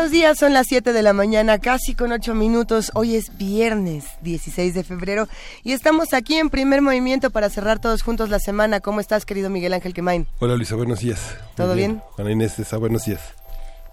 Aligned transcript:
Buenos 0.00 0.12
días, 0.12 0.38
son 0.38 0.54
las 0.54 0.66
7 0.66 0.94
de 0.94 1.02
la 1.02 1.12
mañana, 1.12 1.58
casi 1.58 1.94
con 1.94 2.10
8 2.10 2.34
minutos. 2.34 2.90
Hoy 2.94 3.16
es 3.16 3.36
viernes 3.36 4.06
16 4.22 4.72
de 4.72 4.82
febrero 4.82 5.28
y 5.62 5.72
estamos 5.72 6.14
aquí 6.14 6.38
en 6.38 6.48
primer 6.48 6.80
movimiento 6.80 7.28
para 7.28 7.50
cerrar 7.50 7.80
todos 7.80 8.00
juntos 8.00 8.30
la 8.30 8.38
semana. 8.38 8.80
¿Cómo 8.80 9.00
estás, 9.00 9.26
querido 9.26 9.50
Miguel 9.50 9.74
Ángel 9.74 9.92
Quemain? 9.92 10.26
Hola, 10.38 10.56
Luisa, 10.56 10.74
buenos 10.74 11.00
días. 11.00 11.36
¿Todo 11.54 11.74
bien? 11.74 12.00
Juana 12.12 12.32
Inés, 12.32 12.56
buenos 12.78 13.04
días. 13.04 13.20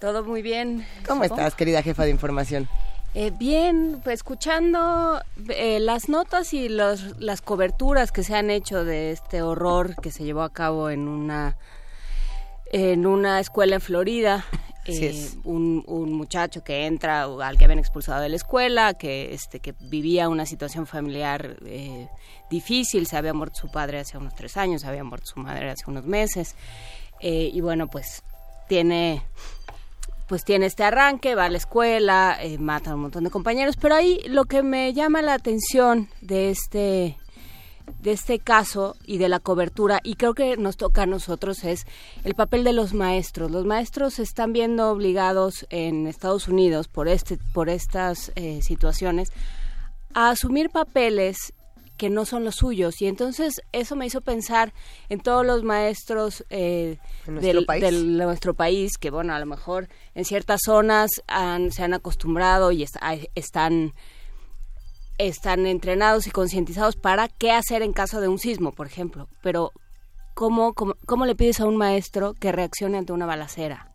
Todo 0.00 0.24
muy 0.24 0.40
bien. 0.40 0.86
¿Cómo 1.06 1.24
estás, 1.24 1.54
querida 1.54 1.82
jefa 1.82 2.04
de 2.04 2.10
información? 2.10 2.70
Eh, 3.12 3.30
bien, 3.38 4.00
pues 4.02 4.20
escuchando 4.20 5.20
eh, 5.50 5.78
las 5.78 6.08
notas 6.08 6.54
y 6.54 6.70
los, 6.70 7.20
las 7.20 7.42
coberturas 7.42 8.12
que 8.12 8.22
se 8.22 8.34
han 8.34 8.48
hecho 8.48 8.82
de 8.82 9.10
este 9.10 9.42
horror 9.42 9.94
que 10.00 10.10
se 10.10 10.24
llevó 10.24 10.40
a 10.40 10.54
cabo 10.54 10.88
en 10.88 11.06
una 11.06 11.58
en 12.70 13.06
una 13.06 13.40
escuela 13.40 13.76
en 13.76 13.80
Florida. 13.80 14.46
Eh, 14.88 15.30
un, 15.44 15.84
un, 15.86 16.12
muchacho 16.12 16.64
que 16.64 16.86
entra 16.86 17.24
al 17.24 17.58
que 17.58 17.64
habían 17.64 17.78
expulsado 17.78 18.22
de 18.22 18.28
la 18.28 18.36
escuela, 18.36 18.94
que 18.94 19.34
este 19.34 19.60
que 19.60 19.74
vivía 19.80 20.28
una 20.28 20.46
situación 20.46 20.86
familiar 20.86 21.56
eh, 21.66 22.08
difícil, 22.50 23.06
se 23.06 23.16
había 23.16 23.34
muerto 23.34 23.60
su 23.60 23.70
padre 23.70 24.00
hace 24.00 24.16
unos 24.16 24.34
tres 24.34 24.56
años, 24.56 24.80
se 24.82 24.88
había 24.88 25.04
muerto 25.04 25.26
su 25.26 25.40
madre 25.40 25.70
hace 25.70 25.84
unos 25.86 26.04
meses, 26.04 26.54
eh, 27.20 27.50
y 27.52 27.60
bueno, 27.60 27.88
pues 27.88 28.22
tiene 28.68 29.22
pues 30.28 30.44
tiene 30.44 30.66
este 30.66 30.84
arranque, 30.84 31.34
va 31.34 31.46
a 31.46 31.50
la 31.50 31.56
escuela, 31.56 32.36
eh, 32.40 32.58
mata 32.58 32.90
a 32.90 32.94
un 32.94 33.00
montón 33.00 33.24
de 33.24 33.30
compañeros, 33.30 33.76
pero 33.80 33.94
ahí 33.94 34.20
lo 34.26 34.44
que 34.44 34.62
me 34.62 34.92
llama 34.92 35.22
la 35.22 35.32
atención 35.32 36.08
de 36.20 36.50
este 36.50 37.16
de 38.00 38.12
este 38.12 38.38
caso 38.38 38.96
y 39.04 39.18
de 39.18 39.28
la 39.28 39.40
cobertura 39.40 40.00
y 40.02 40.14
creo 40.14 40.34
que 40.34 40.56
nos 40.56 40.76
toca 40.76 41.02
a 41.02 41.06
nosotros 41.06 41.64
es 41.64 41.86
el 42.24 42.34
papel 42.34 42.64
de 42.64 42.72
los 42.72 42.94
maestros. 42.94 43.50
Los 43.50 43.64
maestros 43.64 44.14
se 44.14 44.22
están 44.22 44.52
viendo 44.52 44.90
obligados 44.90 45.66
en 45.70 46.06
Estados 46.06 46.48
Unidos 46.48 46.88
por 46.88 47.08
este 47.08 47.38
por 47.52 47.68
estas 47.68 48.32
eh, 48.36 48.60
situaciones 48.62 49.32
a 50.14 50.30
asumir 50.30 50.70
papeles 50.70 51.52
que 51.98 52.08
no 52.08 52.24
son 52.24 52.44
los 52.44 52.54
suyos. 52.54 53.02
Y 53.02 53.06
entonces 53.06 53.60
eso 53.72 53.96
me 53.96 54.06
hizo 54.06 54.22
pensar 54.22 54.72
en 55.10 55.20
todos 55.20 55.44
los 55.44 55.64
maestros 55.64 56.44
eh, 56.48 56.96
del, 57.26 57.66
de 57.66 57.92
nuestro 57.92 58.54
país, 58.54 58.96
que 58.96 59.10
bueno, 59.10 59.34
a 59.34 59.40
lo 59.40 59.46
mejor 59.46 59.88
en 60.14 60.24
ciertas 60.24 60.60
zonas 60.64 61.10
se 61.10 61.82
han 61.82 61.94
acostumbrado 61.94 62.72
y 62.72 62.86
están 63.34 63.92
están 65.18 65.66
entrenados 65.66 66.26
y 66.26 66.30
concientizados 66.30 66.96
para 66.96 67.28
qué 67.28 67.52
hacer 67.52 67.82
en 67.82 67.92
caso 67.92 68.20
de 68.20 68.28
un 68.28 68.38
sismo, 68.38 68.72
por 68.72 68.86
ejemplo. 68.86 69.28
Pero, 69.42 69.72
¿cómo, 70.34 70.72
cómo, 70.74 70.94
cómo 71.06 71.26
le 71.26 71.34
pides 71.34 71.60
a 71.60 71.66
un 71.66 71.76
maestro 71.76 72.34
que 72.34 72.52
reaccione 72.52 72.98
ante 72.98 73.12
una 73.12 73.26
balacera? 73.26 73.92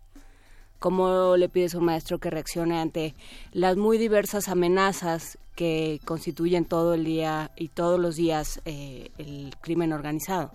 ¿Cómo 0.80 1.38
le 1.38 1.50
pides 1.50 1.76
a 1.76 1.78
un 1.78 1.86
maestro 1.86 2.20
que 2.20 2.30
reaccione 2.30 2.78
ante 2.80 3.16
las 3.54 3.78
muy 3.78 3.98
diversas 3.98 4.50
amenazas 4.50 5.38
que 5.56 6.00
constituyen 6.06 6.66
todo 6.66 6.94
el 6.94 7.04
día 7.04 7.52
y 7.56 7.70
todos 7.70 8.00
los 8.00 8.16
días 8.16 8.62
eh, 8.66 9.12
el 9.18 9.54
crimen 9.62 9.94
organizado. 9.94 10.52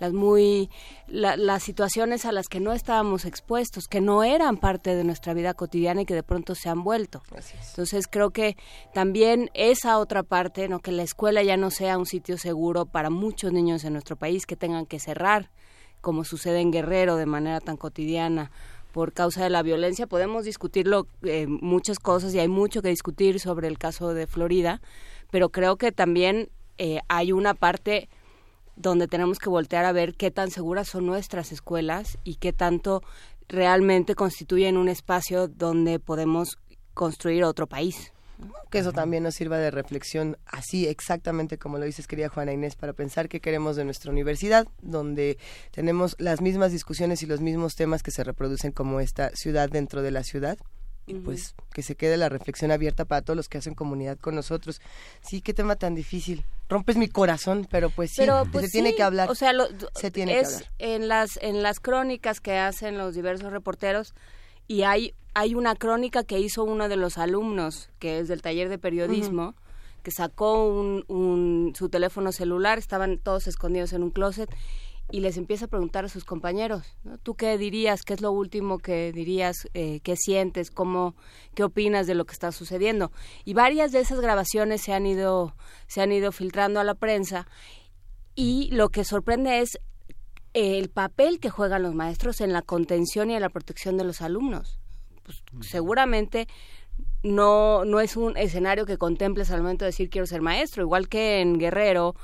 Las 0.00 0.12
muy 0.12 0.70
las 1.08 1.62
situaciones 1.62 2.24
a 2.24 2.32
las 2.32 2.48
que 2.48 2.60
no 2.60 2.72
estábamos 2.72 3.24
expuestos, 3.24 3.88
que 3.88 4.00
no 4.00 4.22
eran 4.22 4.58
parte 4.58 4.94
de 4.94 5.04
nuestra 5.04 5.34
vida 5.34 5.54
cotidiana 5.54 6.02
y 6.02 6.04
que 6.04 6.14
de 6.14 6.22
pronto 6.22 6.54
se 6.54 6.68
han 6.68 6.84
vuelto. 6.84 7.22
Entonces 7.70 8.06
creo 8.06 8.30
que 8.30 8.56
también 8.92 9.50
esa 9.54 9.98
otra 9.98 10.22
parte, 10.22 10.68
no 10.68 10.80
que 10.80 10.92
la 10.92 11.02
escuela 11.02 11.42
ya 11.42 11.56
no 11.56 11.70
sea 11.70 11.98
un 11.98 12.06
sitio 12.06 12.38
seguro 12.38 12.84
para 12.86 13.10
muchos 13.10 13.52
niños 13.52 13.84
en 13.84 13.94
nuestro 13.94 14.16
país 14.16 14.46
que 14.46 14.56
tengan 14.56 14.86
que 14.86 15.00
cerrar, 15.00 15.50
como 16.00 16.24
sucede 16.24 16.60
en 16.60 16.70
Guerrero 16.70 17.16
de 17.16 17.26
manera 17.26 17.60
tan 17.60 17.76
cotidiana 17.76 18.50
por 18.92 19.12
causa 19.12 19.42
de 19.44 19.50
la 19.50 19.62
violencia. 19.62 20.06
Podemos 20.06 20.44
discutirlo 20.44 21.06
eh, 21.22 21.46
muchas 21.46 21.98
cosas 21.98 22.34
y 22.34 22.38
hay 22.38 22.48
mucho 22.48 22.82
que 22.82 22.88
discutir 22.88 23.40
sobre 23.40 23.68
el 23.68 23.78
caso 23.78 24.14
de 24.14 24.26
Florida, 24.26 24.80
pero 25.30 25.50
creo 25.50 25.76
que 25.76 25.92
también 25.92 26.50
eh, 26.78 27.00
hay 27.08 27.32
una 27.32 27.54
parte 27.54 28.08
donde 28.78 29.08
tenemos 29.08 29.38
que 29.38 29.50
voltear 29.50 29.84
a 29.84 29.92
ver 29.92 30.14
qué 30.14 30.30
tan 30.30 30.50
seguras 30.50 30.88
son 30.88 31.06
nuestras 31.06 31.52
escuelas 31.52 32.18
y 32.24 32.36
qué 32.36 32.52
tanto 32.52 33.02
realmente 33.48 34.14
constituyen 34.14 34.76
un 34.76 34.88
espacio 34.88 35.48
donde 35.48 35.98
podemos 35.98 36.58
construir 36.94 37.44
otro 37.44 37.66
país 37.66 38.12
que 38.70 38.78
eso 38.78 38.92
también 38.92 39.22
nos 39.22 39.34
sirva 39.34 39.58
de 39.58 39.70
reflexión, 39.70 40.36
así 40.46 40.86
exactamente 40.86 41.58
como 41.58 41.78
lo 41.78 41.84
dices, 41.84 42.06
querida 42.06 42.28
Juana 42.28 42.52
Inés, 42.52 42.76
para 42.76 42.92
pensar 42.92 43.28
qué 43.28 43.40
queremos 43.40 43.76
de 43.76 43.84
nuestra 43.84 44.12
universidad, 44.12 44.66
donde 44.82 45.38
tenemos 45.72 46.14
las 46.18 46.40
mismas 46.40 46.72
discusiones 46.72 47.22
y 47.22 47.26
los 47.26 47.40
mismos 47.40 47.74
temas 47.74 48.02
que 48.02 48.10
se 48.10 48.24
reproducen 48.24 48.72
como 48.72 49.00
esta 49.00 49.30
ciudad 49.34 49.68
dentro 49.70 50.02
de 50.02 50.10
la 50.10 50.22
ciudad. 50.22 50.58
Y 51.08 51.14
pues 51.14 51.54
que 51.72 51.82
se 51.82 51.94
quede 51.94 52.16
la 52.16 52.28
reflexión 52.28 52.70
abierta 52.70 53.04
para 53.04 53.22
todos 53.22 53.36
los 53.36 53.48
que 53.48 53.58
hacen 53.58 53.74
comunidad 53.74 54.18
con 54.18 54.34
nosotros. 54.34 54.80
Sí, 55.22 55.40
qué 55.40 55.54
tema 55.54 55.76
tan 55.76 55.94
difícil. 55.94 56.44
Rompes 56.68 56.96
mi 56.96 57.08
corazón, 57.08 57.66
pero 57.70 57.90
pues 57.90 58.10
sí, 58.12 58.22
pues 58.52 58.66
se 58.66 58.70
tiene 58.70 58.94
que 58.94 59.02
hablar. 59.02 59.30
O 59.30 59.34
sea, 59.34 59.52
se 59.94 60.10
tiene 60.10 60.32
que 60.32 60.46
hablar. 60.46 60.62
En 60.78 61.08
las, 61.08 61.38
en 61.42 61.62
las 61.62 61.80
crónicas 61.80 62.40
que 62.40 62.58
hacen 62.58 62.98
los 62.98 63.14
diversos 63.14 63.50
reporteros, 63.52 64.14
y 64.66 64.82
hay 64.82 65.14
hay 65.38 65.54
una 65.54 65.76
crónica 65.76 66.24
que 66.24 66.40
hizo 66.40 66.64
uno 66.64 66.88
de 66.88 66.96
los 66.96 67.16
alumnos, 67.16 67.90
que 68.00 68.18
es 68.18 68.26
del 68.26 68.42
taller 68.42 68.68
de 68.68 68.76
periodismo, 68.76 69.54
que 70.02 70.10
sacó 70.10 70.66
un, 70.66 71.72
su 71.76 71.88
teléfono 71.88 72.32
celular, 72.32 72.76
estaban 72.78 73.18
todos 73.18 73.46
escondidos 73.46 73.92
en 73.92 74.02
un 74.02 74.10
closet 74.10 74.50
y 75.10 75.20
les 75.20 75.36
empieza 75.36 75.66
a 75.66 75.68
preguntar 75.68 76.04
a 76.04 76.08
sus 76.08 76.24
compañeros, 76.24 76.94
¿tú 77.22 77.34
qué 77.34 77.56
dirías? 77.56 78.02
¿Qué 78.02 78.14
es 78.14 78.20
lo 78.20 78.30
último 78.32 78.78
que 78.78 79.12
dirías? 79.12 79.68
Eh, 79.74 80.00
¿Qué 80.00 80.16
sientes? 80.16 80.70
¿Cómo, 80.70 81.14
¿Qué 81.54 81.64
opinas 81.64 82.06
de 82.06 82.14
lo 82.14 82.26
que 82.26 82.32
está 82.32 82.52
sucediendo? 82.52 83.10
Y 83.44 83.54
varias 83.54 83.92
de 83.92 84.00
esas 84.00 84.20
grabaciones 84.20 84.82
se 84.82 84.92
han 84.92 85.06
ido, 85.06 85.54
se 85.86 86.02
han 86.02 86.12
ido 86.12 86.32
filtrando 86.32 86.80
a 86.80 86.84
la 86.84 86.94
prensa 86.94 87.46
y 88.34 88.70
lo 88.70 88.90
que 88.90 89.04
sorprende 89.04 89.60
es 89.60 89.78
el 90.52 90.90
papel 90.90 91.40
que 91.40 91.50
juegan 91.50 91.82
los 91.82 91.94
maestros 91.94 92.40
en 92.40 92.52
la 92.52 92.62
contención 92.62 93.30
y 93.30 93.34
en 93.34 93.40
la 93.40 93.48
protección 93.50 93.96
de 93.96 94.04
los 94.04 94.22
alumnos 94.22 94.80
pues 95.28 95.42
seguramente 95.68 96.48
no, 97.22 97.84
no 97.84 98.00
es 98.00 98.16
un 98.16 98.36
escenario 98.36 98.86
que 98.86 98.96
contemples 98.96 99.50
al 99.50 99.62
momento 99.62 99.84
de 99.84 99.90
decir 99.90 100.08
quiero 100.08 100.26
ser 100.26 100.40
maestro, 100.40 100.82
igual 100.82 101.08
que 101.08 101.40
en 101.40 101.58
Guerrero 101.58 102.14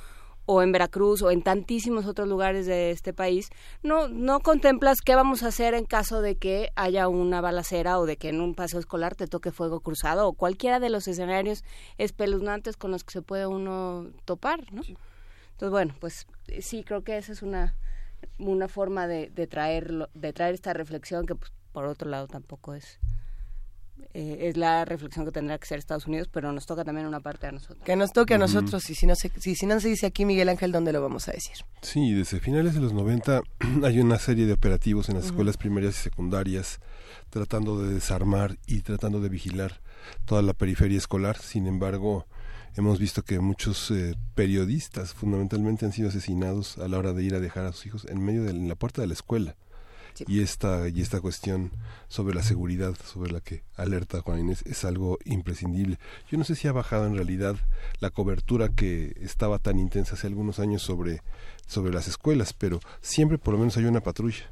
o 0.46 0.62
en 0.62 0.72
Veracruz 0.72 1.22
o 1.22 1.30
en 1.30 1.42
tantísimos 1.42 2.06
otros 2.06 2.28
lugares 2.28 2.66
de 2.66 2.90
este 2.90 3.12
país, 3.12 3.50
no, 3.82 4.08
no 4.08 4.40
contemplas 4.40 5.00
qué 5.00 5.14
vamos 5.14 5.42
a 5.42 5.48
hacer 5.48 5.74
en 5.74 5.84
caso 5.84 6.20
de 6.20 6.36
que 6.36 6.70
haya 6.76 7.08
una 7.08 7.40
balacera 7.40 7.98
o 7.98 8.06
de 8.06 8.16
que 8.16 8.28
en 8.28 8.40
un 8.40 8.54
paseo 8.54 8.80
escolar 8.80 9.14
te 9.14 9.26
toque 9.26 9.52
fuego 9.52 9.80
cruzado 9.80 10.28
o 10.28 10.32
cualquiera 10.32 10.80
de 10.80 10.90
los 10.90 11.08
escenarios 11.08 11.64
espeluznantes 11.98 12.76
con 12.76 12.90
los 12.90 13.04
que 13.04 13.12
se 13.12 13.22
puede 13.22 13.46
uno 13.46 14.10
topar, 14.24 14.72
¿no? 14.72 14.82
Entonces, 15.52 15.70
bueno, 15.70 15.94
pues 16.00 16.26
sí, 16.60 16.82
creo 16.84 17.04
que 17.04 17.16
esa 17.16 17.32
es 17.32 17.42
una, 17.42 17.76
una 18.38 18.68
forma 18.68 19.06
de, 19.06 19.30
de, 19.30 19.46
traer, 19.46 20.08
de 20.12 20.32
traer 20.32 20.54
esta 20.54 20.72
reflexión 20.72 21.26
que 21.26 21.36
pues, 21.36 21.52
por 21.72 21.84
otro 21.84 22.10
lado 22.10 22.26
tampoco 22.26 22.74
es 22.74 22.98
eh, 24.12 24.48
es 24.48 24.56
la 24.56 24.84
reflexión 24.84 25.24
que 25.24 25.32
tendrá 25.32 25.58
que 25.58 25.66
ser 25.66 25.78
Estados 25.78 26.06
Unidos, 26.06 26.28
pero 26.30 26.52
nos 26.52 26.66
toca 26.66 26.84
también 26.84 27.06
una 27.06 27.20
parte 27.20 27.46
a 27.46 27.52
nosotros. 27.52 27.78
Que 27.84 27.96
nos 27.96 28.12
toque 28.12 28.34
a 28.34 28.38
nosotros, 28.38 28.88
y 28.90 28.94
si 28.94 29.06
no, 29.06 29.16
se, 29.16 29.30
si, 29.40 29.54
si 29.54 29.66
no 29.66 29.78
se 29.80 29.88
dice 29.88 30.06
aquí 30.06 30.24
Miguel 30.24 30.48
Ángel, 30.48 30.72
¿dónde 30.72 30.92
lo 30.92 31.02
vamos 31.02 31.28
a 31.28 31.32
decir? 31.32 31.56
Sí, 31.82 32.12
desde 32.12 32.40
finales 32.40 32.74
de 32.74 32.80
los 32.80 32.92
90 32.92 33.42
hay 33.82 34.00
una 34.00 34.18
serie 34.18 34.46
de 34.46 34.52
operativos 34.52 35.08
en 35.08 35.16
las 35.16 35.26
escuelas 35.26 35.56
primarias 35.56 35.98
y 35.98 36.02
secundarias 36.02 36.80
tratando 37.30 37.82
de 37.82 37.94
desarmar 37.94 38.56
y 38.66 38.82
tratando 38.82 39.20
de 39.20 39.28
vigilar 39.28 39.80
toda 40.24 40.42
la 40.42 40.52
periferia 40.52 40.98
escolar. 40.98 41.36
Sin 41.38 41.66
embargo, 41.66 42.26
hemos 42.76 42.98
visto 42.98 43.22
que 43.22 43.40
muchos 43.40 43.90
eh, 43.90 44.14
periodistas 44.34 45.14
fundamentalmente 45.14 45.86
han 45.86 45.92
sido 45.92 46.08
asesinados 46.08 46.78
a 46.78 46.86
la 46.86 46.98
hora 46.98 47.12
de 47.12 47.24
ir 47.24 47.34
a 47.34 47.40
dejar 47.40 47.64
a 47.66 47.72
sus 47.72 47.86
hijos 47.86 48.06
en 48.08 48.24
medio 48.24 48.44
de 48.44 48.52
la 48.52 48.76
puerta 48.76 49.00
de 49.00 49.08
la 49.08 49.14
escuela 49.14 49.56
y 50.26 50.40
esta 50.40 50.88
y 50.88 51.00
esta 51.00 51.20
cuestión 51.20 51.70
sobre 52.08 52.34
la 52.34 52.42
seguridad 52.42 52.94
sobre 53.04 53.32
la 53.32 53.40
que 53.40 53.62
alerta 53.76 54.20
Juan 54.20 54.40
Inés 54.40 54.62
es 54.66 54.84
algo 54.84 55.18
imprescindible. 55.24 55.98
Yo 56.30 56.38
no 56.38 56.44
sé 56.44 56.54
si 56.54 56.68
ha 56.68 56.72
bajado 56.72 57.06
en 57.06 57.14
realidad 57.14 57.56
la 58.00 58.10
cobertura 58.10 58.68
que 58.68 59.14
estaba 59.20 59.58
tan 59.58 59.78
intensa 59.78 60.14
hace 60.14 60.26
algunos 60.26 60.58
años 60.58 60.82
sobre 60.82 61.22
sobre 61.66 61.92
las 61.92 62.08
escuelas 62.08 62.52
pero 62.52 62.80
siempre 63.00 63.38
por 63.38 63.54
lo 63.54 63.60
menos 63.60 63.76
hay 63.76 63.84
una 63.84 64.00
patrulla 64.00 64.44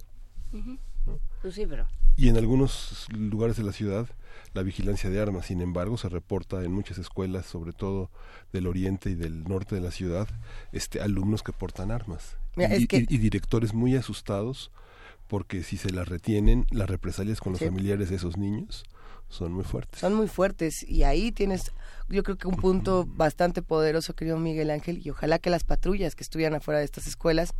pues 1.41 1.55
sí, 1.55 1.67
pero... 1.67 1.87
y 2.17 2.29
en 2.29 2.37
algunos 2.37 3.07
lugares 3.13 3.57
de 3.57 3.65
la 3.65 3.73
ciudad 3.73 4.09
la 4.55 4.63
vigilancia 4.63 5.11
de 5.11 5.21
armas. 5.21 5.47
Sin 5.47 5.61
embargo, 5.61 5.97
se 5.97 6.09
reporta 6.09 6.63
en 6.63 6.73
muchas 6.73 6.99
escuelas, 6.99 7.47
sobre 7.47 7.73
todo 7.73 8.11
del 8.53 8.67
oriente 8.67 9.11
y 9.11 9.15
del 9.15 9.45
norte 9.45 9.75
de 9.75 9.81
la 9.81 9.91
ciudad, 9.91 10.29
este 10.73 11.01
alumnos 11.01 11.43
que 11.43 11.53
portan 11.53 11.91
armas. 11.91 12.37
Y, 12.57 12.87
directores 13.19 13.73
muy 13.73 13.97
asustados 13.97 14.71
porque 15.33 15.63
si 15.63 15.79
se 15.79 15.91
las 15.91 16.09
retienen, 16.09 16.67
las 16.71 16.91
represalias 16.91 17.41
con 17.41 17.53
los 17.53 17.63
familiares 17.63 18.11
de 18.11 18.17
esos 18.17 18.37
niños 18.37 18.85
son 19.31 19.51
muy 19.51 19.65
fuertes. 19.65 19.99
Son 19.99 20.13
muy 20.13 20.29
fuertes 20.29 20.83
y 20.83 21.05
ahí 21.05 21.33
tienes, 21.33 21.73
yo 22.11 22.23
creo 22.23 22.37
que 22.37 22.49
un 22.49 22.57
punto 22.57 23.07
bastante 23.07 23.63
poderoso, 23.63 24.15
querido 24.15 24.39
Miguel 24.39 24.71
Ángel, 24.71 25.01
y 25.03 25.09
ojalá 25.09 25.39
que 25.39 25.49
las 25.49 25.65
patrullas 25.65 26.17
que 26.17 26.23
estuvieran 26.23 26.57
afuera 26.57 26.81
de 26.81 26.85
estas 26.85 27.07
escuelas 27.07 27.55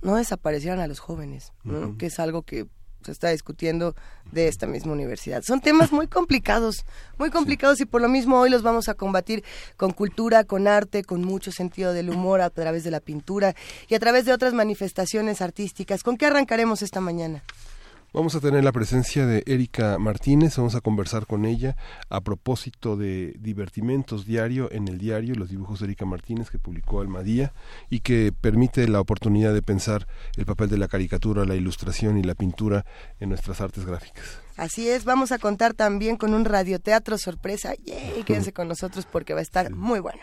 no 0.00 0.16
desaparecieran 0.16 0.80
a 0.80 0.86
los 0.86 0.98
jóvenes, 0.98 1.52
que 1.98 2.06
es 2.06 2.18
algo 2.20 2.40
que 2.40 2.68
se 3.04 3.12
está 3.12 3.30
discutiendo 3.30 3.94
de 4.30 4.48
esta 4.48 4.66
misma 4.66 4.92
universidad. 4.92 5.42
Son 5.42 5.60
temas 5.60 5.92
muy 5.92 6.06
complicados, 6.06 6.84
muy 7.18 7.30
complicados 7.30 7.80
y 7.80 7.86
por 7.86 8.00
lo 8.00 8.08
mismo 8.08 8.38
hoy 8.38 8.50
los 8.50 8.62
vamos 8.62 8.88
a 8.88 8.94
combatir 8.94 9.42
con 9.76 9.92
cultura, 9.92 10.44
con 10.44 10.68
arte, 10.68 11.04
con 11.04 11.22
mucho 11.22 11.52
sentido 11.52 11.92
del 11.92 12.10
humor 12.10 12.40
a 12.40 12.50
través 12.50 12.84
de 12.84 12.90
la 12.90 13.00
pintura 13.00 13.54
y 13.88 13.94
a 13.94 13.98
través 13.98 14.24
de 14.24 14.32
otras 14.32 14.54
manifestaciones 14.54 15.40
artísticas. 15.40 16.02
¿Con 16.02 16.16
qué 16.16 16.26
arrancaremos 16.26 16.82
esta 16.82 17.00
mañana? 17.00 17.42
Vamos 18.12 18.34
a 18.34 18.40
tener 18.40 18.64
la 18.64 18.72
presencia 18.72 19.24
de 19.24 19.44
Erika 19.46 19.96
Martínez, 19.98 20.56
vamos 20.56 20.74
a 20.74 20.80
conversar 20.80 21.28
con 21.28 21.44
ella 21.44 21.76
a 22.08 22.20
propósito 22.20 22.96
de 22.96 23.36
Divertimentos 23.38 24.26
Diario 24.26 24.68
en 24.72 24.88
el 24.88 24.98
diario, 24.98 25.36
los 25.36 25.48
dibujos 25.48 25.78
de 25.78 25.86
Erika 25.86 26.06
Martínez 26.06 26.50
que 26.50 26.58
publicó 26.58 27.00
Almadía 27.00 27.52
y 27.88 28.00
que 28.00 28.32
permite 28.32 28.88
la 28.88 29.00
oportunidad 29.00 29.54
de 29.54 29.62
pensar 29.62 30.08
el 30.36 30.44
papel 30.44 30.68
de 30.70 30.78
la 30.78 30.88
caricatura, 30.88 31.44
la 31.44 31.54
ilustración 31.54 32.18
y 32.18 32.24
la 32.24 32.34
pintura 32.34 32.84
en 33.20 33.28
nuestras 33.28 33.60
artes 33.60 33.86
gráficas. 33.86 34.40
Así 34.56 34.88
es, 34.88 35.04
vamos 35.04 35.30
a 35.30 35.38
contar 35.38 35.74
también 35.74 36.16
con 36.16 36.34
un 36.34 36.44
radioteatro 36.44 37.16
sorpresa. 37.16 37.74
¡Yay! 37.84 38.22
Quédense 38.26 38.52
con 38.52 38.66
nosotros 38.66 39.06
porque 39.06 39.34
va 39.34 39.40
a 39.40 39.44
estar 39.44 39.70
muy 39.70 40.00
bueno. 40.00 40.20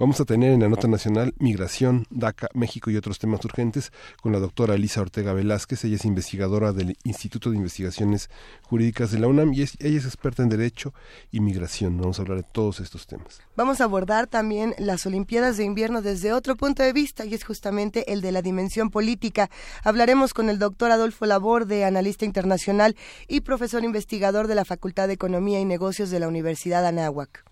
Vamos 0.00 0.18
a 0.18 0.24
tener 0.24 0.52
en 0.52 0.60
la 0.60 0.68
nota 0.70 0.88
nacional 0.88 1.34
Migración, 1.38 2.06
DACA, 2.08 2.48
México 2.54 2.90
y 2.90 2.96
otros 2.96 3.18
temas 3.18 3.44
urgentes 3.44 3.92
con 4.22 4.32
la 4.32 4.38
doctora 4.38 4.74
Elisa 4.74 5.02
Ortega 5.02 5.34
Velázquez. 5.34 5.84
Ella 5.84 5.96
es 5.96 6.06
investigadora 6.06 6.72
del 6.72 6.96
Instituto 7.04 7.50
de 7.50 7.58
Investigaciones 7.58 8.30
Jurídicas 8.62 9.10
de 9.10 9.18
la 9.18 9.28
UNAM 9.28 9.52
y 9.52 9.60
ella 9.60 9.76
es 9.78 10.06
experta 10.06 10.42
en 10.42 10.48
Derecho 10.48 10.94
y 11.30 11.40
Migración. 11.40 11.98
Vamos 11.98 12.18
a 12.18 12.22
hablar 12.22 12.38
de 12.38 12.46
todos 12.50 12.80
estos 12.80 13.06
temas. 13.06 13.42
Vamos 13.56 13.82
a 13.82 13.84
abordar 13.84 14.26
también 14.26 14.74
las 14.78 15.04
Olimpiadas 15.04 15.58
de 15.58 15.64
Invierno 15.64 16.00
desde 16.00 16.32
otro 16.32 16.56
punto 16.56 16.82
de 16.82 16.94
vista 16.94 17.26
y 17.26 17.34
es 17.34 17.44
justamente 17.44 18.10
el 18.10 18.22
de 18.22 18.32
la 18.32 18.40
dimensión 18.40 18.88
política. 18.88 19.50
Hablaremos 19.84 20.32
con 20.32 20.48
el 20.48 20.58
doctor 20.58 20.92
Adolfo 20.92 21.26
Laborde, 21.26 21.84
analista 21.84 22.24
internacional 22.24 22.96
y 23.28 23.42
profesor 23.42 23.84
investigador 23.84 24.46
de 24.46 24.54
la 24.54 24.64
Facultad 24.64 25.08
de 25.08 25.12
Economía 25.12 25.60
y 25.60 25.66
Negocios 25.66 26.08
de 26.08 26.20
la 26.20 26.28
Universidad 26.28 26.86
Anáhuac 26.86 27.49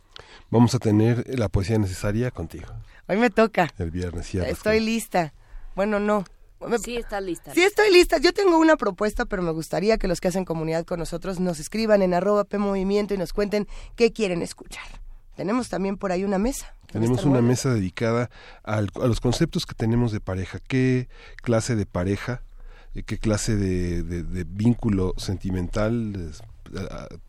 vamos 0.50 0.75
a 0.75 0.79
tener 0.79 1.25
la 1.38 1.49
poesía 1.49 1.79
necesaria 1.79 2.31
contigo. 2.31 2.67
Hoy 3.08 3.17
me 3.17 3.31
toca. 3.31 3.73
El 3.79 3.90
viernes, 3.90 4.32
ya. 4.32 4.44
Estoy 4.44 4.81
lista. 4.81 5.32
Bueno, 5.75 5.99
no. 6.00 6.25
Sí, 6.82 6.96
está 6.96 7.20
lista. 7.20 7.55
Sí, 7.55 7.62
estoy 7.62 7.93
lista. 7.93 8.19
Yo 8.19 8.32
tengo 8.32 8.58
una 8.58 8.76
propuesta, 8.76 9.25
pero 9.25 9.43
me 9.43 9.52
gustaría 9.52 9.96
que 9.96 10.08
los 10.08 10.20
que 10.20 10.29
hacen 10.29 10.44
comunidad 10.44 10.85
con 10.85 10.99
nosotros 10.99 11.38
nos 11.38 11.61
escriban 11.61 12.02
en 12.02 12.14
arroba 12.14 12.44
PMovimiento 12.44 13.14
y 13.14 13.19
nos 13.19 13.32
cuenten 13.32 13.69
qué 13.94 14.12
quieren 14.12 14.43
escuchar. 14.43 14.87
Tenemos 15.37 15.69
también 15.69 15.96
por 15.96 16.11
ahí 16.11 16.25
una 16.25 16.38
mesa. 16.38 16.75
Tenemos 16.90 17.25
una 17.25 17.40
mesa 17.40 17.73
dedicada 17.73 18.29
a 18.64 18.81
los 18.81 19.20
conceptos 19.20 19.67
que 19.67 19.75
tenemos 19.75 20.11
de 20.11 20.20
pareja. 20.20 20.58
¿Qué 20.58 21.08
clase 21.43 21.76
de 21.76 21.87
pareja? 21.87 22.43
¿Qué 23.06 23.19
clase 23.19 23.55
de, 23.55 24.02
de 24.02 24.44
vínculo 24.44 25.14
sentimental? 25.17 26.32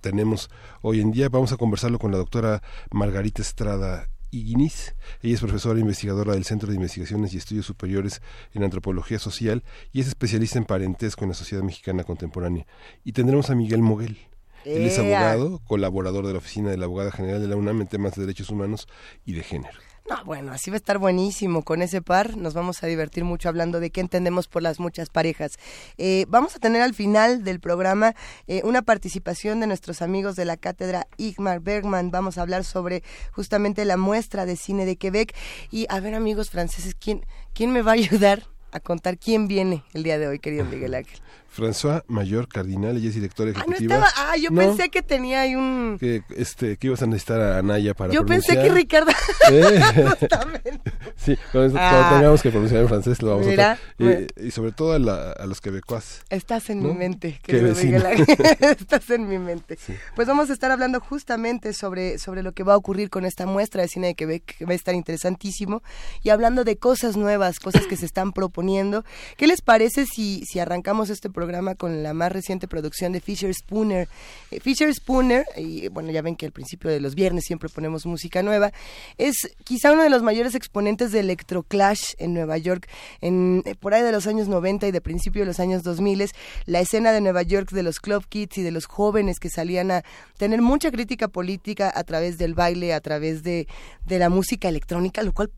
Tenemos 0.01 0.50
hoy 0.81 1.01
en 1.01 1.12
día. 1.12 1.30
Vamos 1.30 1.51
a 1.51 1.57
conversarlo 1.57 2.00
con 2.00 2.12
la 2.12 2.18
doctora 2.18 2.62
Margarita 2.91 3.41
Estrada 3.41 4.09
Iguiniz. 4.31 4.95
Ella 5.21 5.33
es 5.33 5.39
profesora 5.39 5.80
e 5.80 5.81
investigadora 5.81 6.33
del 6.33 6.45
Centro 6.45 6.69
de 6.69 6.75
Investigaciones 6.75 7.33
y 7.33 7.38
Estudios 7.38 7.65
Superiores 7.65 8.21
en 8.53 8.63
Antropología 8.63 9.19
Social 9.19 9.63
y 9.91 10.01
es 10.01 10.07
especialista 10.07 10.57
en 10.57 10.65
parentesco 10.65 11.24
en 11.24 11.30
la 11.30 11.36
sociedad 11.36 11.63
mexicana 11.63 12.03
contemporánea. 12.03 12.65
Y 13.03 13.13
tendremos 13.13 13.50
a 13.50 13.56
Miguel 13.56 13.81
Moguel. 13.81 14.18
Él 14.65 14.86
es 14.86 15.00
abogado, 15.00 15.59
colaborador 15.65 16.27
de 16.27 16.33
la 16.33 16.39
Oficina 16.39 16.69
de 16.69 16.77
la 16.77 16.85
Abogada 16.85 17.12
General 17.12 17.42
de 17.42 17.47
la 17.47 17.56
UNAM 17.56 17.81
en 17.81 17.88
temas 17.88 18.15
de 18.15 18.21
derechos 18.21 18.50
humanos 18.50 18.88
y 19.25 19.33
de 19.33 19.44
género. 19.44 19.80
No, 20.09 20.25
bueno, 20.25 20.51
así 20.53 20.71
va 20.71 20.75
a 20.75 20.77
estar 20.77 20.97
buenísimo 20.97 21.63
con 21.63 21.83
ese 21.83 22.01
par. 22.01 22.35
Nos 22.35 22.56
vamos 22.56 22.81
a 22.81 22.88
divertir 22.88 23.23
mucho 23.23 23.47
hablando 23.47 23.79
de 23.79 23.91
qué 23.91 24.01
entendemos 24.01 24.47
por 24.47 24.63
las 24.63 24.79
muchas 24.79 25.09
parejas. 25.09 25.59
Eh, 26.00 26.25
vamos 26.29 26.56
a 26.56 26.59
tener 26.59 26.81
al 26.81 26.95
final 26.95 27.44
del 27.44 27.59
programa 27.59 28.15
eh, 28.47 28.61
una 28.63 28.81
participación 28.81 29.59
de 29.59 29.67
nuestros 29.67 30.01
amigos 30.01 30.35
de 30.35 30.45
la 30.45 30.57
cátedra 30.57 31.06
Igmar 31.17 31.59
Bergman. 31.59 32.09
Vamos 32.09 32.39
a 32.39 32.41
hablar 32.41 32.63
sobre 32.63 33.03
justamente 33.33 33.85
la 33.85 33.97
muestra 33.97 34.47
de 34.47 34.56
cine 34.56 34.88
de 34.88 34.95
Quebec. 34.95 35.35
Y 35.69 35.85
a 35.89 36.00
ver, 36.00 36.15
amigos 36.15 36.50
franceses, 36.50 36.95
¿quién, 36.95 37.23
quién 37.53 37.71
me 37.71 37.83
va 37.83 37.91
a 37.91 37.94
ayudar 37.94 38.47
a 38.71 38.79
contar 38.79 39.19
quién 39.19 39.47
viene 39.47 39.83
el 39.94 40.01
día 40.01 40.17
de 40.17 40.27
hoy, 40.27 40.39
querido 40.39 40.65
Miguel 40.65 40.95
Ángel? 40.95 41.19
François 41.51 42.03
Mayor 42.07 42.47
Cardinal, 42.47 42.97
ella 42.97 43.09
es 43.09 43.15
directora 43.15 43.51
ah, 43.55 43.59
ejecutiva. 43.59 44.07
Ah, 44.15 44.37
yo 44.37 44.51
pensé 44.51 44.89
que 44.89 45.01
tenía 45.01 45.41
ahí 45.41 45.55
un... 45.55 45.97
Que, 45.99 46.23
este, 46.35 46.77
que 46.77 46.87
ibas 46.87 47.01
a 47.01 47.07
necesitar 47.07 47.41
a 47.41 47.57
Anaya 47.57 47.93
para 47.93 48.13
Yo 48.13 48.25
pensé 48.25 48.53
que 48.55 48.69
Ricardo... 48.69 49.11
sí, 51.17 51.35
cuando, 51.51 51.79
ah. 51.79 52.09
tengamos 52.13 52.41
que 52.41 52.49
pronunciar 52.51 52.81
en 52.81 52.87
francés 52.87 53.21
lo 53.21 53.31
vamos 53.31 53.47
a 53.47 53.71
hacer. 53.71 54.27
Y, 54.37 54.51
sobre 54.51 54.71
todo 54.71 54.93
a, 54.93 55.45
los 55.45 55.61
quebecuas. 55.61 56.21
Estás 56.29 56.69
en 56.69 56.83
mi 56.83 56.93
mente, 56.93 57.39
querido 57.43 57.75
Miguel 57.75 58.05
Ángel. 58.05 58.25
Estás 58.59 59.09
en 59.09 59.27
mi 59.27 59.39
mente. 59.39 59.77
Pues 60.15 60.27
vamos 60.27 60.49
a 60.49 60.53
estar 60.53 60.71
hablando 60.71 60.99
justamente 60.99 61.73
sobre, 61.73 62.19
sobre 62.19 62.43
lo 62.43 62.53
que 62.53 62.63
va 62.63 62.73
a 62.73 62.77
ocurrir 62.77 63.09
con 63.09 63.25
esta 63.25 63.45
muestra 63.45 63.81
de 63.81 63.87
cine 63.87 64.07
de 64.07 64.15
Quebec, 64.15 64.57
que 64.57 64.65
va 64.65 64.73
a 64.73 64.75
estar 64.75 64.93
interesantísimo, 64.93 65.81
y 66.23 66.29
hablando 66.29 66.63
de 66.63 66.77
cosas 66.77 67.17
nuevas, 67.17 67.59
cosas 67.59 67.87
que 67.87 67.97
se 67.97 68.05
están 68.05 68.33
proponiendo. 68.33 69.03
¿Qué 69.37 69.47
les 69.47 69.61
parece 69.61 70.05
si, 70.05 70.43
si 70.45 70.59
arrancamos 70.59 71.09
este 71.09 71.29
programa 71.39 71.74
con 71.75 72.03
la 72.03 72.13
más 72.13 72.33
reciente 72.33 72.68
producción 72.68 73.13
de 73.13 73.21
Fisher 73.21 73.53
Spooner. 73.53 74.09
Eh, 74.51 74.59
Fisher 74.59 74.94
Spooner, 74.94 75.45
y 75.56 75.88
bueno, 75.88 76.12
ya 76.12 76.21
ven 76.21 76.36
que 76.36 76.45
al 76.45 76.51
principio 76.51 76.91
de 76.91 77.00
los 77.00 77.15
viernes 77.15 77.45
siempre 77.45 77.69
ponemos 77.69 78.06
música 78.06 78.44
nueva, 78.44 78.74
es 79.18 79.56
quizá 79.63 79.94
uno 79.94 80.03
de 80.03 80.09
los 80.09 80.21
mayores 80.21 80.53
exponentes 80.53 81.13
de 81.13 81.21
electroclash 81.21 82.15
en 82.18 82.33
Nueva 82.33 82.57
York, 82.57 82.89
en, 83.21 83.63
eh, 83.65 83.75
por 83.75 83.94
ahí 83.94 84.03
de 84.03 84.12
los 84.12 84.27
años 84.27 84.50
90 84.50 84.86
y 84.88 84.91
de 84.91 85.00
principio 85.00 85.44
de 85.44 85.45
los 85.45 85.61
años 85.61 85.81
2000, 85.81 86.30
la 86.66 86.81
escena 86.81 87.13
de 87.13 87.21
Nueva 87.21 87.44
York 87.44 87.71
de 87.71 87.83
los 87.83 88.02
club 88.02 88.25
kids 88.28 88.57
y 88.57 88.61
de 88.61 88.71
los 88.71 88.85
jóvenes 88.85 89.40
que 89.40 89.49
salían 89.49 89.92
a 89.92 90.04
tener 90.37 90.61
mucha 90.61 90.92
crítica 90.92 91.30
política 91.30 91.90
a 91.95 92.04
través 92.04 92.37
del 92.37 92.54
baile, 92.54 92.94
a 92.94 92.99
través 92.99 93.44
de, 93.44 93.66
de 94.06 94.19
la 94.19 94.28
música 94.28 94.68
electrónica, 94.68 95.23
lo 95.23 95.31
cual 95.31 95.52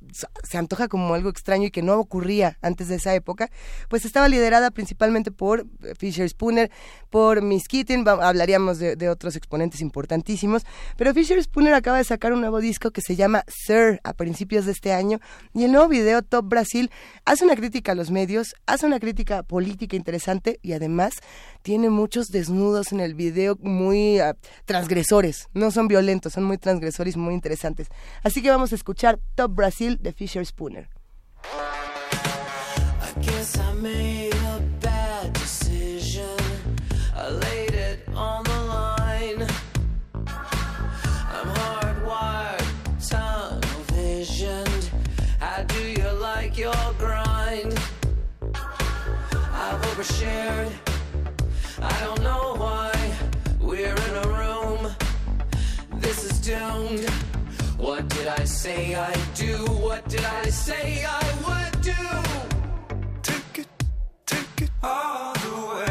se 0.44 0.60
antoja 0.60 0.88
como 0.88 1.16
algo 1.16 1.30
extraño 1.30 1.66
y 1.66 1.72
que 1.72 1.82
no 1.82 1.98
ocurría 1.98 2.60
antes 2.62 2.88
de 2.88 2.98
esa 2.98 3.16
época, 3.16 3.50
pues 3.90 4.06
estaba 4.06 4.30
liderada 4.30 4.70
principalmente 4.70 5.32
por 5.32 5.66
Fisher 5.98 6.28
Spooner, 6.30 6.72
por 7.10 7.42
Miss 7.42 7.68
Keating, 7.68 8.08
hablaríamos 8.08 8.80
de, 8.80 9.10
otros 9.10 9.36
exponentes 9.36 9.82
importantísimos, 9.82 10.64
pero 10.98 11.14
Fisher 11.14 11.42
Spooner 11.42 11.74
acaba 11.74 11.98
de 11.98 12.04
sacar 12.04 12.34
un 12.34 12.42
nuevo 12.42 12.60
disco 12.60 12.92
que 12.92 13.02
se 13.02 13.16
llama 13.16 13.44
Sir 13.48 14.00
a 14.04 14.14
principios 14.14 14.66
de 14.66 14.72
este 14.72 14.94
año 14.94 15.20
y 15.54 15.64
el 15.64 15.72
nuevo 15.72 15.88
video 15.88 16.22
Top 16.22 16.46
Brasil 16.48 16.92
hace 17.26 17.44
una 17.44 17.56
crítica 17.56 17.92
a 17.92 17.96
los 17.96 18.12
medios, 18.12 18.56
hace 18.66 18.86
una 18.86 19.00
crítica 19.00 19.44
política 19.44 19.96
interesante 19.96 20.60
y 20.62 20.74
además 20.74 21.14
tiene 21.62 21.90
muchos 21.90 22.28
desnudos 22.28 22.92
en 22.92 23.00
el 23.00 23.16
video 23.16 23.58
muy 23.62 24.20
ah, 24.20 24.36
transgresores, 24.66 25.48
no 25.54 25.72
son 25.72 25.88
violentos, 25.88 26.34
son 26.34 26.44
muy 26.44 26.58
transgresores, 26.58 27.18
muy 27.18 27.34
interesantes. 27.34 27.88
Así 28.24 28.42
que 28.42 28.50
vamos 28.50 28.72
a 28.72 28.76
escuchar 28.76 29.20
Top 29.36 29.54
Brasil 29.54 29.98
de 30.02 30.14
Fisher 30.14 30.46
Spooner. 30.46 30.90
I 58.40 58.46
say 58.46 58.96
I'd 58.96 59.34
do? 59.36 59.58
What 59.86 60.08
did 60.08 60.24
I 60.24 60.44
say 60.46 61.04
I 61.06 61.24
would 61.46 61.82
do? 61.82 62.02
Take 63.22 63.60
it, 63.60 63.68
take 64.26 64.62
it 64.62 64.72
all 64.82 65.34
the 65.34 65.68
way. 65.68 65.91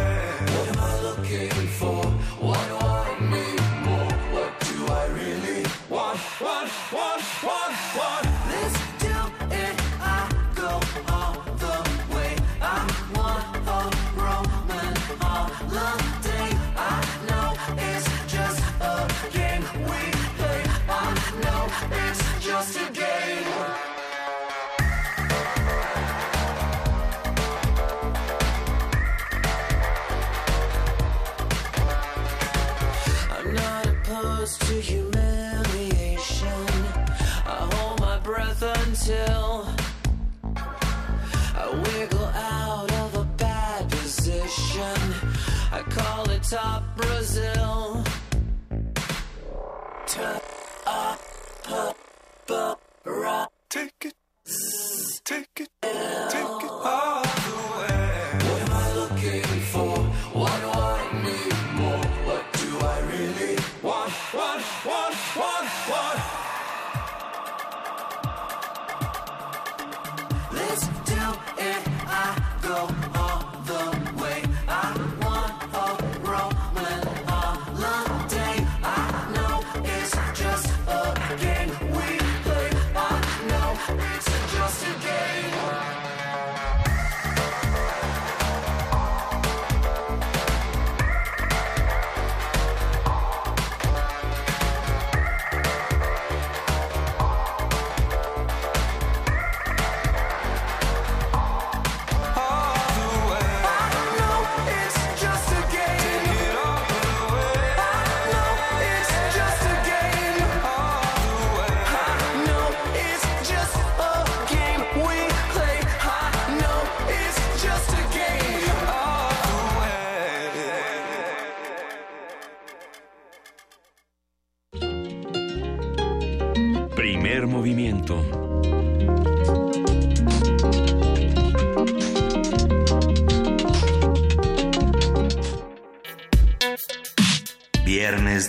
Till 39.10 39.66
I 41.62 41.66
wiggle 41.84 42.30
out 42.54 42.90
of 43.02 43.16
a 43.16 43.24
bad 43.44 43.90
position. 43.90 44.98
I 45.72 45.80
call 45.96 46.30
it 46.30 46.42
top 46.44 46.82
Brazil. 46.96 48.04
Top 50.06 50.42
up. 50.86 51.20
Take 53.68 54.04
it, 54.04 54.14
take 55.24 55.60
it, 55.64 55.70
take 55.82 56.62
it 56.66 56.70
all 56.70 57.19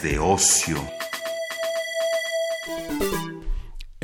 De 0.02 0.18
ocio. 0.18 0.91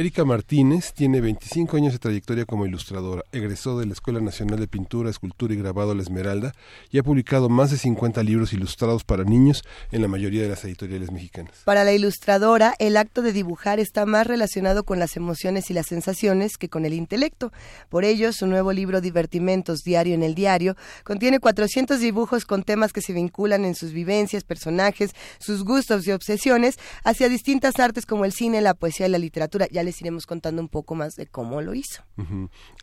Erika 0.08 0.24
Martínez 0.24 0.94
tiene 0.94 1.20
25 1.20 1.76
años 1.76 1.92
de 1.92 2.00
trayectoria 2.00 2.46
como 2.46 2.66
ilustradora. 2.66 3.24
Egresó 3.34 3.78
de 3.78 3.86
la 3.86 3.92
Escuela 3.92 4.22
Nacional 4.22 4.58
de 4.58 4.66
Pintura, 4.66 5.10
Escultura 5.10 5.54
y 5.54 5.58
Grabado 5.58 5.94
La 5.94 6.02
Esmeralda 6.02 6.54
y 6.90 6.98
ha 6.98 7.04
publicado 7.04 7.50
más 7.50 7.72
de 7.72 7.78
50 7.78 8.24
libros 8.24 8.54
ilustrados 8.54 9.04
para 9.04 9.26
niños 9.26 9.64
en 9.92 10.02
la 10.02 10.08
mayoría 10.08 10.44
de 10.44 10.48
las 10.48 10.64
editoriales 10.64 11.12
mexicanas. 11.12 11.56
Para 11.66 11.84
la 11.84 11.92
ilustradora, 11.92 12.74
el 12.80 12.96
acto 12.96 13.22
de 13.22 13.34
dibujar 13.34 13.82
está 13.82 14.06
más 14.06 14.26
relacionado 14.26 14.86
con 14.86 14.98
las 14.98 15.18
emociones 15.18 15.70
y 15.72 15.74
las 15.74 15.88
sensaciones 15.88 16.58
que 16.58 16.70
con 16.70 16.86
el 16.86 16.94
intelecto. 16.94 17.52
Por 17.90 18.06
ello, 18.06 18.32
su 18.32 18.48
nuevo 18.48 18.72
libro 18.72 19.02
Divertimentos, 19.02 19.82
Diario 19.84 20.16
en 20.16 20.24
el 20.24 20.36
Diario, 20.36 20.78
contiene 21.04 21.42
400 21.42 22.00
dibujos 22.00 22.46
con 22.46 22.64
temas 22.64 22.94
que 22.94 23.02
se 23.02 23.12
vinculan 23.12 23.66
en 23.66 23.76
sus 23.76 23.92
vivencias, 23.92 24.46
personajes, 24.46 25.12
sus 25.38 25.66
gustos 25.66 26.08
y 26.08 26.14
obsesiones 26.14 26.78
hacia 27.04 27.28
distintas 27.28 27.78
artes 27.78 28.06
como 28.06 28.24
el 28.24 28.32
cine, 28.32 28.62
la 28.62 28.74
poesía 28.74 29.08
y 29.08 29.10
la 29.10 29.18
literatura. 29.18 29.68
Ya 29.70 29.84
les 29.84 29.97
iremos 30.02 30.26
contando 30.26 30.62
un 30.62 30.70
poco 30.70 30.96
más 30.96 31.16
de 31.16 31.28
cómo 31.28 31.62
lo 31.62 31.74
hizo. 31.74 32.04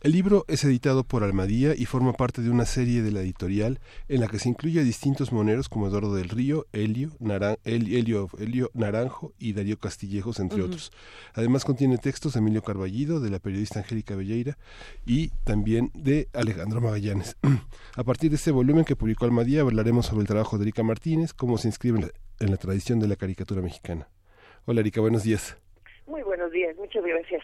El 0.01 0.11
libro 0.11 0.45
es 0.47 0.63
editado 0.63 1.03
por 1.03 1.23
Almadía 1.23 1.73
y 1.75 1.85
forma 1.85 2.13
parte 2.13 2.41
de 2.41 2.49
una 2.49 2.65
serie 2.65 3.01
de 3.01 3.11
la 3.11 3.21
editorial 3.21 3.79
en 4.07 4.21
la 4.21 4.27
que 4.27 4.39
se 4.39 4.49
incluye 4.49 4.79
a 4.79 4.83
distintos 4.83 5.31
moneros 5.31 5.69
como 5.69 5.87
Eduardo 5.87 6.15
del 6.15 6.29
Río, 6.29 6.65
Helio, 6.73 7.11
Naran- 7.19 7.57
El- 7.63 7.93
Helio, 7.93 8.29
Helio 8.37 8.71
Naranjo 8.73 9.33
y 9.39 9.53
Darío 9.53 9.77
Castillejos, 9.79 10.39
entre 10.39 10.61
otros. 10.61 10.91
Además 11.33 11.65
contiene 11.65 11.97
textos 11.97 12.33
de 12.33 12.39
Emilio 12.39 12.61
Carballido, 12.63 13.19
de 13.19 13.29
la 13.29 13.39
periodista 13.39 13.79
Angélica 13.79 14.15
Belleira 14.15 14.57
y 15.05 15.29
también 15.43 15.91
de 15.93 16.29
Alejandro 16.33 16.81
Magallanes. 16.81 17.37
a 17.95 18.03
partir 18.03 18.29
de 18.29 18.37
este 18.37 18.51
volumen 18.51 18.85
que 18.85 18.95
publicó 18.95 19.25
Almadía 19.25 19.61
hablaremos 19.61 20.05
sobre 20.07 20.21
el 20.21 20.27
trabajo 20.27 20.57
de 20.57 20.63
Erika 20.63 20.83
Martínez, 20.83 21.33
cómo 21.33 21.57
se 21.57 21.67
inscribe 21.67 21.99
en 21.99 22.05
la, 22.05 22.11
en 22.39 22.51
la 22.51 22.57
tradición 22.57 22.99
de 22.99 23.07
la 23.07 23.15
caricatura 23.15 23.61
mexicana. 23.61 24.09
Hola 24.65 24.79
Erika, 24.81 25.01
buenos 25.01 25.23
días. 25.23 25.57
Muy 26.07 26.21
buenos 26.23 26.51
días, 26.51 26.75
muchas 26.77 27.03
gracias. 27.03 27.43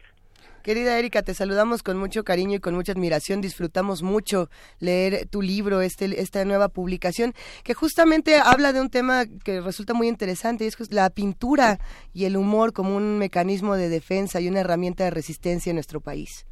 Querida 0.64 0.98
Erika, 1.00 1.24
te 1.24 1.34
saludamos 1.34 1.82
con 1.82 1.98
mucho 1.98 2.24
cariño 2.24 2.58
y 2.58 2.60
con 2.60 2.76
mucha 2.76 2.92
admiración. 2.92 3.42
Disfrutamos 3.42 4.04
mucho 4.04 4.48
leer 4.80 5.28
tu 5.28 5.42
libro, 5.42 5.82
este, 5.82 6.06
esta 6.22 6.46
nueva 6.46 6.70
publicación, 6.70 7.34
que 7.64 7.74
justamente 7.74 8.36
habla 8.36 8.72
de 8.72 8.80
un 8.80 8.92
tema 8.92 9.24
que 9.44 9.60
resulta 9.60 9.96
muy 9.96 10.08
interesante, 10.08 10.64
y 10.64 10.68
es 10.68 10.92
la 10.94 11.10
pintura 11.10 11.80
y 12.14 12.26
el 12.26 12.38
humor 12.38 12.74
como 12.74 12.96
un 12.96 13.18
mecanismo 13.18 13.76
de 13.76 13.90
defensa 13.90 14.40
y 14.40 14.48
una 14.50 14.60
herramienta 14.60 15.04
de 15.06 15.10
resistencia 15.10 15.72
en 15.72 15.78
nuestro 15.78 16.00
país. 16.00 16.46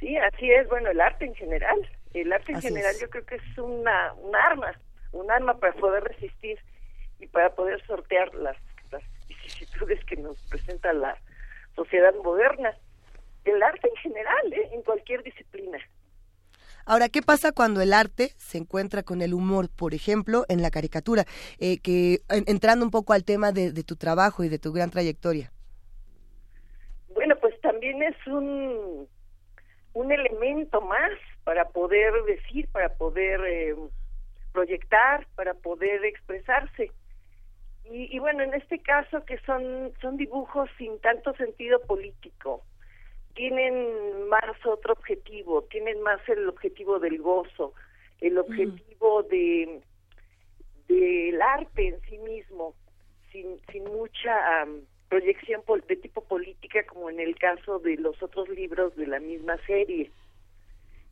Sí, 0.00 0.16
así 0.16 0.50
es, 0.50 0.66
bueno, 0.68 0.90
el 0.90 1.00
arte 1.00 1.26
en 1.26 1.34
general. 1.34 1.76
El 2.14 2.32
arte 2.32 2.52
en 2.52 2.58
Así 2.58 2.68
general 2.68 2.94
es. 2.94 3.00
yo 3.00 3.10
creo 3.10 3.26
que 3.26 3.34
es 3.34 3.58
una, 3.58 4.14
un 4.14 4.34
arma, 4.34 4.72
un 5.12 5.30
arma 5.30 5.58
para 5.58 5.74
poder 5.74 6.02
resistir 6.04 6.58
y 7.18 7.26
para 7.26 7.54
poder 7.54 7.84
sortear 7.86 8.34
las 8.34 8.56
vicisitudes 9.58 10.04
que 10.04 10.16
nos 10.16 10.36
presenta 10.48 10.92
la 10.92 11.16
sociedad 11.74 12.14
moderna. 12.22 12.74
El 13.44 13.62
arte 13.62 13.88
en 13.88 13.96
general, 13.96 14.52
¿eh? 14.52 14.70
en 14.72 14.82
cualquier 14.82 15.22
disciplina. 15.22 15.78
Ahora, 16.84 17.08
¿qué 17.08 17.20
pasa 17.20 17.52
cuando 17.52 17.80
el 17.80 17.92
arte 17.92 18.32
se 18.36 18.58
encuentra 18.58 19.02
con 19.02 19.20
el 19.20 19.34
humor, 19.34 19.68
por 19.74 19.92
ejemplo, 19.94 20.44
en 20.48 20.62
la 20.62 20.70
caricatura? 20.70 21.24
Eh, 21.58 21.78
que 21.78 22.20
en- 22.28 22.44
entrando 22.46 22.84
un 22.84 22.90
poco 22.90 23.12
al 23.12 23.24
tema 23.24 23.52
de, 23.52 23.72
de 23.72 23.82
tu 23.84 23.96
trabajo 23.96 24.44
y 24.44 24.48
de 24.48 24.58
tu 24.58 24.72
gran 24.72 24.90
trayectoria. 24.90 25.52
Bueno, 27.14 27.34
pues 27.40 27.60
también 27.60 28.02
es 28.02 28.16
un, 28.26 29.08
un 29.94 30.12
elemento 30.12 30.80
más 30.80 31.10
para 31.44 31.68
poder 31.68 32.12
decir, 32.26 32.68
para 32.68 32.88
poder 32.94 33.40
eh, 33.48 33.74
proyectar, 34.52 35.26
para 35.34 35.54
poder 35.54 36.04
expresarse. 36.04 36.90
Y, 37.90 38.14
y 38.14 38.18
bueno, 38.18 38.42
en 38.42 38.54
este 38.54 38.80
caso 38.80 39.24
que 39.24 39.38
son, 39.40 39.92
son 40.00 40.16
dibujos 40.16 40.68
sin 40.76 40.98
tanto 41.00 41.34
sentido 41.34 41.80
político, 41.82 42.62
tienen 43.34 44.28
más 44.28 44.56
otro 44.64 44.94
objetivo, 44.94 45.62
tienen 45.70 46.00
más 46.02 46.20
el 46.28 46.48
objetivo 46.48 46.98
del 46.98 47.20
gozo, 47.20 47.74
el 48.20 48.38
objetivo 48.38 49.22
de 49.24 49.80
del 50.88 51.42
arte 51.42 51.88
en 51.88 52.00
sí 52.02 52.16
mismo, 52.18 52.74
sin, 53.32 53.60
sin 53.72 53.84
mucha 53.84 54.62
am, 54.62 54.82
proyección 55.08 55.62
pol- 55.62 55.84
de 55.88 55.96
tipo 55.96 56.22
política 56.22 56.84
como 56.86 57.10
en 57.10 57.18
el 57.20 57.36
caso 57.36 57.80
de 57.80 57.96
los 57.96 58.22
otros 58.22 58.48
libros 58.48 58.94
de 58.96 59.06
la 59.08 59.18
misma 59.20 59.58
serie. 59.66 60.10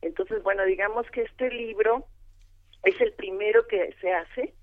Entonces, 0.01 0.41
bueno, 0.43 0.63
digamos 0.65 1.09
que 1.11 1.23
este 1.23 1.51
libro 1.51 2.05
es 2.83 2.99
el 3.01 3.11
primero 3.13 3.67
que 3.67 3.93
se 3.99 4.13
hace 4.13 4.53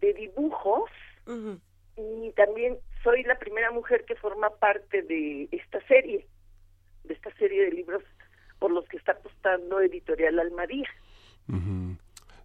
de 0.00 0.12
dibujos 0.14 0.90
y 1.96 2.32
también 2.32 2.78
soy 3.02 3.22
la 3.24 3.38
primera 3.38 3.70
mujer 3.70 4.04
que 4.04 4.14
forma 4.16 4.50
parte 4.50 5.02
de 5.02 5.48
esta 5.52 5.80
serie, 5.86 6.26
de 7.04 7.14
esta 7.14 7.34
serie 7.36 7.64
de 7.64 7.72
libros 7.72 8.02
por 8.58 8.70
los 8.70 8.86
que 8.88 8.96
está 8.96 9.12
apostando 9.12 9.80
Editorial 9.80 10.38
Almadía, 10.38 10.88
Ujú. 11.48 11.96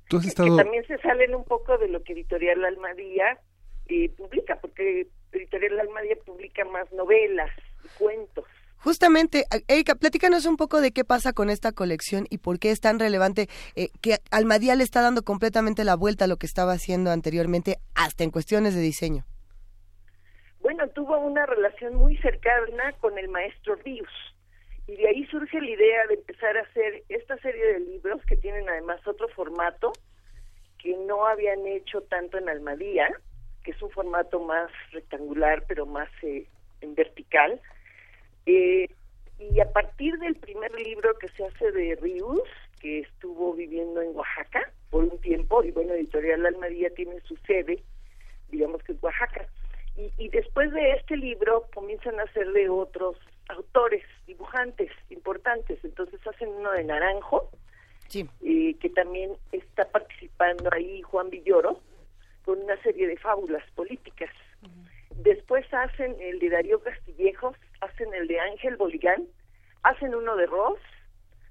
Tú 0.10 0.18
has 0.18 0.24
que 0.24 0.30
estado... 0.30 0.56
también 0.56 0.86
se 0.88 0.98
salen 1.00 1.36
un 1.36 1.44
poco 1.44 1.78
de 1.78 1.90
lo 1.90 2.02
que 2.04 2.14
Editorial 2.14 2.64
Almadía 2.64 3.40
eh, 3.88 4.10
publica, 4.10 4.60
porque 4.60 5.08
Editorial 5.32 5.80
Almadía 5.80 6.16
publica 6.26 6.64
más 6.66 6.92
novelas 6.94 7.52
y 7.84 7.88
cuentos. 7.98 8.46
Justamente, 8.80 9.46
Erika, 9.68 9.96
platícanos 9.96 10.46
un 10.46 10.56
poco 10.56 10.82
de 10.82 10.92
qué 10.92 11.04
pasa 11.04 11.34
con 11.34 11.50
esta 11.50 11.72
colección 11.72 12.26
y 12.30 12.38
por 12.38 12.60
qué 12.60 12.72
es 12.72 12.80
tan 12.80 13.00
relevante 13.00 13.48
eh, 13.76 13.90
que 14.02 14.18
Almadía 14.32 14.76
le 14.76 14.84
está 14.84 15.02
dando 15.02 15.24
completamente 15.24 15.84
la 15.84 15.96
vuelta 15.96 16.26
a 16.26 16.28
lo 16.28 16.38
que 16.38 16.46
estaba 16.46 16.74
haciendo 16.74 17.12
anteriormente, 17.12 17.78
hasta 17.96 18.24
en 18.24 18.32
cuestiones 18.32 18.76
de 18.76 18.82
diseño. 18.82 19.24
Bueno, 20.60 20.88
tuvo 20.90 21.18
una 21.20 21.46
relación 21.46 21.96
muy 21.96 22.18
cercana 22.18 22.92
con 23.00 23.18
el 23.18 23.30
maestro 23.30 23.76
Rius 23.76 24.10
y 24.88 24.96
de 24.96 25.08
ahí 25.08 25.26
surge 25.28 25.60
la 25.60 25.70
idea 25.70 26.08
de 26.08 26.16
empezar 26.16 26.58
a 26.58 26.62
hacer 26.62 27.04
esta 27.10 27.38
serie 27.40 27.74
de 27.74 27.80
libros 27.80 28.22
que 28.26 28.38
tienen 28.38 28.68
además 28.70 29.06
otro 29.06 29.28
formato 29.30 29.92
que 30.78 30.96
no 31.06 31.26
habían 31.26 31.66
hecho 31.68 32.02
tanto 32.02 32.38
en 32.38 32.48
Almadía, 32.48 33.10
que 33.64 33.72
es 33.72 33.82
un 33.82 33.90
formato 33.90 34.40
más 34.40 34.72
rectangular 34.92 35.64
pero 35.68 35.86
más 35.86 36.10
eh, 36.22 36.48
en 36.82 36.96
vertical. 36.96 37.60
Eh, 38.48 38.90
Y 39.40 39.60
a 39.60 39.72
partir 39.72 40.18
del 40.18 40.36
primer 40.36 40.72
libro 40.82 41.16
que 41.20 41.28
se 41.28 41.46
hace 41.46 41.72
de 41.72 41.96
Rius, 42.02 42.42
que 42.82 43.02
estuvo 43.02 43.54
viviendo 43.54 44.02
en 44.02 44.16
Oaxaca 44.16 44.72
por 44.90 45.04
un 45.04 45.20
tiempo, 45.22 45.64
y 45.64 45.70
bueno, 45.70 45.94
Editorial 45.94 46.44
Almadía 46.44 46.90
tiene 46.96 47.20
su 47.22 47.36
sede, 47.46 47.84
digamos 48.50 48.82
que 48.82 48.94
en 48.94 48.98
Oaxaca. 49.00 49.46
Y, 49.96 50.12
y 50.18 50.30
después 50.30 50.72
de 50.74 50.94
este 50.94 51.18
libro 51.18 51.68
comienzan 51.76 52.20
a 52.20 52.24
hacer 52.24 52.52
de 52.52 52.68
otros 52.68 53.16
autores, 53.50 54.04
dibujantes 54.26 54.92
importantes. 55.12 55.78
Entonces 55.84 56.20
hacen 56.26 56.50
uno 56.50 56.72
de 56.72 56.84
Naranjo, 56.86 57.52
Sí. 58.08 58.28
eh, 58.42 58.74
que 58.80 58.90
también 58.90 59.34
está 59.52 59.86
participando 59.92 60.68
ahí 60.74 61.04
Juan 61.04 61.30
Villoro, 61.30 61.80
con 62.44 62.60
una 62.64 62.82
serie 62.82 63.06
de 63.06 63.18
fábulas 63.18 63.64
políticas. 63.76 64.32
Después 65.18 65.66
hacen 65.74 66.16
el 66.22 66.40
de 66.40 66.50
Darío 66.50 66.80
Castillejos, 66.80 67.56
hacen 67.82 68.14
el 68.14 68.28
de 68.28 68.40
Ángel 68.40 68.76
Boligán, 68.78 69.28
hacen 69.84 70.16
uno 70.16 70.36
de 70.36 70.46
Ross, 70.48 70.80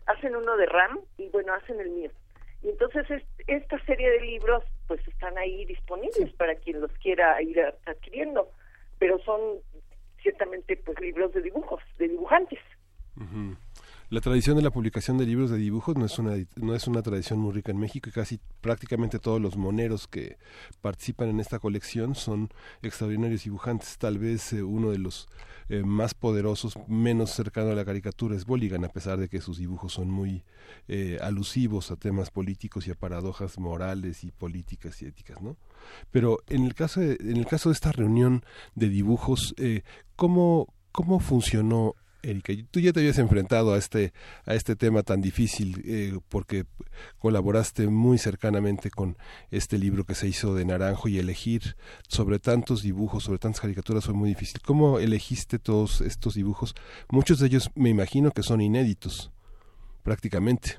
hacen 0.07 0.37
uno 0.37 0.57
de 0.57 0.67
Ram 0.67 1.01
y 1.19 1.29
bueno, 1.31 1.53
hacen 1.55 1.81
el 1.81 1.91
mío. 1.91 2.11
Y 2.63 2.71
entonces 2.71 3.09
es- 3.11 3.25
esta 3.47 3.79
serie 3.85 4.11
de 4.11 4.21
libros 4.21 4.65
pues 4.89 5.07
están 5.09 5.37
ahí 5.39 5.65
disponibles 5.67 6.33
para 6.35 6.55
quien 6.57 6.81
los 6.81 6.93
quiera 6.99 7.41
ir 7.43 7.61
adquiriendo, 7.87 8.51
pero 8.99 9.19
son 9.21 9.41
ciertamente 10.23 10.77
pues 10.77 10.99
libros 11.01 11.33
de 11.33 11.43
dibujos, 11.43 11.83
de 11.99 12.09
dibujantes. 12.09 12.56
La 14.09 14.21
tradición 14.21 14.55
de 14.55 14.63
la 14.63 14.71
publicación 14.71 15.19
de 15.19 15.27
libros 15.27 15.51
de 15.51 15.57
dibujos 15.57 15.97
no 15.97 16.07
es 16.07 16.17
una 16.21 16.37
no 16.55 16.77
es 16.77 16.87
una 16.87 17.03
tradición 17.03 17.41
muy 17.41 17.53
rica 17.53 17.73
en 17.73 17.79
México 17.79 18.09
y 18.09 18.13
casi 18.13 18.39
prácticamente 18.61 19.19
todos 19.19 19.41
los 19.41 19.57
moneros 19.57 20.07
que 20.07 20.39
participan 20.81 21.29
en 21.29 21.41
esta 21.41 21.59
colección 21.59 22.15
son 22.15 22.51
extraordinarios 22.83 23.43
dibujantes. 23.43 23.99
Tal 23.99 24.19
vez 24.19 24.53
eh, 24.53 24.63
uno 24.63 24.93
de 24.93 24.99
los 24.99 25.29
eh, 25.69 25.83
más 25.83 26.15
poderosos, 26.15 26.79
menos 26.87 27.31
cercano 27.31 27.73
a 27.73 27.75
la 27.75 27.85
caricatura 27.85 28.37
es 28.37 28.45
Bolligan, 28.45 28.85
a 28.85 28.91
pesar 28.91 29.19
de 29.19 29.29
que 29.29 29.41
sus 29.41 29.59
dibujos 29.59 29.95
son 29.95 30.09
muy 30.09 30.45
eh, 30.87 31.19
alusivos 31.21 31.91
a 31.91 31.97
temas 31.97 32.31
políticos 32.31 32.87
y 32.87 32.93
a 32.93 32.95
paradojas 32.95 33.59
morales 33.59 34.23
y 34.23 34.31
políticas 34.31 35.03
y 35.03 35.07
éticas, 35.07 35.43
¿no? 35.43 35.57
Pero 36.13 36.39
en 36.47 36.65
el 36.65 36.77
caso 36.77 37.01
de, 37.01 37.17
en 37.19 37.39
el 37.39 37.47
caso 37.47 37.71
de 37.71 37.73
esta 37.73 37.91
reunión 37.91 38.45
de 38.77 38.89
dibujos, 38.89 39.53
¿cómo, 40.15 40.73
¿cómo 40.93 41.19
funcionó 41.19 41.97
Erika, 42.23 42.53
tú 42.71 42.81
ya 42.81 42.93
te 42.93 43.01
habías 43.01 43.19
enfrentado 43.19 43.73
a 43.75 43.79
este 43.79 44.13
a 44.47 44.55
este 44.55 44.75
tema 44.75 45.03
tan 45.03 45.21
difícil 45.21 45.83
eh, 45.87 46.19
porque 46.29 46.65
colaboraste 47.19 47.87
muy 47.87 48.19
cercanamente 48.19 48.91
con 48.91 49.17
este 49.51 49.79
libro 49.79 50.05
que 50.05 50.15
se 50.15 50.27
hizo 50.27 50.55
de 50.55 50.65
Naranjo 50.65 51.09
y 51.09 51.19
elegir 51.19 51.77
sobre 52.09 52.39
tantos 52.39 52.83
dibujos, 52.83 53.25
sobre 53.25 53.39
tantas 53.39 53.61
caricaturas 53.61 54.05
fue 54.05 54.15
muy 54.15 54.29
difícil. 54.31 54.61
¿Cómo 54.63 54.99
elegiste 54.99 55.59
todos 55.59 56.01
estos 56.01 56.35
dibujos? 56.35 56.75
Muchos 57.11 57.39
de 57.39 57.47
ellos 57.47 57.71
me 57.75 57.91
imagino 57.91 58.31
que 58.33 58.43
son 58.43 58.61
inéditos, 58.61 59.31
prácticamente. 60.03 60.77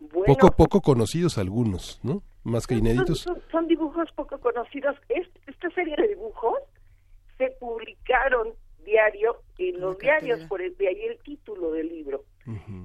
Bueno, 0.00 0.24
Poco 0.26 0.50
poco 0.56 0.80
conocidos 0.80 1.38
algunos, 1.38 2.00
¿no? 2.02 2.22
Más 2.42 2.66
que 2.66 2.74
inéditos. 2.74 3.20
Son, 3.20 3.38
son 3.50 3.66
dibujos 3.68 4.08
poco 4.16 4.38
conocidos. 4.38 4.96
Es- 5.08 5.28
esta 5.46 5.70
serie 5.70 5.94
de 5.96 6.08
dibujos 6.08 6.54
se 7.36 7.50
publicaron 7.60 8.48
diario 8.90 9.42
en 9.58 9.80
los 9.80 9.98
diarios, 9.98 10.40
por 10.48 10.60
el, 10.60 10.76
de 10.76 10.88
ahí 10.88 11.02
el 11.04 11.18
título 11.18 11.72
del 11.72 11.88
libro. 11.88 12.24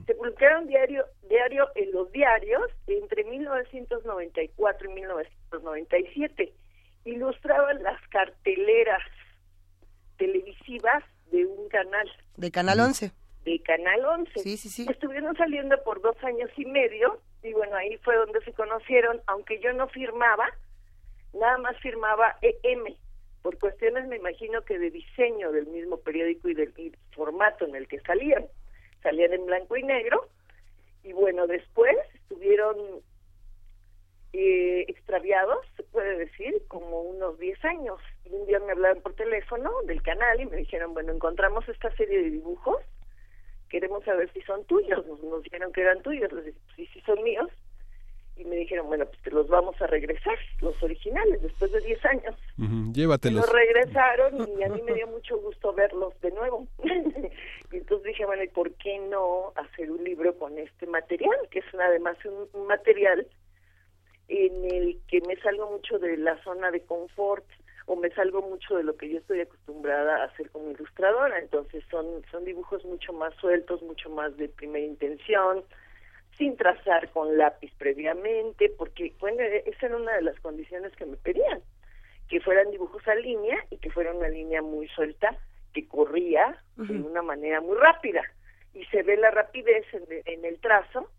Se 0.06 0.14
publicaron 0.14 0.68
diario, 0.68 1.06
diario 1.28 1.68
en 1.74 1.92
los 1.92 2.12
diarios 2.12 2.62
entre 2.86 3.24
1994 3.24 4.92
y 4.92 4.94
1997. 4.94 6.54
Ilustraban 7.06 7.82
las 7.82 8.00
carteleras 8.10 9.02
televisivas 10.18 11.04
de 11.32 11.46
un 11.46 11.68
canal, 11.70 12.08
De 12.38 12.52
Canal 12.52 12.80
11. 12.80 13.12
de 13.44 13.62
Canal 13.64 14.06
11. 14.06 14.40
Sí, 14.40 14.58
sí, 14.58 14.70
sí. 14.70 14.86
Estuvieron 14.88 15.36
saliendo 15.36 15.76
por 15.84 16.02
dos 16.02 16.16
años 16.24 16.50
y 16.58 16.66
medio 16.66 17.20
y 17.42 17.54
bueno, 17.54 17.76
ahí 17.76 17.98
fue 17.98 18.16
donde 18.16 18.42
se 18.42 18.54
conocieron, 18.54 19.22
aunque 19.28 19.60
yo 19.60 19.74
no 19.74 19.88
firmaba, 19.88 20.48
nada 21.34 21.58
más 21.60 21.78
firmaba 21.80 22.38
EM, 22.42 22.96
por 23.46 23.60
cuestiones 23.60 24.08
me 24.08 24.16
imagino 24.16 24.64
que 24.64 24.80
de 24.80 24.90
diseño 24.90 25.52
del 25.52 25.68
mismo 25.68 25.98
periódico 25.98 26.50
y 26.50 26.56
del 26.56 26.74
formato 27.12 27.68
en 27.68 27.76
el 27.76 27.88
que 27.88 28.00
salían. 28.00 28.48
Salían 29.04 29.34
en 29.34 29.46
blanco 29.46 29.78
y 29.78 29.84
negro 29.84 30.28
y 31.04 31.14
bueno, 31.14 31.46
después 31.46 31.96
estuvieron 32.16 32.76
eh, 34.34 34.86
extraviados, 34.88 35.64
se 35.78 35.84
puede 35.84 36.18
decir, 36.18 36.64
como 36.68 37.02
unos 37.02 37.38
10 37.38 37.64
años. 37.66 38.02
Y 38.24 38.34
un 38.34 38.48
día 38.48 38.60
me 38.62 38.72
hablaron 38.72 39.04
por 39.04 39.14
teléfono 39.14 39.70
del 39.84 40.02
canal 40.02 40.42
y 40.42 40.48
me 40.48 40.58
dijeron, 40.58 40.96
bueno, 40.96 41.14
encontramos 41.14 41.70
esta 41.70 41.96
serie 41.98 42.24
de 42.24 42.32
dibujos 42.32 42.82
queremos 43.70 44.04
saber 44.06 44.32
si 44.34 44.42
son 44.42 44.66
tuyos. 44.66 45.06
Nos, 45.06 45.22
nos 45.22 45.44
dijeron 45.44 45.72
que 45.72 45.82
eran 45.82 46.02
tuyos, 46.02 46.32
dije, 46.44 46.58
sí, 46.76 46.88
sí 46.88 47.02
son 47.02 47.22
míos. 47.22 47.52
Y 48.38 48.44
me 48.46 48.58
dijeron, 48.58 48.88
bueno, 48.88 49.06
pues 49.06 49.22
te 49.22 49.32
los 49.32 49.48
vamos 49.48 49.82
a 49.82 49.88
regresar, 49.88 50.38
los 50.62 50.82
originales, 50.84 51.42
después 51.42 51.72
de 51.72 51.80
10 51.82 52.06
años. 52.06 52.36
Llévatelos. 52.94 53.46
los 53.46 53.54
regresaron 53.54 54.60
y 54.60 54.64
a 54.64 54.70
mí 54.70 54.82
me 54.82 54.94
dio 54.96 55.08
mucho 55.08 55.38
gusto 55.38 55.74
verlos 55.74 56.20
de 56.22 56.32
nuevo. 56.32 56.68
y 57.72 57.78
entonces 57.78 58.08
dije, 58.08 58.26
bueno, 58.26 58.44
¿y 58.44 58.50
por 58.50 58.74
qué 58.76 59.00
no 59.00 59.54
hacer 59.56 59.90
un 59.90 60.04
libro 60.04 60.38
con 60.38 60.58
este 60.58 60.86
material? 60.86 61.38
Que 61.50 61.60
es 61.60 61.66
además 61.74 62.18
un, 62.26 62.48
un 62.54 62.68
material 62.68 63.26
en 64.28 64.66
el 64.66 65.00
que 65.08 65.22
me 65.22 65.36
salgo 65.38 65.72
mucho 65.72 66.00
de 66.00 66.18
la 66.18 66.42
zona 66.44 66.72
de 66.72 66.82
confort 66.82 67.46
o 67.86 67.96
me 67.96 68.10
salgo 68.12 68.42
mucho 68.42 68.76
de 68.76 68.84
lo 68.84 68.98
que 68.98 69.10
yo 69.10 69.20
estoy 69.20 69.42
acostumbrada 69.42 70.18
a 70.18 70.26
hacer 70.26 70.50
como 70.50 70.72
ilustradora. 70.72 71.40
Entonces 71.40 71.84
son, 71.90 72.24
son 72.32 72.44
dibujos 72.46 72.84
mucho 72.86 73.14
más 73.14 73.34
sueltos, 73.36 73.82
mucho 73.84 74.10
más 74.10 74.36
de 74.38 74.50
primera 74.50 74.86
intención, 74.86 75.64
sin 76.38 76.58
trazar 76.58 77.10
con 77.12 77.38
lápiz 77.38 77.72
previamente, 77.78 78.70
porque 78.70 79.14
bueno, 79.20 79.42
esa 79.42 79.86
era 79.86 79.96
una 79.98 80.16
de 80.16 80.22
las 80.22 80.40
condiciones 80.40 80.94
que 80.96 81.06
me 81.06 81.18
pedían, 81.18 81.62
que 82.28 82.42
fueran 82.42 82.72
dibujos 82.72 83.08
a 83.08 83.16
línea 83.16 83.58
y 83.70 83.78
que 83.78 83.90
fuera 83.92 84.14
una 84.14 84.28
línea 84.30 84.62
muy 84.62 84.88
suelta, 84.90 85.38
que 85.74 85.88
corría 85.88 86.62
de 86.76 86.94
una 86.94 87.22
manera 87.22 87.62
muy 87.62 87.78
rápida. 87.78 88.24
Y 88.74 88.86
se 88.86 89.04
ve 89.04 89.16
la 89.18 89.32
rapidez 89.32 89.86
en, 89.94 90.04
en 90.26 90.46
el 90.46 90.60
trazo 90.60 91.10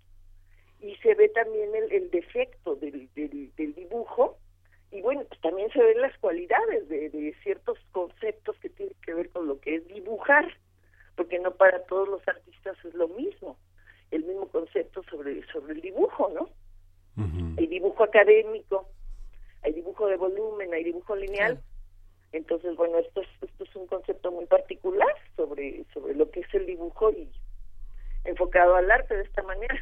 y 0.81 0.95
se 0.97 1.15
ve 1.15 1.29
también 1.31 1.75
el, 1.75 1.93
el 1.93 2.11
defecto 2.11 2.77
del, 2.77 3.09
del, 3.15 3.55
del 3.57 3.75
dibujo. 3.75 4.39
Y 4.91 5.01
bueno, 5.03 5.25
pues 5.29 5.41
también 5.41 5.71
se 5.73 5.83
ven 5.83 6.01
las 6.01 6.17
cualidades 6.19 6.89
de, 6.89 7.11
de 7.11 7.35
ciertos 7.43 7.79
conceptos 7.93 8.57
que 8.59 8.69
tienen 8.71 8.95
que 9.03 9.15
ver 9.15 9.31
con 9.31 9.47
lo 9.47 9.59
que 9.61 9.77
es 9.77 9.89
dibujar, 9.89 10.47
porque 11.17 11.39
no 11.39 11.55
para 11.55 11.85
todos 11.87 12.09
los 12.09 12.29
artistas 12.29 12.77
es 12.85 12.95
lo 12.95 13.09
mismo, 13.09 13.59
el 14.11 14.25
mismo 14.25 14.47
concepto 14.49 15.03
sobre, 15.11 15.45
sobre 15.53 15.75
el 15.75 15.81
dibujo, 15.81 16.31
¿no? 16.35 16.49
Hay 17.59 17.67
dibujo 17.67 18.05
académico, 18.05 18.89
hay 19.63 19.73
dibujo 19.73 20.07
de 20.07 20.17
volumen, 20.17 20.73
hay 20.75 20.85
dibujo 20.85 21.17
lineal. 21.17 21.63
Entonces, 22.33 22.77
bueno, 22.77 22.99
esto 22.99 23.23
es, 23.23 23.29
esto 23.41 23.65
es 23.65 23.75
un 23.77 23.87
concepto 23.87 24.31
muy 24.31 24.45
particular 24.47 25.09
sobre, 25.37 25.85
sobre 25.95 26.15
lo 26.15 26.31
que 26.31 26.41
es 26.41 26.55
el 26.55 26.67
dibujo 26.67 27.11
y 27.11 27.29
enfocado 28.25 28.75
al 28.75 28.91
arte 28.91 29.15
de 29.17 29.23
esta 29.23 29.43
manera. 29.45 29.75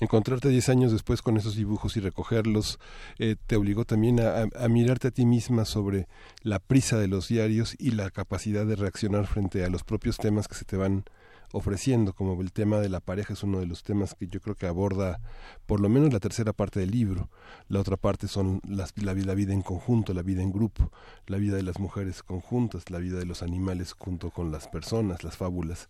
Encontrarte 0.00 0.48
10 0.48 0.68
años 0.68 0.92
después 0.92 1.22
con 1.22 1.36
esos 1.36 1.56
dibujos 1.56 1.96
y 1.96 2.00
recogerlos 2.00 2.78
eh, 3.18 3.36
te 3.46 3.56
obligó 3.56 3.84
también 3.84 4.20
a, 4.20 4.42
a- 4.42 4.64
a 4.64 4.68
mirarte 4.68 5.08
a 5.08 5.10
ti 5.12 5.24
misma 5.24 5.64
sobre 5.64 6.06
la 6.42 6.58
prisa 6.58 6.98
de 6.98 7.08
los 7.08 7.28
diarios 7.28 7.74
y 7.78 7.92
la 7.92 8.10
capacidad 8.10 8.66
de 8.66 8.76
reaccionar 8.76 9.26
frente 9.26 9.64
a 9.64 9.70
los 9.70 9.84
propios 9.84 10.16
temas 10.18 10.48
que 10.48 10.54
se 10.56 10.64
te 10.64 10.76
van 10.76 11.04
ofreciendo, 11.52 12.12
como 12.12 12.40
el 12.40 12.52
tema 12.52 12.78
de 12.78 12.88
la 12.88 13.00
pareja 13.00 13.32
es 13.32 13.42
uno 13.42 13.60
de 13.60 13.66
los 13.66 13.82
temas 13.82 14.14
que 14.14 14.26
yo 14.28 14.40
creo 14.40 14.54
que 14.54 14.66
aborda 14.66 15.20
por 15.66 15.80
lo 15.80 15.88
menos 15.88 16.12
la 16.12 16.20
tercera 16.20 16.52
parte 16.52 16.80
del 16.80 16.90
libro. 16.90 17.28
La 17.68 17.80
otra 17.80 17.96
parte 17.96 18.28
son 18.28 18.60
las, 18.68 18.92
la, 18.96 19.14
la 19.14 19.34
vida 19.34 19.52
en 19.52 19.62
conjunto, 19.62 20.14
la 20.14 20.22
vida 20.22 20.42
en 20.42 20.52
grupo, 20.52 20.92
la 21.26 21.38
vida 21.38 21.56
de 21.56 21.62
las 21.62 21.78
mujeres 21.78 22.22
conjuntas, 22.22 22.90
la 22.90 22.98
vida 22.98 23.18
de 23.18 23.26
los 23.26 23.42
animales 23.42 23.92
junto 23.92 24.30
con 24.30 24.52
las 24.52 24.68
personas, 24.68 25.24
las 25.24 25.36
fábulas. 25.36 25.88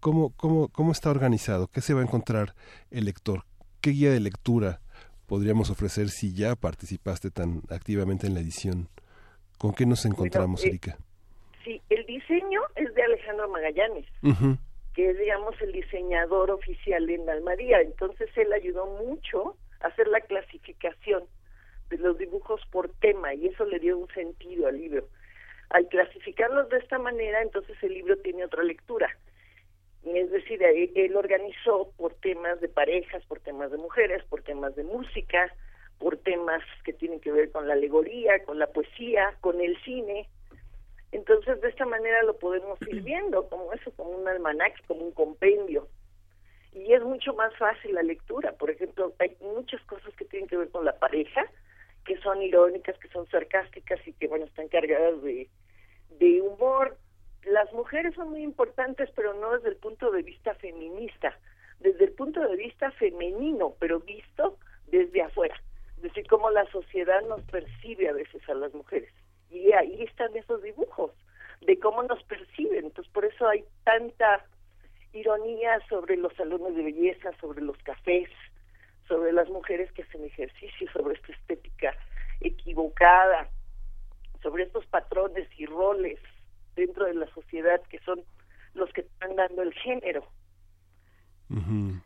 ¿Cómo, 0.00 0.30
cómo, 0.36 0.68
cómo 0.68 0.92
está 0.92 1.10
organizado? 1.10 1.68
¿Qué 1.68 1.80
se 1.80 1.94
va 1.94 2.00
a 2.00 2.04
encontrar 2.04 2.54
el 2.90 3.04
lector? 3.04 3.44
¿Qué 3.80 3.90
guía 3.90 4.10
de 4.10 4.20
lectura 4.20 4.80
podríamos 5.26 5.70
ofrecer 5.70 6.10
si 6.10 6.34
ya 6.34 6.56
participaste 6.56 7.30
tan 7.30 7.62
activamente 7.70 8.26
en 8.26 8.34
la 8.34 8.40
edición? 8.40 8.88
¿Con 9.58 9.74
qué 9.74 9.86
nos 9.86 10.04
encontramos, 10.06 10.64
eh, 10.64 10.68
Erika? 10.68 10.98
Sí, 11.64 11.80
el 11.90 12.06
diseño 12.06 12.60
es 12.76 12.94
de 12.94 13.02
Alejandro 13.02 13.48
Magallanes. 13.50 14.06
Es, 15.04 15.18
digamos, 15.18 15.60
el 15.60 15.72
diseñador 15.72 16.50
oficial 16.50 17.08
en 17.08 17.28
Almadía. 17.28 17.80
Entonces, 17.80 18.28
él 18.36 18.52
ayudó 18.52 18.86
mucho 18.86 19.56
a 19.80 19.88
hacer 19.88 20.08
la 20.08 20.20
clasificación 20.20 21.24
de 21.90 21.98
los 21.98 22.18
dibujos 22.18 22.60
por 22.70 22.88
tema 23.00 23.34
y 23.34 23.46
eso 23.46 23.64
le 23.64 23.78
dio 23.78 23.98
un 23.98 24.08
sentido 24.08 24.68
al 24.68 24.78
libro. 24.78 25.08
Al 25.70 25.86
clasificarlos 25.88 26.68
de 26.68 26.78
esta 26.78 26.98
manera, 26.98 27.42
entonces 27.42 27.76
el 27.82 27.94
libro 27.94 28.16
tiene 28.18 28.44
otra 28.44 28.62
lectura. 28.62 29.08
Es 30.04 30.30
decir, 30.30 30.62
él, 30.62 30.90
él 30.94 31.16
organizó 31.16 31.92
por 31.96 32.14
temas 32.14 32.60
de 32.60 32.68
parejas, 32.68 33.24
por 33.26 33.40
temas 33.40 33.70
de 33.70 33.76
mujeres, 33.76 34.24
por 34.24 34.42
temas 34.42 34.74
de 34.74 34.84
música, 34.84 35.54
por 35.98 36.16
temas 36.16 36.62
que 36.84 36.92
tienen 36.94 37.20
que 37.20 37.30
ver 37.30 37.52
con 37.52 37.68
la 37.68 37.74
alegoría, 37.74 38.42
con 38.44 38.58
la 38.58 38.66
poesía, 38.68 39.36
con 39.40 39.60
el 39.60 39.76
cine. 39.82 40.28
Entonces, 41.12 41.60
de 41.60 41.68
esta 41.68 41.86
manera 41.86 42.22
lo 42.22 42.38
podemos 42.38 42.80
ir 42.82 43.02
viendo, 43.02 43.48
como 43.48 43.72
eso, 43.72 43.90
como 43.92 44.10
un 44.10 44.28
almanaque, 44.28 44.82
como 44.86 45.02
un 45.02 45.12
compendio. 45.12 45.88
Y 46.72 46.92
es 46.92 47.02
mucho 47.02 47.34
más 47.34 47.54
fácil 47.56 47.94
la 47.94 48.02
lectura. 48.02 48.52
Por 48.52 48.70
ejemplo, 48.70 49.12
hay 49.18 49.36
muchas 49.40 49.82
cosas 49.82 50.14
que 50.14 50.24
tienen 50.24 50.48
que 50.48 50.56
ver 50.56 50.70
con 50.70 50.84
la 50.84 50.98
pareja, 50.98 51.44
que 52.04 52.16
son 52.18 52.40
irónicas, 52.42 52.96
que 52.98 53.08
son 53.08 53.28
sarcásticas 53.28 54.00
y 54.06 54.12
que, 54.12 54.28
bueno, 54.28 54.44
están 54.44 54.68
cargadas 54.68 55.20
de, 55.22 55.48
de 56.20 56.40
humor. 56.40 56.96
Las 57.42 57.72
mujeres 57.72 58.14
son 58.14 58.30
muy 58.30 58.42
importantes, 58.42 59.10
pero 59.16 59.34
no 59.34 59.52
desde 59.56 59.70
el 59.70 59.76
punto 59.76 60.12
de 60.12 60.22
vista 60.22 60.54
feminista, 60.54 61.36
desde 61.80 62.04
el 62.04 62.12
punto 62.12 62.40
de 62.40 62.56
vista 62.56 62.92
femenino, 62.92 63.74
pero 63.80 63.98
visto 63.98 64.58
desde 64.86 65.22
afuera. 65.22 65.60
Es 65.96 66.02
decir, 66.02 66.26
cómo 66.28 66.50
la 66.50 66.66
sociedad 66.70 67.20
nos 67.22 67.42
percibe 67.42 68.08
a 68.08 68.12
veces 68.12 68.48
a 68.48 68.54
las 68.54 68.72
mujeres. 68.72 69.12
Y 69.50 69.72
ahí 69.72 70.02
están 70.02 70.36
esos 70.36 70.62
dibujos, 70.62 71.12
de 71.60 71.78
cómo 71.78 72.02
nos 72.02 72.22
perciben. 72.24 72.86
Entonces, 72.86 73.12
por 73.12 73.24
eso 73.24 73.48
hay 73.48 73.64
tanta 73.84 74.44
ironía 75.12 75.80
sobre 75.88 76.16
los 76.16 76.32
salones 76.34 76.74
de 76.76 76.84
belleza, 76.84 77.30
sobre 77.40 77.62
los 77.62 77.76
cafés, 77.78 78.28
sobre 79.08 79.32
las 79.32 79.48
mujeres 79.48 79.90
que 79.92 80.02
hacen 80.02 80.24
ejercicio, 80.24 80.90
sobre 80.92 81.14
esta 81.14 81.32
estética 81.32 81.94
equivocada, 82.40 83.48
sobre 84.42 84.64
estos 84.64 84.86
patrones 84.86 85.48
y 85.58 85.66
roles 85.66 86.18
dentro 86.76 87.06
de 87.06 87.14
la 87.14 87.26
sociedad 87.34 87.80
que 87.90 87.98
son 88.00 88.22
los 88.74 88.90
que 88.92 89.02
están 89.02 89.36
dando 89.36 89.62
el 89.62 89.74
género. 89.74 90.26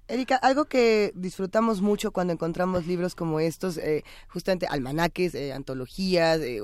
Erika, 0.08 0.36
algo 0.36 0.64
que 0.64 1.12
disfrutamos 1.14 1.82
mucho 1.82 2.12
cuando 2.12 2.32
encontramos 2.32 2.86
libros 2.86 3.14
como 3.14 3.40
estos, 3.40 3.76
eh, 3.76 4.02
justamente 4.28 4.66
almanaques, 4.66 5.34
eh, 5.34 5.52
antologías, 5.52 6.40
eh, 6.40 6.62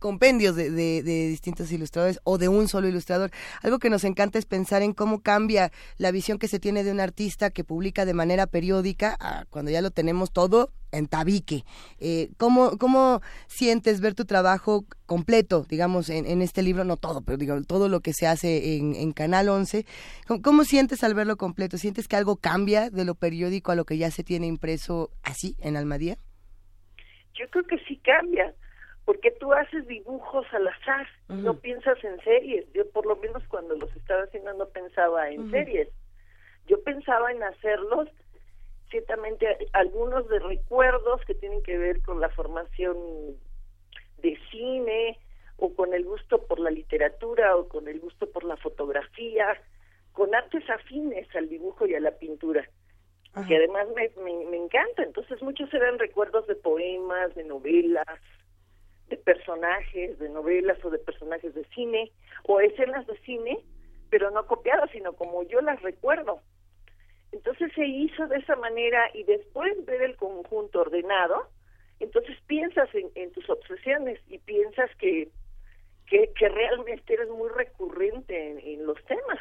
compendios 0.00 0.56
de, 0.56 0.70
de, 0.70 1.02
distintos 1.28 1.70
ilustradores 1.70 2.18
o 2.24 2.38
de 2.38 2.48
un 2.48 2.66
solo 2.66 2.88
ilustrador. 2.88 3.30
Algo 3.62 3.78
que 3.78 3.90
nos 3.90 4.02
encanta 4.02 4.38
es 4.38 4.46
pensar 4.46 4.82
en 4.82 4.92
cómo 4.92 5.22
cambia 5.22 5.70
la 5.98 6.10
visión 6.10 6.38
que 6.38 6.48
se 6.48 6.58
tiene 6.58 6.82
de 6.82 6.90
un 6.90 6.98
artista 6.98 7.50
que 7.50 7.62
publica 7.62 8.04
de 8.04 8.14
manera 8.14 8.48
periódica 8.48 9.16
a 9.20 9.44
cuando 9.50 9.70
ya 9.70 9.82
lo 9.82 9.92
tenemos 9.92 10.32
todo 10.32 10.72
en 10.92 11.06
tabique. 11.06 11.64
Eh, 12.00 12.30
¿cómo, 12.36 12.78
¿Cómo 12.78 13.20
sientes 13.46 14.00
ver 14.00 14.14
tu 14.14 14.24
trabajo 14.24 14.84
completo, 15.06 15.64
digamos, 15.68 16.08
en, 16.10 16.26
en, 16.26 16.42
este 16.42 16.62
libro? 16.62 16.84
No 16.84 16.96
todo, 16.96 17.22
pero 17.22 17.38
digo, 17.38 17.62
todo 17.62 17.88
lo 17.88 18.00
que 18.00 18.12
se 18.12 18.26
hace 18.26 18.76
en, 18.76 18.96
en 18.96 19.12
Canal 19.12 19.48
11. 19.48 19.84
¿Cómo, 20.26 20.42
¿Cómo, 20.42 20.64
sientes 20.64 21.04
al 21.04 21.14
verlo 21.14 21.36
completo? 21.36 21.78
¿Sientes 21.78 22.08
que 22.08 22.16
algo 22.16 22.36
cambia 22.36 22.90
de 22.90 23.04
lo 23.04 23.14
periódico 23.14 23.70
a 23.70 23.76
lo 23.76 23.84
que 23.84 23.98
ya 23.98 24.10
se 24.10 24.24
tiene 24.24 24.46
impreso 24.46 25.10
así 25.22 25.56
en 25.60 25.76
Almadía? 25.76 26.16
Yo 27.34 27.48
creo 27.50 27.64
que 27.64 27.78
sí 27.86 27.96
cambia 27.98 28.54
porque 29.10 29.32
tú 29.32 29.52
haces 29.52 29.88
dibujos 29.88 30.46
al 30.52 30.68
azar, 30.68 31.04
uh 31.28 31.32
-huh. 31.32 31.42
no 31.42 31.54
piensas 31.54 31.98
en 32.04 32.20
series. 32.20 32.72
Yo 32.72 32.88
por 32.92 33.06
lo 33.06 33.16
menos 33.16 33.42
cuando 33.48 33.74
los 33.74 33.90
estaba 33.96 34.22
haciendo 34.22 34.54
no 34.54 34.66
pensaba 34.66 35.28
en 35.30 35.40
uh 35.40 35.44
-huh. 35.46 35.50
series. 35.50 35.88
Yo 36.68 36.80
pensaba 36.84 37.32
en 37.32 37.42
hacerlos 37.42 38.08
ciertamente 38.88 39.48
algunos 39.72 40.28
de 40.28 40.38
recuerdos 40.38 41.24
que 41.24 41.34
tienen 41.34 41.60
que 41.64 41.76
ver 41.76 42.00
con 42.02 42.20
la 42.20 42.28
formación 42.28 42.96
de 44.18 44.38
cine 44.52 45.18
o 45.56 45.74
con 45.74 45.92
el 45.92 46.04
gusto 46.04 46.46
por 46.46 46.60
la 46.60 46.70
literatura 46.70 47.56
o 47.56 47.66
con 47.66 47.88
el 47.88 47.98
gusto 47.98 48.30
por 48.30 48.44
la 48.44 48.58
fotografía, 48.58 49.60
con 50.12 50.36
artes 50.36 50.70
afines 50.70 51.26
al 51.34 51.48
dibujo 51.48 51.84
y 51.84 51.96
a 51.96 52.00
la 52.00 52.12
pintura. 52.12 52.64
Ajá. 53.32 53.46
que 53.48 53.56
además 53.56 53.88
me, 53.96 54.08
me, 54.22 54.44
me 54.46 54.56
encanta. 54.56 55.02
Entonces 55.02 55.42
muchos 55.42 55.74
eran 55.74 55.98
recuerdos 55.98 56.46
de 56.46 56.54
poemas, 56.54 57.34
de 57.34 57.42
novelas, 57.42 58.20
de 59.10 59.16
personajes, 59.16 60.18
de 60.18 60.28
novelas 60.30 60.82
o 60.84 60.90
de 60.90 60.98
personajes 60.98 61.54
de 61.54 61.64
cine, 61.74 62.10
o 62.44 62.60
escenas 62.60 63.06
de 63.06 63.18
cine, 63.18 63.58
pero 64.08 64.30
no 64.30 64.46
copiadas, 64.46 64.90
sino 64.92 65.12
como 65.12 65.42
yo 65.42 65.60
las 65.60 65.82
recuerdo. 65.82 66.40
Entonces 67.32 67.72
se 67.74 67.86
hizo 67.86 68.26
de 68.28 68.38
esa 68.38 68.56
manera 68.56 69.10
y 69.14 69.24
después 69.24 69.84
ver 69.84 70.02
el 70.02 70.16
conjunto 70.16 70.80
ordenado, 70.80 71.48
entonces 72.00 72.36
piensas 72.46 72.88
en, 72.94 73.30
tus 73.32 73.48
obsesiones 73.50 74.18
y 74.28 74.38
piensas 74.38 74.90
que, 74.96 75.28
que, 76.06 76.32
que 76.32 76.48
realmente 76.48 77.12
eres 77.12 77.28
muy 77.28 77.50
recurrente 77.50 78.50
en, 78.50 78.58
en, 78.58 78.86
los 78.86 78.96
temas. 79.04 79.38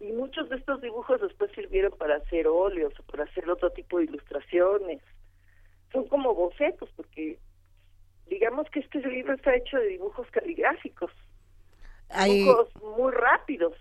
Y 0.00 0.12
muchos 0.12 0.48
de 0.48 0.56
estos 0.56 0.80
dibujos 0.80 1.20
después 1.20 1.52
sirvieron 1.52 1.92
para 1.96 2.16
hacer 2.16 2.48
óleos 2.48 2.92
o 2.98 3.02
para 3.04 3.24
hacer 3.24 3.48
otro 3.48 3.70
tipo 3.70 3.98
de 3.98 4.04
ilustraciones. 4.04 5.00
Son 5.92 6.08
como 6.08 6.34
bocetos, 6.34 6.90
porque 6.96 7.38
digamos 8.28 8.68
que 8.70 8.80
este 8.80 8.98
libro 9.00 9.34
está 9.34 9.54
hecho 9.54 9.76
de 9.78 9.88
dibujos 9.88 10.26
caligráficos, 10.30 11.10
hay... 12.08 12.40
dibujos 12.40 12.68
muy 12.96 13.12
rápidos. 13.12 13.74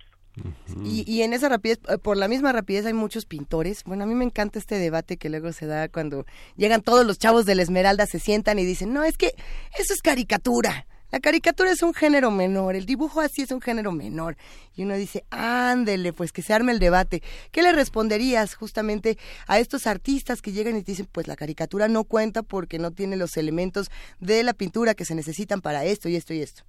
Y, 0.84 1.04
y, 1.06 1.22
en 1.22 1.34
esa 1.34 1.48
rapidez, 1.48 1.80
eh, 1.88 2.00
por 2.00 2.18
la 2.18 2.28
misma 2.28 2.52
rapidez 2.52 2.88
hay 2.88 2.94
muchos 2.94 3.26
pintores. 3.28 3.84
Bueno, 3.84 4.04
a 4.04 4.08
mí 4.08 4.16
me 4.16 4.26
encanta 4.26 4.58
este 4.58 4.80
debate 4.80 5.18
que 5.18 5.30
luego 5.30 5.52
se 5.52 5.68
da 5.68 5.90
cuando 5.90 6.26
llegan 6.56 6.82
todos 6.82 7.06
los 7.06 7.20
chavos 7.20 7.46
de 7.46 7.54
la 7.54 7.62
Esmeralda, 7.62 8.08
se 8.08 8.18
sientan 8.18 8.58
y 8.58 8.66
dicen, 8.66 8.94
no, 8.94 9.04
es 9.04 9.16
que 9.18 9.36
eso 9.78 9.94
es 9.94 10.02
caricatura. 10.02 10.88
La 11.14 11.20
caricatura 11.20 11.70
es 11.70 11.84
un 11.84 11.94
género 11.94 12.32
menor, 12.32 12.76
el 12.76 12.88
dibujo 12.88 13.22
así 13.22 13.44
es 13.44 13.52
un 13.52 13.62
género 13.62 13.92
menor. 13.92 14.36
Y 14.76 14.82
uno 14.82 14.96
dice, 14.96 15.26
ándele, 15.30 16.12
pues 16.12 16.32
que 16.32 16.42
se 16.42 16.54
arme 16.56 16.72
el 16.72 16.80
debate. 16.80 17.22
¿Qué 17.52 17.62
le 17.62 17.72
responderías 17.72 18.56
justamente 18.56 19.20
a 19.46 19.60
estos 19.60 19.86
artistas 19.86 20.42
que 20.42 20.52
llegan 20.52 20.76
y 20.76 20.82
te 20.82 20.94
dicen, 20.94 21.08
pues 21.12 21.28
la 21.28 21.36
caricatura 21.36 21.88
no 21.88 22.04
cuenta 22.04 22.42
porque 22.42 22.80
no 22.80 22.90
tiene 22.90 23.16
los 23.16 23.38
elementos 23.38 23.92
de 24.20 24.42
la 24.42 24.54
pintura 24.54 24.96
que 24.96 25.06
se 25.06 25.14
necesitan 25.14 25.62
para 25.62 25.86
esto 25.86 26.10
y 26.10 26.16
esto 26.16 26.34
y 26.34 26.42
esto? 26.42 26.64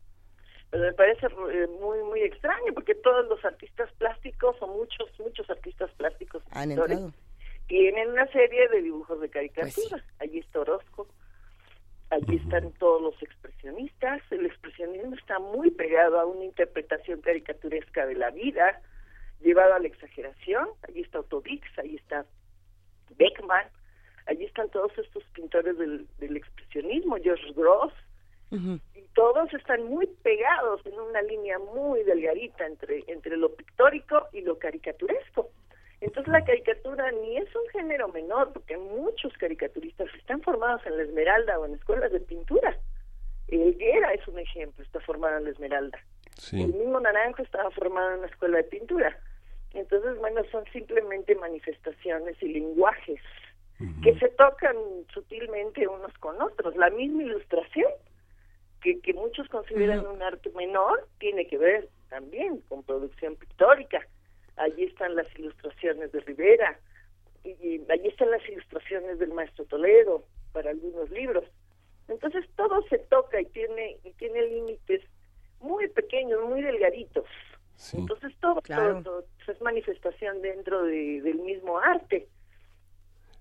Pues 0.69 0.83
me 0.83 0.93
parece 0.93 1.25
eh, 1.25 1.67
muy, 1.81 2.03
muy 2.03 2.21
extraño 2.21 2.75
porque 2.75 2.95
todos 2.97 3.27
los 3.31 3.43
artistas 3.47 3.91
plásticos 3.97 4.57
o 4.61 4.67
muchos, 4.67 5.09
muchos 5.21 5.49
artistas 5.49 5.91
plásticos 5.97 6.43
Han 6.51 6.71
entrado. 6.71 7.15
tienen 7.67 8.11
una 8.11 8.27
serie 8.27 8.69
de 8.69 8.83
dibujos 8.83 9.19
de 9.23 9.31
caricatura. 9.31 9.89
Pues 9.89 10.03
sí. 10.03 10.13
Allí 10.19 10.41
está 10.41 10.61
Orozco, 10.61 11.09
allí 12.11 12.37
están 12.37 12.73
todos 12.73 13.03
los 13.03 13.23
expresionistas, 13.23 14.23
el 14.31 14.47
expresionismo 14.47 15.15
está 15.15 15.39
muy 15.39 15.71
pegado 15.71 16.21
a 16.21 16.27
una 16.27 16.45
interpretación 16.45 17.21
caricaturesca 17.21 18.07
de 18.07 18.15
la 18.15 18.31
vida, 18.31 18.81
llevado 19.41 19.75
a 19.75 19.79
la 19.79 19.89
exageración, 19.89 20.69
allí 20.89 21.03
está 21.03 21.21
Otodix, 21.21 21.67
allí 21.79 21.97
está 21.97 22.25
Beckman, 23.17 23.67
allí 24.27 24.45
están 24.45 24.71
todos 24.71 24.97
estos 24.99 25.25
pintores 25.35 25.77
del, 25.79 26.07
del 26.19 26.37
expresionismo, 26.37 27.17
George 27.23 27.53
Gross, 27.53 27.93
uh 28.51 28.57
-huh. 28.57 28.81
y 28.95 29.03
todos 29.15 29.53
están 29.53 29.85
muy 29.85 30.07
pegados 30.23 30.85
en 30.87 30.99
una 30.99 31.23
línea 31.23 31.59
muy 31.59 32.03
delgadita 32.05 32.67
entre, 32.67 33.05
entre 33.07 33.37
lo 33.37 33.55
pictórico 33.55 34.27
y 34.33 34.41
lo 34.43 34.59
caricaturesco. 34.59 35.51
Entonces 36.01 36.33
la 36.33 36.45
caricatura 36.45 37.11
ni 37.13 37.39
es 37.39 37.55
un 37.55 37.69
género 37.69 38.09
menor, 38.09 38.53
porque 38.53 38.77
muchos 38.77 39.33
caricaturistas 39.35 40.09
están 40.15 40.43
formados 40.43 40.85
en 40.87 40.97
la 40.97 41.03
Esmeralda 41.05 41.59
o 41.59 41.67
en 41.67 41.75
escuelas 41.75 42.13
de 42.13 42.21
pintura. 42.21 42.77
Helguera 43.49 44.13
es 44.15 44.27
un 44.27 44.39
ejemplo, 44.39 44.85
está 44.85 45.01
formado 45.01 45.39
en 45.39 45.45
la 45.45 45.51
Esmeralda. 45.51 45.99
Sí. 46.37 46.63
El 46.63 46.75
mismo 46.75 47.01
Naranjo 47.01 47.43
estaba 47.43 47.71
formado 47.71 48.13
en 48.13 48.19
una 48.19 48.27
escuela 48.27 48.57
de 48.59 48.65
pintura. 48.65 49.17
Entonces, 49.73 50.19
bueno, 50.19 50.43
son 50.51 50.65
simplemente 50.73 51.35
manifestaciones 51.35 52.41
y 52.43 52.49
lenguajes 52.49 53.21
uh 53.81 53.85
-huh. 53.85 54.03
que 54.03 54.19
se 54.19 54.29
tocan 54.31 54.77
sutilmente 55.13 55.87
unos 55.87 56.13
con 56.19 56.41
otros. 56.41 56.77
La 56.77 56.91
misma 56.91 57.23
ilustración, 57.23 57.91
que, 58.83 59.01
que 59.01 59.15
muchos 59.15 59.49
consideran 59.49 60.01
uh 60.01 60.03
-huh. 60.03 60.15
un 60.15 60.23
arte 60.23 60.51
menor, 60.51 61.09
tiene 61.19 61.47
que 61.47 61.59
ver 61.59 61.89
también 62.09 62.61
con 62.69 62.83
producción 62.83 63.37
pictórica 63.37 64.07
allí 64.57 64.85
están 64.85 65.15
las 65.15 65.27
ilustraciones 65.39 66.13
de 66.13 66.21
Rivera, 66.21 66.79
y, 67.43 67.51
y 67.51 67.87
allí 67.91 68.09
están 68.09 68.31
las 68.31 68.47
ilustraciones 68.49 69.19
del 69.19 69.33
maestro 69.33 69.65
Toledo 69.67 70.25
para 70.53 70.71
algunos 70.71 71.11
libros. 71.11 71.45
Entonces 72.09 72.45
todo 72.57 72.83
se 72.89 72.99
toca 72.99 73.41
y 73.41 73.47
tiene, 73.47 73.99
y 74.05 74.13
tiene 74.13 74.43
límites 74.43 75.03
muy 75.61 75.89
pequeños, 75.89 76.43
muy 76.49 76.63
delgaditos. 76.63 77.27
Sí. 77.77 77.99
Entonces 77.99 78.33
todo, 78.41 78.61
claro. 78.63 79.03
todo, 79.03 79.23
todo, 79.23 79.53
es 79.53 79.61
manifestación 79.61 80.43
dentro 80.43 80.85
de, 80.85 81.21
del 81.23 81.39
mismo 81.41 81.79
arte. 81.79 82.29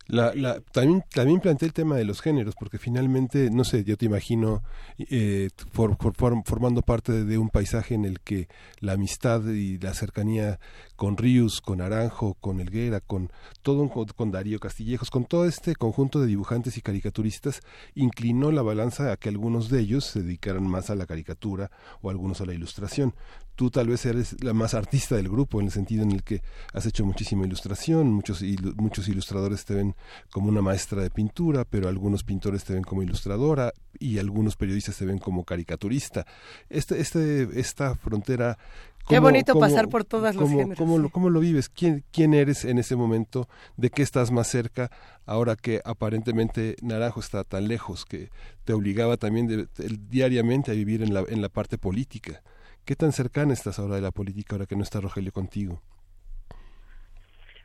La, 0.08 0.34
la, 0.36 0.60
también, 0.60 1.04
también 1.14 1.40
planteé 1.40 1.68
el 1.68 1.74
tema 1.74 1.96
de 1.96 2.04
los 2.04 2.22
géneros, 2.22 2.56
porque 2.56 2.78
finalmente, 2.78 3.50
no 3.50 3.64
sé, 3.64 3.86
yo 3.86 3.96
te 3.96 4.06
imagino 4.06 4.62
eh, 4.98 5.50
for, 5.72 5.96
for, 5.98 6.44
formando 6.46 6.82
parte 6.82 7.24
de 7.24 7.38
un 7.38 7.50
paisaje 7.50 7.96
en 7.96 8.04
el 8.04 8.20
que 8.20 8.50
la 8.80 8.94
amistad 8.94 9.46
y 9.46 9.78
la 9.80 9.94
cercanía 9.94 10.60
con 10.98 11.16
Rius, 11.16 11.62
con 11.62 11.80
Aranjo, 11.80 12.36
con 12.36 12.60
Elguera, 12.60 13.00
con 13.00 13.32
todo 13.62 13.90
con 13.90 14.32
Darío 14.32 14.60
Castillejos, 14.60 15.10
con 15.10 15.26
todo 15.26 15.46
este 15.46 15.76
conjunto 15.76 16.20
de 16.20 16.28
dibujantes 16.28 16.78
y 16.78 16.82
caricaturistas, 16.82 17.62
inclinó 17.96 18.52
la 18.52 18.62
balanza 18.62 19.12
a 19.12 19.18
que 19.18 19.30
algunos 19.30 19.70
de 19.70 19.80
ellos 19.80 20.06
se 20.06 20.22
dedicaran 20.22 20.68
más 20.68 20.90
a 20.90 20.96
la 20.96 21.06
caricatura 21.06 21.72
o 22.02 22.10
algunos 22.10 22.42
a 22.42 22.46
la 22.46 22.54
ilustración. 22.54 23.14
Tú 23.56 23.70
tal 23.70 23.88
vez 23.88 24.06
eres 24.06 24.42
la 24.44 24.54
más 24.54 24.74
artista 24.74 25.16
del 25.16 25.30
grupo 25.30 25.60
en 25.60 25.68
el 25.68 25.72
sentido 25.72 26.04
en 26.04 26.12
el 26.12 26.24
que 26.24 26.42
has 26.74 26.86
hecho 26.86 27.06
muchísima 27.06 27.46
ilustración, 27.46 28.12
muchos, 28.12 28.44
muchos 28.78 29.08
ilustradores 29.08 29.66
te 29.66 29.76
ven 29.76 29.96
como 30.32 30.50
una 30.50 30.62
maestra 30.62 31.02
de 31.02 31.10
pintura, 31.10 31.66
pero 31.66 31.88
algunos 31.88 32.24
pintores 32.24 32.64
te 32.64 32.74
ven 32.74 32.84
como 32.84 33.04
ilustradora 33.04 33.74
y 34.00 34.18
algunos 34.18 34.56
periodistas 34.56 34.98
te 34.98 35.06
ven 35.06 35.20
como 35.20 35.44
caricaturista. 35.44 36.26
Este, 36.70 37.00
este, 37.00 37.60
esta 37.60 37.96
frontera 37.96 38.58
Qué 39.08 39.20
bonito 39.20 39.60
pasar 39.60 39.90
por 39.90 40.06
todas 40.06 40.36
géneros. 40.36 40.78
Cómo, 40.78 40.98
lo, 40.98 41.10
¿Cómo 41.10 41.30
lo 41.30 41.40
vives? 41.42 41.68
¿Quién, 41.68 42.06
¿Quién 42.12 42.34
eres 42.34 42.64
en 42.64 42.78
ese 42.78 42.96
momento? 42.96 43.50
¿De 43.76 43.90
qué 43.90 44.02
estás 44.02 44.32
más 44.32 44.48
cerca 44.48 44.92
ahora 45.26 45.56
que 45.56 45.82
aparentemente 45.84 46.78
Naranjo 46.82 47.20
está 47.20 47.44
tan 47.44 47.68
lejos 47.68 48.06
que 48.06 48.30
te 48.64 48.72
obligaba 48.72 49.18
también 49.18 49.70
diariamente 50.10 50.72
a 50.72 50.74
vivir 50.74 51.04
en 51.04 51.14
la, 51.14 51.26
en 51.28 51.42
la 51.42 51.50
parte 51.50 51.78
política? 51.78 52.42
¿Qué 52.86 52.96
tan 52.96 53.12
cercana 53.12 53.54
estás 53.54 53.80
ahora 53.80 53.96
de 53.96 54.02
la 54.02 54.12
política 54.12 54.56
ahora 54.56 54.66
que 54.66 54.76
no 54.76 54.84
está 54.84 55.00
Rogelio 55.00 55.32
contigo? 55.32 55.82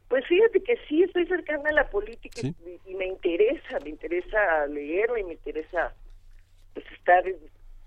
Pues 0.09 0.27
fíjate 0.27 0.63
que 0.63 0.77
sí 0.89 1.03
estoy 1.03 1.27
cercana 1.27 1.69
a 1.69 1.73
la 1.73 1.91
política 1.91 2.41
y, 2.87 2.95
me 2.95 3.07
interesa, 3.07 3.79
me 3.83 3.91
interesa 3.91 4.67
leerlo 4.67 5.19
y 5.19 5.25
me 5.25 5.33
interesa 5.35 5.95
pues, 6.73 6.87
estar 6.93 7.25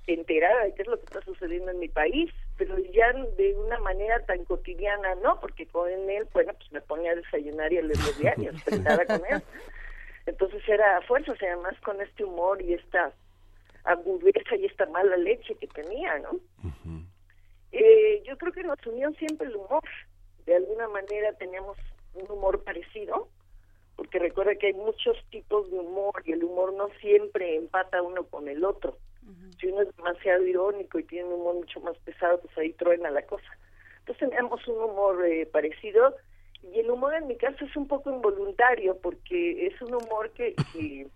enterada 0.06 0.66
de 0.66 0.74
qué 0.76 0.84
es 0.84 0.88
lo 0.88 0.98
que 0.98 1.06
está 1.06 1.22
sucediendo 1.22 1.72
en 1.72 1.80
mi 1.80 1.88
país 1.88 2.32
pero 2.62 2.78
ya 2.94 3.12
de 3.38 3.56
una 3.56 3.80
manera 3.80 4.24
tan 4.28 4.46
cotidiana, 4.46 5.16
¿no? 5.24 5.40
Porque 5.40 5.66
con 5.66 5.90
él, 5.90 6.28
bueno, 6.32 6.54
pues 6.54 6.72
me 6.72 6.82
ponía 6.82 7.12
a 7.12 7.16
desayunar 7.16 7.74
y 7.74 7.80
a 7.80 7.82
leer 7.82 7.98
los 7.98 8.20
diarios, 8.20 8.56
sentada 8.66 9.04
con 9.04 9.22
él. 9.32 9.42
Entonces 10.28 10.62
era 10.70 11.02
fuerza, 11.08 11.32
o 11.32 11.36
sea, 11.38 11.54
además 11.54 11.74
con 11.84 12.00
este 12.02 12.24
humor 12.24 12.62
y 12.62 12.76
esta 12.76 13.12
agudeza 13.84 14.56
y 14.58 14.66
esta 14.66 14.86
mala 14.86 15.18
leche 15.18 15.56
que 15.56 15.66
tenía, 15.66 16.20
¿no? 16.20 16.40
Eh, 17.72 18.24
yo 18.26 18.38
creo 18.38 18.52
que 18.52 18.64
nos 18.64 18.86
unió 18.86 19.12
siempre 19.14 19.48
el 19.48 19.56
humor. 19.56 19.84
De 20.46 20.56
alguna 20.56 20.88
manera 20.88 21.34
teníamos 21.34 21.78
un 22.14 22.30
humor 22.30 22.64
parecido, 22.64 23.30
porque 23.96 24.20
recuerda 24.20 24.56
que 24.56 24.68
hay 24.68 24.74
muchos 24.74 25.18
tipos 25.30 25.70
de 25.70 25.78
humor 25.78 26.22
y 26.26 26.34
el 26.34 26.44
humor 26.44 26.74
no 26.74 26.90
siempre 27.00 27.56
empata 27.56 28.02
uno 28.02 28.24
con 28.26 28.48
el 28.48 28.66
otro. 28.66 28.98
Si 29.60 29.68
uno 29.68 29.84
es 29.84 29.96
demasiado 29.96 30.44
irónico 30.46 30.98
y 30.98 31.04
tiene 31.04 31.28
un 31.28 31.42
humor 31.42 31.56
mucho 31.56 31.80
más 31.82 31.96
pesado, 32.00 32.42
pues 32.42 32.58
ahí 32.58 32.74
truena 32.74 33.12
la 33.12 33.22
cosa. 33.22 33.46
Entonces 34.00 34.30
tenemos 34.30 34.68
un 34.68 34.84
humor 34.84 35.24
eh, 35.26 35.46
parecido 35.46 36.16
y 36.64 36.80
el 36.80 36.90
humor 36.90 37.14
en 37.14 37.28
mi 37.28 37.38
caso 37.38 37.64
es 37.66 37.76
un 37.76 37.88
poco 37.88 38.12
involuntario 38.12 38.98
porque 38.98 39.68
es 39.68 39.80
un 39.82 39.94
humor 39.94 40.32
que, 40.32 40.56
que, 40.74 41.08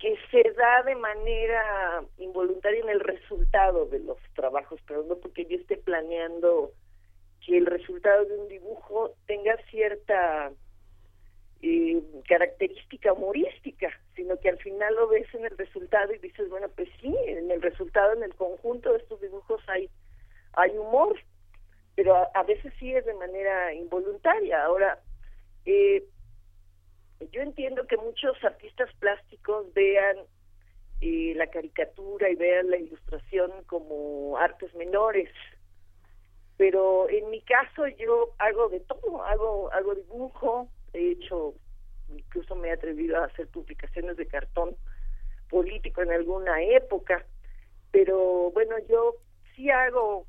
que 0.00 0.16
se 0.30 0.42
da 0.52 0.82
de 0.82 0.94
manera 0.94 2.02
involuntaria 2.16 2.80
en 2.80 2.88
el 2.88 3.00
resultado 3.00 3.84
de 3.86 4.00
los 4.00 4.18
trabajos, 4.34 4.80
pero 4.86 5.04
no 5.04 5.16
porque 5.16 5.44
yo 5.44 5.58
esté 5.58 5.76
planeando 5.76 6.72
que 7.44 7.58
el 7.58 7.66
resultado 7.66 8.24
de 8.24 8.38
un 8.38 8.48
dibujo 8.48 9.12
tenga 9.26 9.56
cierta 9.70 10.50
eh, 11.60 12.02
característica 12.26 13.12
humorística, 13.12 13.90
sino 14.16 14.38
que 14.38 14.48
al 14.48 14.58
final 14.58 14.94
lo 14.94 15.08
ves 15.08 15.26
en 15.34 15.44
el 15.44 15.56
resultado 15.58 16.14
y 16.14 16.18
dices, 16.18 16.48
bueno, 16.48 16.68
pues 16.74 16.88
sí, 17.02 17.14
en 17.26 17.50
el 17.50 17.60
resultado, 17.60 18.14
en 18.14 18.22
el 18.22 18.34
conjunto 18.34 18.92
de 18.92 18.98
estos 18.98 19.20
dibujos 19.20 19.60
hay, 19.68 19.90
hay 20.54 20.70
humor, 20.78 21.20
pero 21.94 22.16
a, 22.34 22.42
veces 22.44 22.72
sí 22.78 22.94
es 22.94 23.04
de 23.04 23.12
manera 23.12 23.74
involuntaria. 23.74 24.64
Ahora, 24.64 24.98
yo 27.32 27.42
entiendo 27.42 27.86
que 27.86 27.96
muchos 27.96 28.42
artistas 28.44 28.90
plásticos 28.98 29.72
vean 29.74 30.16
eh, 31.00 31.32
la 31.36 31.46
caricatura 31.48 32.28
y 32.30 32.34
vean 32.34 32.70
la 32.70 32.76
ilustración 32.76 33.50
como 33.66 34.36
artes 34.38 34.74
menores, 34.74 35.30
pero 36.56 37.08
en 37.08 37.30
mi 37.30 37.40
caso 37.42 37.86
yo 37.88 38.34
hago 38.38 38.68
de 38.68 38.80
todo, 38.80 39.22
hago, 39.24 39.72
hago 39.72 39.94
dibujo, 39.94 40.68
he 40.92 41.12
hecho, 41.12 41.54
incluso 42.14 42.54
me 42.54 42.68
he 42.68 42.72
atrevido 42.72 43.16
a 43.16 43.24
hacer 43.24 43.48
publicaciones 43.48 44.16
de 44.16 44.26
cartón 44.26 44.76
político 45.48 46.02
en 46.02 46.12
alguna 46.12 46.62
época, 46.62 47.24
pero 47.90 48.50
bueno, 48.52 48.76
yo 48.88 49.16
sí 49.54 49.70
hago 49.70 50.26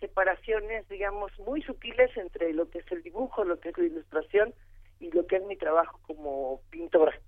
separaciones, 0.00 0.88
digamos, 0.88 1.30
muy 1.40 1.62
sutiles 1.62 2.14
entre 2.16 2.52
lo 2.52 2.68
que 2.70 2.78
es 2.78 2.92
el 2.92 3.02
dibujo, 3.02 3.44
lo 3.44 3.60
que 3.60 3.70
es 3.70 3.78
la 3.78 3.84
ilustración 3.84 4.54
y 5.00 5.10
lo 5.10 5.26
que 5.26 5.36
es 5.36 5.44
mi 5.44 5.56
trabajo 5.56 6.00
como 6.06 6.60
pintora. 6.70 7.18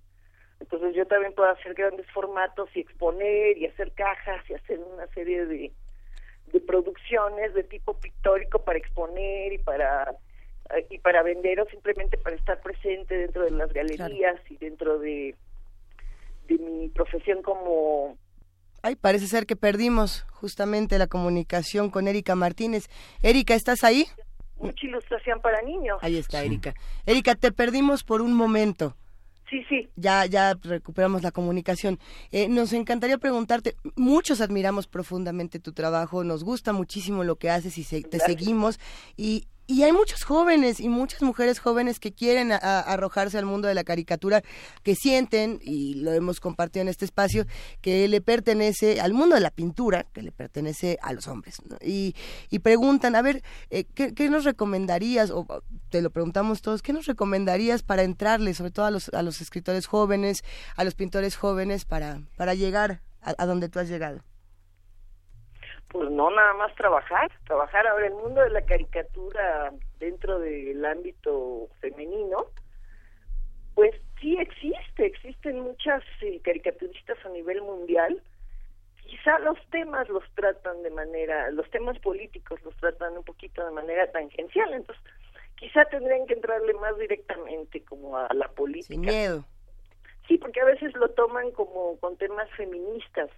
Entonces 0.59 0.95
yo 0.95 1.05
también 1.07 1.33
puedo 1.33 1.49
hacer 1.49 1.73
grandes 1.73 2.05
formatos 2.11 2.69
y 2.75 2.81
exponer 2.81 3.57
y 3.57 3.65
hacer 3.65 3.91
cajas 3.93 4.47
y 4.49 4.53
hacer 4.53 4.79
una 4.79 5.07
serie 5.07 5.45
de, 5.45 5.71
de 6.51 6.59
producciones 6.59 7.53
de 7.53 7.63
tipo 7.63 7.93
pictórico 7.99 8.59
para 8.63 8.77
exponer 8.77 9.53
y 9.53 9.57
para 9.59 10.15
y 10.89 10.99
para 10.99 11.23
vender 11.23 11.59
o 11.61 11.65
simplemente 11.65 12.15
para 12.17 12.35
estar 12.35 12.61
presente 12.61 13.17
dentro 13.17 13.43
de 13.43 13.51
las 13.51 13.73
galerías 13.73 14.39
y 14.51 14.57
dentro 14.57 14.99
de, 14.99 15.35
de 16.47 16.57
mi 16.59 16.89
profesión 16.89 17.41
como 17.41 18.17
Ay, 18.81 18.95
parece 18.95 19.27
ser 19.27 19.45
que 19.45 19.55
perdimos 19.55 20.25
justamente 20.31 20.97
la 20.97 21.07
comunicación 21.07 21.89
con 21.89 22.07
Erika 22.07 22.35
Martínez. 22.35 22.87
Erika, 23.21 23.53
¿estás 23.53 23.83
ahí? 23.83 24.05
Mucha 24.59 24.85
ilustración 24.85 25.41
para 25.41 25.61
niños. 25.61 25.97
Ahí 26.01 26.17
está, 26.17 26.43
Erika. 26.43 26.73
Erika, 27.05 27.35
te 27.35 27.51
perdimos 27.51 28.03
por 28.03 28.21
un 28.21 28.33
momento. 28.33 28.95
Sí, 29.49 29.63
sí. 29.67 29.89
Ya, 29.95 30.25
ya 30.25 30.53
recuperamos 30.61 31.23
la 31.23 31.31
comunicación. 31.31 31.99
Eh, 32.31 32.47
nos 32.49 32.71
encantaría 32.73 33.17
preguntarte, 33.17 33.75
muchos 33.95 34.41
admiramos 34.41 34.87
profundamente 34.87 35.59
tu 35.59 35.73
trabajo, 35.73 36.23
nos 36.23 36.43
gusta 36.43 36.71
muchísimo 36.71 37.23
lo 37.23 37.37
que 37.37 37.49
haces 37.49 37.77
y 37.77 38.03
te 38.03 38.19
seguimos. 38.19 38.79
Y, 39.17 39.47
y 39.69 39.83
hay 39.83 39.91
muchos 39.91 40.23
jóvenes 40.23 40.79
y 40.79 40.89
muchas 40.89 41.21
mujeres 41.21 41.59
jóvenes 41.59 41.99
que 41.99 42.11
quieren 42.11 42.51
arrojarse 42.51 43.37
al 43.37 43.45
mundo 43.45 43.67
de 43.67 43.75
la 43.75 43.83
caricatura, 43.83 44.41
que 44.81 44.95
sienten, 44.95 45.59
y 45.61 45.93
lo 45.93 46.11
hemos 46.11 46.39
compartido 46.39 46.81
en 46.81 46.87
este 46.87 47.05
espacio, 47.05 47.45
que 47.79 48.07
le 48.07 48.19
pertenece 48.19 48.99
al 48.99 49.13
mundo 49.13 49.35
de 49.35 49.41
la 49.41 49.51
pintura, 49.51 50.07
que 50.11 50.23
le 50.23 50.31
pertenece 50.31 50.97
a 51.03 51.13
los 51.13 51.27
hombres. 51.27 51.57
Y, 51.81 52.15
y, 52.49 52.59
preguntan, 52.59 53.15
a 53.15 53.21
ver, 53.21 53.43
eh, 53.69 53.83
¿qué, 53.93 54.15
¿qué, 54.15 54.27
nos 54.31 54.43
recomendarías? 54.43 55.29
O 55.29 55.45
te 55.89 56.01
lo 56.01 56.09
preguntamos 56.09 56.63
todos, 56.63 56.81
¿qué 56.81 56.91
nos 56.91 57.05
recomendarías 57.05 57.83
para 57.83 58.01
entrarle, 58.01 58.55
sobre 58.55 58.71
todo 58.71 58.87
a 58.87 58.91
los, 58.91 59.09
a 59.09 59.21
los 59.21 59.39
escritores 59.39 59.85
jóvenes, 59.85 60.43
a 60.77 60.83
los 60.83 60.95
pintores 60.95 61.35
jóvenes, 61.35 61.85
para, 61.85 62.23
para 62.37 62.55
llegar 62.55 63.03
a 63.21 63.45
donde 63.45 63.69
tú 63.69 63.77
has 63.77 63.87
llegado? 63.87 64.23
Pues 65.89 66.09
no 66.11 66.29
nada 66.29 66.53
más 66.53 66.73
trabajar, 66.75 67.31
trabajar 67.45 67.87
ahora 67.87 68.07
el 68.07 68.13
mundo 68.13 68.41
de 68.41 68.51
la 68.51 68.61
caricatura 68.61 69.73
dentro 69.99 70.39
del 70.39 70.85
ámbito 70.85 71.67
femenino, 71.81 72.45
pues 73.73 73.95
sí 74.19 74.37
existe, 74.39 75.05
existen 75.05 75.61
muchas 75.61 76.03
eh, 76.21 76.39
caricaturistas 76.43 77.17
a 77.25 77.29
nivel 77.29 77.61
mundial. 77.61 78.21
Quizá 79.05 79.39
los 79.39 79.57
temas 79.71 80.07
los 80.09 80.23
tratan 80.35 80.83
de 80.83 80.91
manera, 80.91 81.49
los 81.51 81.69
temas 81.71 81.97
políticos 81.99 82.61
los 82.63 82.75
tratan 82.77 83.17
un 83.17 83.23
poquito 83.23 83.65
de 83.65 83.71
manera 83.71 84.11
tangencial, 84.11 84.71
entonces 84.73 85.03
quizá 85.55 85.85
tendrían 85.85 86.27
que 86.27 86.35
entrarle 86.35 86.73
más 86.75 86.97
directamente 86.99 87.83
como 87.83 88.17
a 88.17 88.31
la 88.33 88.47
política. 88.49 88.93
Sin 88.93 89.01
miedo. 89.01 89.43
Sí, 90.27 90.37
porque 90.37 90.61
a 90.61 90.65
veces 90.65 90.93
lo 90.95 91.09
toman 91.09 91.49
como 91.51 91.97
con 91.99 92.15
temas 92.17 92.47
feministas. 92.51 93.31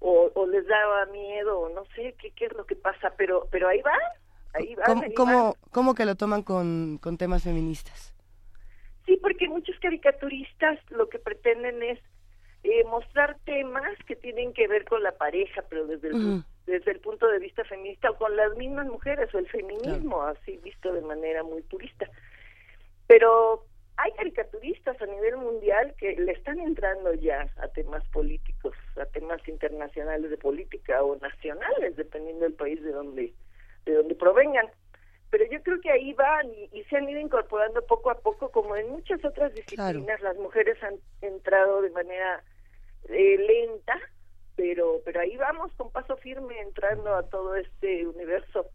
O, 0.00 0.30
o 0.34 0.46
les 0.46 0.66
daba 0.66 1.06
miedo 1.06 1.58
o 1.58 1.68
no 1.68 1.84
sé 1.94 2.14
qué, 2.20 2.30
qué 2.32 2.46
es 2.46 2.52
lo 2.54 2.66
que 2.66 2.76
pasa, 2.76 3.12
pero 3.16 3.48
pero 3.50 3.68
ahí 3.68 3.80
va, 3.82 3.96
ahí 4.54 4.74
va. 4.74 4.84
¿Cómo, 5.14 5.56
¿cómo, 5.70 5.94
que 5.94 6.04
lo 6.04 6.14
toman 6.14 6.42
con, 6.42 6.98
con 6.98 7.16
temas 7.16 7.44
feministas? 7.44 8.14
Sí, 9.06 9.18
porque 9.22 9.48
muchos 9.48 9.78
caricaturistas 9.80 10.78
lo 10.90 11.08
que 11.08 11.18
pretenden 11.18 11.82
es 11.82 11.98
eh, 12.64 12.84
mostrar 12.84 13.38
temas 13.44 13.96
que 14.06 14.16
tienen 14.16 14.52
que 14.52 14.66
ver 14.66 14.84
con 14.84 15.02
la 15.02 15.12
pareja, 15.12 15.62
pero 15.68 15.86
desde 15.86 16.08
el, 16.08 16.42
desde 16.66 16.90
el 16.90 17.00
punto 17.00 17.28
de 17.28 17.38
vista 17.38 17.64
feminista 17.64 18.10
o 18.10 18.16
con 18.16 18.34
las 18.36 18.56
mismas 18.56 18.86
mujeres 18.86 19.32
o 19.32 19.38
el 19.38 19.48
feminismo, 19.48 20.22
así 20.22 20.56
visto 20.64 20.92
de 20.92 21.02
manera 21.02 21.44
muy 21.44 21.62
purista. 21.62 22.08
Pero 23.06 23.64
hay 23.98 24.12
caricaturistas 24.12 25.00
a 25.00 25.06
nivel 25.06 25.36
mundial 25.38 25.94
que 25.98 26.16
le 26.16 26.32
están 26.32 26.60
entrando 26.60 27.14
ya 27.14 27.48
a 27.56 27.68
temas 27.68 28.06
políticos, 28.08 28.74
a 28.96 29.06
temas 29.06 29.46
internacionales 29.48 30.30
de 30.30 30.36
política 30.36 31.02
o 31.02 31.16
nacionales, 31.16 31.96
dependiendo 31.96 32.44
del 32.44 32.54
país 32.54 32.82
de 32.82 32.92
donde 32.92 33.32
de 33.86 33.94
donde 33.94 34.14
provengan. 34.14 34.66
Pero 35.30 35.44
yo 35.50 35.62
creo 35.62 35.80
que 35.80 35.90
ahí 35.90 36.12
van 36.12 36.46
y, 36.72 36.82
se 36.84 36.96
han 36.96 37.08
ido 37.08 37.20
incorporando 37.20 37.84
poco 37.86 38.10
a 38.10 38.18
poco, 38.20 38.50
como 38.50 38.76
en 38.76 38.90
muchas 38.90 39.24
otras 39.24 39.54
disciplinas, 39.54 40.20
las 40.20 40.36
mujeres 40.36 40.80
han 40.82 40.96
entrado 41.20 41.82
de 41.82 41.90
manera 41.90 42.42
eh, 43.08 43.38
lenta, 43.38 43.98
pero 44.56 45.00
pero 45.04 45.20
ahí 45.20 45.36
vamos 45.36 45.72
con 45.76 45.90
paso 45.90 46.16
firme 46.18 46.60
entrando 46.60 47.14
a 47.14 47.22
todo 47.28 47.56
este 47.56 48.06
universo 48.06 48.68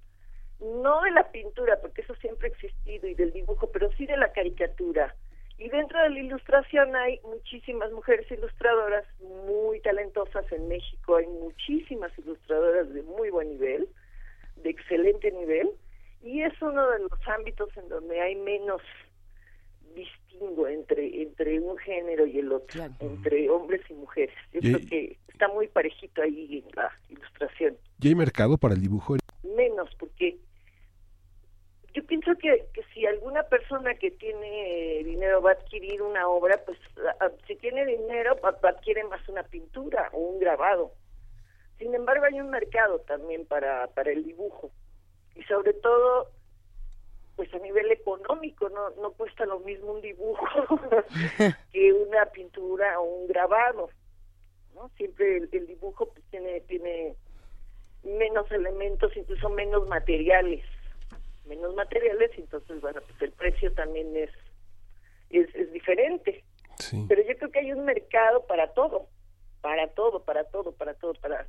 no 0.62 1.02
de 1.02 1.12
la 1.12 1.32
pintura, 1.32 1.80
porque 1.82 2.02
eso 2.02 2.15
siempre 2.15 2.47
ha 2.47 2.52
existido, 2.52 3.08
y 3.08 3.15
del 3.15 3.34
dibujo, 3.34 3.69
pero 3.71 3.91
sí 3.97 4.06
de 4.06 4.17
la 4.17 4.32
caricatura. 4.32 5.15
Y 5.58 5.69
dentro 5.69 6.02
de 6.02 6.10
la 6.10 6.19
ilustración 6.19 6.95
hay 6.95 7.19
muchísimas 7.24 7.91
mujeres 7.91 8.30
ilustradoras 8.32 9.06
muy 9.19 9.80
talentosas 9.82 10.50
en 10.52 10.67
México, 10.67 11.17
hay 11.17 11.28
muchísimas 11.28 12.12
ilustradoras 12.17 12.91
de 12.93 13.04
muy 13.04 13.30
buen 13.30 13.50
nivel, 13.50 13.88
de 14.56 14.69
excelente 14.71 15.32
nivel 15.32 15.69
y 16.24 16.41
es 16.43 16.54
uno 16.62 16.88
de 16.91 17.00
los 17.00 17.28
ámbitos 17.28 17.69
en 17.78 17.89
donde 17.89 18.19
hay 18.21 18.36
menos 18.36 18.82
distingo 19.95 20.67
entre 20.67 21.21
entre 21.24 21.60
un 21.60 21.78
género 21.78 22.26
y 22.26 22.39
el 22.39 22.52
otro, 22.52 22.84
entre 23.00 23.50
hombres 23.50 23.82
y 23.89 23.93
mujeres. 23.93 24.34
Yo 24.54 24.60
Y- 24.62 24.74
creo 24.74 24.88
que 24.89 25.17
está 25.28 25.47
muy 25.50 25.67
parejito 25.67 26.21
ahí 26.21 26.63
en 26.65 26.76
la 26.76 26.91
ilustración. 27.10 27.78
¿Y 28.00 28.08
hay 28.10 28.15
mercado 28.15 28.58
para 28.58 28.74
el 28.74 28.82
dibujo? 28.82 29.17
Menos 29.43 29.89
porque 30.00 30.38
yo 31.94 32.06
pienso 32.06 32.36
que, 32.38 32.66
que 32.74 32.84
si 32.94 33.06
alguna 33.06 33.44
persona 33.44 33.96
que 33.96 34.12
tiene 34.12 35.04
dinero 35.04 35.42
va 35.42 35.52
a 35.52 35.54
adquirir 35.54 36.02
una 36.02 36.28
obra, 36.28 36.60
pues 36.66 36.78
a- 37.20 37.26
a- 37.26 37.32
si 37.48 37.56
tiene 37.56 37.86
dinero 37.86 38.38
adquiere 38.64 39.04
más 39.06 39.28
una 39.30 39.44
pintura 39.44 40.10
o 40.14 40.18
un 40.20 40.40
grabado. 40.40 40.92
Sin 41.78 41.94
embargo, 41.96 42.26
hay 42.26 42.40
un 42.40 42.50
mercado 42.50 43.00
también 43.00 43.46
para, 43.46 43.88
para 43.88 44.12
el 44.12 44.24
dibujo. 44.24 44.72
Y 45.36 45.44
sobre 45.44 45.74
todo, 45.74 46.30
pues 47.36 47.52
a 47.54 47.60
nivel 47.60 47.92
económico, 47.92 48.70
no, 48.70 48.92
no 49.02 49.12
cuesta 49.14 49.46
lo 49.46 49.60
mismo 49.60 49.94
un 49.94 50.02
dibujo 50.02 50.46
que 51.72 51.94
una 51.94 52.26
pintura 52.28 53.00
o 53.00 53.04
un 53.04 53.28
grabado. 53.28 53.90
¿no? 54.76 54.90
Siempre 54.98 55.38
el, 55.38 55.50
el 55.52 55.68
dibujo 55.68 56.06
pues, 56.14 56.24
tiene, 56.30 56.62
tiene 56.62 57.16
menos 58.04 58.50
elementos, 58.52 59.16
incluso 59.18 59.50
menos 59.50 59.88
materiales. 59.88 60.64
Menos 61.46 61.74
materiales, 61.76 62.32
entonces, 62.38 62.80
bueno, 62.82 63.02
pues 63.02 63.22
el 63.22 63.32
precio 63.32 63.74
también 63.74 64.16
es, 64.16 64.30
es, 65.30 65.54
es 65.56 65.72
diferente. 65.72 66.44
Sí. 66.78 67.06
Pero 67.08 67.22
yo 67.24 67.36
creo 67.38 67.52
que 67.52 67.60
hay 67.60 67.72
un 67.72 67.86
mercado 67.86 68.46
para 68.46 68.74
todo, 68.74 69.08
para 69.62 69.88
todo, 69.90 70.24
para 70.24 70.44
todo, 70.46 70.72
para 70.72 70.94
todo, 70.96 71.14
para 71.16 71.48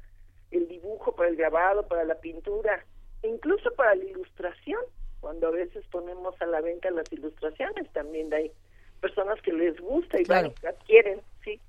el 0.50 0.68
dibujo, 0.68 1.14
para 1.14 1.28
el 1.30 1.36
grabado, 1.36 1.86
para 1.86 2.04
la 2.04 2.16
pintura, 2.20 2.84
incluso 3.22 3.72
para 3.74 3.94
la 3.94 4.04
ilustración. 4.04 4.80
Cuando 5.20 5.46
a 5.46 5.50
veces 5.50 5.84
ponemos 5.90 6.34
a 6.42 6.46
la 6.46 6.60
venta 6.60 6.90
las 6.90 7.10
ilustraciones, 7.12 7.88
también 7.92 8.32
hay 8.34 8.50
personas 9.00 9.40
que 9.42 9.52
les 9.52 9.78
gusta 9.80 10.20
y 10.20 10.24
Claro. 10.24 10.48
van 10.48 10.56
y 10.62 10.66
adquieren, 10.66 11.20
sí. 11.44 11.60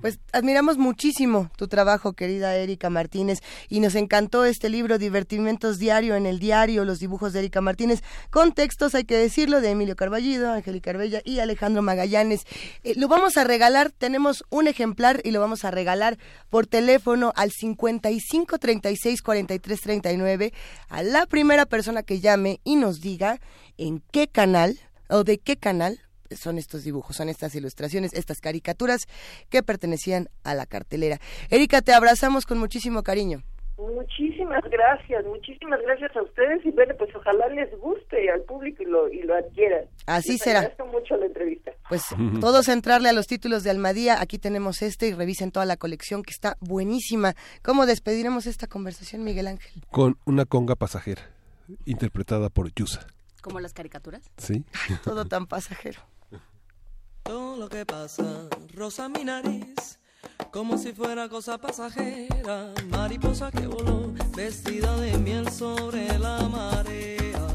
Pues 0.00 0.18
admiramos 0.32 0.76
muchísimo 0.76 1.50
tu 1.56 1.68
trabajo, 1.68 2.14
querida 2.14 2.56
Erika 2.56 2.90
Martínez, 2.90 3.38
y 3.68 3.80
nos 3.80 3.94
encantó 3.94 4.44
este 4.44 4.68
libro, 4.68 4.98
Divertimentos 4.98 5.78
Diario 5.78 6.16
en 6.16 6.26
el 6.26 6.40
Diario, 6.40 6.84
los 6.84 6.98
dibujos 6.98 7.32
de 7.32 7.38
Erika 7.38 7.60
Martínez, 7.60 8.02
con 8.30 8.52
textos, 8.52 8.94
hay 8.94 9.04
que 9.04 9.16
decirlo, 9.16 9.60
de 9.60 9.70
Emilio 9.70 9.96
Carballido, 9.96 10.52
Angélica 10.52 10.90
Arbella 10.90 11.22
y 11.24 11.38
Alejandro 11.38 11.80
Magallanes. 11.80 12.44
Eh, 12.82 12.94
lo 12.96 13.08
vamos 13.08 13.36
a 13.36 13.44
regalar, 13.44 13.92
tenemos 13.92 14.44
un 14.50 14.66
ejemplar 14.66 15.20
y 15.24 15.30
lo 15.30 15.40
vamos 15.40 15.64
a 15.64 15.70
regalar 15.70 16.18
por 16.50 16.66
teléfono 16.66 17.32
al 17.36 17.50
55 17.50 18.58
36 18.58 19.22
43 19.22 19.80
39 19.80 20.52
a 20.88 21.02
la 21.02 21.26
primera 21.26 21.66
persona 21.66 22.02
que 22.02 22.20
llame 22.20 22.60
y 22.64 22.76
nos 22.76 23.00
diga 23.00 23.40
en 23.78 24.02
qué 24.10 24.28
canal 24.28 24.78
o 25.08 25.24
de 25.24 25.38
qué 25.38 25.56
canal 25.56 26.00
son 26.36 26.58
estos 26.58 26.84
dibujos, 26.84 27.16
son 27.16 27.28
estas 27.28 27.54
ilustraciones, 27.54 28.12
estas 28.14 28.40
caricaturas 28.40 29.06
que 29.50 29.62
pertenecían 29.62 30.28
a 30.42 30.54
la 30.54 30.66
cartelera. 30.66 31.18
Erika, 31.50 31.82
te 31.82 31.92
abrazamos 31.92 32.46
con 32.46 32.58
muchísimo 32.58 33.02
cariño. 33.02 33.42
Muchísimas 33.76 34.62
gracias, 34.70 35.24
muchísimas 35.26 35.80
gracias 35.82 36.14
a 36.16 36.22
ustedes 36.22 36.64
y 36.64 36.70
bueno, 36.70 36.94
pues 36.96 37.10
ojalá 37.16 37.48
les 37.48 37.76
guste 37.80 38.30
al 38.30 38.42
público 38.42 38.84
y 38.84 38.86
lo, 38.86 39.08
y 39.12 39.22
lo 39.22 39.34
adquieran. 39.34 39.86
Así 40.06 40.32
Les 40.32 40.42
será. 40.42 40.60
agradezco 40.60 40.86
mucho 40.86 41.16
la 41.16 41.26
entrevista. 41.26 41.72
Pues 41.88 42.04
todos 42.40 42.68
entrarle 42.68 43.08
a 43.08 43.12
los 43.12 43.26
títulos 43.26 43.64
de 43.64 43.70
Almadía, 43.70 44.20
aquí 44.20 44.38
tenemos 44.38 44.80
este 44.80 45.08
y 45.08 45.12
revisen 45.12 45.50
toda 45.50 45.66
la 45.66 45.76
colección 45.76 46.22
que 46.22 46.30
está 46.30 46.56
buenísima. 46.60 47.34
¿Cómo 47.62 47.84
despediremos 47.84 48.46
esta 48.46 48.68
conversación, 48.68 49.24
Miguel 49.24 49.48
Ángel? 49.48 49.82
Con 49.90 50.18
una 50.24 50.44
conga 50.44 50.76
pasajera, 50.76 51.22
interpretada 51.84 52.50
por 52.50 52.72
Yusa. 52.72 53.06
Como 53.42 53.58
las 53.58 53.72
caricaturas. 53.74 54.22
¿Sí? 54.38 54.64
Todo 55.02 55.24
tan 55.24 55.46
pasajero. 55.46 56.00
Todo 57.24 57.56
lo 57.56 57.68
que 57.68 57.86
pasa 57.86 58.48
rosa 58.74 59.08
mi 59.08 59.24
nariz, 59.24 59.98
como 60.50 60.76
si 60.76 60.92
fuera 60.92 61.28
cosa 61.28 61.56
pasajera, 61.56 62.72
mariposa 62.90 63.50
que 63.50 63.66
voló, 63.66 64.12
vestida 64.36 64.94
de 64.98 65.16
miel 65.16 65.50
sobre 65.50 66.18
la 66.18 66.38
marea. 66.48 67.53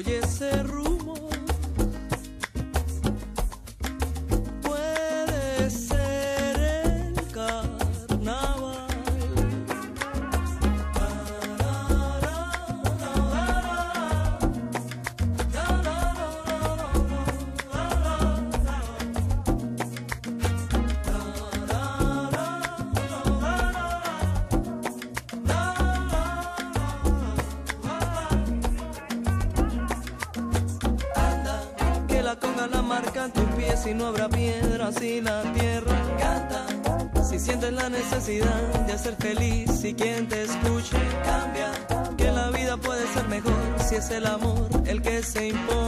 Oye 0.00 0.18
ese 0.18 0.62
rumor, 0.62 0.89
el 44.10 44.26
amor 44.26 44.68
el 44.86 45.00
que 45.02 45.22
se 45.22 45.48
impone. 45.48 45.79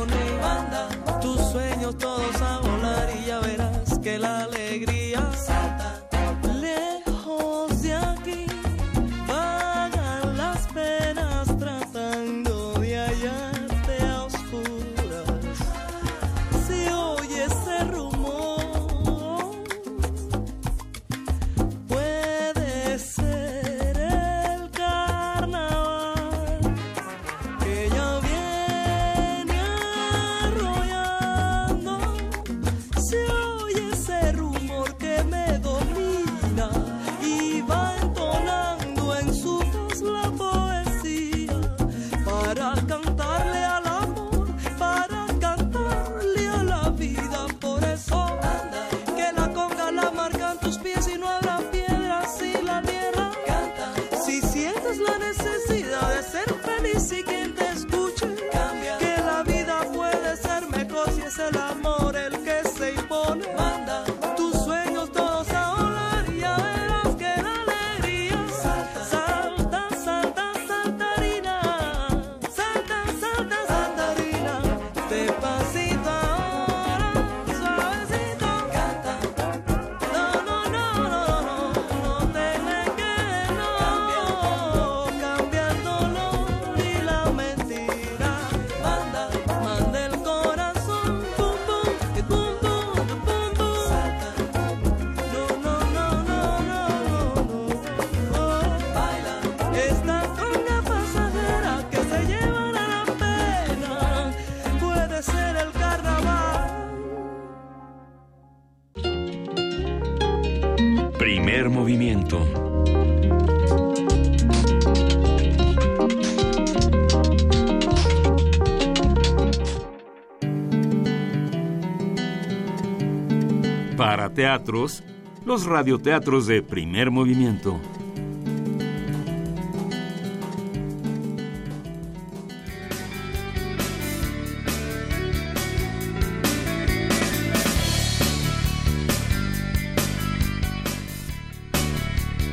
Teatros, 124.35 125.03
los 125.45 125.67
radioteatros 125.67 126.47
de 126.47 126.63
primer 126.63 127.11
movimiento. 127.11 127.81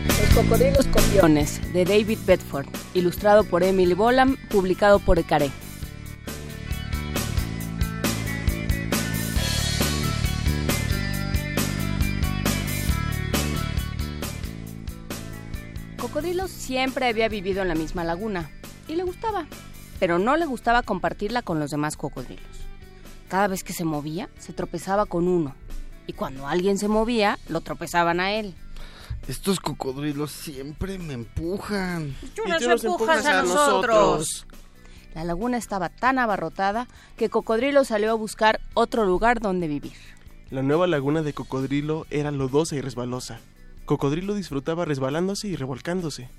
Los 0.07 0.45
cocodrilos 0.45 0.88
copiones 0.88 1.61
de 1.73 1.86
David 1.86 2.19
Bedford, 2.25 2.67
ilustrado 2.93 3.43
por 3.43 3.63
Emily 3.63 3.93
Bolam, 3.93 4.38
publicado 4.49 4.99
por 4.99 5.19
Ecaré. 5.19 5.49
Siempre 16.70 17.07
había 17.07 17.30
vivido 17.30 17.63
en 17.63 17.67
la 17.67 17.74
misma 17.74 18.03
laguna 18.03 18.51
y 18.88 18.93
le 18.93 19.01
gustaba, 19.01 19.47
pero 19.99 20.20
no 20.20 20.38
le 20.38 20.45
gustaba 20.45 20.84
compartirla 20.84 21.41
con 21.41 21.59
los 21.59 21.72
demás 21.72 21.97
cocodrilos. 21.97 22.45
Cada 23.28 23.47
vez 23.47 23.63
que 23.63 23.74
se 23.74 23.86
movía, 23.86 24.30
se 24.38 24.53
tropezaba 24.53 25.07
con 25.07 25.28
uno, 25.28 25.55
y 26.05 26.13
cuando 26.13 26.45
alguien 26.45 26.78
se 26.78 26.88
movía, 26.88 27.39
lo 27.47 27.61
tropezaban 27.61 28.20
a 28.20 28.34
él. 28.34 28.53
Estos 29.28 29.59
cocodrilos 29.59 30.32
siempre 30.32 30.99
me 30.99 31.13
empujan. 31.13 32.15
Tú 32.36 32.43
nos 32.47 32.61
empujas 32.61 33.26
a 33.26 33.41
nosotros. 33.41 34.45
La 35.15 35.24
laguna 35.24 35.57
estaba 35.57 35.89
tan 35.89 36.20
abarrotada 36.20 36.88
que 37.17 37.30
Cocodrilo 37.30 37.84
salió 37.84 38.11
a 38.11 38.13
buscar 38.13 38.61
otro 38.76 39.05
lugar 39.05 39.39
donde 39.39 39.67
vivir. 39.67 39.97
La 40.51 40.61
nueva 40.61 40.86
laguna 40.86 41.24
de 41.24 41.34
Cocodrilo 41.34 42.05
era 42.11 42.30
lodosa 42.30 42.76
y 42.76 42.82
resbalosa. 42.82 43.39
Cocodrilo 43.86 44.36
disfrutaba 44.36 44.86
resbalándose 44.86 45.47
y 45.47 45.55
revolcándose. 45.55 46.30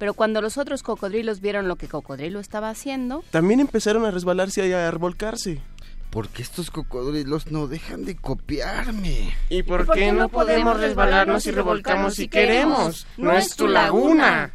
Pero 0.00 0.14
cuando 0.14 0.40
los 0.40 0.56
otros 0.56 0.82
cocodrilos 0.82 1.42
vieron 1.42 1.68
lo 1.68 1.76
que 1.76 1.86
Cocodrilo 1.86 2.40
estaba 2.40 2.70
haciendo, 2.70 3.22
También 3.30 3.60
empezaron 3.60 4.06
a 4.06 4.10
resbalarse 4.10 4.66
y 4.66 4.72
a 4.72 4.90
revolcarse. 4.90 5.60
Porque 6.08 6.42
estos 6.42 6.70
cocodrilos 6.70 7.52
no 7.52 7.66
dejan 7.66 8.06
de 8.06 8.16
copiarme. 8.16 9.34
¿Y 9.50 9.62
por, 9.62 9.86
qué, 9.92 10.10
no 10.10 10.30
podemos 10.30 10.80
resbalarnos 10.80 11.44
y 11.44 11.50
revolcamos 11.50 12.14
si 12.14 12.28
queremos? 12.28 13.06
No 13.18 13.32
es 13.32 13.54
tu 13.54 13.68
laguna. 13.68 14.52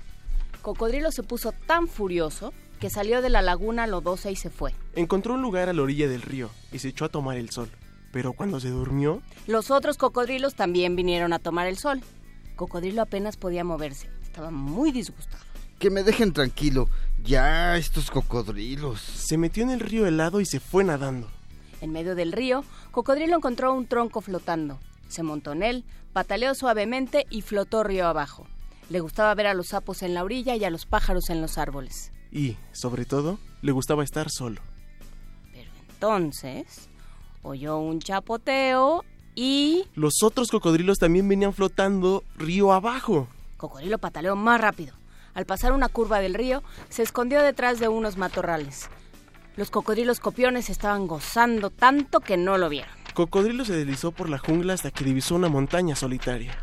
Cocodrilo 0.64 1.12
se 1.12 1.22
puso 1.22 1.52
tan 1.52 1.88
furioso 1.88 2.52
que 2.80 2.90
salió 2.90 3.22
de 3.22 3.30
la 3.30 3.44
laguna 3.44 3.86
lodosa 3.86 4.32
y 4.32 4.36
se 4.36 4.50
fue. 4.50 4.74
Encontró 4.96 5.36
un 5.36 5.44
lugar 5.44 5.70
a 5.70 5.74
la 5.74 5.84
orilla 5.84 6.08
del 6.08 6.24
río 6.24 6.50
y 6.72 6.80
se 6.80 6.88
echó 6.88 7.06
a 7.06 7.10
tomar 7.10 7.38
el 7.38 7.52
sol. 7.52 7.70
Pero 8.12 8.34
cuando 8.34 8.60
se 8.60 8.70
durmió, 8.70 9.22
Los 9.46 9.70
otros 9.70 9.98
cocodrilos 9.98 10.56
también 10.56 10.96
vinieron 10.96 11.34
a 11.34 11.40
tomar 11.40 11.68
el 11.68 11.78
sol. 11.78 12.02
Cocodrilo 12.56 13.04
apenas 13.04 13.38
podía 13.38 13.64
moverse. 13.64 14.10
Estaba 14.36 14.52
muy 14.52 14.92
disgustado. 14.92 15.42
Que 15.80 15.90
me 15.90 16.04
dejen 16.04 16.34
tranquilo. 16.34 16.90
Ya, 17.24 17.78
estos 17.78 18.12
cocodrilos. 18.12 19.00
se 19.00 19.38
metió 19.38 19.64
en 19.64 19.70
el 19.70 19.80
río 19.80 20.06
helado 20.06 20.42
y 20.42 20.46
se 20.46 20.60
fue 20.60 20.84
nadando. 20.84 21.30
En 21.80 21.94
medio 21.94 22.16
del 22.16 22.34
río, 22.34 22.66
Cocodrilo 22.92 23.38
encontró 23.38 23.74
un 23.74 23.88
tronco 23.88 24.20
flotando. 24.20 24.78
Se 25.08 25.24
montó 25.24 25.54
en 25.54 25.64
él, 25.64 25.86
pataleó 26.12 26.54
suavemente 26.54 27.26
y 27.30 27.44
flotó 27.44 27.86
río 27.86 28.08
abajo. 28.08 28.46
Le 28.90 29.00
gustaba 29.00 29.34
ver 29.36 29.48
a 29.48 29.54
los 29.54 29.68
sapos 29.68 30.02
en 30.04 30.14
la 30.14 30.26
orilla 30.26 30.58
y 30.58 30.66
a 30.66 30.70
los 30.70 30.86
pájaros 30.86 31.30
en 31.30 31.42
los 31.42 31.58
árboles. 31.58 32.12
Y, 32.30 32.58
sobre 32.74 33.06
todo, 33.06 33.40
le 33.62 33.72
gustaba 33.72 34.04
estar 34.04 34.30
solo. 34.30 34.60
Pero 35.54 35.72
entonces 35.92 36.90
oyó 37.42 37.78
un 37.78 38.02
chapoteo 38.02 39.06
y 39.34 39.86
Los 39.96 40.24
otros 40.24 40.50
cocodrilos 40.52 40.98
también 40.98 41.26
venían 41.26 41.54
flotando 41.54 42.26
río 42.38 42.74
abajo. 42.74 43.30
Cocodrilo 43.66 43.98
pataleó 43.98 44.36
más 44.36 44.62
rápido. 44.62 44.94
Al 45.34 45.48
pasar 45.48 45.72
una 45.72 45.90
curva 45.90 46.20
del 46.20 46.36
río, 46.36 46.62
se 46.90 47.02
escondió 47.02 47.42
detrás 47.42 47.80
de 47.80 47.88
unos 47.88 48.16
matorrales. 48.16 48.92
Los 49.58 49.72
cocodrilos 49.72 50.20
copiones 50.20 50.70
estaban 50.70 51.08
gozando 51.08 51.72
tanto 51.72 52.20
que 52.20 52.38
no 52.38 52.60
lo 52.60 52.70
vieron. 52.70 52.92
Cocodrilo 53.16 53.66
se 53.66 53.76
deslizó 53.76 54.12
por 54.12 54.30
la 54.30 54.38
jungla 54.38 54.74
hasta 54.74 54.92
que 54.92 55.04
divisó 55.04 55.34
una 55.34 55.50
montaña 55.50 55.96
solitaria. 55.96 56.56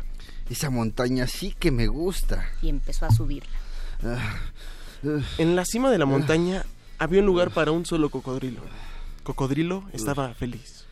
Esa 0.49 0.69
montaña 0.69 1.27
sí 1.27 1.53
que 1.59 1.71
me 1.71 1.87
gusta. 1.87 2.47
Y 2.61 2.69
empezó 2.69 3.05
a 3.05 3.11
subirla. 3.11 3.51
Ah, 4.01 4.37
ah, 5.03 5.19
En 5.39 5.57
la 5.57 5.65
cima 5.65 5.91
de 5.91 5.97
la 5.97 6.05
montaña 6.05 6.63
había 6.99 7.19
un 7.19 7.25
lugar 7.25 7.51
para 7.51 7.71
un 7.71 7.85
solo 7.85 8.09
cocodrilo. 8.09 8.61
Cocodrilo 9.23 9.83
estaba 9.91 10.33
feliz. 10.35 10.85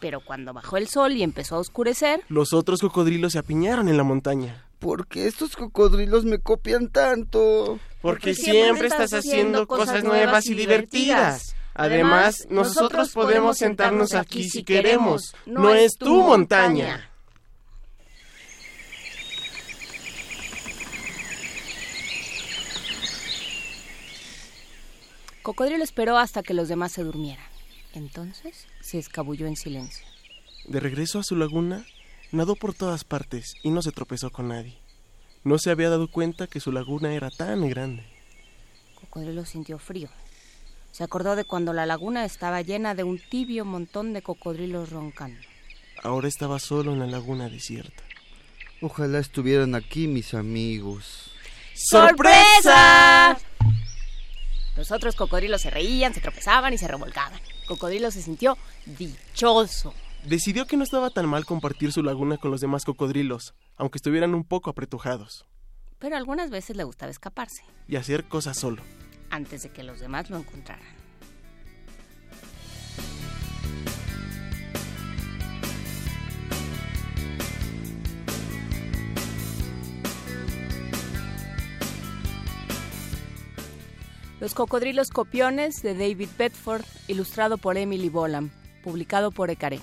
Pero 0.00 0.20
cuando 0.20 0.52
bajó 0.52 0.78
el 0.78 0.88
sol 0.88 1.12
y 1.12 1.22
empezó 1.22 1.54
a 1.54 1.60
oscurecer, 1.60 2.24
Los 2.28 2.52
otros 2.52 2.80
cocodrilos 2.80 3.34
se 3.34 3.38
apiñaron 3.38 3.88
en 3.88 3.96
la 3.96 4.02
montaña. 4.02 4.63
¿Por 4.78 5.06
qué 5.06 5.26
estos 5.26 5.56
cocodrilos 5.56 6.24
me 6.24 6.38
copian 6.38 6.88
tanto? 6.88 7.78
Porque 8.02 8.34
siempre 8.34 8.88
estás 8.88 9.12
haciendo 9.12 9.66
cosas 9.66 10.04
nuevas 10.04 10.46
y 10.46 10.54
divertidas. 10.54 11.54
Además, 11.74 12.46
nosotros 12.50 13.10
podemos 13.10 13.58
sentarnos 13.58 14.14
aquí 14.14 14.48
si 14.48 14.62
queremos. 14.62 15.34
No 15.46 15.74
es 15.74 15.96
tu 15.96 16.22
montaña. 16.22 17.10
Cocodrilo 25.42 25.84
esperó 25.84 26.16
hasta 26.16 26.42
que 26.42 26.54
los 26.54 26.68
demás 26.68 26.92
se 26.92 27.02
durmieran. 27.02 27.44
Entonces 27.92 28.66
se 28.80 28.98
escabulló 28.98 29.46
en 29.46 29.56
silencio. 29.56 30.06
De 30.66 30.80
regreso 30.80 31.18
a 31.18 31.22
su 31.22 31.36
laguna, 31.36 31.84
nadó 32.34 32.56
por 32.56 32.74
todas 32.74 33.04
partes 33.04 33.54
y 33.62 33.70
no 33.70 33.80
se 33.82 33.92
tropezó 33.92 34.30
con 34.30 34.48
nadie. 34.48 34.78
No 35.44 35.58
se 35.58 35.70
había 35.70 35.90
dado 35.90 36.10
cuenta 36.10 36.46
que 36.46 36.60
su 36.60 36.72
laguna 36.72 37.14
era 37.14 37.30
tan 37.30 37.68
grande. 37.68 38.04
Cocodrilo 39.00 39.44
sintió 39.44 39.78
frío. 39.78 40.08
Se 40.90 41.04
acordó 41.04 41.36
de 41.36 41.44
cuando 41.44 41.72
la 41.72 41.86
laguna 41.86 42.24
estaba 42.24 42.62
llena 42.62 42.94
de 42.94 43.04
un 43.04 43.18
tibio 43.18 43.64
montón 43.64 44.12
de 44.12 44.22
cocodrilos 44.22 44.90
roncando. 44.90 45.40
Ahora 46.02 46.28
estaba 46.28 46.58
solo 46.58 46.92
en 46.92 47.00
la 47.00 47.06
laguna 47.06 47.48
desierta. 47.48 48.02
Ojalá 48.80 49.18
estuvieran 49.18 49.74
aquí 49.74 50.06
mis 50.08 50.34
amigos. 50.34 51.30
¡Sorpresa! 51.74 53.38
Los 54.76 54.90
otros 54.90 55.14
cocodrilos 55.14 55.62
se 55.62 55.70
reían, 55.70 56.14
se 56.14 56.20
tropezaban 56.20 56.72
y 56.72 56.78
se 56.78 56.88
revolcaban. 56.88 57.40
Cocodrilo 57.66 58.10
se 58.10 58.22
sintió 58.22 58.58
dichoso. 58.86 59.94
Decidió 60.26 60.66
que 60.66 60.76
no 60.78 60.84
estaba 60.84 61.10
tan 61.10 61.28
mal 61.28 61.44
compartir 61.44 61.92
su 61.92 62.02
laguna 62.02 62.38
con 62.38 62.50
los 62.50 62.60
demás 62.60 62.84
cocodrilos, 62.84 63.54
aunque 63.76 63.98
estuvieran 63.98 64.34
un 64.34 64.44
poco 64.44 64.70
apretujados, 64.70 65.44
Pero 65.98 66.16
algunas 66.16 66.50
veces 66.50 66.76
le 66.76 66.84
gustaba 66.84 67.10
escaparse, 67.10 67.62
y 67.88 67.96
hacer 67.96 68.24
cosas 68.24 68.58
solo. 68.58 68.82
antes 69.30 69.62
de 69.62 69.70
que 69.70 69.82
los 69.82 70.00
demás 70.00 70.30
lo 70.30 70.36
encontraran. 70.38 70.86
Los 84.40 84.54
cocodrilos 84.54 85.10
copiones 85.10 85.76
de 85.82 85.94
David 85.94 86.28
Bedford, 86.36 86.84
ilustrado 87.08 87.56
por 87.56 87.78
Emily 87.78 88.08
Bolam, 88.08 88.50
publicado 88.82 89.30
por 89.30 89.50
Ecaré. 89.50 89.80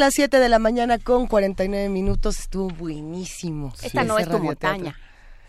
Son 0.00 0.06
las 0.06 0.14
7 0.14 0.38
de 0.38 0.48
la 0.48 0.58
mañana 0.58 0.96
con 0.96 1.26
49 1.26 1.90
minutos. 1.90 2.38
Estuvo 2.38 2.68
buenísimo. 2.68 3.74
Esta 3.82 4.02
no 4.02 4.18
es 4.18 4.30
tu 4.30 4.38
montaña. 4.38 4.96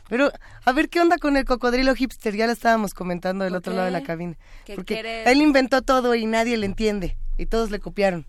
Pero, 0.09 0.29
a 0.65 0.71
ver, 0.73 0.89
¿qué 0.89 0.99
onda 0.99 1.17
con 1.19 1.37
el 1.37 1.45
cocodrilo 1.45 1.95
hipster? 1.95 2.35
Ya 2.35 2.47
lo 2.47 2.51
estábamos 2.51 2.93
comentando 2.93 3.45
del 3.45 3.53
¿Por 3.53 3.59
otro 3.59 3.71
lado 3.71 3.85
de 3.85 3.91
la 3.91 4.03
cabina. 4.03 4.35
¿Qué 4.65 4.75
Porque 4.75 5.23
él 5.25 5.41
inventó 5.41 5.81
todo 5.83 6.15
y 6.15 6.25
nadie 6.25 6.57
le 6.57 6.65
entiende. 6.65 7.15
Y 7.37 7.45
todos 7.45 7.71
le 7.71 7.79
copiaron. 7.79 8.25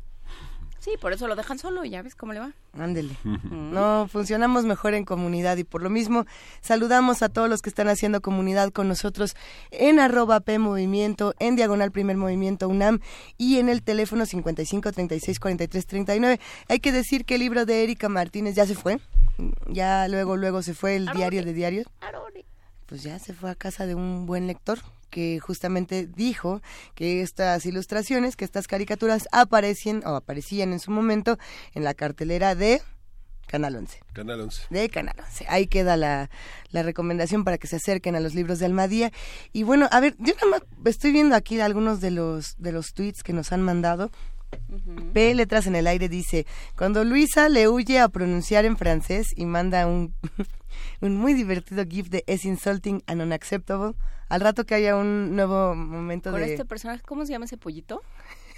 Sí, 0.83 0.91
por 1.01 1.12
eso 1.12 1.28
lo 1.28 1.37
dejan 1.37 1.61
solo, 1.61 1.85
ya 1.85 2.03
ves 2.03 2.16
cómo 2.16 2.33
le 2.33 2.41
va. 2.41 2.55
Ándele. 2.72 3.16
No, 3.22 4.09
funcionamos 4.11 4.64
mejor 4.64 4.95
en 4.95 5.05
comunidad 5.05 5.57
y 5.57 5.62
por 5.62 5.80
lo 5.80 5.91
mismo 5.91 6.26
saludamos 6.61 7.22
a 7.22 7.28
todos 7.28 7.49
los 7.49 7.62
que 7.62 7.68
están 7.68 7.87
haciendo 7.87 8.20
comunidad 8.20 8.72
con 8.72 8.89
nosotros 8.89 9.37
en 9.70 10.01
arroba 10.01 10.41
P 10.41 10.59
Movimiento, 10.59 11.35
en 11.39 11.55
Diagonal 11.55 11.93
Primer 11.93 12.16
Movimiento 12.16 12.68
UNAM 12.68 12.99
y 13.39 13.59
en 13.59 13.68
el 13.68 13.85
teléfono 13.85 14.26
55 14.26 14.91
36 14.91 15.39
43 15.39 15.87
39. 15.87 16.41
Hay 16.68 16.80
que 16.80 16.91
decir 16.91 17.24
que 17.24 17.37
el 17.37 17.43
libro 17.43 17.64
de 17.64 17.85
Erika 17.85 18.09
Martínez 18.09 18.57
ya 18.57 18.66
se 18.66 18.74
fue. 18.74 18.99
Ya 19.68 20.09
luego, 20.09 20.37
luego 20.37 20.62
se 20.62 20.74
fue 20.74 20.97
el 20.97 21.07
diario 21.07 21.45
de 21.45 21.53
diarios. 21.53 21.87
Pues 22.93 23.05
ya 23.05 23.18
se 23.18 23.32
fue 23.32 23.51
a 23.51 23.55
casa 23.55 23.86
de 23.86 23.95
un 23.95 24.26
buen 24.26 24.47
lector 24.47 24.78
que 25.09 25.40
justamente 25.40 26.07
dijo 26.07 26.61
que 26.95 27.22
estas 27.22 27.64
ilustraciones, 27.64 28.36
que 28.36 28.45
estas 28.45 28.68
caricaturas 28.68 29.28
aparecen 29.32 30.03
o 30.05 30.14
aparecían 30.14 30.74
en 30.74 30.78
su 30.78 30.90
momento 30.90 31.38
en 31.72 31.84
la 31.84 31.95
cartelera 31.95 32.55
de 32.55 32.82
Canal 33.47 33.76
11 33.76 33.99
Canal 34.12 34.43
11. 34.43 34.66
de 34.68 34.90
Canal 34.90 35.14
11. 35.18 35.47
Ahí 35.49 35.68
queda 35.68 35.97
la, 35.97 36.28
la 36.70 36.82
recomendación 36.82 37.45
para 37.45 37.57
que 37.57 37.66
se 37.66 37.76
acerquen 37.76 38.14
a 38.14 38.20
los 38.20 38.34
libros 38.34 38.59
de 38.59 38.66
Almadía. 38.66 39.11
Y 39.55 39.62
bueno, 39.62 39.88
a 39.90 39.99
ver, 39.99 40.14
yo 40.18 40.34
nada 40.34 40.49
más 40.49 40.62
estoy 40.84 41.12
viendo 41.12 41.34
aquí 41.34 41.61
algunos 41.61 42.03
de 42.03 42.11
los, 42.11 42.57
de 42.59 42.72
los 42.72 42.93
tweets 42.93 43.22
que 43.22 43.32
nos 43.32 43.53
han 43.53 43.62
mandado. 43.62 44.11
P 45.14 45.34
letras 45.34 45.66
en 45.66 45.76
el 45.76 45.86
aire 45.86 46.11
dice, 46.11 46.47
cuando 46.76 47.05
Luisa 47.05 47.49
le 47.49 47.68
huye 47.68 48.01
a 48.01 48.11
pronunciar 48.11 48.66
en 48.66 48.76
francés 48.76 49.32
y 49.34 49.47
manda 49.47 49.86
un, 49.86 50.14
un 51.03 51.16
muy 51.18 51.34
divertido 51.34 51.84
gif 51.86 52.09
de 52.09 52.24
es 52.26 52.44
insulting 52.46 53.03
and 53.07 53.20
unacceptable, 53.20 53.94
al 54.28 54.40
rato 54.40 54.64
que 54.64 54.74
haya 54.74 54.96
un 54.96 55.36
nuevo 55.36 55.74
momento 55.74 56.32
de... 56.32 56.53
este 56.53 56.64
personaje, 56.64 57.03
¿cómo 57.07 57.26
se 57.26 57.32
llama 57.32 57.44
ese 57.44 57.59
pollito? 57.59 58.00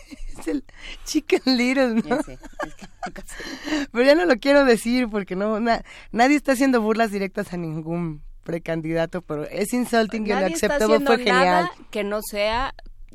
es 0.38 0.46
el 0.48 0.64
Chicken 1.04 1.40
Little, 1.56 1.94
¿no? 1.94 2.02
Ya 2.02 2.22
sé, 2.22 2.34
es 2.66 2.74
que 2.74 2.86
nunca 3.06 3.22
sé. 3.26 3.88
Pero 3.90 4.04
ya 4.04 4.14
no 4.14 4.24
lo 4.26 4.36
quiero 4.36 4.64
decir 4.64 5.08
porque 5.10 5.34
no 5.34 5.58
na- 5.58 5.82
nadie 6.12 6.36
está 6.36 6.52
haciendo 6.52 6.80
burlas 6.80 7.10
directas 7.10 7.52
a 7.52 7.56
ningún 7.56 8.22
precandidato, 8.44 9.22
pero 9.22 9.44
es 9.48 9.72
insulting 9.72 10.26
y 10.26 10.32
unacceptable 10.32 10.84
haciendo 10.96 11.14
fue 11.14 11.18
genial. 11.24 11.44
nada 11.44 11.70
que 11.90 12.04
no 12.04 12.20
sea 12.22 12.74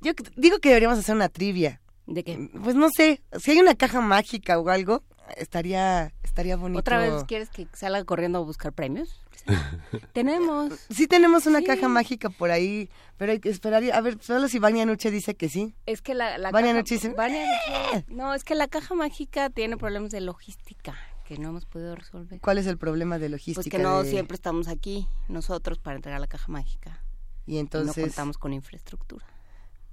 yo 0.00 0.12
digo 0.36 0.58
que 0.58 0.70
deberíamos 0.70 0.98
hacer 0.98 1.14
una 1.14 1.28
trivia. 1.28 1.80
¿De 2.06 2.24
qué? 2.24 2.48
Pues 2.64 2.74
no 2.74 2.88
sé, 2.90 3.22
si 3.38 3.50
hay 3.50 3.60
una 3.60 3.74
caja 3.74 4.00
mágica 4.00 4.58
o 4.58 4.68
algo, 4.70 5.02
estaría 5.36 6.12
estaría 6.22 6.56
bonito. 6.56 6.80
¿Otra 6.80 6.96
vez 6.98 7.24
quieres 7.24 7.50
que 7.50 7.66
salga 7.74 8.02
corriendo 8.04 8.38
a 8.38 8.42
buscar 8.42 8.72
premios? 8.72 9.20
Tenemos. 10.14 10.72
Sí 10.90 11.06
tenemos 11.06 11.46
una 11.46 11.58
Sí. 11.60 11.64
caja 11.66 11.88
mágica 11.88 12.30
por 12.30 12.50
ahí, 12.50 12.88
pero 13.18 13.32
hay 13.32 13.38
que 13.40 13.50
esperar. 13.50 13.82
A 13.92 14.00
ver, 14.00 14.16
solo 14.22 14.48
si 14.48 14.58
Vania 14.58 14.86
Nuche 14.86 15.10
dice 15.10 15.34
que 15.34 15.48
sí. 15.50 15.74
Es 15.86 16.00
que 16.00 16.14
la, 16.14 16.38
la 16.38 16.50
Vania 16.50 16.70
caja- 16.70 16.78
Nuche 16.80 16.94
dice, 16.94 17.08
"Eh". 17.08 17.14
Vania 17.16 17.44
Nuche- 17.44 18.04
No, 18.08 18.34
es 18.34 18.44
que 18.44 18.54
la 18.54 18.66
caja 18.68 18.94
mágica 18.94 19.50
tiene 19.50 19.76
problemas 19.76 20.10
de 20.10 20.20
logística 20.22 20.94
que 21.34 21.38
no 21.40 21.48
hemos 21.48 21.64
podido 21.64 21.94
resolver. 21.94 22.40
¿Cuál 22.40 22.58
es 22.58 22.66
el 22.66 22.76
problema 22.78 23.18
de 23.18 23.28
logística? 23.28 23.62
Pues 23.62 23.70
que 23.70 23.78
no 23.78 24.02
de- 24.02 24.10
siempre 24.10 24.34
estamos 24.34 24.68
aquí 24.68 25.08
nosotros 25.28 25.78
para 25.78 25.96
entregar 25.96 26.20
la 26.20 26.26
caja 26.26 26.46
mágica. 26.52 27.02
Y 27.46 27.58
entonces, 27.58 27.96
no 27.96 28.02
contamos 28.04 28.38
con 28.38 28.52
infraestructura. 28.52 29.24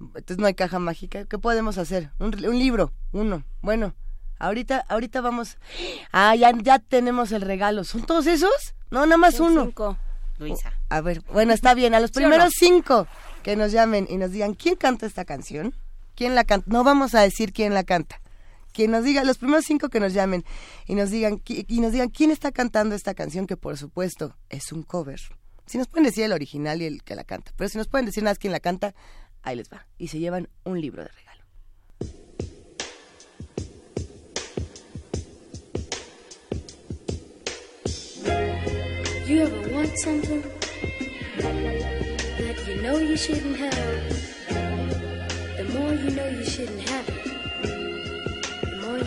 entonces 0.00 0.38
no 0.38 0.46
hay 0.46 0.54
caja 0.54 0.78
mágica. 0.78 1.24
¿Qué 1.24 1.38
podemos 1.38 1.78
hacer? 1.78 2.10
Un, 2.18 2.26
un 2.44 2.58
libro, 2.58 2.92
uno. 3.12 3.42
Bueno, 3.62 3.94
ahorita, 4.38 4.84
ahorita 4.88 5.20
vamos. 5.20 5.56
Ah, 6.12 6.34
ya, 6.36 6.52
ya 6.62 6.78
tenemos 6.78 7.32
el 7.32 7.42
regalo. 7.42 7.84
¿Son 7.84 8.02
todos 8.04 8.26
esos? 8.26 8.74
No, 8.90 9.06
nada 9.06 9.16
más 9.16 9.40
uno. 9.40 9.64
cinco, 9.64 9.96
Luisa. 10.38 10.72
A 10.90 11.00
ver, 11.00 11.22
bueno, 11.32 11.52
está 11.54 11.74
bien. 11.74 11.94
A 11.94 12.00
los 12.00 12.10
¿Sí 12.10 12.18
o 12.18 12.20
primeros 12.20 12.46
no? 12.46 12.50
cinco 12.54 13.06
que 13.42 13.56
nos 13.56 13.72
llamen 13.72 14.06
y 14.10 14.16
nos 14.18 14.30
digan 14.32 14.54
quién 14.54 14.76
canta 14.76 15.06
esta 15.06 15.24
canción, 15.24 15.74
quién 16.14 16.34
la 16.34 16.44
canta. 16.44 16.66
No 16.70 16.84
vamos 16.84 17.14
a 17.14 17.20
decir 17.22 17.52
quién 17.52 17.72
la 17.74 17.84
canta. 17.84 18.20
Quien 18.72 18.90
nos 18.90 19.04
diga, 19.04 19.24
los 19.24 19.38
primeros 19.38 19.64
cinco 19.64 19.88
que 19.88 20.00
nos 20.00 20.12
llamen 20.12 20.44
y 20.86 20.94
nos 20.94 21.10
digan 21.10 21.42
y 21.46 21.80
nos 21.80 21.92
digan 21.92 22.08
quién 22.08 22.30
está 22.30 22.52
cantando 22.52 22.94
esta 22.94 23.14
canción, 23.14 23.46
que 23.46 23.56
por 23.56 23.76
supuesto 23.76 24.36
es 24.48 24.72
un 24.72 24.82
cover. 24.82 25.20
Si 25.66 25.78
nos 25.78 25.88
pueden 25.88 26.04
decir 26.04 26.24
el 26.24 26.32
original 26.32 26.82
y 26.82 26.86
el 26.86 27.02
que 27.02 27.14
la 27.14 27.24
canta, 27.24 27.52
pero 27.56 27.68
si 27.68 27.78
nos 27.78 27.88
pueden 27.88 28.06
decir 28.06 28.22
nada 28.22 28.32
más 28.32 28.38
quién 28.38 28.52
la 28.52 28.60
canta, 28.60 28.94
ahí 29.42 29.56
les 29.56 29.70
va. 29.70 29.86
Y 29.98 30.08
se 30.08 30.18
llevan 30.18 30.48
un 30.64 30.80
libro 30.80 31.02
de 31.02 31.08
regalo. 31.08 31.30
You 39.26 39.42
ever 39.42 39.72
want 39.72 39.96
something 39.98 40.42
that 41.38 42.66
you 42.66 42.82
know 42.82 42.98
you 42.98 43.16
shouldn't 43.16 43.56
have? 43.58 43.70
The 45.56 45.64
more 45.72 45.94
you 45.94 46.10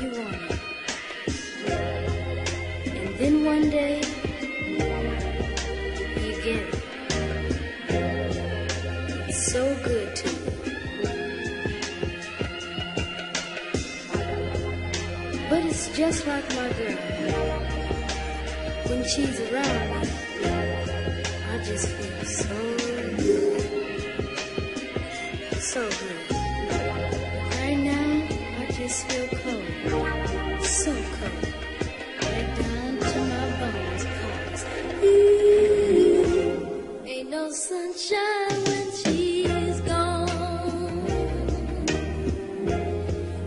you 0.02 0.10
want 0.20 0.36
it. 0.36 0.60
And 2.86 3.16
then 3.18 3.46
one 3.46 3.70
day, 3.70 4.02
you 6.22 6.34
get 6.44 6.62
it. 6.68 6.76
It's 9.30 9.52
so 9.52 9.76
good 9.84 10.16
to. 10.16 10.30
But 15.50 15.66
it's 15.66 15.96
just 15.96 16.26
like 16.28 16.50
my 16.56 16.70
girl 16.74 17.14
when 18.94 19.04
she's 19.06 19.40
around, 19.42 20.08
I 21.52 21.58
just 21.64 21.88
feel 21.88 22.26
so 22.26 22.56
good. 23.18 23.62
So 25.62 25.90
good. 25.90 26.33
But 28.94 29.02
right 29.02 29.02
now, 29.02 29.02
I 29.02 29.02
just 29.02 29.02
feel 29.10 29.28
cold. 29.40 30.66
So 30.66 30.94
cold. 30.94 31.54
Right 32.22 32.50
down 32.58 32.92
to 33.00 33.20
my 33.32 33.46
bones. 33.60 34.04
Cause 34.06 34.66
ooh, 35.04 36.56
ain't 37.06 37.30
no 37.30 37.50
sunshine 37.52 38.64
when 38.68 38.92
she's 39.02 39.82
gone. 39.82 40.30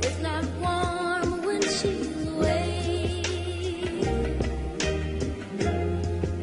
It's 0.03 0.21
not 0.21 0.45
warm 0.61 1.43
when 1.47 1.63
she's 1.63 2.29
away. 2.29 3.23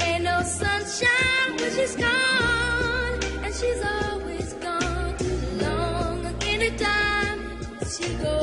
Ain't 0.01 0.23
no 0.23 0.43
sunshine 0.43 1.51
when 1.59 1.71
she's 1.75 1.95
gone, 1.97 3.19
and 3.43 3.53
she's 3.53 3.81
always 3.83 4.53
gone 4.53 5.15
long. 5.61 6.25
Anytime 6.43 7.39
she 7.97 8.07
goes 8.15 8.42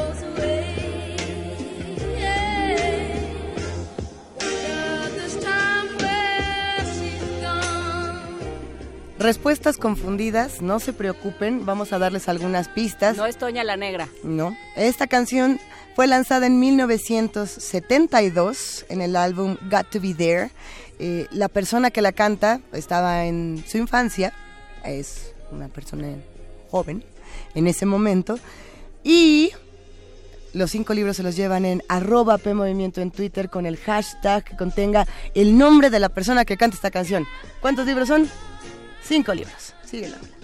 Respuestas 9.21 9.77
confundidas, 9.77 10.61
no 10.63 10.81
se 10.81 10.95
preocupen, 10.95 11.67
vamos 11.67 11.93
a 11.93 11.99
darles 11.99 12.27
algunas 12.31 12.69
pistas. 12.69 13.19
No 13.19 13.27
es 13.27 13.37
Toña 13.37 13.63
la 13.65 13.77
Negra. 13.77 14.09
No. 14.23 14.57
Esta 14.77 15.09
canción 15.09 15.61
fue 15.95 16.07
lanzada 16.07 16.47
en 16.47 16.59
1972 16.59 18.87
en 18.89 19.03
el 19.03 19.17
álbum 19.17 19.59
Got 19.71 19.91
to 19.91 20.01
Be 20.01 20.15
There. 20.15 20.51
Eh, 20.99 21.27
la 21.33 21.49
persona 21.49 21.91
que 21.91 22.01
la 22.01 22.13
canta 22.13 22.63
estaba 22.73 23.27
en 23.27 23.63
su 23.69 23.77
infancia, 23.77 24.33
es 24.87 25.35
una 25.53 25.69
persona 25.69 26.15
joven 26.71 27.05
en 27.55 27.67
ese 27.67 27.85
momento. 27.85 28.39
Y 29.05 29.51
los 30.55 30.71
cinco 30.71 30.95
libros 30.95 31.19
se 31.19 31.23
los 31.23 31.37
llevan 31.37 31.67
en 31.67 31.83
arroba 31.91 32.39
P 32.39 32.55
Movimiento 32.55 33.03
en 33.03 33.11
Twitter 33.11 33.51
con 33.51 33.67
el 33.67 33.77
hashtag 33.77 34.45
que 34.45 34.57
contenga 34.57 35.07
el 35.35 35.59
nombre 35.59 35.91
de 35.91 36.01
la 36.01 36.09
persona 36.09 36.47
que 36.47 36.57
canta 36.57 36.77
esta 36.77 36.91
canción. 36.91 37.27
¿Cuántos 37.61 37.85
libros 37.85 38.09
son? 38.09 38.27
Cinco 39.03 39.33
libros. 39.35 39.75
Síguela. 39.85 40.17
Ain't 40.17 40.40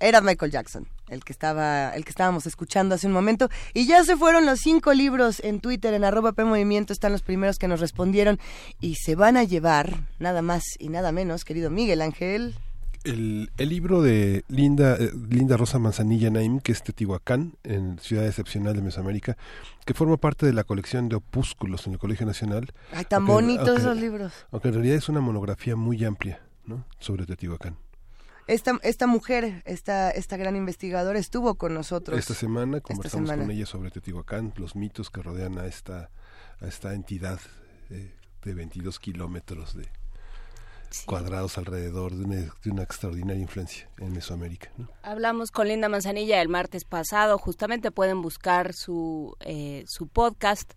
era 0.00 0.20
Michael 0.20 0.52
Jackson, 0.52 0.86
el 1.08 1.24
que 1.24 1.32
estaba, 1.32 1.90
el 1.90 2.04
que 2.04 2.10
estábamos 2.10 2.46
escuchando 2.46 2.94
hace 2.94 3.06
un 3.06 3.12
momento. 3.12 3.48
Y 3.74 3.86
ya 3.86 4.04
se 4.04 4.16
fueron 4.16 4.46
los 4.46 4.60
cinco 4.60 4.92
libros 4.94 5.40
en 5.40 5.60
Twitter, 5.60 5.94
en 5.94 6.04
arroba 6.04 6.32
P 6.32 6.44
Movimiento, 6.44 6.92
están 6.92 7.12
los 7.12 7.22
primeros 7.22 7.58
que 7.58 7.68
nos 7.68 7.80
respondieron. 7.80 8.38
Y 8.80 8.96
se 8.96 9.14
van 9.14 9.36
a 9.36 9.44
llevar, 9.44 9.94
nada 10.18 10.42
más 10.42 10.64
y 10.78 10.88
nada 10.88 11.12
menos, 11.12 11.44
querido 11.44 11.70
Miguel 11.70 12.02
Ángel. 12.02 12.54
El, 13.04 13.52
el 13.56 13.68
libro 13.68 14.02
de 14.02 14.44
Linda, 14.48 14.96
eh, 14.96 15.12
Linda 15.30 15.56
Rosa 15.56 15.78
Manzanilla 15.78 16.28
Naim, 16.28 16.58
que 16.58 16.72
es 16.72 16.82
Teotihuacán, 16.82 17.54
en 17.62 18.00
Ciudad 18.00 18.26
Excepcional 18.26 18.74
de 18.74 18.82
Mesoamérica, 18.82 19.36
que 19.84 19.94
forma 19.94 20.16
parte 20.16 20.44
de 20.44 20.52
la 20.52 20.64
colección 20.64 21.08
de 21.08 21.14
opúsculos 21.14 21.86
en 21.86 21.92
el 21.92 21.98
Colegio 22.00 22.26
Nacional. 22.26 22.72
Ay, 22.92 23.04
tan 23.04 23.24
bonitos 23.24 23.78
esos 23.78 23.96
libros. 23.96 24.32
Aunque 24.50 24.68
en 24.68 24.74
realidad 24.74 24.96
es 24.96 25.08
una 25.08 25.20
monografía 25.20 25.76
muy 25.76 26.04
amplia 26.04 26.40
¿no? 26.64 26.84
sobre 26.98 27.26
Teotihuacán. 27.26 27.76
Esta, 28.46 28.78
esta 28.82 29.06
mujer, 29.06 29.62
esta, 29.64 30.10
esta 30.10 30.36
gran 30.36 30.54
investigadora 30.54 31.18
estuvo 31.18 31.56
con 31.56 31.74
nosotros. 31.74 32.18
Esta 32.18 32.34
semana 32.34 32.80
conversamos 32.80 33.28
semana. 33.28 33.42
con 33.42 33.50
ella 33.50 33.66
sobre 33.66 33.90
Teotihuacán, 33.90 34.52
los 34.56 34.76
mitos 34.76 35.10
que 35.10 35.20
rodean 35.20 35.58
a 35.58 35.66
esta, 35.66 36.10
a 36.60 36.66
esta 36.66 36.94
entidad 36.94 37.40
eh, 37.90 38.14
de 38.42 38.54
22 38.54 39.00
kilómetros 39.00 39.76
de 39.76 39.88
cuadrados 41.04 41.58
alrededor 41.58 42.14
de 42.14 42.24
una, 42.24 42.36
de 42.36 42.70
una 42.70 42.82
extraordinaria 42.82 43.42
influencia 43.42 43.88
en 43.98 44.12
Mesoamérica. 44.12 44.70
¿no? 44.76 44.88
Hablamos 45.02 45.50
con 45.50 45.68
Linda 45.68 45.88
Manzanilla 45.88 46.40
el 46.40 46.48
martes 46.48 46.84
pasado, 46.84 47.38
justamente 47.38 47.90
pueden 47.90 48.22
buscar 48.22 48.72
su, 48.72 49.36
eh, 49.40 49.84
su 49.86 50.06
podcast. 50.06 50.72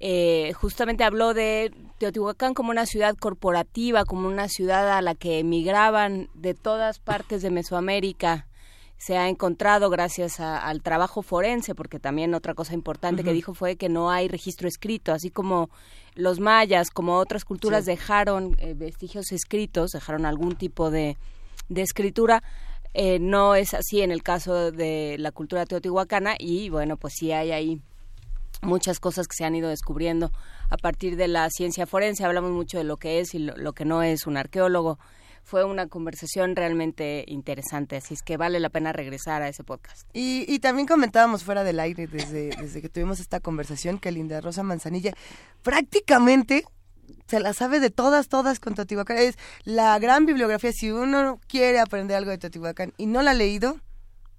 Eh, 0.00 0.52
justamente 0.54 1.02
habló 1.04 1.34
de 1.34 1.72
Teotihuacán 1.98 2.54
como 2.54 2.70
una 2.70 2.86
ciudad 2.86 3.16
corporativa, 3.16 4.04
como 4.04 4.28
una 4.28 4.48
ciudad 4.48 4.96
a 4.96 5.02
la 5.02 5.14
que 5.14 5.40
emigraban 5.40 6.28
de 6.34 6.54
todas 6.54 6.98
partes 7.00 7.42
de 7.42 7.50
Mesoamérica. 7.50 8.46
Se 8.96 9.16
ha 9.16 9.28
encontrado 9.28 9.90
gracias 9.90 10.40
a- 10.40 10.58
al 10.58 10.82
trabajo 10.82 11.22
forense, 11.22 11.74
porque 11.74 11.98
también 12.00 12.34
otra 12.34 12.54
cosa 12.54 12.74
importante 12.74 13.22
que 13.24 13.32
dijo 13.32 13.54
fue 13.54 13.76
que 13.76 13.88
no 13.88 14.10
hay 14.10 14.26
registro 14.28 14.66
escrito, 14.68 15.12
así 15.12 15.30
como 15.30 15.70
los 16.14 16.40
mayas, 16.40 16.90
como 16.90 17.16
otras 17.16 17.44
culturas 17.44 17.84
Sí. 17.84 17.92
dejaron 17.92 18.56
eh, 18.58 18.74
vestigios 18.76 19.30
escritos, 19.32 19.92
dejaron 19.92 20.26
algún 20.26 20.56
tipo 20.56 20.90
de, 20.90 21.16
de 21.68 21.82
escritura. 21.82 22.42
Eh, 22.94 23.18
no 23.20 23.54
es 23.54 23.74
así 23.74 24.00
en 24.00 24.10
el 24.10 24.22
caso 24.24 24.72
de 24.72 25.16
la 25.18 25.30
cultura 25.30 25.64
teotihuacana 25.66 26.34
y 26.38 26.68
bueno, 26.68 26.96
pues 26.96 27.14
sí 27.16 27.30
hay 27.30 27.52
ahí 27.52 27.80
muchas 28.62 29.00
cosas 29.00 29.28
que 29.28 29.36
se 29.36 29.44
han 29.44 29.54
ido 29.54 29.68
descubriendo 29.68 30.30
a 30.70 30.76
partir 30.76 31.16
de 31.16 31.28
la 31.28 31.48
ciencia 31.50 31.86
forense. 31.86 32.24
Hablamos 32.24 32.50
mucho 32.50 32.78
de 32.78 32.84
lo 32.84 32.96
que 32.96 33.20
es 33.20 33.34
y 33.34 33.38
lo, 33.38 33.72
que 33.72 33.84
no 33.84 34.02
es 34.02 34.26
un 34.26 34.36
arqueólogo. 34.36 34.98
Fue 35.42 35.64
una 35.64 35.86
conversación 35.86 36.56
realmente 36.56 37.24
interesante, 37.26 37.96
así 37.96 38.12
es 38.12 38.22
que 38.22 38.36
vale 38.36 38.60
la 38.60 38.68
pena 38.68 38.92
regresar 38.92 39.40
a 39.40 39.48
ese 39.48 39.64
podcast. 39.64 40.06
Y, 40.12 40.44
y 40.46 40.58
también 40.58 40.86
comentábamos 40.86 41.42
fuera 41.42 41.64
del 41.64 41.80
aire 41.80 42.06
desde, 42.06 42.50
desde 42.60 42.82
que 42.82 42.88
tuvimos 42.90 43.18
esta 43.18 43.40
conversación 43.40 43.98
que 43.98 44.12
Linda 44.12 44.40
Rosa 44.42 44.62
Manzanilla 44.62 45.14
prácticamente 45.62 46.64
se 47.26 47.40
la 47.40 47.52
sabe 47.52 47.80
de 47.80 47.90
todas, 47.90 48.28
todas 48.28 48.60
con 48.60 48.74
Teotihuacán. 48.74 49.18
Es 49.18 49.36
la 49.64 49.98
gran 49.98 50.26
bibliografía. 50.26 50.72
Si 50.72 50.90
uno 50.90 51.40
quiere 51.46 51.78
aprender 51.78 52.16
algo 52.16 52.30
de 52.30 52.38
Teotihuacán 52.38 52.92
y 52.96 53.06
no 53.06 53.22
la 53.22 53.32
ha 53.32 53.34
leído, 53.34 53.80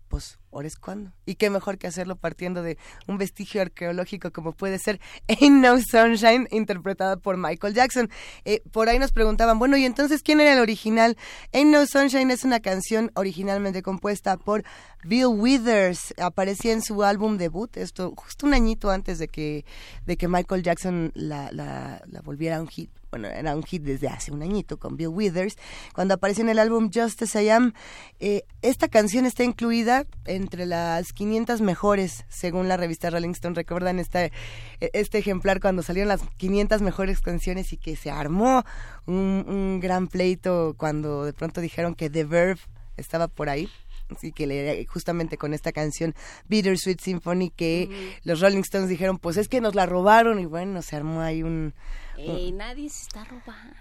pues 0.09 0.39
ahora 0.51 0.67
es 0.67 0.75
cuando. 0.75 1.13
Y 1.25 1.35
qué 1.35 1.49
mejor 1.49 1.77
que 1.77 1.87
hacerlo 1.87 2.15
partiendo 2.15 2.63
de 2.63 2.77
un 3.07 3.17
vestigio 3.17 3.61
arqueológico 3.61 4.31
como 4.31 4.51
puede 4.51 4.79
ser 4.79 4.99
Ain't 5.27 5.63
No 5.63 5.77
Sunshine, 5.79 6.47
interpretada 6.51 7.17
por 7.17 7.37
Michael 7.37 7.73
Jackson. 7.73 8.09
Eh, 8.43 8.61
por 8.71 8.89
ahí 8.89 8.99
nos 8.99 9.11
preguntaban, 9.11 9.59
bueno, 9.59 9.77
¿y 9.77 9.85
entonces 9.85 10.23
quién 10.23 10.41
era 10.41 10.53
el 10.53 10.59
original? 10.59 11.15
Ain't 11.53 11.71
No 11.71 11.85
Sunshine 11.85 12.31
es 12.31 12.43
una 12.43 12.59
canción 12.59 13.11
originalmente 13.13 13.81
compuesta 13.81 14.37
por 14.37 14.63
Bill 15.03 15.27
Withers. 15.27 16.13
Aparecía 16.17 16.73
en 16.73 16.81
su 16.81 17.03
álbum 17.03 17.37
debut, 17.37 17.77
esto 17.77 18.13
justo 18.17 18.47
un 18.47 18.53
añito 18.53 18.89
antes 18.89 19.19
de 19.19 19.27
que, 19.27 19.63
de 20.05 20.17
que 20.17 20.27
Michael 20.27 20.63
Jackson 20.63 21.11
la, 21.13 21.51
la, 21.51 22.01
la 22.07 22.21
volviera 22.21 22.59
un 22.59 22.67
hit 22.67 22.98
bueno, 23.11 23.27
era 23.27 23.55
un 23.55 23.63
hit 23.63 23.83
desde 23.83 24.07
hace 24.07 24.31
un 24.31 24.41
añito 24.41 24.77
con 24.77 24.97
Bill 24.97 25.09
Withers, 25.09 25.57
cuando 25.93 26.13
apareció 26.13 26.43
en 26.43 26.49
el 26.49 26.59
álbum 26.59 26.89
Just 26.93 27.21
As 27.21 27.35
I 27.35 27.49
Am. 27.49 27.73
Eh, 28.19 28.43
esta 28.61 28.87
canción 28.87 29.25
está 29.25 29.43
incluida 29.43 30.05
entre 30.25 30.65
las 30.65 31.13
500 31.13 31.61
mejores, 31.61 32.25
según 32.29 32.67
la 32.67 32.77
revista 32.77 33.09
Rolling 33.09 33.31
Stone. 33.31 33.55
¿Recuerdan 33.55 33.99
este, 33.99 34.31
este 34.79 35.17
ejemplar 35.17 35.59
cuando 35.59 35.81
salieron 35.81 36.09
las 36.09 36.21
500 36.37 36.81
mejores 36.81 37.21
canciones 37.21 37.73
y 37.73 37.77
que 37.77 37.95
se 37.95 38.11
armó 38.11 38.63
un, 39.05 39.45
un 39.47 39.79
gran 39.79 40.07
pleito 40.07 40.75
cuando 40.77 41.25
de 41.25 41.33
pronto 41.33 41.61
dijeron 41.61 41.95
que 41.95 42.09
The 42.09 42.25
Verve 42.25 42.61
estaba 42.97 43.27
por 43.27 43.49
ahí? 43.49 43.69
Así 44.15 44.31
que 44.31 44.47
le, 44.47 44.85
justamente 44.87 45.37
con 45.37 45.53
esta 45.53 45.71
canción 45.71 46.15
Bittersweet 46.47 46.99
Symphony 46.99 47.51
que 47.51 48.17
los 48.23 48.41
Rolling 48.41 48.61
Stones 48.61 48.89
dijeron, 48.89 49.19
pues 49.19 49.37
es 49.37 49.47
que 49.47 49.61
nos 49.61 49.75
la 49.75 49.85
robaron 49.85 50.39
y 50.39 50.45
bueno, 50.45 50.81
se 50.81 50.95
armó 50.95 51.21
ahí 51.21 51.43
un... 51.43 51.73
Ey, 52.19 52.51
nadie 52.51 52.89
se 52.89 53.03
está 53.03 53.23
robando. 53.23 53.79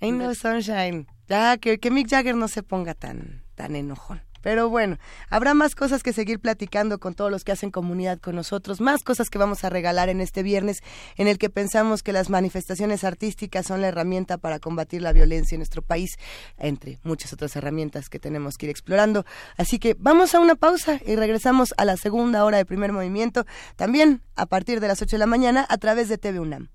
Ain't 0.00 0.18
no 0.18 0.34
sunshine. 0.34 1.06
Ya, 1.28 1.56
que, 1.58 1.78
que 1.78 1.90
Mick 1.90 2.08
Jagger 2.08 2.36
no 2.36 2.48
se 2.48 2.62
ponga 2.62 2.94
tan, 2.94 3.42
tan 3.54 3.74
enojón. 3.74 4.22
Pero 4.40 4.68
bueno, 4.68 4.98
habrá 5.30 5.52
más 5.52 5.74
cosas 5.74 6.02
que 6.02 6.12
seguir 6.12 6.38
platicando 6.38 6.98
con 6.98 7.14
todos 7.14 7.30
los 7.30 7.42
que 7.42 7.52
hacen 7.52 7.70
comunidad 7.70 8.20
con 8.20 8.36
nosotros, 8.36 8.80
más 8.80 9.02
cosas 9.02 9.30
que 9.30 9.38
vamos 9.38 9.64
a 9.64 9.68
regalar 9.68 10.08
en 10.08 10.20
este 10.20 10.44
viernes 10.44 10.78
en 11.16 11.26
el 11.26 11.38
que 11.38 11.50
pensamos 11.50 12.04
que 12.04 12.12
las 12.12 12.30
manifestaciones 12.30 13.02
artísticas 13.02 13.66
son 13.66 13.80
la 13.80 13.88
herramienta 13.88 14.38
para 14.38 14.60
combatir 14.60 15.02
la 15.02 15.12
violencia 15.12 15.56
en 15.56 15.60
nuestro 15.60 15.82
país, 15.82 16.16
entre 16.56 17.00
muchas 17.02 17.32
otras 17.32 17.56
herramientas 17.56 18.08
que 18.08 18.20
tenemos 18.20 18.56
que 18.56 18.66
ir 18.66 18.70
explorando. 18.70 19.24
Así 19.56 19.80
que 19.80 19.96
vamos 19.98 20.34
a 20.34 20.40
una 20.40 20.54
pausa 20.54 21.00
y 21.04 21.16
regresamos 21.16 21.74
a 21.76 21.84
la 21.84 21.96
segunda 21.96 22.44
hora 22.44 22.58
de 22.58 22.64
primer 22.64 22.92
movimiento, 22.92 23.44
también 23.74 24.22
a 24.36 24.46
partir 24.46 24.78
de 24.78 24.86
las 24.86 25.02
8 25.02 25.16
de 25.16 25.18
la 25.18 25.26
mañana 25.26 25.66
a 25.68 25.78
través 25.78 26.08
de 26.08 26.16
TV 26.16 26.38
UNAM. 26.38 26.68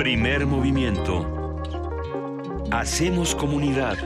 Primer 0.00 0.46
movimiento. 0.46 1.60
Hacemos 2.70 3.34
comunidad. 3.34 3.98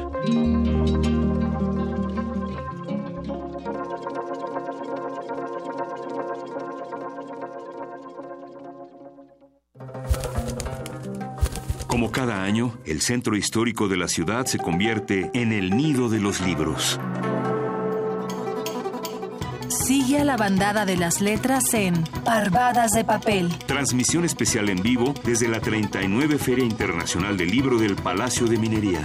Como 11.86 12.10
cada 12.10 12.42
año, 12.42 12.76
el 12.84 13.00
centro 13.00 13.36
histórico 13.36 13.86
de 13.86 13.96
la 13.96 14.08
ciudad 14.08 14.46
se 14.46 14.58
convierte 14.58 15.30
en 15.32 15.52
el 15.52 15.76
nido 15.76 16.08
de 16.08 16.18
los 16.18 16.40
libros. 16.40 16.98
Sigue 19.84 20.18
a 20.18 20.24
la 20.24 20.38
bandada 20.38 20.86
de 20.86 20.96
las 20.96 21.20
letras 21.20 21.74
en 21.74 22.04
Parvadas 22.24 22.92
de 22.92 23.04
Papel. 23.04 23.50
Transmisión 23.66 24.24
especial 24.24 24.70
en 24.70 24.82
vivo 24.82 25.12
desde 25.24 25.46
la 25.46 25.60
39 25.60 26.38
Feria 26.38 26.64
Internacional 26.64 27.36
del 27.36 27.50
Libro 27.50 27.76
del 27.76 27.94
Palacio 27.94 28.46
de 28.46 28.56
Minería. 28.56 29.02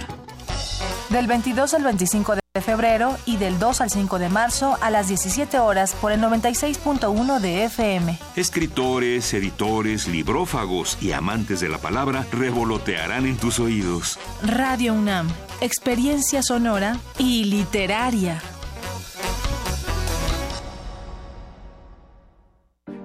Del 1.10 1.26
22 1.26 1.74
al 1.74 1.84
25 1.84 2.34
de 2.34 2.60
febrero 2.62 3.14
y 3.26 3.36
del 3.36 3.58
2 3.58 3.82
al 3.82 3.90
5 3.90 4.18
de 4.18 4.30
marzo 4.30 4.78
a 4.80 4.88
las 4.88 5.08
17 5.08 5.58
horas 5.58 5.94
por 6.00 6.12
el 6.12 6.20
96.1 6.22 7.40
de 7.40 7.64
FM. 7.64 8.18
Escritores, 8.36 9.34
editores, 9.34 10.08
librófagos 10.08 10.96
y 11.02 11.12
amantes 11.12 11.60
de 11.60 11.68
la 11.68 11.76
palabra 11.76 12.24
revolotearán 12.32 13.26
en 13.26 13.36
tus 13.36 13.60
oídos. 13.60 14.18
Radio 14.42 14.94
UNAM, 14.94 15.28
experiencia 15.60 16.42
sonora 16.42 16.96
y 17.18 17.44
literaria. 17.44 18.40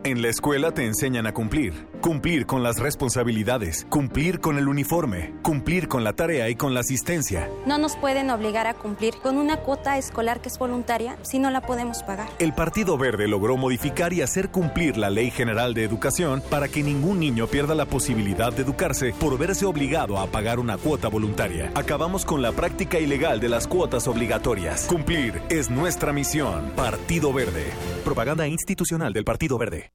En 0.06 0.22
la 0.22 0.30
escuela 0.30 0.72
te 0.72 0.86
enseñan 0.86 1.26
a 1.26 1.34
cumplir. 1.34 1.88
Cumplir 2.00 2.46
con 2.46 2.62
las 2.62 2.78
responsabilidades, 2.78 3.88
cumplir 3.90 4.40
con 4.40 4.60
el 4.60 4.68
uniforme, 4.68 5.34
cumplir 5.42 5.88
con 5.88 6.04
la 6.04 6.14
tarea 6.14 6.48
y 6.48 6.56
con 6.56 6.76
la 6.76 6.82
asistencia. 6.82 7.50
No 7.66 7.80
nos 7.80 7.96
pueden 7.96 8.30
obligar 8.30 8.68
a 8.68 8.76
cumplir 8.76 9.16
con 9.16 9.36
una 9.36 9.58
cuota 9.58 9.98
escolar 9.98 10.42
que 10.42 10.50
es 10.50 10.60
voluntaria 10.60 11.18
si 11.24 11.40
no 11.40 11.50
la 11.50 11.62
podemos 11.62 12.04
pagar. 12.04 12.30
El 12.38 12.54
Partido 12.54 13.00
Verde 13.00 13.28
logró 13.28 13.58
modificar 13.58 14.14
y 14.14 14.22
hacer 14.22 14.52
cumplir 14.52 14.96
la 14.96 15.10
Ley 15.10 15.32
General 15.32 15.74
de 15.74 15.86
Educación 15.86 16.44
para 16.52 16.68
que 16.68 16.84
ningún 16.84 17.20
niño 17.20 17.48
pierda 17.48 17.74
la 17.74 17.88
posibilidad 17.88 18.54
de 18.54 18.62
educarse 18.62 19.12
por 19.20 19.40
verse 19.40 19.66
obligado 19.66 20.20
a 20.20 20.28
pagar 20.28 20.60
una 20.60 20.78
cuota 20.78 21.08
voluntaria. 21.08 21.72
Acabamos 21.74 22.26
con 22.26 22.44
la 22.44 22.52
práctica 22.52 23.00
ilegal 23.00 23.40
de 23.40 23.50
las 23.50 23.68
cuotas 23.68 24.08
obligatorias. 24.08 24.86
Cumplir 24.86 25.42
es 25.50 25.72
nuestra 25.72 26.14
misión. 26.14 26.74
Partido 26.76 27.34
Verde. 27.34 27.66
Propaganda 28.04 28.48
institucional 28.48 29.12
del 29.12 29.24
Partido 29.24 29.58
Verde. 29.58 29.95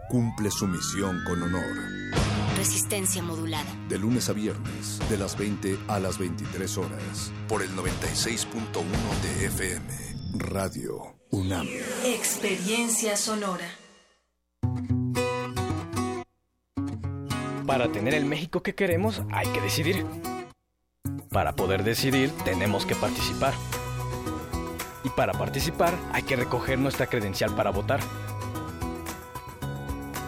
cumple 0.11 0.51
su 0.51 0.67
misión 0.67 1.23
con 1.25 1.41
honor. 1.41 1.63
Resistencia 2.57 3.23
modulada. 3.23 3.73
De 3.87 3.97
lunes 3.97 4.27
a 4.27 4.33
viernes, 4.33 4.99
de 5.09 5.17
las 5.17 5.37
20 5.37 5.79
a 5.87 6.01
las 6.01 6.17
23 6.17 6.77
horas, 6.79 7.31
por 7.47 7.61
el 7.61 7.69
96.1 7.69 8.51
de 9.23 9.45
FM, 9.45 9.85
Radio 10.33 11.15
UNAM. 11.29 11.65
Experiencia 12.03 13.15
sonora. 13.15 13.65
Para 17.65 17.89
tener 17.93 18.13
el 18.13 18.25
México 18.25 18.61
que 18.61 18.75
queremos 18.75 19.21
hay 19.31 19.47
que 19.47 19.61
decidir. 19.61 20.05
Para 21.29 21.55
poder 21.55 21.85
decidir 21.85 22.31
tenemos 22.43 22.85
que 22.85 22.95
participar. 22.95 23.53
Y 25.05 25.09
para 25.09 25.31
participar 25.31 25.97
hay 26.11 26.23
que 26.23 26.35
recoger 26.35 26.79
nuestra 26.79 27.07
credencial 27.07 27.55
para 27.55 27.69
votar. 27.69 28.01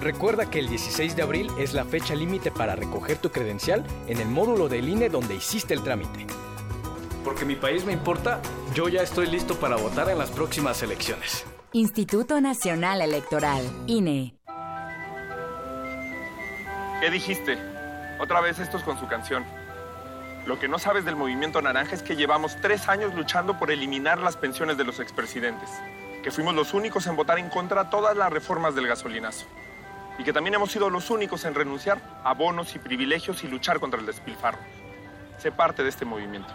Recuerda 0.04 0.50
que 0.50 0.60
el 0.60 0.68
16 0.68 1.16
de 1.16 1.22
abril 1.22 1.50
es 1.58 1.74
la 1.74 1.86
fecha 1.86 2.14
límite 2.14 2.52
para 2.52 2.76
recoger 2.76 3.20
tu 3.20 3.32
credencial 3.32 3.86
en 4.08 4.20
el 4.20 4.28
módulo 4.28 4.68
del 4.68 4.90
INE 4.90 5.08
donde 5.08 5.34
hiciste 5.34 5.74
el 5.74 5.82
trámite. 5.82 6.28
Porque 7.24 7.46
mi 7.46 7.56
país 7.56 7.86
me 7.86 7.94
importa, 7.94 8.42
yo 8.76 8.90
ya 8.90 9.02
estoy 9.02 9.28
listo 9.28 9.56
para 9.56 9.78
votar 9.78 10.10
en 10.10 10.18
las 10.18 10.30
próximas 10.30 10.84
elecciones. 10.84 11.46
Instituto 11.72 12.42
Nacional 12.42 13.02
Electoral, 13.02 13.64
INE. 13.88 14.36
¿Qué 17.00 17.10
dijiste? 17.10 17.58
Otra 18.20 18.42
vez 18.42 18.60
estos 18.60 18.84
con 18.84 19.00
su 19.00 19.08
canción. 19.08 19.46
Lo 20.46 20.60
que 20.60 20.68
no 20.68 20.80
sabes 20.80 21.06
del 21.06 21.16
movimiento 21.16 21.62
naranja 21.62 21.96
es 21.96 22.04
que 22.04 22.18
llevamos 22.18 22.58
tres 22.60 22.90
años 22.90 23.16
luchando 23.16 23.58
por 23.58 23.72
eliminar 23.72 24.20
las 24.20 24.36
pensiones 24.36 24.76
de 24.76 24.84
los 24.84 25.00
expresidentes, 25.00 25.70
que 26.22 26.32
fuimos 26.32 26.56
los 26.56 26.74
únicos 26.74 27.08
en 27.08 27.16
votar 27.16 27.40
en 27.40 27.48
contra 27.48 27.90
todas 27.90 28.18
las 28.18 28.34
reformas 28.34 28.76
del 28.76 28.88
gasolinazo. 28.88 29.46
Y 30.18 30.24
que 30.24 30.34
también 30.34 30.56
hemos 30.56 30.72
sido 30.72 30.90
los 30.90 31.10
únicos 31.10 31.46
en 31.46 31.56
renunciar 31.56 32.02
a 32.24 32.34
bonos 32.34 32.76
y 32.76 32.80
privilegios 32.80 33.44
y 33.44 33.48
luchar 33.48 33.80
contra 33.80 34.00
el 34.00 34.06
despilfarro. 34.06 34.60
Sé 35.38 35.52
parte 35.52 35.84
de 35.84 35.90
este 35.90 36.06
movimiento. 36.06 36.54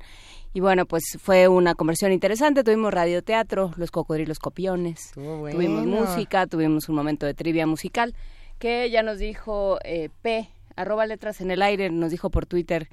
Y 0.53 0.59
bueno, 0.59 0.85
pues 0.85 1.05
fue 1.21 1.47
una 1.47 1.77
conversión 1.77 2.11
interesante. 2.11 2.65
Tuvimos 2.65 2.93
radioteatro, 2.93 3.71
los 3.77 3.93
cocodrilos 3.93 4.41
copiones. 4.41 5.13
Tuvimos 5.15 5.87
música, 5.87 6.49
tuvimos 6.49 6.89
un 6.89 6.97
momento 6.97 7.25
de 7.25 7.35
trivia 7.35 7.67
musical 7.69 8.15
que 8.59 8.91
ya 8.91 9.03
nos 9.03 9.19
dijo 9.19 9.79
eh, 9.85 10.11
P, 10.23 10.51
arroba 10.77 11.07
letras 11.07 11.41
en 11.41 11.51
el 11.53 11.63
aire, 11.63 11.89
nos 11.91 12.11
dijo 12.11 12.31
por 12.31 12.47
Twitter 12.47 12.89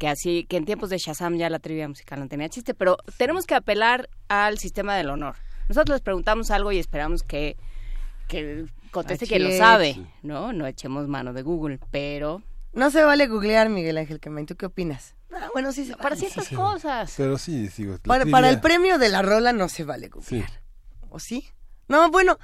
que 0.00 0.08
así, 0.08 0.46
que 0.48 0.56
en 0.56 0.64
tiempos 0.64 0.88
de 0.88 0.96
Shazam 0.96 1.36
ya 1.36 1.50
la 1.50 1.58
trivia 1.58 1.86
musical 1.86 2.18
no 2.20 2.26
tenía 2.26 2.48
chiste, 2.48 2.72
pero 2.72 2.96
tenemos 3.18 3.44
que 3.44 3.54
apelar 3.54 4.08
al 4.28 4.58
sistema 4.58 4.96
del 4.96 5.10
honor. 5.10 5.36
Nosotros 5.68 5.96
les 5.96 6.00
preguntamos 6.00 6.50
algo 6.50 6.72
y 6.72 6.78
esperamos 6.78 7.22
que, 7.22 7.58
que 8.26 8.64
conteste 8.92 9.26
quien 9.26 9.44
lo 9.44 9.52
sabe, 9.56 10.00
¿no? 10.22 10.54
No 10.54 10.66
echemos 10.66 11.06
mano 11.06 11.34
de 11.34 11.42
Google, 11.42 11.78
pero 11.90 12.42
No 12.72 12.90
se 12.90 13.04
vale 13.04 13.26
googlear, 13.26 13.68
Miguel 13.68 13.98
Ángel 13.98 14.20
Quemain. 14.20 14.46
¿Tú 14.46 14.56
qué 14.56 14.64
opinas? 14.66 15.14
Ah, 15.34 15.48
bueno, 15.52 15.70
sí 15.70 15.84
se 15.84 15.94
para 15.96 16.10
vale. 16.16 16.20
ciertas 16.20 16.48
cosas. 16.48 17.12
Pero 17.18 17.36
sí, 17.36 17.68
digo, 17.76 17.98
Para, 17.98 18.24
para 18.24 18.48
el 18.48 18.58
premio 18.60 18.96
de 18.98 19.10
la 19.10 19.20
rola 19.20 19.52
no 19.52 19.68
se 19.68 19.84
vale 19.84 20.06
Sí. 20.06 20.12
googlear. 20.12 20.50
¿O 21.10 21.18
sí? 21.20 21.46
No, 21.88 22.10
bueno, 22.10 22.38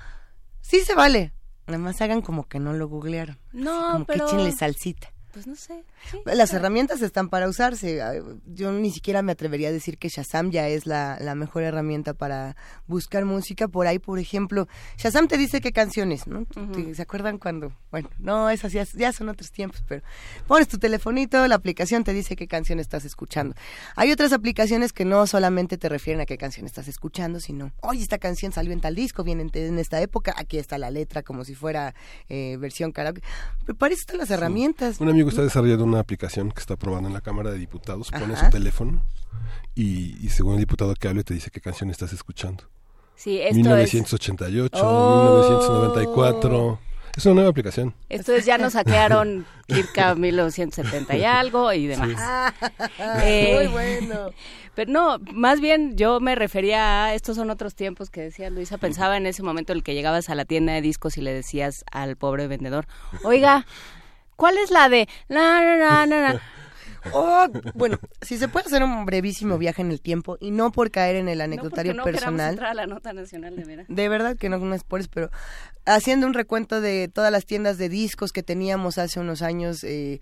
sí 0.60 0.80
se 0.80 0.94
vale. 0.94 1.32
Nada 1.66 1.78
más 1.78 2.00
hagan 2.02 2.20
como 2.20 2.46
que 2.46 2.60
no 2.60 2.74
lo 2.74 2.86
googlearon. 2.86 3.38
No, 3.52 3.92
como 3.92 4.04
pero- 4.04 4.26
que 4.26 4.32
échenle 4.32 4.52
salsita. 4.52 5.10
Pues 5.36 5.46
no 5.46 5.54
sé. 5.54 5.84
sí. 6.10 6.18
Las 6.24 6.54
herramientas 6.54 7.02
están 7.02 7.28
para 7.28 7.46
usarse. 7.46 8.00
Ah, 8.00 8.14
Yo 8.46 8.72
ni 8.72 8.90
siquiera 8.90 9.20
me 9.20 9.32
atrevería 9.32 9.68
a 9.68 9.72
decir 9.72 9.98
que 9.98 10.08
Shazam 10.08 10.50
ya 10.50 10.66
es 10.66 10.86
la, 10.86 11.18
la 11.20 11.34
mejor 11.34 11.62
herramienta 11.62 12.14
para 12.14 12.56
buscar 12.86 13.26
música. 13.26 13.68
Por 13.68 13.86
ahí, 13.86 13.98
por 13.98 14.18
ejemplo, 14.18 14.66
Shazam 14.96 15.28
te 15.28 15.36
dice 15.36 15.60
qué 15.60 15.72
canciones, 15.72 16.26
¿no? 16.26 16.46
¿Te- 16.46 16.94
¿Se 16.94 17.02
acuerdan 17.02 17.36
cuando? 17.36 17.70
Bueno, 17.90 18.08
no, 18.18 18.48
esas 18.48 18.72
ya, 18.72 18.84
ya 18.94 19.12
son 19.12 19.28
otros 19.28 19.50
tiempos, 19.52 19.84
pero 19.86 20.02
pones 20.46 20.68
tu 20.68 20.78
telefonito, 20.78 21.46
la 21.48 21.54
aplicación 21.56 22.02
te 22.02 22.14
dice 22.14 22.34
qué 22.34 22.46
canción 22.48 22.80
estás 22.80 23.04
escuchando. 23.04 23.54
Hay 23.94 24.10
otras 24.12 24.32
aplicaciones 24.32 24.94
que 24.94 25.04
no 25.04 25.26
solamente 25.26 25.76
te 25.76 25.90
refieren 25.90 26.22
a 26.22 26.24
qué 26.24 26.38
canción 26.38 26.64
estás 26.64 26.88
escuchando, 26.88 27.40
sino, 27.40 27.72
oye, 27.82 28.00
esta 28.00 28.16
canción 28.16 28.52
salió 28.52 28.72
en 28.72 28.80
tal 28.80 28.94
disco, 28.94 29.22
viene 29.22 29.42
en, 29.42 29.50
en 29.52 29.78
esta 29.78 30.00
época, 30.00 30.32
aquí 30.38 30.56
está 30.56 30.78
la 30.78 30.90
letra 30.90 31.22
como 31.22 31.44
si 31.44 31.54
fuera 31.54 31.94
eh, 32.30 32.56
versión 32.58 32.92
karaoke. 32.92 33.20
Pero 33.66 33.76
para 33.76 33.92
eso 33.92 34.00
están 34.00 34.16
las 34.18 34.30
herramientas. 34.30 34.98
Un 35.00 35.08
amigo 35.10 35.25
está 35.30 35.42
desarrollando 35.42 35.84
una 35.84 36.00
aplicación 36.00 36.50
que 36.50 36.60
está 36.60 36.76
probando 36.76 37.08
en 37.08 37.14
la 37.14 37.20
Cámara 37.20 37.50
de 37.50 37.58
Diputados, 37.58 38.10
pone 38.10 38.34
Ajá. 38.34 38.46
su 38.46 38.50
teléfono 38.50 39.02
y, 39.74 40.16
y 40.24 40.28
según 40.30 40.54
el 40.54 40.60
diputado 40.60 40.94
que 40.94 41.08
hable 41.08 41.24
te 41.24 41.34
dice 41.34 41.50
qué 41.50 41.60
canción 41.60 41.90
estás 41.90 42.12
escuchando. 42.12 42.64
Sí, 43.16 43.38
esto 43.40 43.54
1988, 43.54 44.76
Oh. 44.82 45.42
1994. 45.42 46.80
Es 47.16 47.24
una 47.24 47.36
nueva 47.36 47.48
aplicación. 47.50 47.94
es, 48.10 48.20
esto 48.20 48.34
es 48.34 48.44
ya 48.44 48.58
nos 48.58 48.74
saquearon 48.74 49.46
Kirka 49.66 50.14
1970 50.14 51.16
y 51.16 51.24
algo 51.24 51.72
y 51.72 51.86
demás. 51.86 52.10
Eh, 53.22 53.54
Muy 53.54 53.66
bueno. 53.68 54.30
Pero 54.74 54.92
no, 54.92 55.18
más 55.32 55.62
bien 55.62 55.96
yo 55.96 56.20
me 56.20 56.34
refería 56.34 57.06
a 57.06 57.14
estos 57.14 57.36
son 57.36 57.48
otros 57.48 57.74
tiempos 57.74 58.10
que 58.10 58.20
decía 58.20 58.50
Luisa. 58.50 58.76
Pensaba 58.76 59.16
en 59.16 59.24
ese 59.24 59.42
momento 59.42 59.72
en 59.72 59.78
el 59.78 59.82
que 59.82 59.94
llegabas 59.94 60.28
a 60.28 60.34
la 60.34 60.44
tienda 60.44 60.74
de 60.74 60.82
discos 60.82 61.16
y 61.16 61.22
le 61.22 61.32
decías 61.32 61.86
al 61.90 62.16
pobre 62.16 62.48
vendedor, 62.48 62.86
oiga, 63.24 63.64
¿cuál 64.36 64.56
es 64.58 64.70
la 64.70 64.88
de 64.88 65.08
la 65.28 65.60
na 65.76 66.06
na 66.06 66.06
na"? 66.06 66.40
Oh, 67.12 67.46
bueno, 67.74 68.00
si 68.20 68.36
se 68.36 68.48
puede 68.48 68.66
hacer 68.66 68.82
un 68.82 69.06
brevísimo 69.06 69.58
viaje 69.58 69.80
en 69.80 69.92
el 69.92 70.00
tiempo 70.00 70.38
y 70.40 70.50
no 70.50 70.72
por 70.72 70.90
caer 70.90 71.14
en 71.14 71.28
el 71.28 71.38
No, 71.38 71.44
anecdotario 71.44 71.94
no 71.94 72.02
queramos 72.02 72.20
personal. 72.20 72.50
entrar 72.54 72.70
a 72.70 72.74
la 72.74 72.86
nota 72.88 73.12
nacional 73.12 73.54
de 73.54 73.64
veras. 73.64 73.86
De 73.88 74.08
verdad 74.08 74.36
que 74.36 74.48
no, 74.48 74.58
no 74.58 74.74
es 74.74 74.82
por 74.82 74.98
eso, 74.98 75.08
pero 75.14 75.30
haciendo 75.84 76.26
un 76.26 76.34
recuento 76.34 76.80
de 76.80 77.06
todas 77.06 77.30
las 77.30 77.46
tiendas 77.46 77.78
de 77.78 77.88
discos 77.88 78.32
que 78.32 78.42
teníamos 78.42 78.98
hace 78.98 79.20
unos 79.20 79.40
años, 79.42 79.84
eh, 79.84 80.20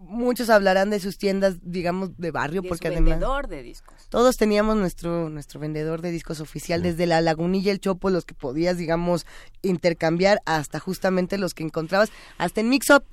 muchos 0.00 0.50
hablarán 0.50 0.90
de 0.90 1.00
sus 1.00 1.18
tiendas, 1.18 1.56
digamos, 1.62 2.16
de 2.18 2.30
barrio, 2.30 2.62
De 2.62 2.68
porque 2.68 2.88
su 2.88 2.92
además 2.92 3.10
vendedor 3.12 3.48
de 3.48 3.62
discos. 3.62 4.08
todos 4.10 4.36
teníamos 4.36 4.76
nuestro 4.76 5.30
nuestro 5.30 5.60
vendedor 5.60 6.02
de 6.02 6.10
discos 6.10 6.40
oficial, 6.40 6.82
desde 6.82 7.06
la 7.06 7.20
Lagunilla, 7.20 7.72
el 7.72 7.80
Chopo, 7.80 8.10
los 8.10 8.24
que 8.24 8.34
podías, 8.34 8.76
digamos, 8.76 9.26
intercambiar, 9.62 10.40
hasta 10.44 10.78
justamente 10.78 11.38
los 11.38 11.54
que 11.54 11.62
encontrabas, 11.62 12.10
hasta 12.38 12.60
en 12.60 12.68
Mixup. 12.68 13.04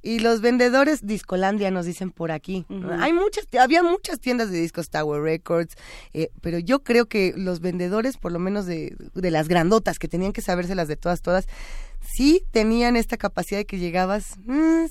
Y 0.00 0.20
los 0.20 0.40
vendedores 0.40 1.04
Discolandia 1.04 1.72
nos 1.72 1.84
dicen 1.84 2.12
por 2.12 2.30
aquí. 2.30 2.64
Hay 3.00 3.12
muchas, 3.12 3.46
había 3.60 3.82
muchas 3.82 4.20
tiendas 4.20 4.48
de 4.48 4.60
discos 4.60 4.90
Tower 4.90 5.20
Records, 5.20 5.74
eh, 6.12 6.30
pero 6.40 6.60
yo 6.60 6.84
creo 6.84 7.06
que 7.06 7.34
los 7.36 7.58
vendedores, 7.58 8.16
por 8.16 8.30
lo 8.30 8.38
menos 8.38 8.64
de, 8.64 8.96
de 9.14 9.30
las 9.32 9.48
grandotas, 9.48 9.98
que 9.98 10.06
tenían 10.06 10.32
que 10.32 10.40
sabérselas 10.40 10.86
de 10.86 10.94
todas, 10.94 11.20
todas, 11.20 11.48
sí 12.16 12.44
tenían 12.50 12.96
esta 12.96 13.16
capacidad 13.16 13.60
de 13.60 13.66
que 13.66 13.78
llegabas 13.78 14.36
mm, 14.44 14.86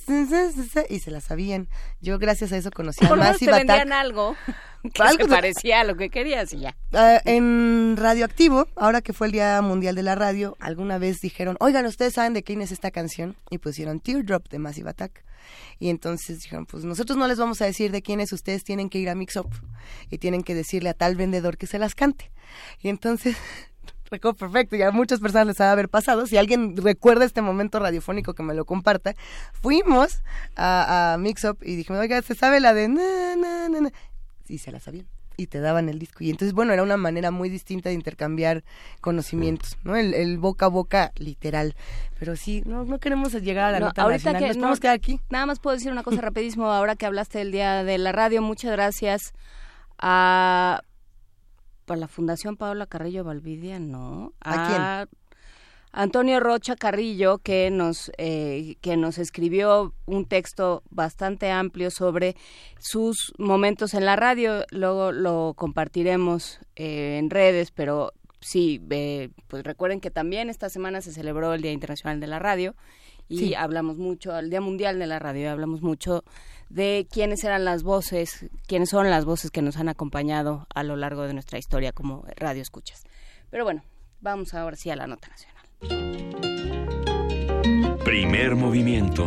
y 0.90 1.00
se 1.00 1.12
las 1.12 1.24
sabían. 1.26 1.68
Yo 2.02 2.20
gracias 2.20 2.52
a 2.52 2.58
eso 2.58 2.72
conocí 2.72 3.06
a 3.06 3.16
Massive 3.16 3.52
te 3.52 3.58
Attack. 3.58 3.68
vendían 3.68 3.94
algo 3.94 4.36
que 4.94 5.02
Algo 5.02 5.26
se 5.26 5.30
parecía 5.30 5.82
a 5.82 5.84
lo 5.84 5.96
que 5.96 6.10
querías 6.10 6.54
y 6.54 6.60
ya. 6.60 6.76
Ah, 6.94 7.22
en 7.26 7.96
Radioactivo, 7.98 8.68
ahora 8.76 9.02
que 9.02 9.14
fue 9.14 9.28
el 9.28 9.34
Día 9.34 9.62
Mundial 9.62 9.96
de 9.96 10.04
la 10.04 10.16
Radio, 10.16 10.56
alguna 10.60 10.98
vez 10.98 11.18
dijeron, 11.20 11.58
oigan, 11.60 11.86
¿ustedes 11.86 12.14
saben 12.14 12.34
de 12.34 12.44
quién 12.44 12.62
es 12.62 12.72
esta 12.72 12.92
canción? 12.92 13.36
Y 13.50 13.58
pusieron 13.58 14.00
Teardrop 14.00 14.48
de 14.50 14.60
Massive 14.60 14.90
Attack. 14.90 15.24
Y 15.80 15.90
entonces 15.90 16.42
dijeron, 16.42 16.66
pues 16.66 16.84
nosotros 16.84 17.18
no 17.18 17.28
les 17.28 17.38
vamos 17.38 17.62
a 17.62 17.66
decir 17.66 17.92
de 17.92 18.02
quién 18.02 18.20
es, 18.20 18.34
ustedes 18.34 18.64
tienen 18.64 18.90
que 18.90 19.00
ir 19.00 19.10
a 19.10 19.16
Mix 19.16 19.36
Up 19.38 19.50
y 20.10 20.18
tienen 20.18 20.44
que 20.44 20.56
decirle 20.56 20.90
a 20.90 20.94
tal 20.94 21.16
vendedor 21.16 21.58
que 21.58 21.68
se 21.68 21.80
las 21.80 21.96
cante. 21.96 22.32
Y 22.82 22.90
entonces, 22.90 23.38
recuerdo 24.10 24.38
perfecto, 24.38 24.76
ya 24.76 24.88
a 24.90 24.92
muchas 24.92 25.20
personas 25.20 25.48
les 25.48 25.62
ha 25.62 25.66
de 25.66 25.72
haber 25.72 25.90
pasado. 25.90 26.26
Si 26.28 26.38
alguien 26.38 26.76
recuerda 26.78 27.26
este 27.26 27.42
momento 27.42 27.80
radiofónico 27.80 28.34
que 28.34 28.44
me 28.44 28.54
lo 28.54 28.66
comparta, 28.66 29.14
fuimos 29.54 30.22
a, 30.56 31.14
a 31.14 31.18
Mix 31.18 31.44
Up 31.46 31.58
y 31.62 31.76
dijimos, 31.76 32.00
oiga, 32.02 32.22
¿se 32.22 32.36
sabe 32.36 32.60
la 32.60 32.74
de 32.74 32.88
na, 32.88 33.36
na, 33.38 33.70
na, 33.70 33.82
na? 33.82 33.92
Y 34.48 34.60
se 34.60 34.72
la 34.72 34.80
sabían. 34.80 35.06
y 35.40 35.48
te 35.48 35.60
daban 35.60 35.88
el 35.90 36.00
disco. 36.00 36.24
Y 36.24 36.32
entonces, 36.32 36.54
bueno, 36.54 36.74
era 36.74 36.82
una 36.82 36.98
manera 36.98 37.30
muy 37.32 37.50
distinta 37.50 37.90
de 37.90 37.96
intercambiar 37.96 38.64
conocimientos, 39.02 39.78
¿no? 39.84 39.96
El, 39.96 40.14
el 40.16 40.38
boca 40.40 40.66
a 40.66 40.70
boca 40.70 41.12
literal. 41.18 41.76
Pero 42.18 42.36
sí, 42.36 42.64
no, 42.66 42.86
no 42.86 42.98
queremos 42.98 43.34
llegar 43.34 43.66
a 43.66 43.72
la 43.74 43.80
No, 43.80 43.86
nota 43.88 44.02
ahorita 44.02 44.32
nacional. 44.34 44.42
que 44.42 44.48
Nos 44.48 44.56
no- 44.58 44.62
podemos 44.62 44.80
quedar 44.80 44.96
aquí. 44.96 45.20
Nada 45.30 45.46
más 45.46 45.60
puedo 45.60 45.76
decir 45.76 45.92
una 45.92 46.02
cosa 46.02 46.22
rapidísimo 46.22 46.72
ahora 46.72 46.96
que 46.96 47.06
hablaste 47.06 47.38
del 47.38 47.52
día 47.52 47.84
de 47.84 47.98
la 48.00 48.12
radio. 48.14 48.42
Muchas 48.42 48.72
gracias 48.72 49.34
a, 50.00 50.82
a 51.94 51.98
la 51.98 52.08
Fundación 52.08 52.58
Paola 52.58 52.86
Carrillo 52.86 53.24
Valvidia, 53.24 53.80
¿no? 53.80 54.34
¿A 54.42 54.68
quién? 55.08 55.20
Antonio 55.92 56.40
Rocha 56.40 56.76
Carrillo 56.76 57.40
que 57.40 57.72
nos 57.72 58.12
eh, 58.18 58.76
que 58.82 58.98
nos 58.98 59.18
escribió 59.18 59.94
un 60.06 60.26
texto 60.26 60.84
bastante 60.92 61.50
amplio 61.50 61.90
sobre 61.90 62.36
sus 62.78 63.34
momentos 63.40 63.94
en 63.94 64.06
la 64.06 64.16
radio. 64.16 64.64
Luego 64.70 65.12
lo 65.12 65.54
compartiremos 65.56 66.60
eh, 66.76 67.18
en 67.18 67.30
redes, 67.30 67.72
pero 67.72 68.14
sí, 68.42 68.80
eh, 68.92 69.30
pues 69.48 69.64
recuerden 69.64 70.00
que 70.00 70.12
también 70.12 70.50
esta 70.50 70.70
semana 70.70 71.02
se 71.02 71.12
celebró 71.12 71.54
el 71.54 71.62
Día 71.62 71.72
Internacional 71.72 72.20
de 72.20 72.28
la 72.28 72.38
Radio 72.38 72.76
y 73.30 73.38
Sí. 73.40 73.56
hablamos 73.56 73.98
mucho, 73.98 74.38
el 74.38 74.50
Día 74.50 74.62
Mundial 74.62 75.00
de 75.00 75.08
la 75.08 75.20
Radio, 75.20 75.42
y 75.44 75.46
hablamos 75.46 75.82
mucho 75.82 76.24
de 76.70 77.08
quiénes 77.12 77.44
eran 77.44 77.66
las 77.66 77.84
voces, 77.84 78.48
quiénes 78.68 78.90
son 78.90 79.10
las 79.10 79.26
voces 79.26 79.52
que 79.52 79.62
nos 79.62 79.78
han 79.78 79.90
acompañado 79.90 80.68
a 80.74 80.84
lo 80.84 80.96
largo 80.96 81.24
de 81.24 81.34
nuestra 81.34 81.58
historia 81.60 81.92
como 81.92 82.26
radio 82.36 82.62
escuchas. 82.62 83.04
Pero 83.50 83.64
bueno, 83.64 83.84
vamos 84.22 84.54
ahora 84.54 84.76
sí 84.76 84.90
a 84.90 84.96
la 84.96 85.08
nota 85.08 85.28
nacional. 85.30 85.58
Primer 88.04 88.56
movimiento. 88.56 89.26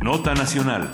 Nota 0.00 0.34
nacional. 0.34 0.90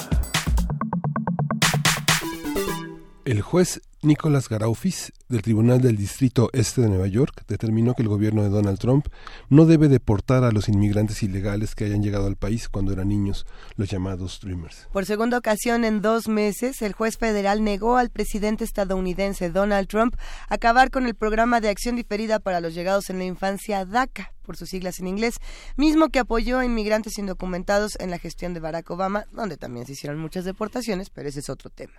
El 3.30 3.42
juez 3.42 3.80
Nicolás 4.02 4.48
Garaufis 4.48 5.12
del 5.30 5.42
Tribunal 5.42 5.80
del 5.80 5.96
Distrito 5.96 6.50
Este 6.52 6.82
de 6.82 6.88
Nueva 6.88 7.06
York 7.06 7.44
determinó 7.46 7.94
que 7.94 8.02
el 8.02 8.08
gobierno 8.08 8.42
de 8.42 8.48
Donald 8.48 8.78
Trump 8.78 9.06
no 9.48 9.64
debe 9.64 9.88
deportar 9.88 10.44
a 10.44 10.50
los 10.50 10.68
inmigrantes 10.68 11.22
ilegales 11.22 11.74
que 11.74 11.84
hayan 11.84 12.02
llegado 12.02 12.26
al 12.26 12.36
país 12.36 12.68
cuando 12.68 12.92
eran 12.92 13.08
niños, 13.08 13.46
los 13.76 13.88
llamados 13.88 14.40
Dreamers. 14.42 14.88
Por 14.92 15.06
segunda 15.06 15.38
ocasión 15.38 15.84
en 15.84 16.02
dos 16.02 16.28
meses, 16.28 16.82
el 16.82 16.92
juez 16.92 17.16
federal 17.16 17.62
negó 17.62 17.96
al 17.96 18.10
presidente 18.10 18.64
estadounidense 18.64 19.50
Donald 19.50 19.86
Trump 19.86 20.16
acabar 20.48 20.90
con 20.90 21.06
el 21.06 21.14
programa 21.14 21.60
de 21.60 21.68
acción 21.68 21.94
diferida 21.94 22.40
para 22.40 22.60
los 22.60 22.74
llegados 22.74 23.08
en 23.08 23.18
la 23.18 23.24
infancia 23.24 23.84
DACA, 23.84 24.32
por 24.50 24.56
sus 24.56 24.70
siglas 24.70 24.98
en 24.98 25.06
inglés, 25.06 25.34
mismo 25.76 26.08
que 26.08 26.18
apoyó 26.18 26.58
a 26.58 26.64
inmigrantes 26.64 27.18
indocumentados 27.18 27.96
en 28.00 28.10
la 28.10 28.18
gestión 28.18 28.52
de 28.52 28.58
Barack 28.58 28.90
Obama, 28.90 29.26
donde 29.30 29.56
también 29.56 29.86
se 29.86 29.92
hicieron 29.92 30.18
muchas 30.18 30.44
deportaciones, 30.44 31.08
pero 31.08 31.28
ese 31.28 31.38
es 31.38 31.48
otro 31.50 31.70
tema. 31.70 31.92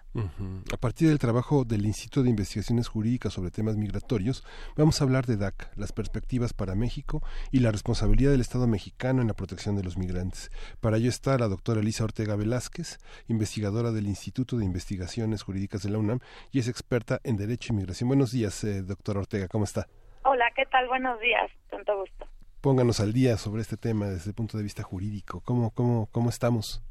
A 0.73 0.75
partir 0.75 1.07
del 1.07 1.17
trabajo 1.17 1.63
del 1.63 1.85
Instituto 1.85 2.23
de 2.23 2.29
Investigaciones 2.29 2.89
Jurídicas 2.89 3.20
sobre 3.29 3.51
temas 3.51 3.77
migratorios, 3.77 4.43
vamos 4.75 4.99
a 4.99 5.03
hablar 5.03 5.25
de 5.25 5.37
DACA, 5.37 5.71
las 5.75 5.91
perspectivas 5.91 6.53
para 6.53 6.75
México 6.75 7.21
y 7.51 7.59
la 7.59 7.71
responsabilidad 7.71 8.31
del 8.31 8.41
Estado 8.41 8.67
mexicano 8.67 9.21
en 9.21 9.27
la 9.27 9.33
protección 9.33 9.75
de 9.75 9.83
los 9.83 9.97
migrantes. 9.97 10.51
Para 10.79 10.97
ello 10.97 11.09
está 11.09 11.37
la 11.37 11.47
doctora 11.47 11.81
Elisa 11.81 12.03
Ortega 12.03 12.35
Velázquez, 12.35 12.99
investigadora 13.27 13.91
del 13.91 14.07
Instituto 14.07 14.57
de 14.57 14.65
Investigaciones 14.65 15.43
Jurídicas 15.43 15.83
de 15.83 15.89
la 15.91 15.99
UNAM 15.99 16.19
y 16.51 16.59
es 16.59 16.67
experta 16.67 17.19
en 17.23 17.37
Derecho 17.37 17.73
y 17.73 17.77
Migración. 17.77 18.07
Buenos 18.07 18.31
días, 18.31 18.63
eh, 18.63 18.81
doctora 18.81 19.19
Ortega, 19.19 19.47
¿cómo 19.47 19.65
está? 19.65 19.87
Hola, 20.23 20.45
¿qué 20.55 20.65
tal? 20.65 20.87
Buenos 20.87 21.19
días, 21.19 21.49
tanto 21.69 21.97
gusto. 21.99 22.27
Pónganos 22.61 22.99
al 22.99 23.11
día 23.11 23.37
sobre 23.37 23.61
este 23.61 23.77
tema 23.77 24.07
desde 24.07 24.29
el 24.29 24.35
punto 24.35 24.57
de 24.57 24.63
vista 24.63 24.83
jurídico. 24.83 25.41
¿Cómo, 25.41 25.71
cómo, 25.71 26.07
cómo 26.11 26.29
estamos? 26.29 26.83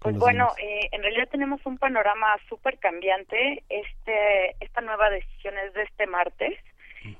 Pues 0.00 0.16
bueno, 0.16 0.48
eh, 0.62 0.88
en 0.92 1.02
realidad 1.02 1.28
tenemos 1.28 1.64
un 1.66 1.76
panorama 1.76 2.36
súper 2.48 2.78
cambiante. 2.78 3.64
Este, 3.68 4.56
esta 4.60 4.80
nueva 4.80 5.10
decisión 5.10 5.58
es 5.58 5.74
de 5.74 5.82
este 5.82 6.06
martes. 6.06 6.58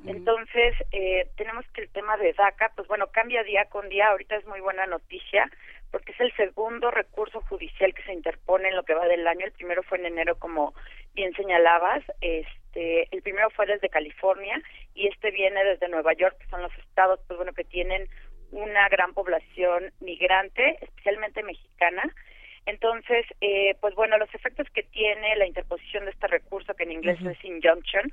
Entonces, 0.07 0.75
eh, 0.93 1.29
tenemos 1.37 1.65
que 1.73 1.83
el 1.83 1.89
tema 1.91 2.17
de 2.17 2.33
DACA, 2.33 2.73
pues 2.77 2.87
bueno, 2.89 3.09
cambia 3.09 3.43
día 3.43 3.65
con 3.67 3.89
día. 3.89 4.09
Ahorita 4.09 4.37
es 4.37 4.47
muy 4.47 4.61
buena 4.61 4.87
noticia 4.87 5.51
porque 5.91 6.13
es 6.13 6.21
el 6.21 6.33
segundo 6.37 6.91
recurso 6.91 7.41
judicial 7.43 7.95
que 7.95 8.03
se 8.03 8.13
interpone 8.13 8.69
en 8.69 8.77
lo 8.77 8.85
que 8.85 8.95
va 8.95 9.07
del 9.07 9.27
año. 9.27 9.47
El 9.47 9.53
primero 9.53 9.83
fue 9.83 9.99
en 9.99 10.07
enero, 10.07 10.39
como 10.39 10.75
bien 11.15 11.33
señalabas. 11.35 12.03
Este, 12.21 13.09
el 13.11 13.23
primero 13.23 13.51
fue 13.51 13.67
desde 13.67 13.89
California 13.89 14.61
y 14.95 15.09
este 15.09 15.31
viene 15.31 15.65
desde 15.65 15.89
Nueva 15.89 16.13
York, 16.13 16.37
que 16.39 16.49
son 16.49 16.63
los 16.63 16.77
estados, 16.79 17.21
pues 17.27 17.39
bueno, 17.39 17.53
que 17.55 17.65
tienen 17.65 18.09
una 18.51 18.89
gran 18.89 19.15
población 19.15 19.93
migrante, 20.01 20.79
especialmente 20.81 21.43
mexicana. 21.43 22.03
Entonces, 22.69 23.25
eh, 23.41 23.77
pues 23.81 23.95
bueno, 23.95 24.19
los 24.19 24.33
efectos 24.35 24.69
que 24.75 24.83
tiene 24.83 25.35
la 25.37 25.47
interposición 25.47 26.05
de 26.05 26.11
este 26.11 26.27
recurso, 26.27 26.75
que 26.75 26.83
en 26.83 26.93
inglés 26.93 27.19
Ujú. 27.19 27.31
es 27.31 27.43
injunction, 27.43 28.13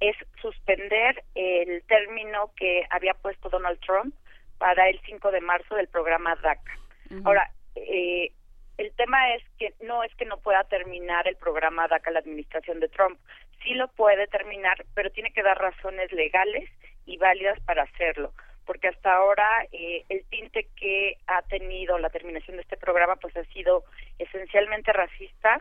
es 0.00 0.16
suspender 0.40 1.22
el 1.36 1.84
término 1.84 2.50
que 2.56 2.84
había 2.90 3.14
puesto 3.14 3.48
Donald 3.48 3.78
Trump 3.78 4.12
para 4.58 4.88
el 4.88 5.00
5 5.06 5.30
de 5.30 5.40
marzo 5.40 5.76
del 5.76 5.86
programa 5.86 6.34
DACA. 6.34 6.78
Ahora, 7.24 7.48
eh, 7.76 8.32
el 8.76 8.92
tema 8.96 9.34
es 9.34 9.44
que 9.56 9.72
no 9.80 10.02
es 10.02 10.12
que 10.16 10.24
no 10.24 10.38
pueda 10.38 10.64
terminar 10.64 11.28
el 11.28 11.36
programa 11.36 11.86
DACA 11.86 12.10
la 12.10 12.18
administración 12.18 12.80
de 12.80 12.88
Trump. 12.88 13.20
Sí 13.62 13.74
lo 13.74 13.86
puede 13.86 14.26
terminar, 14.26 14.84
pero 14.94 15.10
tiene 15.10 15.32
que 15.32 15.44
dar 15.44 15.58
razones 15.60 16.10
legales 16.10 16.68
y 17.06 17.18
válidas 17.18 17.60
para 17.60 17.84
hacerlo. 17.84 18.32
Porque 18.66 18.88
hasta 18.88 19.14
ahora 19.14 19.48
eh, 19.72 20.04
el 20.08 20.24
tinte 20.26 20.68
que 20.76 21.16
ha 21.26 21.42
tenido 21.42 21.98
la 21.98 22.10
terminación 22.10 22.56
de 22.56 22.62
este 22.62 22.76
programa 22.76 23.16
pues 23.16 23.36
ha 23.36 23.44
sido 23.46 23.84
esencialmente 24.18 24.92
racista, 24.92 25.60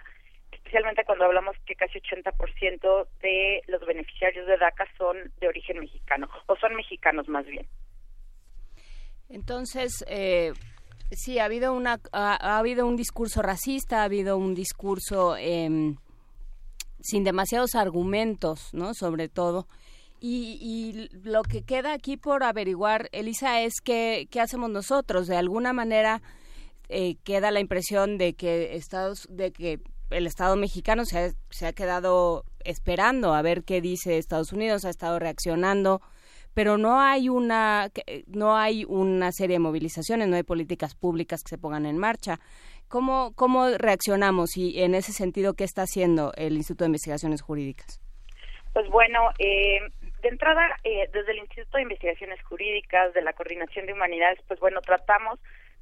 especialmente 0.51 1.03
cuando 1.03 1.25
hablamos 1.25 1.55
que 1.65 1.75
casi 1.75 1.99
80% 1.99 3.07
de 3.21 3.61
los 3.67 3.85
beneficiarios 3.85 4.45
de 4.47 4.57
DACA 4.57 4.87
son 4.97 5.17
de 5.39 5.47
origen 5.47 5.79
mexicano, 5.79 6.29
o 6.47 6.55
son 6.57 6.75
mexicanos 6.75 7.27
más 7.27 7.45
bien. 7.45 7.67
Entonces, 9.29 10.03
eh, 10.07 10.51
sí, 11.11 11.39
ha 11.39 11.45
habido, 11.45 11.73
una, 11.73 11.99
ha, 12.11 12.35
ha 12.35 12.59
habido 12.59 12.85
un 12.85 12.97
discurso 12.97 13.41
racista, 13.41 14.01
ha 14.01 14.03
habido 14.05 14.37
un 14.37 14.53
discurso 14.53 15.37
em, 15.37 15.95
sin 16.99 17.23
demasiados 17.23 17.75
argumentos, 17.75 18.73
¿no? 18.73 18.93
Sobre 18.93 19.29
todo. 19.29 19.67
Y, 20.23 20.59
y 20.61 21.09
lo 21.23 21.41
que 21.41 21.63
queda 21.63 21.93
aquí 21.93 22.15
por 22.15 22.43
averiguar, 22.43 23.09
Elisa, 23.11 23.61
es 23.61 23.81
que, 23.83 24.27
qué 24.29 24.39
hacemos 24.39 24.69
nosotros. 24.69 25.27
De 25.27 25.35
alguna 25.35 25.73
manera 25.73 26.21
eh, 26.89 27.15
queda 27.23 27.51
la 27.51 27.59
impresión 27.59 28.17
de 28.17 28.33
que 28.33 28.75
Estados, 28.75 29.27
de 29.31 29.51
que 29.51 29.79
el 30.11 30.27
Estado 30.27 30.55
mexicano 30.57 31.05
se 31.05 31.19
ha, 31.19 31.31
se 31.49 31.65
ha 31.65 31.73
quedado 31.73 32.43
esperando 32.65 33.33
a 33.33 33.41
ver 33.41 33.63
qué 33.63 33.81
dice 33.81 34.17
Estados 34.17 34.51
Unidos, 34.53 34.85
ha 34.85 34.89
estado 34.89 35.17
reaccionando, 35.17 36.01
pero 36.53 36.77
no 36.77 36.99
hay 36.99 37.29
una 37.29 37.89
no 38.27 38.57
hay 38.57 38.85
una 38.85 39.31
serie 39.31 39.55
de 39.55 39.59
movilizaciones, 39.59 40.27
no 40.27 40.35
hay 40.35 40.43
políticas 40.43 40.93
públicas 40.95 41.43
que 41.43 41.49
se 41.49 41.57
pongan 41.57 41.85
en 41.85 41.97
marcha. 41.97 42.39
¿Cómo, 42.89 43.31
cómo 43.35 43.69
reaccionamos 43.69 44.57
y 44.57 44.81
en 44.81 44.95
ese 44.95 45.13
sentido 45.13 45.53
qué 45.53 45.63
está 45.63 45.83
haciendo 45.83 46.33
el 46.35 46.57
Instituto 46.57 46.83
de 46.83 46.89
Investigaciones 46.89 47.41
Jurídicas? 47.41 48.01
Pues 48.73 48.89
bueno, 48.89 49.19
eh, 49.39 49.79
de 50.21 50.29
entrada, 50.29 50.77
eh, 50.83 51.09
desde 51.11 51.31
el 51.31 51.39
Instituto 51.39 51.77
de 51.77 51.83
Investigaciones 51.83 52.41
Jurídicas, 52.43 53.13
de 53.13 53.21
la 53.21 53.33
Coordinación 53.33 53.85
de 53.85 53.93
Humanidades, 53.93 54.39
pues 54.47 54.59
bueno, 54.59 54.81
tratamos 54.81 55.39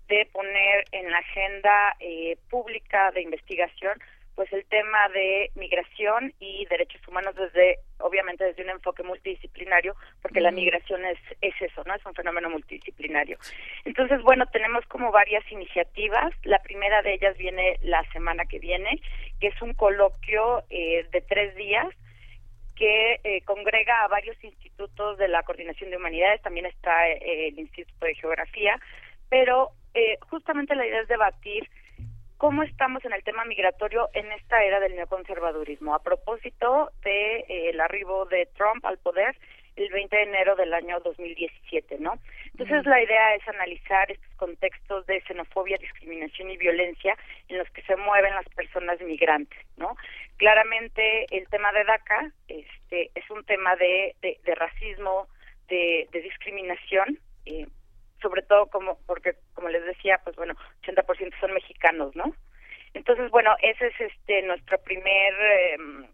de 0.08 0.28
poner 0.32 0.86
en 0.92 1.12
la 1.12 1.20
agenda 1.20 1.96
eh, 2.00 2.38
pública 2.50 3.12
de 3.12 3.22
investigación 3.22 4.00
pues 4.40 4.54
el 4.54 4.64
tema 4.68 5.10
de 5.10 5.52
migración 5.56 6.34
y 6.40 6.66
derechos 6.68 7.06
humanos 7.10 7.36
desde, 7.36 7.80
obviamente 7.98 8.46
desde 8.46 8.64
un 8.64 8.70
enfoque 8.70 9.04
multidisciplinario, 9.04 9.98
porque 10.22 10.40
la 10.40 10.52
migración 10.52 11.04
es, 11.04 11.18
es 11.42 11.54
eso, 11.62 11.84
¿no? 11.86 11.94
Es 11.94 12.06
un 12.06 12.14
fenómeno 12.14 12.50
multidisciplinario. 12.50 13.38
Entonces, 13.84 14.22
bueno, 14.22 14.46
tenemos 14.46 14.86
como 14.86 15.12
varias 15.12 15.44
iniciativas. 15.52 16.32
La 16.44 16.60
primera 16.60 17.02
de 17.02 17.16
ellas 17.16 17.38
viene 17.38 17.80
la 17.82 18.02
semana 18.14 18.46
que 18.46 18.60
viene, 18.60 19.02
que 19.42 19.48
es 19.48 19.62
un 19.62 19.74
coloquio 19.74 20.64
eh, 20.70 21.06
de 21.12 21.20
tres 21.20 21.54
días 21.56 21.88
que 22.80 23.20
eh, 23.26 23.42
congrega 23.42 24.06
a 24.06 24.08
varios 24.08 24.42
institutos 24.42 25.18
de 25.18 25.28
la 25.28 25.44
Coordinación 25.44 25.90
de 25.90 25.98
Humanidades, 25.98 26.42
también 26.42 26.66
está 26.66 27.10
eh, 27.10 27.50
el 27.50 27.60
Instituto 27.60 28.06
de 28.06 28.16
Geografía, 28.16 28.80
pero 29.28 29.72
eh, 29.94 30.18
justamente 30.30 30.76
la 30.76 30.88
idea 30.88 31.02
es 31.02 31.10
debatir 31.10 31.70
cómo 32.38 32.64
estamos 32.64 33.04
en 33.04 33.12
el 33.12 33.24
tema 33.24 33.44
migratorio 33.44 34.08
en 34.14 34.32
esta 34.32 34.64
era 34.64 34.80
del 34.80 34.96
neoconservadurismo, 34.96 35.94
a 35.94 36.02
propósito 36.02 36.90
de 37.04 37.46
eh, 37.50 37.78
arribo 37.82 38.26
de 38.26 38.48
Trump 38.56 38.86
al 38.86 38.98
poder 38.98 39.36
el 39.80 39.90
20 39.90 40.16
de 40.16 40.24
enero 40.24 40.56
del 40.56 40.74
año 40.74 41.00
2017, 41.00 41.98
¿no? 42.00 42.20
Entonces 42.52 42.86
la 42.86 43.02
idea 43.02 43.36
es 43.36 43.48
analizar 43.48 44.12
estos 44.12 44.34
contextos 44.36 45.06
de 45.06 45.22
xenofobia, 45.22 45.78
discriminación 45.78 46.50
y 46.52 46.58
violencia 46.58 47.18
en 47.48 47.58
los 47.58 47.70
que 47.72 47.82
se 47.84 47.96
mueven 47.96 48.36
las 48.36 48.48
personas 48.50 49.00
migrantes, 49.02 49.60
¿no? 49.78 49.96
Claramente 50.38 51.26
el 51.36 51.48
tema 51.50 51.72
de 51.72 51.84
DACA 51.84 52.32
este, 52.48 53.12
es 53.16 53.30
un 53.30 53.44
tema 53.46 53.76
de, 53.76 54.16
de, 54.22 54.40
de 54.44 54.56
racismo, 54.56 55.28
de, 55.68 56.08
de 56.12 56.22
discriminación, 56.22 57.20
eh, 57.46 57.68
sobre 58.22 58.42
todo 58.42 58.68
como 58.68 58.98
porque 59.06 59.36
como 59.54 59.70
les 59.70 59.86
decía, 59.86 60.20
pues 60.24 60.36
bueno, 60.36 60.56
80% 60.84 61.40
son 61.40 61.54
mexicanos, 61.54 62.16
¿no? 62.16 62.34
Entonces, 62.94 63.30
bueno, 63.30 63.56
ese 63.62 63.88
es 63.88 64.02
este 64.02 64.42
nuestro 64.44 64.80
primer 64.80 65.34
em, 65.74 66.08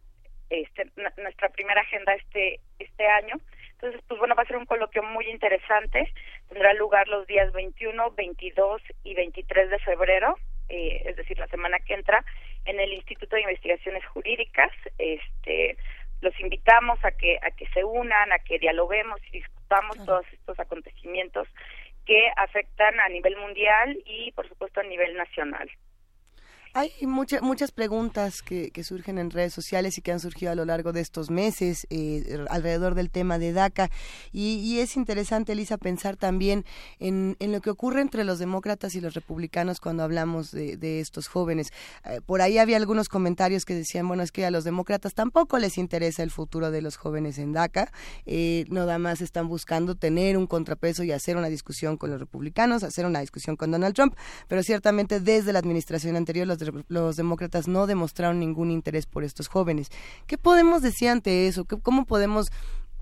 este, 0.61 0.91
nuestra 1.17 1.49
primera 1.49 1.81
agenda 1.81 2.13
este 2.13 2.59
este 2.79 3.07
año. 3.07 3.35
Entonces, 3.73 4.01
pues 4.07 4.19
bueno, 4.19 4.35
va 4.35 4.43
a 4.43 4.47
ser 4.47 4.57
un 4.57 4.65
coloquio 4.65 5.03
muy 5.03 5.25
interesante. 5.29 6.11
Tendrá 6.49 6.73
lugar 6.73 7.07
los 7.07 7.27
días 7.27 7.51
21, 7.51 8.11
22 8.11 8.81
y 9.03 9.13
23 9.13 9.69
de 9.69 9.79
febrero, 9.79 10.35
eh, 10.69 11.03
es 11.05 11.15
decir, 11.17 11.37
la 11.37 11.47
semana 11.47 11.79
que 11.79 11.93
entra, 11.93 12.23
en 12.65 12.79
el 12.79 12.93
Instituto 12.93 13.35
de 13.35 13.43
Investigaciones 13.43 14.05
Jurídicas. 14.07 14.71
Este, 14.97 15.77
los 16.21 16.39
invitamos 16.39 17.03
a 17.03 17.11
que 17.11 17.37
a 17.41 17.51
que 17.51 17.67
se 17.67 17.83
unan, 17.83 18.31
a 18.31 18.39
que 18.39 18.59
dialoguemos 18.59 19.19
y 19.27 19.39
discutamos 19.39 20.03
todos 20.05 20.25
estos 20.31 20.59
acontecimientos 20.59 21.47
que 22.05 22.31
afectan 22.37 22.99
a 22.99 23.09
nivel 23.09 23.35
mundial 23.37 23.97
y, 24.05 24.31
por 24.31 24.47
supuesto, 24.47 24.79
a 24.79 24.83
nivel 24.83 25.15
nacional. 25.17 25.69
Hay 26.77 26.91
muchas 27.03 27.41
muchas 27.41 27.71
preguntas 27.71 28.41
que, 28.41 28.69
que, 28.69 28.83
surgen 28.83 29.17
en 29.17 29.31
redes 29.31 29.53
sociales 29.53 29.97
y 29.97 30.01
que 30.01 30.11
han 30.11 30.19
surgido 30.19 30.51
a 30.51 30.55
lo 30.55 30.65
largo 30.65 30.91
de 30.91 30.99
estos 30.99 31.31
meses 31.31 31.87
eh, 31.89 32.45
alrededor 32.49 32.95
del 32.95 33.09
tema 33.09 33.39
de 33.39 33.53
DACA. 33.53 33.89
Y, 34.33 34.79
es 34.79 34.97
interesante, 34.97 35.53
Elisa, 35.53 35.77
pensar 35.77 36.17
también 36.17 36.65
en, 36.99 37.37
en, 37.39 37.53
lo 37.53 37.61
que 37.61 37.69
ocurre 37.69 38.01
entre 38.01 38.25
los 38.25 38.39
demócratas 38.39 38.93
y 38.95 38.99
los 38.99 39.13
republicanos 39.13 39.79
cuando 39.79 40.03
hablamos 40.03 40.51
de, 40.51 40.75
de 40.75 40.99
estos 40.99 41.29
jóvenes. 41.29 41.71
Eh, 42.03 42.19
por 42.25 42.41
ahí 42.41 42.57
había 42.57 42.75
algunos 42.75 43.07
comentarios 43.07 43.63
que 43.63 43.73
decían, 43.73 44.05
bueno, 44.09 44.23
es 44.23 44.33
que 44.33 44.45
a 44.45 44.51
los 44.51 44.65
demócratas 44.65 45.13
tampoco 45.13 45.57
les 45.59 45.77
interesa 45.77 46.23
el 46.23 46.29
futuro 46.29 46.71
de 46.71 46.81
los 46.81 46.97
jóvenes 46.97 47.37
en 47.37 47.53
DACA. 47.53 47.89
Eh, 48.25 48.65
nada 48.67 48.99
más 48.99 49.21
están 49.21 49.47
buscando 49.47 49.95
tener 49.95 50.35
un 50.35 50.45
contrapeso 50.45 51.05
y 51.05 51.13
hacer 51.13 51.37
una 51.37 51.47
discusión 51.47 51.95
con 51.95 52.09
los 52.09 52.19
republicanos, 52.19 52.83
hacer 52.83 53.05
una 53.05 53.21
discusión 53.21 53.55
con 53.55 53.71
Donald 53.71 53.95
Trump. 53.95 54.13
Pero 54.49 54.61
ciertamente 54.61 55.21
desde 55.21 55.53
la 55.53 55.59
administración 55.59 56.17
anterior 56.17 56.45
los 56.45 56.64
los 56.87 57.15
demócratas 57.15 57.67
no 57.67 57.87
demostraron 57.87 58.39
ningún 58.39 58.71
interés 58.71 59.05
por 59.05 59.23
estos 59.23 59.47
jóvenes. 59.47 59.89
¿Qué 60.27 60.37
podemos 60.37 60.81
decir 60.81 61.09
ante 61.09 61.47
eso? 61.47 61.65
¿Cómo 61.65 62.05
podemos 62.05 62.47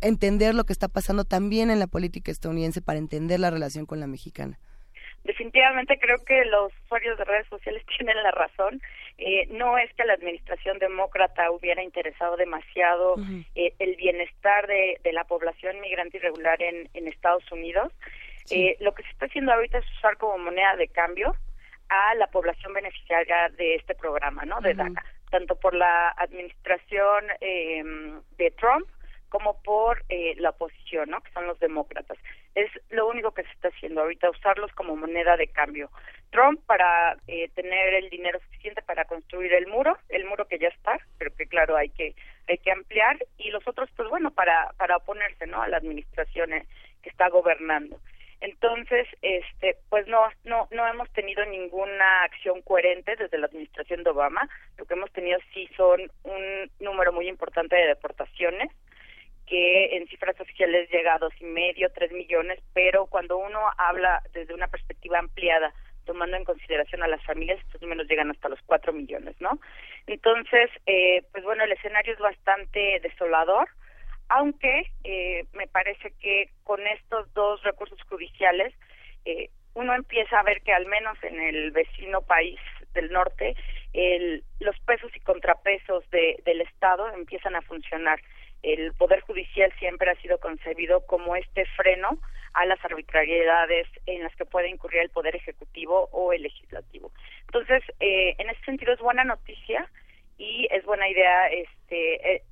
entender 0.01 0.53
lo 0.53 0.65
que 0.65 0.73
está 0.73 0.87
pasando 0.87 1.23
también 1.23 1.69
en 1.69 1.79
la 1.79 1.87
política 1.87 2.31
estadounidense 2.31 2.81
para 2.81 2.99
entender 2.99 3.39
la 3.39 3.49
relación 3.49 3.85
con 3.85 3.99
la 3.99 4.07
mexicana? 4.07 4.59
Definitivamente 5.23 5.97
creo 5.99 6.17
que 6.25 6.43
los 6.45 6.73
usuarios 6.83 7.17
de 7.17 7.23
redes 7.23 7.47
sociales 7.47 7.83
tienen 7.97 8.21
la 8.21 8.31
razón. 8.31 8.81
Eh, 9.17 9.47
no 9.51 9.77
es 9.77 9.93
que 9.93 10.03
la 10.03 10.13
administración 10.13 10.79
demócrata 10.79 11.49
hubiera 11.51 11.81
interesado 11.81 12.35
demasiado 12.35 13.15
eh, 13.55 13.73
el 13.79 13.95
bienestar 13.95 14.67
de, 14.67 14.99
la 15.13 15.23
población 15.23 15.79
migrante 15.79 16.17
irregular 16.17 16.61
en, 16.61 17.07
Estados 17.07 17.49
Unidos. 17.51 17.93
Eh, 18.49 18.75
lo 18.79 18.93
que 18.93 19.03
se 19.03 19.09
está 19.09 19.27
haciendo 19.27 19.53
ahorita 19.53 19.77
es 19.77 19.85
usar 19.97 20.17
como 20.17 20.37
moneda 20.37 20.75
de 20.75 20.87
cambio 20.87 21.35
a 21.93 22.15
la 22.15 22.27
población 22.27 22.73
beneficiaria 22.73 23.49
de 23.49 23.75
este 23.75 23.95
programa, 23.95 24.43
¿no? 24.45 24.59
De 24.61 24.73
DACA, 24.73 25.03
tanto 25.29 25.55
por 25.55 25.73
la 25.73 26.09
administración 26.17 27.25
eh, 27.41 27.83
de 28.37 28.51
Trump 28.51 28.87
como 29.33 29.59
por 29.63 30.03
eh, 30.09 30.35
la 30.37 30.51
oposición, 30.51 31.09
¿no? 31.09 31.19
Que 31.21 31.31
son 31.31 31.47
los 31.47 31.59
demócratas. 31.59 32.19
Es 32.53 32.69
lo 32.91 33.07
único 33.07 33.31
que 33.31 33.41
se 33.41 33.49
está 33.49 33.69
haciendo 33.69 34.01
ahorita, 34.01 34.29
usarlos 34.29 34.71
como 34.73 34.95
moneda 34.95 35.35
de 35.37 35.47
cambio. 35.47 35.89
Trump 36.29 36.59
para 36.67 37.17
eh, 37.27 37.49
tener 37.55 37.95
el 37.95 38.11
dinero 38.11 38.39
suficiente 38.41 38.83
para 38.83 39.05
construir 39.05 39.53
el 39.53 39.65
muro, 39.65 39.97
el 40.09 40.25
muro 40.25 40.47
que 40.47 40.59
ya 40.59 40.67
está, 40.67 40.99
pero 41.17 41.33
que 41.35 41.47
claro 41.47 41.75
hay 41.75 41.89
que 41.89 42.15
hay 42.47 42.57
que 42.59 42.71
ampliar 42.71 43.17
y 43.37 43.49
los 43.49 43.67
otros, 43.67 43.89
pues 43.95 44.07
bueno, 44.09 44.29
para 44.31 44.71
para 44.77 44.97
oponerse, 44.97 45.47
¿no? 45.47 45.61
A 45.61 45.67
la 45.67 45.77
administración 45.77 46.53
eh, 46.53 46.67
que 47.01 47.09
está 47.09 47.29
gobernando. 47.29 47.99
Entonces, 48.43 49.07
este, 49.21 49.77
pues 49.89 50.05
no, 50.07 50.19
no, 50.43 50.67
no 50.71 50.85
hemos 50.85 51.09
tenido 51.13 51.45
ninguna 51.45 52.23
acción 52.23 52.61
coherente 52.61 53.15
desde 53.15 53.37
la 53.37 53.45
administración 53.45 54.03
de 54.03 54.09
Obama. 54.09 54.49
Lo 54.77 54.83
que 54.83 54.95
hemos 54.95 55.09
tenido 55.13 55.39
sí 55.53 55.69
son 55.77 56.11
un 56.23 56.69
número 56.81 57.13
muy 57.13 57.29
importante 57.29 57.77
de 57.77 57.87
deportaciones, 57.87 58.69
que 59.47 59.95
en 59.95 60.07
cifras 60.09 60.37
oficiales 60.41 60.89
llega 60.89 61.15
a 61.15 61.19
dos 61.19 61.31
y 61.39 61.45
medio, 61.45 61.89
tres 61.93 62.11
millones, 62.11 62.59
pero 62.73 63.05
cuando 63.05 63.37
uno 63.37 63.61
habla 63.77 64.21
desde 64.33 64.53
una 64.53 64.67
perspectiva 64.67 65.19
ampliada, 65.19 65.73
tomando 66.05 66.35
en 66.35 66.43
consideración 66.43 67.01
a 67.01 67.07
las 67.07 67.23
familias, 67.23 67.61
estos 67.61 67.81
números 67.81 68.09
llegan 68.09 68.29
hasta 68.29 68.49
los 68.49 68.59
cuatro 68.65 68.91
millones, 68.91 69.39
¿no? 69.39 69.57
Entonces, 70.05 70.69
eh, 70.85 71.23
pues 71.31 71.45
bueno, 71.45 71.63
el 71.63 71.71
escenario 71.71 72.11
es 72.11 72.19
bastante 72.19 72.99
desolador 73.01 73.69
aunque 74.29 74.91
eh, 75.03 75.45
me 75.53 75.67
parece 75.67 76.11
que 76.19 76.49
con 76.63 76.85
estos 76.87 77.33
dos 77.33 77.61
recursos 77.63 78.01
judiciales 78.03 78.73
eh, 79.25 79.49
uno 79.73 79.93
empieza 79.93 80.39
a 80.39 80.43
ver 80.43 80.61
que 80.61 80.73
al 80.73 80.85
menos 80.85 81.17
en 81.23 81.41
el 81.41 81.71
vecino 81.71 82.21
país 82.21 82.59
del 82.93 83.11
norte 83.11 83.55
el, 83.93 84.43
los 84.59 84.79
pesos 84.81 85.11
y 85.15 85.19
contrapesos 85.19 86.09
de, 86.09 86.41
del 86.45 86.61
Estado 86.61 87.09
empiezan 87.13 87.55
a 87.55 87.61
funcionar. 87.61 88.19
El 88.61 88.93
Poder 88.93 89.21
Judicial 89.21 89.71
siempre 89.77 90.09
ha 90.09 90.15
sido 90.21 90.39
concebido 90.39 91.05
como 91.05 91.35
este 91.35 91.65
freno 91.75 92.19
a 92.53 92.65
las 92.65 92.83
arbitrariedades 92.85 93.87
en 94.05 94.23
las 94.23 94.35
que 94.35 94.45
puede 94.45 94.69
incurrir 94.69 95.01
el 95.01 95.09
Poder 95.09 95.35
Ejecutivo 95.35 96.09
o 96.11 96.33
el 96.33 96.43
Legislativo. 96.43 97.11
Entonces, 97.47 97.83
eh, 97.99 98.35
en 98.37 98.49
ese 98.49 98.63
sentido 98.63 98.93
es 98.93 98.99
buena 98.99 99.23
noticia 99.23 99.89
y 100.37 100.67
es 100.71 100.85
buena 100.85 101.09
idea 101.09 101.47
este 101.47 102.35
eh, 102.35 102.43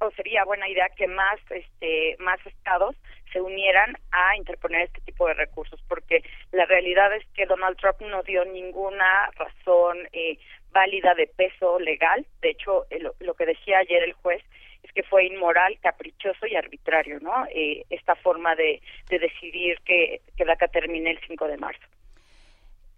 o 0.00 0.10
sería 0.12 0.44
buena 0.44 0.68
idea 0.68 0.88
que 0.96 1.06
más 1.06 1.38
este 1.50 2.16
más 2.18 2.38
estados 2.46 2.96
se 3.32 3.40
unieran 3.40 3.96
a 4.10 4.36
interponer 4.36 4.82
este 4.82 5.00
tipo 5.02 5.26
de 5.26 5.34
recursos 5.34 5.80
porque 5.88 6.22
la 6.52 6.66
realidad 6.66 7.14
es 7.14 7.24
que 7.34 7.46
Donald 7.46 7.76
Trump 7.78 8.00
no 8.02 8.22
dio 8.22 8.44
ninguna 8.44 9.30
razón 9.36 9.98
eh, 10.12 10.38
válida 10.70 11.14
de 11.14 11.26
peso 11.26 11.78
legal. 11.78 12.26
De 12.40 12.50
hecho 12.50 12.86
eh, 12.90 13.00
lo, 13.00 13.34
que 13.34 13.46
decía 13.46 13.78
ayer 13.78 14.02
el 14.02 14.12
juez 14.14 14.42
es 14.82 14.92
que 14.92 15.02
fue 15.02 15.26
inmoral 15.26 15.78
caprichoso 15.80 16.46
y 16.46 16.56
arbitrario 16.56 17.20
no 17.20 17.46
eh, 17.54 17.84
esta 17.90 18.14
forma 18.16 18.54
de, 18.54 18.82
de 19.08 19.18
decidir 19.18 19.78
que 19.84 20.20
que 20.36 20.44
DACA 20.44 20.68
termine 20.68 21.10
el 21.10 21.20
5 21.26 21.48
de 21.48 21.56
marzo. 21.56 21.86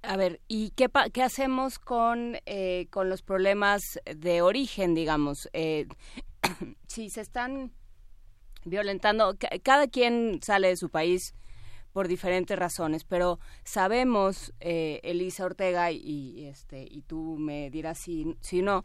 A 0.06 0.16
ver, 0.16 0.40
¿y 0.48 0.70
qué, 0.70 0.88
qué 1.12 1.22
hacemos 1.22 1.78
con, 1.78 2.36
eh, 2.44 2.86
con 2.90 3.08
los 3.08 3.22
problemas 3.22 3.80
de 4.04 4.42
origen, 4.42 4.94
digamos? 4.94 5.48
Eh, 5.54 5.86
si 6.86 7.10
se 7.10 7.20
están 7.20 7.72
violentando, 8.64 9.36
cada 9.62 9.88
quien 9.88 10.40
sale 10.42 10.68
de 10.68 10.76
su 10.76 10.90
país 10.90 11.34
por 11.92 12.08
diferentes 12.08 12.58
razones, 12.58 13.04
pero 13.04 13.38
sabemos, 13.62 14.52
eh, 14.58 15.00
Elisa 15.04 15.44
Ortega, 15.44 15.92
y, 15.92 16.46
este, 16.46 16.86
y 16.90 17.02
tú 17.02 17.36
me 17.38 17.70
dirás 17.70 17.98
si, 17.98 18.36
si 18.40 18.62
no, 18.62 18.84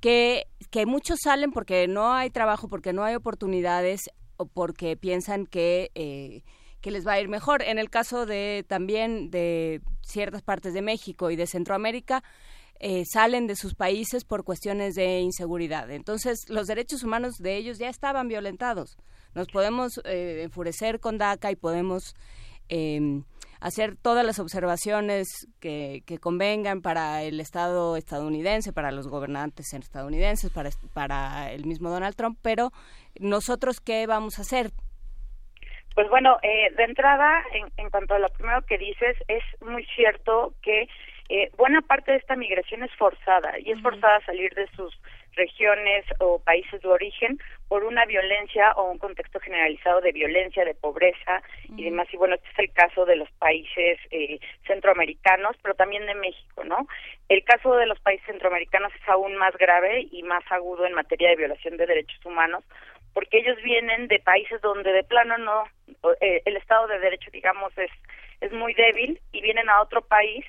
que, 0.00 0.46
que 0.70 0.84
muchos 0.84 1.20
salen 1.22 1.52
porque 1.52 1.88
no 1.88 2.12
hay 2.12 2.28
trabajo, 2.28 2.68
porque 2.68 2.92
no 2.92 3.02
hay 3.02 3.14
oportunidades 3.14 4.10
o 4.36 4.44
porque 4.44 4.96
piensan 4.96 5.46
que, 5.46 5.90
eh, 5.94 6.42
que 6.82 6.90
les 6.90 7.06
va 7.06 7.12
a 7.12 7.20
ir 7.20 7.28
mejor. 7.28 7.62
En 7.62 7.78
el 7.78 7.88
caso 7.88 8.26
de 8.26 8.62
también 8.68 9.30
de 9.30 9.80
ciertas 10.02 10.42
partes 10.42 10.74
de 10.74 10.82
México 10.82 11.30
y 11.30 11.36
de 11.36 11.46
Centroamérica, 11.46 12.22
eh, 12.80 13.04
salen 13.04 13.46
de 13.46 13.56
sus 13.56 13.74
países 13.74 14.24
por 14.24 14.44
cuestiones 14.44 14.94
de 14.94 15.20
inseguridad. 15.20 15.90
Entonces, 15.90 16.48
los 16.48 16.66
derechos 16.66 17.02
humanos 17.02 17.34
de 17.38 17.56
ellos 17.56 17.78
ya 17.78 17.88
estaban 17.88 18.28
violentados. 18.28 18.96
Nos 19.34 19.48
podemos 19.48 20.00
eh, 20.04 20.42
enfurecer 20.42 21.00
con 21.00 21.18
DACA 21.18 21.50
y 21.50 21.56
podemos 21.56 22.14
em, 22.68 23.24
hacer 23.60 23.96
todas 23.96 24.24
las 24.26 24.38
observaciones 24.38 25.48
que, 25.60 26.02
convengan 26.20 26.82
para 26.82 27.22
el 27.22 27.40
Estado 27.40 27.96
estadounidense, 27.96 28.72
para 28.72 28.92
los 28.92 29.08
gobernantes 29.08 29.72
estadounidenses, 29.72 30.52
para, 30.52 30.70
para 30.92 31.52
el 31.52 31.64
mismo 31.64 31.90
Donald 31.90 32.14
Trump, 32.14 32.38
pero 32.42 32.70
nosotros, 33.18 33.80
¿qué 33.80 34.06
vamos 34.06 34.38
a 34.38 34.42
hacer? 34.42 34.70
Pues 35.94 36.08
bueno, 36.10 36.36
eh, 36.42 36.74
de 36.76 36.84
entrada, 36.84 37.42
en, 37.52 37.72
en 37.76 37.88
cuanto 37.88 38.14
a 38.14 38.18
lo 38.18 38.28
primero 38.30 38.62
que 38.66 38.78
dices, 38.78 39.16
es 39.28 39.42
muy 39.62 39.84
cierto 39.96 40.52
que 40.60 40.88
eh, 41.28 41.50
buena 41.56 41.80
parte 41.80 42.12
de 42.12 42.18
esta 42.18 42.36
migración 42.36 42.82
es 42.82 42.94
forzada 42.96 43.58
y 43.58 43.70
es 43.70 43.80
forzada 43.80 44.16
a 44.16 44.26
salir 44.26 44.52
de 44.54 44.66
sus 44.76 44.98
regiones 45.36 46.04
o 46.20 46.38
países 46.38 46.80
de 46.80 46.88
origen 46.88 47.38
por 47.68 47.84
una 47.84 48.04
violencia 48.04 48.72
o 48.72 48.90
un 48.90 48.98
contexto 48.98 49.40
generalizado 49.40 50.00
de 50.00 50.12
violencia, 50.12 50.64
de 50.64 50.74
pobreza 50.74 51.42
y 51.76 51.84
demás. 51.84 52.08
Y 52.12 52.16
bueno, 52.16 52.34
este 52.34 52.48
es 52.50 52.58
el 52.58 52.72
caso 52.72 53.04
de 53.04 53.16
los 53.16 53.30
países 53.32 53.98
eh, 54.10 54.38
centroamericanos, 54.66 55.56
pero 55.62 55.74
también 55.74 56.06
de 56.06 56.14
México, 56.14 56.64
¿no? 56.64 56.86
El 57.28 57.42
caso 57.44 57.74
de 57.76 57.86
los 57.86 57.98
países 58.00 58.26
centroamericanos 58.26 58.92
es 58.94 59.08
aún 59.08 59.36
más 59.36 59.56
grave 59.56 60.06
y 60.10 60.22
más 60.22 60.44
agudo 60.50 60.86
en 60.86 60.94
materia 60.94 61.30
de 61.30 61.36
violación 61.36 61.76
de 61.76 61.86
derechos 61.86 62.24
humanos, 62.24 62.64
porque 63.12 63.38
ellos 63.38 63.56
vienen 63.62 64.08
de 64.08 64.18
países 64.18 64.60
donde 64.60 64.92
de 64.92 65.04
plano 65.04 65.38
no, 65.38 65.64
eh, 66.20 66.42
el 66.44 66.56
Estado 66.56 66.86
de 66.86 66.98
Derecho, 66.98 67.30
digamos, 67.32 67.76
es, 67.78 67.90
es 68.40 68.52
muy 68.52 68.74
débil 68.74 69.20
y 69.32 69.40
vienen 69.40 69.68
a 69.68 69.80
otro 69.80 70.02
país 70.02 70.44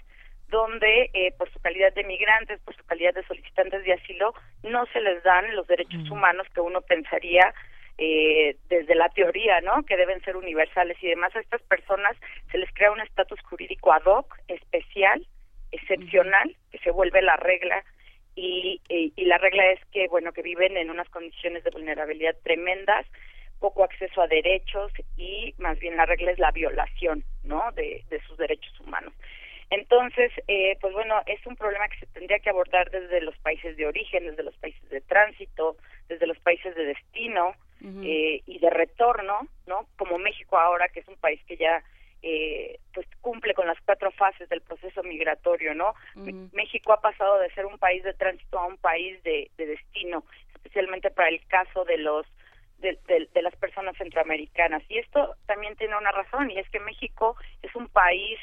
donde 0.55 1.09
eh, 1.13 1.33
por 1.37 1.51
su 1.51 1.59
calidad 1.59 1.93
de 1.93 2.05
migrantes, 2.05 2.61
por 2.61 2.73
su 2.75 2.83
calidad 2.85 3.13
de 3.13 3.27
solicitantes 3.27 3.83
de 3.83 3.91
asilo, 3.91 4.33
no 4.63 4.85
se 4.93 5.01
les 5.01 5.21
dan 5.23 5.53
los 5.53 5.67
derechos 5.67 6.09
humanos 6.09 6.47
que 6.53 6.61
uno 6.61 6.79
pensaría 6.79 7.53
eh, 7.97 8.55
desde 8.69 8.95
la 8.95 9.09
teoría, 9.09 9.59
¿no? 9.59 9.83
Que 9.83 9.97
deben 9.97 10.21
ser 10.21 10.37
universales 10.37 10.97
y 11.01 11.07
demás. 11.07 11.35
A 11.35 11.41
estas 11.41 11.61
personas 11.63 12.15
se 12.51 12.57
les 12.57 12.71
crea 12.73 12.91
un 12.91 13.01
estatus 13.01 13.41
jurídico 13.41 13.91
ad 13.91 14.05
hoc, 14.05 14.27
especial, 14.47 15.27
excepcional, 15.71 16.55
que 16.71 16.79
se 16.79 16.91
vuelve 16.91 17.21
la 17.21 17.35
regla 17.35 17.83
y, 18.33 18.79
y, 18.87 19.11
y 19.17 19.25
la 19.25 19.37
regla 19.37 19.71
es 19.71 19.79
que, 19.91 20.07
bueno, 20.07 20.31
que 20.31 20.41
viven 20.41 20.77
en 20.77 20.89
unas 20.89 21.09
condiciones 21.09 21.65
de 21.65 21.71
vulnerabilidad 21.71 22.35
tremendas, 22.43 23.05
poco 23.59 23.83
acceso 23.83 24.21
a 24.21 24.27
derechos 24.27 24.91
y 25.17 25.53
más 25.57 25.79
bien 25.79 25.97
la 25.97 26.05
regla 26.05 26.31
es 26.31 26.39
la 26.39 26.51
violación, 26.51 27.23
¿no? 27.43 27.71
De, 27.73 28.03
de 28.09 28.21
sus 28.21 28.37
derechos 28.37 28.79
humanos. 28.79 29.13
Entonces, 29.69 30.31
eh, 30.47 30.77
pues 30.79 30.93
bueno, 30.93 31.21
es 31.25 31.45
un 31.45 31.55
problema 31.55 31.87
que 31.89 31.97
se 31.97 32.05
tendría 32.07 32.39
que 32.39 32.49
abordar 32.49 32.89
desde 32.91 33.21
los 33.21 33.37
países 33.39 33.75
de 33.77 33.87
origen, 33.87 34.25
desde 34.27 34.43
los 34.43 34.55
países 34.57 34.87
de 34.89 35.01
tránsito, 35.01 35.75
desde 36.07 36.27
los 36.27 36.39
países 36.39 36.75
de 36.75 36.85
destino 36.85 37.53
eh, 38.05 38.41
y 38.45 38.59
de 38.59 38.69
retorno, 38.69 39.47
¿no? 39.67 39.87
Como 39.97 40.17
México 40.17 40.57
ahora, 40.57 40.87
que 40.89 41.01
es 41.01 41.07
un 41.07 41.17
país 41.17 41.41
que 41.45 41.57
ya 41.57 41.83
eh, 42.21 42.79
pues 42.93 43.05
cumple 43.21 43.53
con 43.53 43.67
las 43.67 43.77
cuatro 43.85 44.09
fases 44.11 44.47
del 44.49 44.61
proceso 44.61 45.03
migratorio, 45.03 45.75
¿no? 45.75 45.93
México 46.53 46.93
ha 46.93 47.01
pasado 47.01 47.39
de 47.39 47.51
ser 47.51 47.65
un 47.65 47.77
país 47.77 48.03
de 48.03 48.13
tránsito 48.13 48.57
a 48.57 48.65
un 48.65 48.77
país 48.77 49.21
de, 49.23 49.51
de 49.57 49.65
destino, 49.67 50.23
especialmente 50.55 51.11
para 51.11 51.29
el 51.29 51.45
caso 51.47 51.83
de 51.85 51.97
los 51.97 52.25
de, 52.79 52.97
de- 53.07 53.27
de 53.33 53.41
las 53.41 53.55
personas 53.55 53.95
centroamericanas. 53.97 54.83
Y 54.89 54.97
esto 54.97 55.35
también 55.45 55.75
tiene 55.75 55.97
una 55.97 56.11
razón, 56.11 56.49
y 56.51 56.57
es 56.59 56.69
que 56.69 56.79
México 56.79 57.35
es 57.61 57.73
un 57.75 57.87
país 57.89 58.37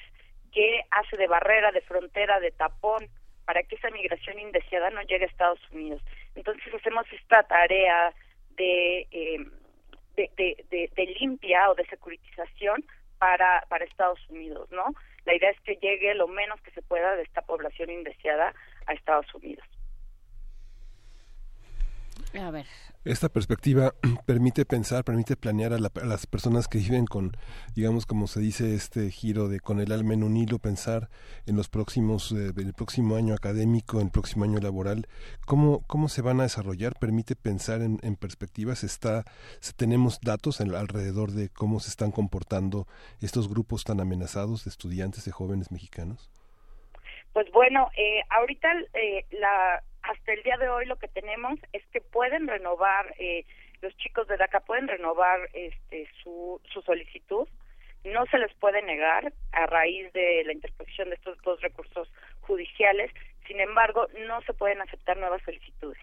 que 0.53 0.83
hace 0.91 1.17
de 1.17 1.27
barrera, 1.27 1.73
de 1.73 1.81
frontera, 1.81 2.39
de 2.41 2.51
tapón, 2.53 3.09
para 3.45 3.63
que 3.65 3.75
esa 3.75 3.91
migración 3.91 4.39
indeseada 4.39 4.91
no 4.91 5.03
llegue 5.03 5.25
a 5.25 5.29
Estados 5.29 5.61
Unidos. 5.71 6.03
Entonces 6.35 6.73
hacemos 6.75 7.05
esta 7.13 7.43
tarea 7.43 8.13
de, 8.57 9.01
eh, 9.11 9.39
de, 10.17 10.65
de- 10.71 10.91
de 10.95 11.07
limpia 11.19 11.71
o 11.71 11.75
de 11.75 11.85
securitización 11.87 12.85
para, 13.19 13.65
para 13.69 13.85
Estados 13.85 14.21
Unidos, 14.31 14.71
¿no? 14.71 14.85
La 15.25 15.35
idea 15.35 15.51
es 15.51 15.61
que 15.61 15.77
llegue 15.77 16.15
lo 16.15 16.29
menos 16.29 16.61
que 16.63 16.71
se 16.73 16.83
pueda 16.83 17.15
de 17.17 17.23
esta 17.23 17.43
población 17.43 17.91
indeseada 17.91 18.55
a 18.87 18.93
Estados 18.93 19.33
Unidos. 19.35 19.65
A 22.41 22.51
ver. 22.51 22.67
Esta 23.05 23.29
perspectiva 23.29 23.95
permite 24.27 24.65
pensar, 24.65 25.03
permite 25.03 25.37
planear 25.37 25.73
a, 25.73 25.79
la- 25.79 25.91
las 26.05 26.27
personas 26.29 26.69
que 26.69 26.79
viven 26.79 27.07
con, 27.07 27.33
digamos, 27.75 28.07
como 28.07 28.29
se 28.29 28.39
dice, 28.39 28.75
este 28.77 29.11
giro 29.11 29.49
de 29.49 29.59
con 29.59 29.81
el 29.81 29.91
alma 29.91 30.15
en 30.15 30.23
un 30.23 30.37
hilo, 30.37 30.61
pensar 30.61 31.09
en 31.47 31.57
los 31.57 31.69
próximos, 31.69 32.31
eh, 32.31 32.53
el 32.57 32.73
próximo 32.75 33.17
año 33.17 33.35
académico, 33.35 33.99
en 33.99 34.07
el 34.07 34.13
próximo 34.13 34.45
año 34.45 34.59
laboral, 34.61 35.09
cómo, 35.47 35.81
cómo 35.89 36.09
se 36.09 36.23
van 36.23 36.39
a 36.39 36.45
desarrollar, 36.45 36.95
permite 37.01 37.35
pensar 37.35 37.83
en, 37.83 37.99
en 38.03 38.15
perspectivas, 38.15 38.85
está, 38.85 39.25
tenemos 39.77 40.21
datos 40.21 40.61
en- 40.61 40.73
alrededor 40.75 41.33
de 41.33 41.49
cómo 41.49 41.81
se 41.81 41.89
están 41.91 42.13
comportando 42.13 42.87
estos 43.21 43.49
grupos 43.49 43.83
tan 43.83 43.99
amenazados 44.01 44.65
de 44.65 44.71
estudiantes, 44.71 45.25
de 45.25 45.33
jóvenes 45.33 45.73
mexicanos. 45.73 46.31
Pues 47.33 47.47
bueno, 47.53 47.89
eh, 47.97 48.21
ahorita 48.31 48.69
eh, 48.95 49.25
la, 49.41 49.83
hasta 50.03 50.33
el 50.33 50.43
día 50.43 50.57
de 50.57 50.69
hoy 50.69 50.87
lo 50.87 50.97
que 50.97 51.09
tenemos 51.09 51.59
es 51.73 51.85
que 51.93 52.01
pueden 52.01 52.47
renovar, 52.47 53.15
eh, 53.19 53.45
los 53.81 53.97
chicos 53.97 54.27
de 54.29 54.37
DACA 54.37 54.61
pueden 54.61 54.89
renovar 54.89 55.49
este, 55.53 56.09
su, 56.23 56.61
su 56.73 56.83
solicitud, 56.83 57.49
no 58.05 58.27
se 58.27 58.39
les 58.39 58.53
puede 58.55 58.83
negar 58.83 59.33
a 59.53 59.67
raíz 59.67 60.13
de 60.13 60.43
la 60.45 60.53
interposición 60.53 61.09
de 61.09 61.15
estos 61.15 61.39
dos 61.43 61.61
recursos 61.61 62.13
judiciales, 62.41 63.13
sin 63.47 63.61
embargo, 63.61 64.09
no 64.27 64.41
se 64.43 64.55
pueden 64.55 64.81
aceptar 64.81 65.17
nuevas 65.17 65.43
solicitudes. 65.43 65.99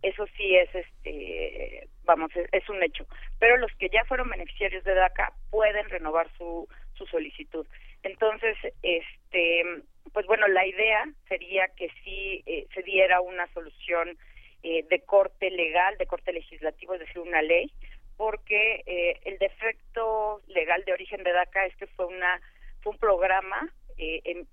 Eso 0.00 0.26
sí 0.36 0.54
es, 0.54 0.72
este, 0.72 1.88
vamos, 2.04 2.30
es, 2.36 2.48
es 2.52 2.68
un 2.68 2.80
hecho. 2.84 3.04
Pero 3.40 3.56
los 3.56 3.72
que 3.78 3.88
ya 3.88 4.04
fueron 4.04 4.30
beneficiarios 4.30 4.84
de 4.84 4.94
DACA 4.94 5.32
pueden 5.50 5.88
renovar 5.88 6.28
su, 6.38 6.68
su 6.94 7.04
solicitud. 7.06 7.66
Entonces, 8.04 8.56
este, 8.82 9.64
pues 10.12 10.26
bueno, 10.26 10.48
la 10.48 10.66
idea 10.66 11.04
sería 11.28 11.68
que 11.76 11.88
sí 12.04 12.42
eh, 12.46 12.66
se 12.74 12.82
diera 12.82 13.20
una 13.20 13.46
solución 13.52 14.16
eh, 14.62 14.84
de 14.88 15.00
corte 15.02 15.50
legal, 15.50 15.96
de 15.98 16.06
corte 16.06 16.32
legislativo, 16.32 16.94
es 16.94 17.00
decir, 17.00 17.20
una 17.20 17.42
ley, 17.42 17.72
porque 18.16 18.82
eh, 18.86 19.20
el 19.24 19.38
defecto 19.38 20.42
legal 20.48 20.84
de 20.84 20.92
origen 20.92 21.22
de 21.22 21.32
DACA 21.32 21.66
es 21.66 21.76
que 21.76 21.86
fue 21.86 22.06
una 22.06 22.40
fue 22.82 22.92
un 22.92 22.98
programa 22.98 23.72
eh, 23.96 24.20
em- 24.24 24.46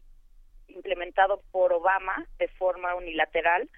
implementado 0.68 1.42
por 1.52 1.74
Obama 1.74 2.26
de 2.38 2.48
forma 2.50 2.96
unilateral 2.96 3.70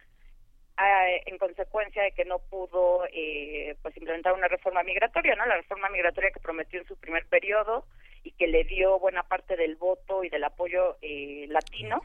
ah, 0.77 1.07
en 1.25 1.37
consecuencia 1.37 2.03
de 2.03 2.11
que 2.11 2.25
no 2.25 2.39
pudo 2.39 3.05
eh, 3.11 3.75
pues 3.81 3.95
implementar 3.97 4.33
una 4.33 4.47
reforma 4.47 4.83
migratoria, 4.83 5.35
¿no? 5.35 5.45
La 5.45 5.57
reforma 5.57 5.89
migratoria 5.89 6.31
que 6.31 6.39
prometió 6.39 6.79
en 6.79 6.87
su 6.87 6.97
primer 6.97 7.25
periodo 7.27 7.85
y 8.27 8.31
que 8.31 8.47
le 8.47 8.63
dio 8.65 8.99
buena 8.99 9.23
parte 9.23 9.55
del 9.55 9.75
voto 9.77 10.23
y 10.23 10.29
del 10.29 10.43
apoyo 10.43 10.97
eh, 11.01 11.45
latino 11.49 12.01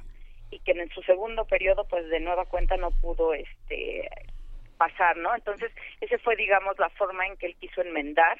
y 0.51 0.61
que 0.61 0.73
en 0.73 0.89
su 0.90 1.03
segundo 1.03 1.44
periodo 1.47 1.86
pues 1.89 2.09
de 2.09 2.20
nueva 2.20 2.44
cuenta 2.47 2.77
no 2.77 2.90
pudo 2.90 3.35
este 3.35 4.09
pasar, 4.77 5.16
¿no? 5.16 5.35
Entonces, 5.35 5.70
ese 6.01 6.19
fue 6.19 6.36
digamos 6.36 6.78
la 6.78 6.90
forma 6.90 7.27
en 7.27 7.36
que 7.36 7.47
él 7.47 7.57
quiso 7.57 7.81
enmendar, 7.82 8.39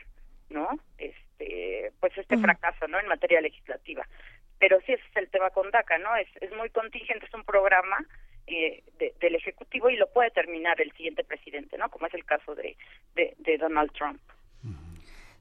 ¿no? 0.50 0.68
Este 0.98 1.92
pues 2.00 2.16
este 2.16 2.36
fracaso, 2.42 2.86
¿no? 2.88 3.00
En 3.00 3.09
materia 3.09 3.40
legislativa. 3.40 4.06
Pero 4.59 4.78
sí 4.86 4.92
ese 4.92 5.02
es 5.10 5.16
el 5.16 5.28
tema 5.30 5.50
con 5.50 5.70
DACA, 5.70 5.98
¿no? 5.98 6.14
Es 6.16 6.28
es 6.40 6.50
muy 6.56 6.70
contingente, 6.70 7.26
es 7.26 7.34
un 7.34 7.44
programa 7.44 7.96
eh, 8.46 8.82
de- 8.98 9.14
del 9.20 9.34
ejecutivo 9.36 9.88
y 9.90 9.96
lo 9.96 10.09
puede 10.12 10.30
terminar 10.30 10.80
el 10.80 10.92
siguiente 10.92 11.24
presidente, 11.24 11.78
¿no? 11.78 11.88
Como 11.90 12.06
es 12.06 12.14
el 12.14 12.24
caso 12.24 12.54
de 12.54 12.76
de, 13.14 13.34
de 13.38 13.59
Donald 13.59 13.92
Trump. 13.92 14.20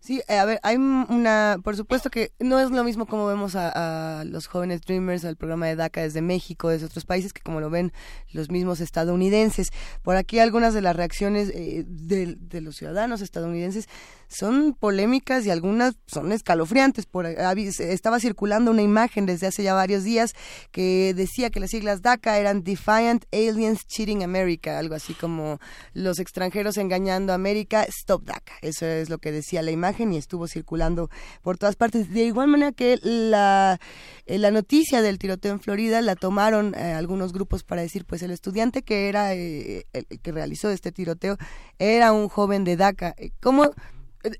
Sí, 0.03 0.19
eh, 0.27 0.39
a 0.39 0.45
ver, 0.45 0.59
hay 0.63 0.77
un- 0.77 1.05
una, 1.09 1.59
por 1.63 1.77
supuesto 1.77 2.09
que 2.09 2.31
no 2.39 2.59
es 2.59 2.71
lo 2.71 2.83
mismo 2.83 3.05
como 3.05 3.27
vemos 3.27 3.55
a, 3.55 4.23
los 4.25 4.47
jóvenes 4.47 4.81
Dreamers, 4.81 5.23
al 5.25 5.35
programa 5.35 5.67
de 5.67 5.75
DACA 5.75 6.01
desde 6.01 6.23
México, 6.23 6.69
desde 6.69 6.87
otros 6.87 7.05
países, 7.05 7.33
que 7.33 7.41
como 7.43 7.59
lo 7.61 7.69
ven 7.69 7.93
los 8.33 8.49
mismos 8.49 8.81
estadounidenses. 8.81 9.69
Por 10.01 10.15
aquí 10.15 10.39
algunas 10.39 10.73
de 10.73 10.81
las 10.81 10.95
reacciones 10.95 11.51
eh, 11.53 11.85
de 11.87 12.61
los 12.61 12.77
ciudadanos 12.77 13.21
estadounidenses 13.21 13.87
son 14.31 14.73
polémicas 14.73 15.45
y 15.45 15.49
algunas 15.49 15.95
son 16.07 16.31
escalofriantes. 16.31 17.05
Por, 17.05 17.25
habí- 17.25 17.67
estaba 17.67 18.19
circulando 18.19 18.71
una 18.71 18.81
imagen 18.81 19.25
desde 19.25 19.47
hace 19.47 19.63
ya 19.63 19.73
varios 19.73 20.03
días 20.03 20.33
que 20.71 21.13
decía 21.13 21.49
que 21.49 21.59
las 21.59 21.69
siglas 21.71 22.01
DACA 22.01 22.37
eran 22.39 22.63
Defiant 22.63 23.25
Aliens 23.33 23.85
Cheating 23.85 24.23
America, 24.23 24.79
algo 24.79 24.95
así 24.95 25.13
como 25.13 25.59
los 25.93 26.19
extranjeros 26.19 26.77
engañando 26.77 27.33
a 27.33 27.35
América, 27.35 27.83
Stop 27.83 28.23
DACA. 28.23 28.53
Eso 28.61 28.85
es 28.85 29.09
lo 29.09 29.17
que 29.17 29.31
decía 29.31 29.61
la 29.61 29.71
imagen 29.71 30.13
y 30.13 30.17
estuvo 30.17 30.47
circulando 30.47 31.09
por 31.41 31.57
todas 31.57 31.75
partes. 31.75 32.09
De 32.11 32.23
igual 32.23 32.47
manera 32.47 32.71
que 32.71 32.97
la, 33.03 33.79
eh, 34.25 34.37
la 34.37 34.51
noticia 34.51 35.01
del 35.01 35.19
tiroteo 35.19 35.51
en 35.51 35.59
Florida 35.59 36.01
la 36.01 36.15
tomaron 36.15 36.73
eh, 36.75 36.93
algunos 36.93 37.33
grupos 37.33 37.63
para 37.63 37.81
decir, 37.81 38.05
pues 38.05 38.21
el 38.23 38.31
estudiante 38.31 38.81
que 38.83 39.09
era 39.09 39.33
eh, 39.35 39.85
el 39.93 40.05
que 40.21 40.31
realizó 40.31 40.69
este 40.69 40.91
tiroteo 40.91 41.37
era 41.79 42.11
un 42.13 42.29
joven 42.29 42.63
de 42.63 42.77
DACA. 42.77 43.13
Eh, 43.17 43.31
¿Cómo 43.41 43.71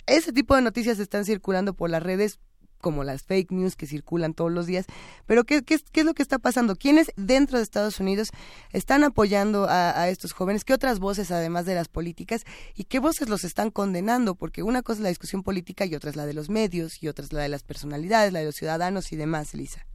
ese 0.05 0.31
tipo 0.33 0.55
de 0.55 0.61
noticias 0.61 0.99
están 0.99 1.25
circulando 1.25 1.73
por 1.73 1.89
las 1.89 2.03
redes? 2.03 2.39
como 2.79 3.03
las 3.03 3.21
fake 3.21 3.51
news 3.51 3.75
que 3.75 3.85
circulan 3.85 4.33
todos 4.33 4.51
los 4.51 4.65
días. 4.65 4.87
Pero 5.27 5.43
¿qué, 5.43 5.61
qué, 5.61 5.75
es- 5.75 5.83
qué 5.91 5.99
es 5.99 6.05
lo 6.07 6.15
que 6.15 6.23
está 6.23 6.39
pasando? 6.39 6.75
¿Quiénes 6.75 7.11
dentro 7.15 7.59
de 7.59 7.63
Estados 7.63 7.99
Unidos 7.99 8.31
están 8.73 9.03
apoyando 9.03 9.65
a, 9.69 9.91
a 10.01 10.09
estos 10.09 10.33
jóvenes? 10.33 10.65
¿Qué 10.65 10.73
otras 10.73 10.97
voces, 10.99 11.29
además 11.29 11.67
de 11.67 11.75
las 11.75 11.89
políticas, 11.89 12.43
y 12.73 12.85
qué 12.85 12.97
voces 12.97 13.29
los 13.29 13.43
están 13.43 13.69
condenando? 13.69 14.33
Porque 14.33 14.63
una 14.63 14.81
cosa 14.81 14.97
es 14.97 15.03
la 15.03 15.09
discusión 15.09 15.43
política 15.43 15.85
y 15.85 15.93
otra 15.93 16.09
es 16.09 16.15
la 16.15 16.25
de 16.25 16.33
los 16.33 16.49
medios 16.49 17.03
y 17.03 17.07
otra 17.07 17.23
es 17.23 17.31
la 17.33 17.43
de 17.43 17.49
las 17.49 17.61
personalidades, 17.61 18.33
la 18.33 18.39
de 18.39 18.45
los 18.45 18.55
ciudadanos 18.55 19.11
y 19.11 19.15
demás, 19.15 19.53
Elisa. 19.53 19.85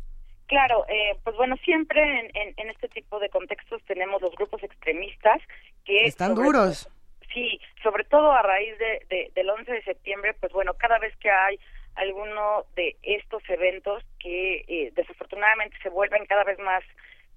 Claro, 0.46 0.86
eh, 0.88 1.18
pues 1.24 1.34
bueno, 1.36 1.56
siempre 1.64 2.00
en, 2.00 2.26
en, 2.36 2.54
en 2.56 2.70
este 2.70 2.86
tipo 2.90 3.18
de 3.18 3.28
contextos 3.30 3.82
tenemos 3.88 4.22
los 4.22 4.30
grupos 4.36 4.62
extremistas 4.62 5.40
que... 5.84 6.04
Están 6.06 6.36
duros. 6.36 6.84
todo- 6.84 6.95
sí, 7.36 7.60
sobre 7.82 8.04
todo 8.04 8.32
a 8.32 8.40
raíz 8.40 8.78
de, 8.78 9.02
de- 9.10 9.30
del 9.34 9.50
11 9.50 9.70
de 9.70 9.82
septiembre, 9.82 10.32
pues 10.40 10.50
bueno, 10.52 10.72
cada 10.74 10.98
vez 10.98 11.14
que 11.18 11.28
hay 11.30 11.60
alguno 11.96 12.64
de 12.76 12.96
estos 13.02 13.42
eventos 13.50 14.02
que 14.18 14.64
eh, 14.66 14.90
desafortunadamente 14.94 15.76
se 15.82 15.90
vuelven 15.90 16.24
cada 16.24 16.44
vez 16.44 16.58
más 16.60 16.82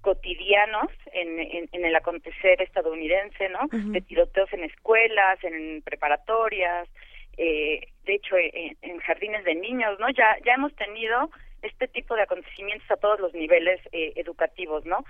cotidianos 0.00 0.88
en, 1.12 1.38
en, 1.38 1.68
en 1.72 1.84
el 1.84 1.94
acontecer 1.94 2.62
estadounidense, 2.62 3.50
¿no? 3.50 3.68
De 3.92 4.00
tiroteos 4.00 4.50
en 4.54 4.64
escuelas, 4.64 5.42
en 5.44 5.82
preparatorias, 5.82 6.88
eh, 7.36 7.86
de 8.04 8.14
hecho 8.14 8.36
en, 8.38 8.76
en 8.80 8.98
jardines 9.00 9.44
de 9.44 9.54
niños, 9.54 9.98
¿no? 9.98 10.08
Ya 10.10 10.36
ya 10.46 10.54
hemos 10.54 10.74
tenido 10.76 11.30
este 11.60 11.88
tipo 11.88 12.14
de 12.16 12.22
acontecimientos 12.22 12.90
a 12.90 12.96
todos 12.96 13.20
los 13.20 13.34
niveles 13.34 13.78
eh, 13.92 14.14
educativos, 14.16 14.86
¿no? 14.86 15.04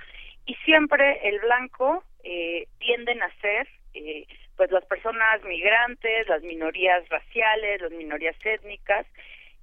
Y 0.46 0.54
siempre 0.64 1.20
el 1.28 1.38
blanco 1.38 2.02
eh, 2.24 2.66
tienden 2.80 3.22
a 3.22 3.30
ser 3.40 3.68
eh, 3.94 4.26
pues 4.60 4.70
las 4.72 4.84
personas 4.84 5.42
migrantes, 5.44 6.28
las 6.28 6.42
minorías 6.42 7.08
raciales, 7.08 7.80
las 7.80 7.92
minorías 7.92 8.36
étnicas, 8.44 9.06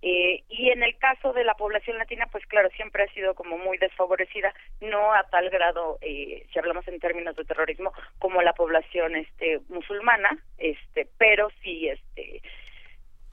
eh, 0.01 0.41
y 0.49 0.71
en 0.71 0.81
el 0.81 0.97
caso 0.97 1.33
de 1.33 1.43
la 1.43 1.53
población 1.53 1.99
latina, 1.99 2.25
pues 2.31 2.43
claro, 2.47 2.67
siempre 2.71 3.03
ha 3.03 3.13
sido 3.13 3.35
como 3.35 3.59
muy 3.59 3.77
desfavorecida, 3.77 4.51
no 4.81 5.13
a 5.13 5.21
tal 5.29 5.51
grado, 5.51 5.99
eh, 6.01 6.47
si 6.51 6.57
hablamos 6.57 6.87
en 6.87 6.99
términos 6.99 7.35
de 7.35 7.45
terrorismo, 7.45 7.93
como 8.17 8.41
la 8.41 8.53
población 8.53 9.15
este 9.15 9.59
musulmana, 9.69 10.35
este, 10.57 11.07
pero 11.19 11.47
sí, 11.61 11.89
este, 11.89 12.41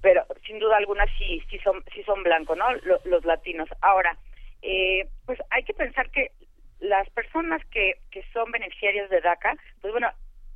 pero 0.02 0.26
sin 0.46 0.58
duda 0.58 0.76
alguna 0.76 1.06
sí, 1.16 1.42
sí 1.48 1.58
son, 1.60 1.82
sí 1.94 2.02
son 2.02 2.22
blancos, 2.22 2.58
¿no? 2.58 2.70
Lo- 2.74 3.00
los 3.06 3.24
latinos. 3.24 3.70
Ahora, 3.80 4.18
eh, 4.60 5.06
pues 5.24 5.38
hay 5.48 5.64
que 5.64 5.72
pensar 5.72 6.10
que 6.10 6.30
las 6.80 7.08
personas 7.10 7.64
que, 7.70 7.94
que 8.10 8.22
son 8.34 8.50
beneficiarias 8.52 9.08
de 9.08 9.22
DACA, 9.22 9.56
pues 9.80 9.92
bueno, 9.92 10.10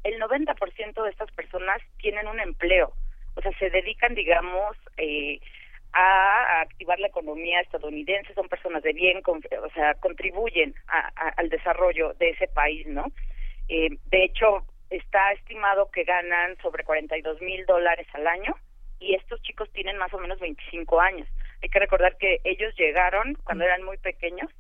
el 0.04 0.18
90% 0.20 1.02
de 1.02 1.10
estas 1.10 1.30
personas 1.32 1.80
tienen 1.98 2.26
un 2.28 2.40
empleo, 2.40 2.92
o 3.34 3.40
sea, 3.42 3.52
se 3.58 3.70
dedican, 3.70 4.14
digamos, 4.14 4.76
eh, 4.96 5.40
a 5.92 6.60
activar 6.60 6.98
la 7.00 7.08
economía 7.08 7.60
estadounidense, 7.60 8.34
son 8.34 8.48
personas 8.48 8.82
de 8.82 8.92
bien, 8.92 9.22
con- 9.22 9.40
o 9.62 9.70
sea, 9.70 9.94
contribuyen 9.94 10.74
a- 10.88 11.10
a- 11.16 11.28
al 11.36 11.48
desarrollo 11.48 12.12
de 12.14 12.30
ese 12.30 12.46
país, 12.48 12.86
¿no? 12.86 13.06
Eh, 13.68 13.88
de 14.06 14.24
hecho, 14.24 14.64
está 14.90 15.32
estimado 15.32 15.90
que 15.90 16.04
ganan 16.04 16.56
sobre 16.62 16.84
42 16.84 17.40
mil 17.40 17.64
dólares 17.66 18.06
al 18.12 18.26
año 18.26 18.54
y 19.00 19.14
estos 19.14 19.40
chicos 19.42 19.70
tienen 19.72 19.96
más 19.98 20.12
o 20.14 20.18
menos 20.18 20.38
25 20.40 21.00
años. 21.00 21.28
Hay 21.62 21.68
que 21.68 21.78
recordar 21.78 22.16
que 22.16 22.40
ellos 22.44 22.74
llegaron 22.76 23.34
cuando 23.44 23.64
eran 23.64 23.82
muy 23.82 23.96
pequeños 23.98 24.50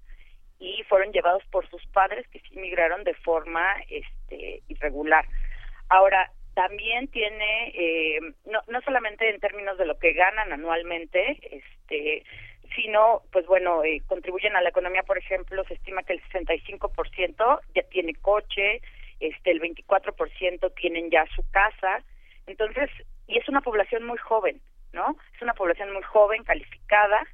y 0.58 0.82
fueron 0.84 1.12
llevados 1.12 1.44
por 1.50 1.68
sus 1.68 1.84
padres 1.86 2.26
que 2.28 2.40
sí 2.40 2.56
migraron 2.56 3.04
de 3.04 3.14
forma 3.14 3.74
este, 3.88 4.62
irregular. 4.68 5.24
Ahora, 5.88 6.30
también 6.54 7.06
tiene, 7.08 7.68
eh, 7.68 8.20
no, 8.46 8.60
no 8.66 8.80
solamente 8.80 9.30
en 9.30 9.38
términos 9.38 9.78
de 9.78 9.86
lo 9.86 9.98
que 9.98 10.12
ganan 10.12 10.52
anualmente, 10.52 11.38
este, 11.52 12.24
sino, 12.74 13.22
pues 13.32 13.46
bueno, 13.46 13.84
eh, 13.84 14.02
contribuyen 14.06 14.56
a 14.56 14.60
la 14.60 14.70
economía, 14.70 15.02
por 15.04 15.18
ejemplo, 15.18 15.64
se 15.64 15.74
estima 15.74 16.02
que 16.02 16.14
el 16.14 16.22
65% 16.24 17.60
ya 17.74 17.82
tiene 17.84 18.14
coche, 18.14 18.80
este, 19.20 19.50
el 19.50 19.60
24% 19.60 20.74
tienen 20.74 21.10
ya 21.10 21.26
su 21.34 21.48
casa, 21.50 22.02
entonces, 22.46 22.90
y 23.26 23.38
es 23.38 23.48
una 23.48 23.60
población 23.60 24.04
muy 24.04 24.18
joven, 24.18 24.60
¿no? 24.92 25.16
Es 25.34 25.42
una 25.42 25.54
población 25.54 25.92
muy 25.92 26.02
joven, 26.02 26.44
calificada 26.44 27.26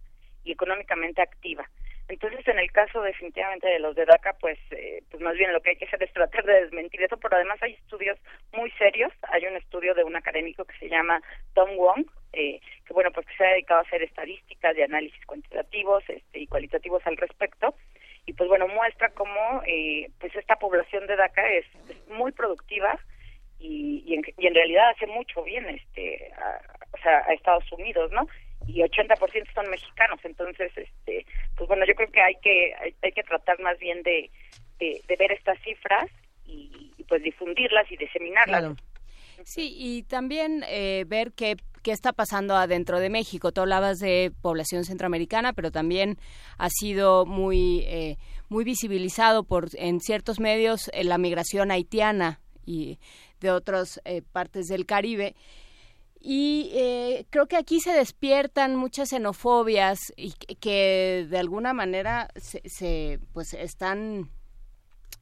y 0.45 0.53
económicamente 0.53 1.23
activa. 1.23 1.69
Entonces, 2.09 2.47
en 2.47 2.59
el 2.59 2.71
caso 2.71 3.01
definitivamente 3.01 3.67
de 3.67 3.79
los 3.79 3.97
de 3.97 4.05
DACA, 4.05 4.35
pues, 4.39 4.59
eh, 4.73 5.03
pues 5.11 5.23
más 5.23 5.35
bien 5.37 5.53
lo 5.53 5.63
que 5.63 5.71
hay 5.71 5.77
que 5.77 5.87
hacer 5.87 6.03
es 6.03 6.13
tratar 6.13 6.45
de 6.45 6.63
desmentir 6.65 7.03
eso, 7.03 7.17
pero 7.17 7.37
además 7.37 7.63
hay 7.63 7.73
estudios 7.73 8.19
muy 8.53 8.71
serios. 8.73 9.13
Hay 9.31 9.47
un 9.47 9.57
estudio 9.57 9.95
de 9.95 10.05
un 10.05 10.15
académico 10.15 10.65
que 10.65 10.77
se 10.79 10.89
llama 10.89 11.23
Tom 11.55 11.77
Wong, 11.77 12.05
eh, 12.35 12.61
que 12.87 12.93
bueno, 12.93 13.11
pues 13.13 13.27
que 13.27 13.37
se 13.37 13.45
ha 13.45 13.51
dedicado 13.51 13.81
a 13.81 13.85
hacer 13.85 14.03
estadísticas 14.03 14.77
de 14.77 14.85
análisis 14.85 15.25
cuantitativos 15.25 16.05
este, 16.09 16.41
y 16.41 16.47
cualitativos 16.47 17.07
al 17.07 17.17
respecto. 17.17 17.75
Y 18.27 18.35
pues 18.35 18.49
bueno, 18.49 18.69
muestra 18.69 19.11
cómo 19.11 19.63
eh, 19.67 20.11
pues 20.21 20.35
esta 20.37 20.57
población 20.57 21.07
de 21.07 21.17
DACA 21.17 21.49
es, 21.53 21.67
es 21.89 22.09
muy 22.09 22.33
productiva 22.33 22.99
y, 23.59 24.03
y, 24.07 24.15
en, 24.15 24.23
y 24.37 24.47
en 24.47 24.55
realidad 24.55 24.91
hace 24.91 25.07
mucho 25.07 25.43
bien 25.43 25.69
este 25.69 26.33
a, 26.35 27.33
Estados 27.33 27.71
Unidos, 27.73 28.11
¿no? 28.13 28.27
Y 28.66 28.81
80% 28.81 29.55
son 29.55 29.70
mexicanos, 29.70 30.20
entonces 30.24 30.73
este 30.77 31.27
pues 31.57 31.69
bueno, 31.69 31.85
yo 31.86 31.95
creo 31.95 32.11
que 32.11 32.20
hay 32.20 32.35
que 32.43 32.74
hay, 33.03 33.12
que 33.12 33.23
tratar 33.23 33.61
más 33.61 33.78
bien 33.78 34.03
de, 34.03 34.31
de, 34.78 35.01
de 35.07 35.16
ver 35.16 35.32
estas 35.32 35.59
cifras 35.62 36.11
y, 36.47 36.93
y, 36.97 37.05
pues 37.05 37.23
difundirlas 37.23 37.91
y 37.91 37.97
diseminarlas. 37.97 38.77
Sí, 39.45 39.74
y 39.77 40.03
también 40.05 40.65
eh, 40.69 41.05
ver 41.07 41.32
qué, 41.32 41.57
qué 41.85 41.93
está 41.93 42.12
pasando 42.12 42.57
adentro 42.57 42.99
de 42.99 43.11
México. 43.11 43.53
Tú 43.53 43.61
hablabas 43.61 43.99
de 43.99 44.32
población 44.41 44.85
centroamericana, 44.85 45.53
pero 45.53 45.70
también 45.70 46.19
ha 46.57 46.70
sido 46.70 47.27
muy, 47.27 47.81
eh, 47.86 48.16
muy 48.49 48.65
visibilizado 48.65 49.45
por 49.45 49.69
en 49.74 50.01
ciertos 50.01 50.41
medios 50.41 50.91
eh, 50.95 51.05
la 51.05 51.19
migración 51.19 51.70
haitiana 51.70 52.41
y 52.65 52.99
de 53.41 53.51
otras 53.51 54.01
eh, 54.07 54.23
partes 54.32 54.66
del 54.66 54.86
Caribe. 54.86 55.35
Y 56.27 56.71
eh, 56.73 57.27
creo 57.29 57.47
que 57.49 57.59
aquí 57.59 57.81
se 57.81 57.93
despiertan 57.93 58.77
muchas 58.77 59.11
xenofobias 59.11 59.99
y 60.17 60.33
que, 60.33 61.27
de 61.29 61.39
alguna 61.39 61.75
manera 61.75 62.31
se, 62.37 62.63
se 62.65 63.21
pues 63.35 63.53
están 63.53 64.31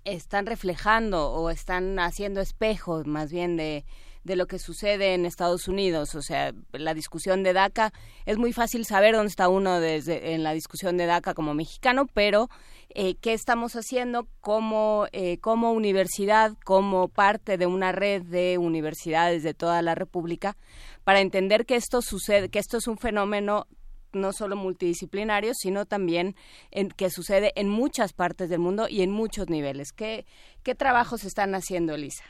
están 0.05 0.47
reflejando 0.47 1.33
o 1.33 1.51
están 1.51 1.99
haciendo 1.99 2.41
espejos 2.41 3.05
más 3.05 3.33
bien 3.33 3.57
de, 3.57 3.85
de 4.25 4.37
lo 4.37 4.47
que 4.47 4.59
sucede 4.59 5.15
en 5.15 5.27
Estados 5.27 5.69
Unidos. 5.69 6.15
O 6.15 6.23
sea, 6.23 6.53
la 6.73 6.95
discusión 6.95 7.43
de 7.43 7.53
DACA, 7.53 7.93
es 8.25 8.39
muy 8.39 8.53
fácil 8.53 8.85
saber 8.85 9.15
dónde 9.15 9.31
está 9.31 9.49
uno 9.49 9.81
desde, 9.81 10.35
en 10.35 10.43
la 10.43 10.53
discusión 10.53 10.97
de 10.97 11.07
DACA 11.07 11.35
como 11.35 11.55
mexicano, 11.55 12.07
pero 12.13 12.49
eh, 12.91 13.17
qué 13.17 13.33
estamos 13.33 13.75
haciendo 13.75 14.29
como, 14.41 15.07
eh, 15.13 15.39
como 15.39 15.73
universidad, 15.73 16.57
como 16.65 17.09
parte 17.09 17.57
de 17.57 17.67
una 17.67 17.93
red 17.93 18.23
de 18.23 18.59
universidades 18.59 19.43
de 19.43 19.55
toda 19.55 19.83
la 19.83 19.95
República, 19.95 20.57
para 21.05 21.21
entender 21.21 21.67
que 21.67 21.77
esto 21.77 22.01
sucede, 22.03 22.49
que 22.49 22.59
esto 22.59 22.77
es 22.79 22.87
un 22.87 22.99
fenómeno 22.99 23.67
no 24.13 24.33
solo 24.33 24.57
multidisciplinario, 24.57 25.53
sino 25.55 25.87
también 25.87 26.35
en, 26.71 26.91
que 26.91 27.09
sucede 27.09 27.53
en 27.57 27.69
muchas 27.69 28.13
partes 28.13 28.51
del 28.51 28.59
mundo 28.61 28.87
y 28.89 29.03
en 29.03 29.11
muchos 29.11 29.49
niveles. 29.49 29.93
¿Qué, 29.93 30.27
qué 30.63 30.75
trabajos 30.75 31.25
están 31.25 31.55
haciendo, 31.55 31.95
Elisa? 31.95 32.25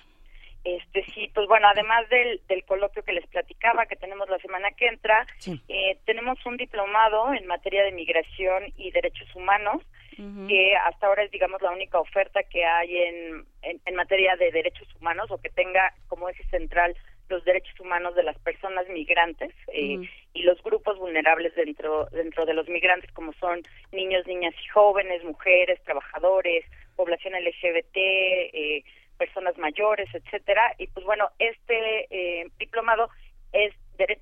Este 0.64 1.04
sí, 1.12 1.28
pues 1.34 1.48
bueno, 1.48 1.66
además 1.66 2.08
del, 2.08 2.40
del 2.46 2.64
coloquio 2.64 3.02
que 3.02 3.12
les 3.12 3.26
platicaba 3.26 3.86
que 3.86 3.96
tenemos 3.96 4.28
la 4.30 4.38
semana 4.38 4.70
que 4.70 4.86
entra, 4.86 5.26
Sí. 5.38 5.60
eh, 5.68 5.98
tenemos 6.06 6.38
un 6.46 6.56
diplomado 6.56 7.34
en 7.34 7.48
materia 7.48 7.82
de 7.82 7.90
migración 7.90 8.72
y 8.76 8.92
derechos 8.92 9.28
humanos 9.34 9.82
que 10.46 10.76
hasta 10.76 11.06
ahora 11.08 11.24
es, 11.24 11.30
digamos, 11.32 11.60
la 11.62 11.70
única 11.72 11.98
oferta 11.98 12.42
que 12.44 12.64
hay 12.64 12.96
en, 12.96 13.44
en, 13.62 13.80
en 13.84 13.94
materia 13.96 14.36
de 14.36 14.52
derechos 14.52 14.86
humanos 15.00 15.28
o 15.30 15.38
que 15.38 15.48
tenga 15.48 15.92
como 16.06 16.28
eje 16.28 16.44
central 16.44 16.94
los 17.32 17.44
derechos 17.44 17.78
humanos 17.80 18.14
de 18.14 18.22
las 18.22 18.38
personas 18.38 18.86
migrantes 18.88 19.52
eh, 19.68 19.98
y 20.34 20.42
los 20.42 20.62
grupos 20.62 20.98
vulnerables 20.98 21.54
dentro 21.56 22.06
dentro 22.12 22.44
de 22.44 22.54
los 22.54 22.68
migrantes 22.68 23.10
como 23.12 23.32
son 23.34 23.62
niños, 23.90 24.26
niñas 24.26 24.54
y 24.62 24.68
jóvenes, 24.68 25.24
mujeres, 25.24 25.82
trabajadores, 25.82 26.64
población 26.94 27.32
LGBT, 27.34 27.96
eh, 27.96 28.84
personas 29.16 29.56
mayores, 29.56 30.08
etcétera. 30.14 30.74
Y 30.78 30.86
pues 30.88 31.06
bueno, 31.06 31.30
este 31.38 32.06
eh, 32.10 32.46
diplomado 32.58 33.08
es 33.52 33.72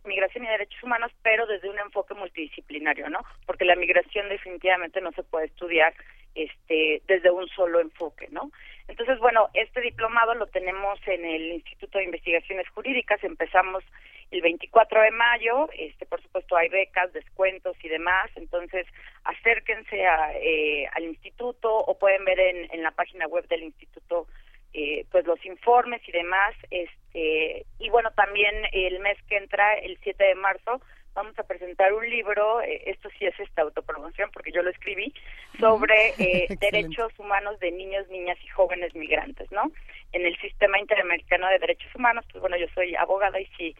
migración 0.05 0.45
y 0.45 0.49
derechos 0.49 0.83
humanos, 0.83 1.13
pero 1.23 1.47
desde 1.47 1.69
un 1.69 1.79
enfoque 1.79 2.15
multidisciplinario, 2.15 3.09
¿no? 3.09 3.21
Porque 3.47 3.65
la 3.65 3.77
migración 3.77 4.29
definitivamente 4.29 5.01
no 5.01 5.13
se 5.13 5.23
puede 5.23 5.47
estudiar 5.47 5.95
este 6.35 7.03
desde 7.07 7.31
un 7.31 7.49
solo 7.49 7.81
enfoque, 7.81 8.29
¿no? 8.31 8.51
Entonces, 8.89 9.19
bueno, 9.19 9.49
este 9.55 9.81
diplomado 9.81 10.35
lo 10.35 10.47
tenemos 10.49 10.99
en 11.07 11.25
el 11.25 11.53
Instituto 11.53 11.99
de 11.99 12.05
Investigaciones 12.05 12.69
Jurídicas, 12.71 13.23
empezamos 13.23 13.85
el 14.31 14.43
24 14.43 15.03
de 15.03 15.11
mayo, 15.11 15.69
este 15.77 16.07
por 16.07 16.21
supuesto 16.23 16.57
hay 16.57 16.69
becas, 16.69 17.13
descuentos 17.13 17.77
y 17.83 17.89
demás, 17.89 18.31
entonces 18.37 18.87
acérquense 19.25 20.07
a, 20.07 20.33
eh, 20.35 20.87
al 20.93 21.05
instituto 21.05 21.73
o 21.73 21.99
pueden 21.99 22.25
ver 22.25 22.39
en, 22.39 22.73
en 22.73 22.83
la 22.83 22.91
página 22.93 23.27
web 23.27 23.47
del 23.49 23.65
instituto 23.65 24.27
eh, 24.73 25.05
pues 25.11 25.27
los 25.27 25.45
informes 25.45 26.01
y 26.09 26.13
demás, 26.13 26.55
este 26.71 27.67
y 27.79 27.91
bueno 27.91 28.11
también 28.13 28.55
el 28.73 29.01
mes 29.01 29.19
que 29.29 29.37
entra, 29.37 29.75
el 29.79 29.99
7 30.03 30.23
de 30.23 30.35
marzo, 30.37 30.81
vamos 31.15 31.39
a 31.39 31.43
presentar 31.43 31.93
un 31.93 32.09
libro, 32.09 32.63
eh, 32.63 32.83
esto 32.87 33.09
sí 33.19 33.27
es 33.27 33.39
esta 33.41 33.63
autopromoción 33.63 34.31
porque 34.33 34.53
yo 34.53 34.63
lo 34.63 34.71
escribí, 34.71 35.13
sobre 35.59 36.15
eh, 36.19 36.47
derechos 36.61 37.13
humanos 37.19 37.59
de 37.61 37.73
niños, 37.73 38.09
niñas 38.09 38.39
y 38.45 38.49
jóvenes 38.49 38.95
migrantes, 38.95 39.51
¿no? 39.51 39.71
En 40.13 40.25
el 40.25 40.37
Sistema 40.39 40.79
Interamericano 40.79 41.49
de 41.49 41.59
Derechos 41.59 41.95
Humanos, 41.95 42.25
pues 42.31 42.41
bueno, 42.41 42.57
yo 42.57 42.67
soy 42.75 42.95
abogada 42.95 43.41
y 43.41 43.47
sí 43.57 43.77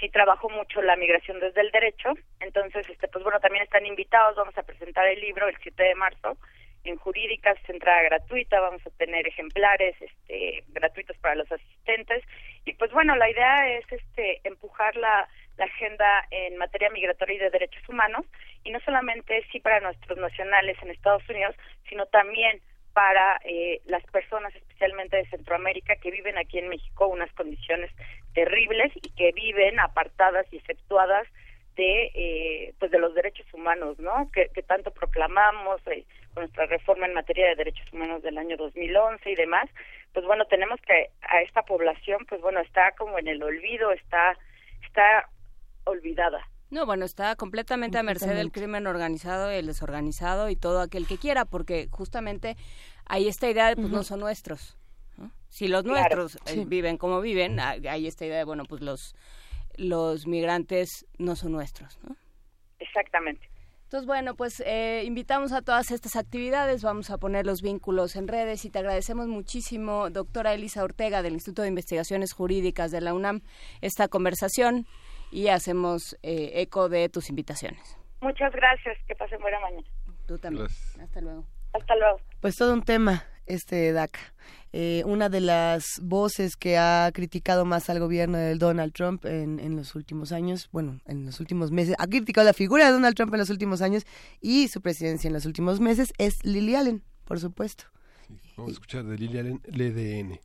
sí 0.00 0.08
trabajo 0.08 0.50
mucho 0.50 0.82
la 0.82 0.96
migración 0.96 1.38
desde 1.38 1.60
el 1.60 1.70
derecho, 1.70 2.14
entonces 2.40 2.88
este 2.88 3.06
pues 3.06 3.22
bueno, 3.22 3.38
también 3.38 3.62
están 3.62 3.86
invitados, 3.86 4.34
vamos 4.34 4.58
a 4.58 4.64
presentar 4.64 5.06
el 5.06 5.20
libro 5.20 5.46
el 5.46 5.56
7 5.62 5.80
de 5.80 5.94
marzo 5.94 6.36
en 6.84 6.96
jurídicas, 6.96 7.56
es 7.62 7.70
entrada 7.70 8.02
gratuita, 8.02 8.60
vamos 8.60 8.86
a 8.86 8.90
tener 8.90 9.26
ejemplares 9.26 9.96
este 10.00 10.64
gratuitos 10.68 11.16
para 11.18 11.34
los 11.34 11.50
asistentes 11.50 12.22
y 12.64 12.74
pues 12.74 12.92
bueno, 12.92 13.16
la 13.16 13.30
idea 13.30 13.78
es 13.78 13.84
este 13.90 14.40
empujar 14.44 14.96
la 14.96 15.28
agenda 15.58 16.26
en 16.30 16.56
materia 16.56 16.90
migratoria 16.90 17.36
y 17.36 17.38
de 17.38 17.50
derechos 17.50 17.88
humanos 17.88 18.26
y 18.64 18.70
no 18.70 18.80
solamente 18.80 19.44
sí 19.52 19.60
para 19.60 19.80
nuestros 19.80 20.18
nacionales 20.18 20.76
en 20.82 20.90
Estados 20.90 21.28
Unidos, 21.28 21.54
sino 21.88 22.06
también 22.06 22.60
para 22.94 23.40
eh, 23.44 23.80
las 23.86 24.02
personas 24.04 24.54
especialmente 24.54 25.16
de 25.16 25.26
Centroamérica 25.26 25.96
que 25.96 26.12
viven 26.12 26.38
aquí 26.38 26.58
en 26.58 26.68
México 26.68 27.08
unas 27.08 27.30
condiciones 27.32 27.90
terribles 28.34 28.92
y 28.94 29.10
que 29.10 29.32
viven 29.32 29.78
apartadas 29.80 30.46
y 30.52 30.56
exceptuadas 30.56 31.26
de 31.76 32.12
eh, 32.14 32.74
pues 32.78 32.92
de 32.92 33.00
los 33.00 33.12
derechos 33.14 33.46
humanos, 33.52 33.98
¿no? 33.98 34.30
Que, 34.32 34.48
que 34.54 34.62
tanto 34.62 34.92
proclamamos 34.92 35.80
eh, 35.88 36.04
nuestra 36.36 36.66
reforma 36.66 37.06
en 37.06 37.14
materia 37.14 37.48
de 37.48 37.56
derechos 37.56 37.92
humanos 37.92 38.22
del 38.22 38.38
año 38.38 38.56
2011 38.56 39.30
y 39.30 39.34
demás. 39.34 39.68
Pues 40.12 40.24
bueno, 40.26 40.44
tenemos 40.46 40.80
que 40.82 41.10
a 41.22 41.42
esta 41.42 41.62
población, 41.62 42.24
pues 42.28 42.40
bueno, 42.40 42.60
está 42.60 42.92
como 42.92 43.18
en 43.18 43.28
el 43.28 43.42
olvido, 43.42 43.92
está 43.92 44.36
está 44.86 45.28
olvidada. 45.84 46.40
No, 46.70 46.86
bueno, 46.86 47.04
está 47.04 47.36
completamente 47.36 47.98
a 47.98 48.02
merced 48.02 48.34
del 48.34 48.50
crimen 48.50 48.86
organizado 48.86 49.52
y 49.52 49.56
el 49.56 49.66
desorganizado 49.66 50.48
y 50.50 50.56
todo 50.56 50.80
aquel 50.80 51.06
que 51.06 51.18
quiera, 51.18 51.44
porque 51.44 51.88
justamente 51.90 52.56
hay 53.06 53.28
esta 53.28 53.48
idea 53.48 53.68
de, 53.68 53.76
pues, 53.76 53.90
no 53.90 54.02
son 54.02 54.20
nuestros. 54.20 54.76
¿no? 55.16 55.30
Si 55.48 55.68
los 55.68 55.82
Claro, 55.84 56.16
nuestros 56.16 56.36
eh, 56.46 56.54
sí. 56.54 56.64
viven 56.64 56.96
como 56.96 57.20
viven, 57.20 57.60
hay 57.60 57.86
hay 57.86 58.06
esta 58.06 58.24
idea 58.26 58.38
de, 58.38 58.44
bueno, 58.44 58.64
pues 58.64 58.80
los 58.82 59.14
los 59.76 60.26
migrantes 60.26 61.06
no 61.18 61.36
son 61.36 61.52
nuestros, 61.52 61.98
¿no? 62.02 62.16
Exactamente. 62.78 63.48
Entonces, 63.94 64.08
bueno, 64.08 64.34
pues 64.34 64.60
eh, 64.66 65.04
invitamos 65.04 65.52
a 65.52 65.62
todas 65.62 65.92
estas 65.92 66.16
actividades, 66.16 66.82
vamos 66.82 67.10
a 67.10 67.18
poner 67.18 67.46
los 67.46 67.62
vínculos 67.62 68.16
en 68.16 68.26
redes 68.26 68.64
y 68.64 68.70
te 68.70 68.80
agradecemos 68.80 69.28
muchísimo, 69.28 70.10
doctora 70.10 70.52
Elisa 70.52 70.82
Ortega 70.82 71.22
del 71.22 71.34
Instituto 71.34 71.62
de 71.62 71.68
Investigaciones 71.68 72.32
Jurídicas 72.32 72.90
de 72.90 73.00
la 73.00 73.14
UNAM, 73.14 73.42
esta 73.82 74.08
conversación 74.08 74.84
y 75.30 75.46
hacemos 75.46 76.16
eh, 76.24 76.60
eco 76.60 76.88
de 76.88 77.08
tus 77.08 77.30
invitaciones. 77.30 77.96
Muchas 78.20 78.52
gracias, 78.52 78.98
que 79.06 79.14
pasen 79.14 79.40
buena 79.40 79.60
mañana. 79.60 79.86
Tú 80.26 80.40
también. 80.40 80.66
Hasta 81.00 81.20
luego. 81.20 81.46
Hasta 81.72 81.94
luego. 81.94 82.20
Pues 82.40 82.56
todo 82.56 82.72
un 82.72 82.82
tema 82.82 83.22
este 83.46 83.92
DACA. 83.92 84.18
Eh, 84.76 85.04
una 85.06 85.28
de 85.28 85.40
las 85.40 86.00
voces 86.02 86.56
que 86.56 86.76
ha 86.76 87.08
criticado 87.14 87.64
más 87.64 87.88
al 87.90 88.00
gobierno 88.00 88.38
de 88.38 88.56
Donald 88.56 88.92
Trump 88.92 89.24
en, 89.24 89.60
en, 89.60 89.76
los 89.76 89.94
últimos 89.94 90.32
años, 90.32 90.68
bueno, 90.72 90.98
en 91.06 91.24
los 91.24 91.38
últimos 91.38 91.70
meses, 91.70 91.94
ha 91.96 92.08
criticado 92.08 92.44
la 92.44 92.54
figura 92.54 92.86
de 92.86 92.90
Donald 92.90 93.14
Trump 93.14 93.32
en 93.34 93.38
los 93.38 93.50
últimos 93.50 93.82
años 93.82 94.04
y 94.40 94.66
su 94.66 94.80
presidencia 94.80 95.28
en 95.28 95.34
los 95.34 95.46
últimos 95.46 95.78
meses, 95.78 96.12
es 96.18 96.34
Lily 96.42 96.74
Allen, 96.74 97.04
por 97.24 97.38
supuesto. 97.38 97.84
Vamos 98.56 98.72
a 98.72 98.72
escuchar 98.72 99.04
de 99.04 99.16
Lily 99.16 99.38
Allen, 99.38 99.60
LDN. 99.64 100.40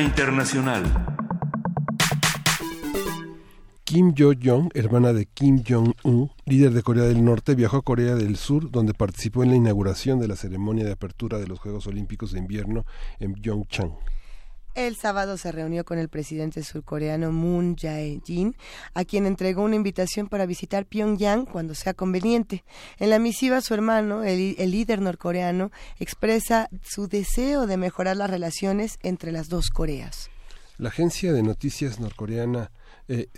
Internacional. 0.00 0.82
Kim 3.84 4.14
Yo-jong, 4.14 4.70
hermana 4.74 5.12
de 5.12 5.26
Kim 5.26 5.62
Jong-un, 5.68 6.30
líder 6.46 6.72
de 6.72 6.82
Corea 6.82 7.04
del 7.04 7.24
Norte, 7.24 7.54
viajó 7.54 7.78
a 7.78 7.82
Corea 7.82 8.14
del 8.14 8.36
Sur, 8.36 8.70
donde 8.70 8.94
participó 8.94 9.42
en 9.42 9.50
la 9.50 9.56
inauguración 9.56 10.20
de 10.20 10.28
la 10.28 10.36
ceremonia 10.36 10.84
de 10.84 10.92
apertura 10.92 11.38
de 11.38 11.48
los 11.48 11.58
Juegos 11.58 11.86
Olímpicos 11.86 12.32
de 12.32 12.38
Invierno 12.38 12.84
en 13.18 13.34
Pyeongchang. 13.34 13.92
El 14.74 14.96
sábado 14.96 15.36
se 15.36 15.50
reunió 15.50 15.84
con 15.84 15.98
el 15.98 16.08
presidente 16.08 16.62
surcoreano 16.62 17.32
Moon 17.32 17.76
Jae-in, 17.76 18.54
a 18.94 19.04
quien 19.04 19.26
entregó 19.26 19.62
una 19.62 19.74
invitación 19.74 20.28
para 20.28 20.46
visitar 20.46 20.86
Pyongyang 20.86 21.44
cuando 21.44 21.74
sea 21.74 21.92
conveniente. 21.92 22.64
En 22.98 23.10
la 23.10 23.18
misiva, 23.18 23.60
su 23.60 23.74
hermano, 23.74 24.22
el, 24.22 24.54
el 24.58 24.70
líder 24.70 25.00
norcoreano, 25.00 25.72
expresa 25.98 26.68
su 26.82 27.08
deseo 27.08 27.66
de 27.66 27.76
mejorar 27.76 28.16
las 28.16 28.30
relaciones 28.30 28.98
entre 29.02 29.32
las 29.32 29.48
dos 29.48 29.70
Coreas. 29.70 30.30
La 30.78 30.88
agencia 30.88 31.32
de 31.32 31.42
noticias 31.42 32.00
norcoreana 32.00 32.70
eh, 33.12 33.28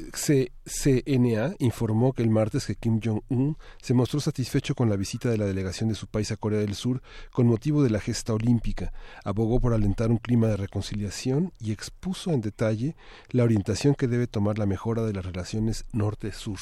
CNA 0.67 1.55
informó 1.59 2.13
que 2.13 2.23
el 2.23 2.29
martes 2.29 2.71
Kim 2.79 3.01
Jong-un 3.03 3.57
se 3.81 3.95
mostró 3.95 4.21
satisfecho 4.21 4.75
con 4.75 4.91
la 4.91 4.97
visita 4.97 5.31
de 5.31 5.39
la 5.39 5.47
delegación 5.47 5.89
de 5.89 5.95
su 5.95 6.09
país 6.09 6.31
a 6.31 6.37
Corea 6.37 6.61
del 6.61 6.75
Sur 6.75 7.01
con 7.33 7.47
motivo 7.47 7.83
de 7.83 7.89
la 7.89 7.99
gesta 7.99 8.35
olímpica. 8.35 8.93
Abogó 9.25 9.61
por 9.61 9.73
alentar 9.73 10.11
un 10.11 10.19
clima 10.19 10.49
de 10.49 10.59
reconciliación 10.59 11.55
y 11.59 11.73
expuso 11.73 12.33
en 12.33 12.43
detalle 12.43 12.97
la 13.31 13.45
orientación 13.45 13.95
que 13.95 14.09
debe 14.09 14.27
tomar 14.27 14.59
la 14.59 14.67
mejora 14.67 15.05
de 15.05 15.15
las 15.15 15.25
relaciones 15.25 15.87
norte-sur. 15.93 16.59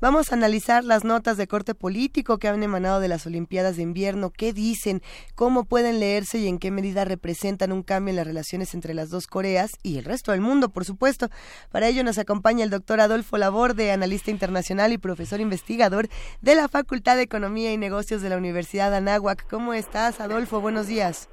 Vamos 0.00 0.32
a 0.32 0.34
analizar 0.34 0.84
las 0.84 1.04
notas 1.04 1.36
de 1.36 1.46
corte 1.46 1.76
político 1.76 2.38
que 2.38 2.48
han 2.48 2.62
emanado 2.62 2.98
de 2.98 3.06
las 3.06 3.24
Olimpiadas 3.26 3.76
de 3.76 3.82
invierno, 3.82 4.30
qué 4.30 4.52
dicen, 4.52 5.00
cómo 5.36 5.64
pueden 5.64 6.00
leerse 6.00 6.38
y 6.38 6.48
en 6.48 6.58
qué 6.58 6.72
medida 6.72 7.04
representan 7.04 7.70
un 7.70 7.84
cambio 7.84 8.10
en 8.10 8.16
las 8.16 8.26
relaciones 8.26 8.74
entre 8.74 8.94
las 8.94 9.10
dos 9.10 9.28
Coreas 9.28 9.72
y 9.84 9.98
el 9.98 10.04
resto 10.04 10.32
del 10.32 10.40
mundo, 10.40 10.70
por 10.70 10.84
supuesto. 10.84 11.28
Para 11.70 11.86
ello 11.86 12.02
nos 12.02 12.18
acompaña 12.18 12.51
el 12.60 12.70
doctor 12.70 13.00
Adolfo 13.00 13.38
Laborde, 13.38 13.92
analista 13.92 14.30
internacional 14.30 14.92
y 14.92 14.98
profesor 14.98 15.40
investigador 15.40 16.08
de 16.40 16.54
la 16.54 16.68
Facultad 16.68 17.16
de 17.16 17.22
Economía 17.22 17.72
y 17.72 17.76
Negocios 17.76 18.22
de 18.22 18.28
la 18.28 18.36
Universidad 18.36 18.94
Anáhuac. 18.94 19.46
¿Cómo 19.48 19.74
estás, 19.74 20.20
Adolfo? 20.20 20.60
Buenos 20.60 20.86
días. 20.86 21.28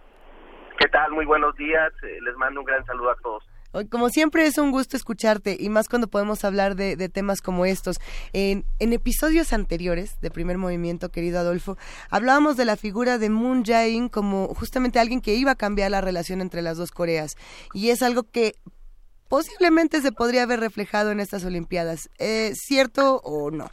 ¿Qué 0.80 0.88
tal? 0.88 1.12
Muy 1.12 1.26
buenos 1.26 1.56
días. 1.56 1.92
Eh, 2.04 2.20
les 2.22 2.36
mando 2.38 2.62
un 2.62 2.66
gran 2.66 2.86
saludo 2.86 3.12
a 3.12 3.16
todos. 3.22 3.44
Como 3.92 4.10
siempre 4.10 4.48
es 4.48 4.58
un 4.58 4.72
gusto 4.72 4.98
escucharte 4.98 5.56
y 5.60 5.70
más 5.70 5.90
cuando 5.90 6.08
podemos 6.08 6.44
hablar 6.44 6.76
de, 6.76 6.96
de 6.96 7.08
temas 7.08 7.40
como 7.40 7.66
estos. 7.66 7.98
En, 8.34 8.66
en 8.80 8.94
episodios 8.94 9.54
anteriores 9.54 10.20
de 10.22 10.32
Primer 10.32 10.58
Movimiento, 10.58 11.10
querido 11.10 11.40
Adolfo, 11.40 11.78
hablábamos 12.10 12.58
de 12.58 12.66
la 12.66 12.78
figura 12.78 13.20
de 13.20 13.30
Moon 13.30 13.64
Jae-in 13.64 14.10
como 14.10 14.48
justamente 14.56 14.98
alguien 14.98 15.22
que 15.22 15.36
iba 15.36 15.52
a 15.52 15.56
cambiar 15.56 15.92
la 15.92 16.02
relación 16.02 16.42
entre 16.42 16.64
las 16.64 16.78
dos 16.78 16.92
Coreas 16.92 17.36
y 17.74 17.92
es 17.92 18.02
algo 18.02 18.24
que 18.24 18.56
posiblemente 19.30 20.02
se 20.02 20.12
podría 20.12 20.44
haber 20.44 20.60
reflejado 20.60 21.12
en 21.12 21.20
estas 21.20 21.46
Olimpiadas. 21.46 22.10
¿Es 22.18 22.60
cierto 22.64 23.18
o 23.24 23.52
no? 23.52 23.70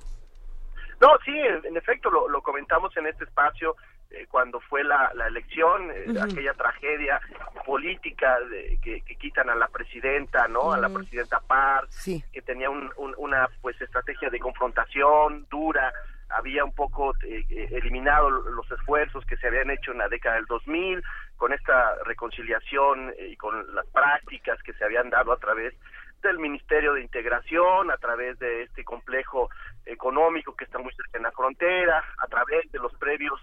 No, 1.01 1.09
sí, 1.24 1.33
en, 1.65 1.77
efecto, 1.77 2.11
lo, 2.11 2.28
lo 2.28 2.43
comentamos 2.43 2.97
en 2.97 3.07
este 3.07 3.24
espacio 3.24 3.77
eh, 4.11 4.27
cuando 4.31 4.61
fue 4.61 4.85
la, 4.85 5.12
la 5.15 5.27
elección, 5.27 5.91
eh, 5.91 6.07
aquella 6.23 6.55
tragedia 6.55 7.20
política 7.66 8.39
de, 8.51 8.78
que, 8.83 9.01
que 9.03 9.16
quitan 9.16 9.51
a 9.51 9.55
la 9.57 9.69
presidenta, 9.69 10.47
¿no? 10.49 10.73
A 10.73 10.78
la 10.78 10.89
presidenta 10.89 11.41
Park, 11.41 11.89
Sí. 11.91 12.23
que 12.33 12.41
tenía 12.41 12.70
un- 12.70 12.91
un- 12.97 13.15
una 13.19 13.49
pues 13.61 13.78
estrategia 13.81 14.31
de 14.31 14.39
confrontación 14.39 15.47
dura, 15.51 15.93
había 16.28 16.65
un 16.65 16.73
poco 16.73 17.15
eh, 17.24 17.45
eh, 17.51 17.69
eliminado 17.73 18.31
los 18.31 18.70
esfuerzos 18.70 19.24
que 19.27 19.37
se 19.37 19.49
habían 19.49 19.70
hecho 19.70 19.93
en 19.93 19.99
la 19.99 20.09
década 20.09 20.37
del 20.37 20.47
2000 20.47 21.03
con 21.36 21.52
esta 21.52 21.96
reconciliación 22.04 23.10
eh, 23.18 23.28
y 23.28 23.36
con 23.36 23.74
las 23.74 23.86
prácticas 23.88 24.62
que 24.62 24.72
se 24.74 24.84
habían 24.84 25.10
dado 25.10 25.32
a 25.32 25.38
través 25.38 25.74
del 26.22 26.38
Ministerio 26.38 26.94
de 26.94 27.02
Integración, 27.02 27.90
a 27.90 27.96
través 27.98 28.38
de 28.38 28.62
este 28.62 28.84
complejo 28.84 29.48
económico 29.84 30.54
que 30.56 30.64
está 30.64 30.78
muy 30.78 30.92
cerca 30.94 31.18
en 31.18 31.24
la 31.24 31.32
frontera, 31.32 32.02
a 32.18 32.26
través 32.26 32.70
de 32.72 32.78
los 32.78 32.92
previos 32.94 33.40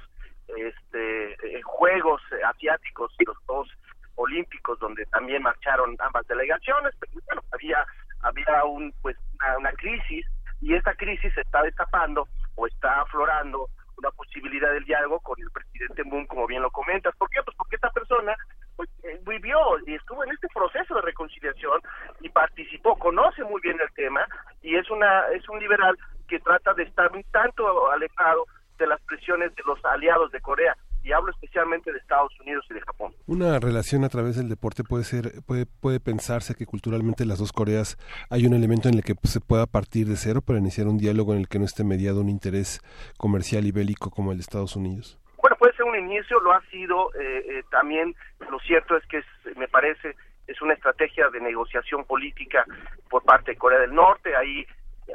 este, 0.48 1.34
eh, 1.34 1.62
Juegos 1.64 2.22
Asiáticos, 2.46 3.16
los 3.26 3.38
dos 3.46 3.70
olímpicos 4.16 4.78
donde 4.80 5.06
también 5.08 5.42
marcharon 5.42 5.96
ambas 6.00 6.28
delegaciones, 6.28 6.94
pero 7.00 7.14
bueno, 7.26 7.42
había 7.52 7.86
había 8.22 8.64
un 8.64 8.94
pues 9.02 9.18
una, 9.36 9.58
una 9.58 9.72
crisis 9.74 10.26
y 10.62 10.74
esta 10.74 10.96
crisis 10.96 11.34
se 11.34 11.42
está 11.42 11.62
destapando 11.62 12.28
o 12.56 12.68
está 12.68 13.02
aflorando 13.02 13.68
una 14.04 14.12
posibilidad 14.12 14.72
del 14.74 14.84
diálogo 14.84 15.20
con 15.22 15.40
el 15.42 15.50
presidente 15.52 16.04
Moon, 16.04 16.26
como 16.26 16.46
bien 16.46 16.62
lo 16.62 16.70
comentas. 16.72 17.16
¿Por 17.16 17.30
qué? 17.30 17.42
Pues 17.44 17.56
porque 17.56 17.78
esta 17.78 17.90
persona 17.92 18.36
pues, 18.76 18.90
eh, 19.04 19.20
vivió 19.26 19.58
y 19.88 19.96
estuvo 19.96 20.24
en 20.24 20.32
este 20.32 20.48
proceso 20.54 20.96
de 20.96 21.02
reconciliación 21.02 21.80
y 22.20 22.30
participó, 22.30 22.98
conoce 22.98 23.44
muy 23.44 23.62
bien 23.62 23.80
el 23.80 23.92
tema 23.94 24.28
y 24.62 24.76
es 24.76 24.90
una 24.92 25.28
es 25.30 25.48
un 25.48 25.60
liberal 25.60 25.98
que 26.28 26.40
trata 26.40 26.74
de 26.74 26.84
estar 26.84 27.12
un 27.14 27.24
tanto 27.32 27.92
alejado 27.92 28.46
de 28.78 28.88
las 28.88 29.02
presiones 29.04 29.56
de 29.56 29.64
los 29.66 29.84
aliados 29.86 30.32
de 30.32 30.42
Corea 30.42 30.76
y 31.04 31.12
hablo 31.12 31.32
especialmente 31.32 31.92
de 31.92 31.98
Estados 31.98 32.32
Unidos 32.40 32.66
y 32.70 32.74
de 32.74 32.82
Japón. 32.82 33.14
Una 33.28 33.60
relación 33.60 34.04
a 34.04 34.10
través 34.10 34.38
del 34.38 34.50
deporte 34.50 34.84
puede 34.84 35.04
ser, 35.04 35.44
puede, 35.46 35.66
puede 35.66 36.00
pensarse 36.00 36.56
que 36.56 36.66
culturalmente 36.66 37.26
las 37.26 37.40
dos 37.40 37.52
Coreas 37.52 37.98
hay 38.30 38.46
un 38.46 38.54
elemento 38.54 38.90
en 38.90 38.96
el 38.96 39.04
que 39.04 39.16
pues, 39.16 39.34
se 39.34 39.42
pueda 39.42 39.66
partir 39.66 40.08
de 40.08 40.16
cero 40.16 40.42
para 40.42 40.60
iniciar 40.60 40.88
un 40.88 40.98
diálogo 40.98 41.34
en 41.34 41.40
el 41.40 41.48
que 41.48 41.60
no 41.60 41.66
esté 41.66 41.84
mediado 41.84 42.22
un 42.22 42.30
interés 42.30 42.82
comercial 43.18 43.66
y 43.66 43.72
bélico 43.72 44.10
como 44.10 44.32
el 44.32 44.38
de 44.38 44.42
Estados 44.42 44.76
Unidos. 44.76 45.20
Bueno, 45.42 45.58
puede 45.58 45.76
ser 45.76 45.86
un 45.86 45.98
inicio, 45.98 46.40
lo 46.40 46.54
ha 46.54 46.62
sido. 46.72 47.12
eh, 47.16 47.60
eh, 47.60 47.64
también 47.70 48.16
lo 48.50 48.60
cierto 48.60 48.96
es 48.96 49.06
que 49.08 49.18
es, 49.18 49.58
me 49.58 49.68
parece 49.68 50.16
es 50.48 50.62
una 50.62 50.74
estrategia 50.74 51.30
de 51.30 51.40
negociación 51.40 52.06
política 52.06 52.66
por 53.10 53.24
parte 53.24 53.52
de 53.52 53.58
Corea 53.58 53.80
del 53.80 53.94
Norte. 53.94 54.36
Ahí 54.36 54.66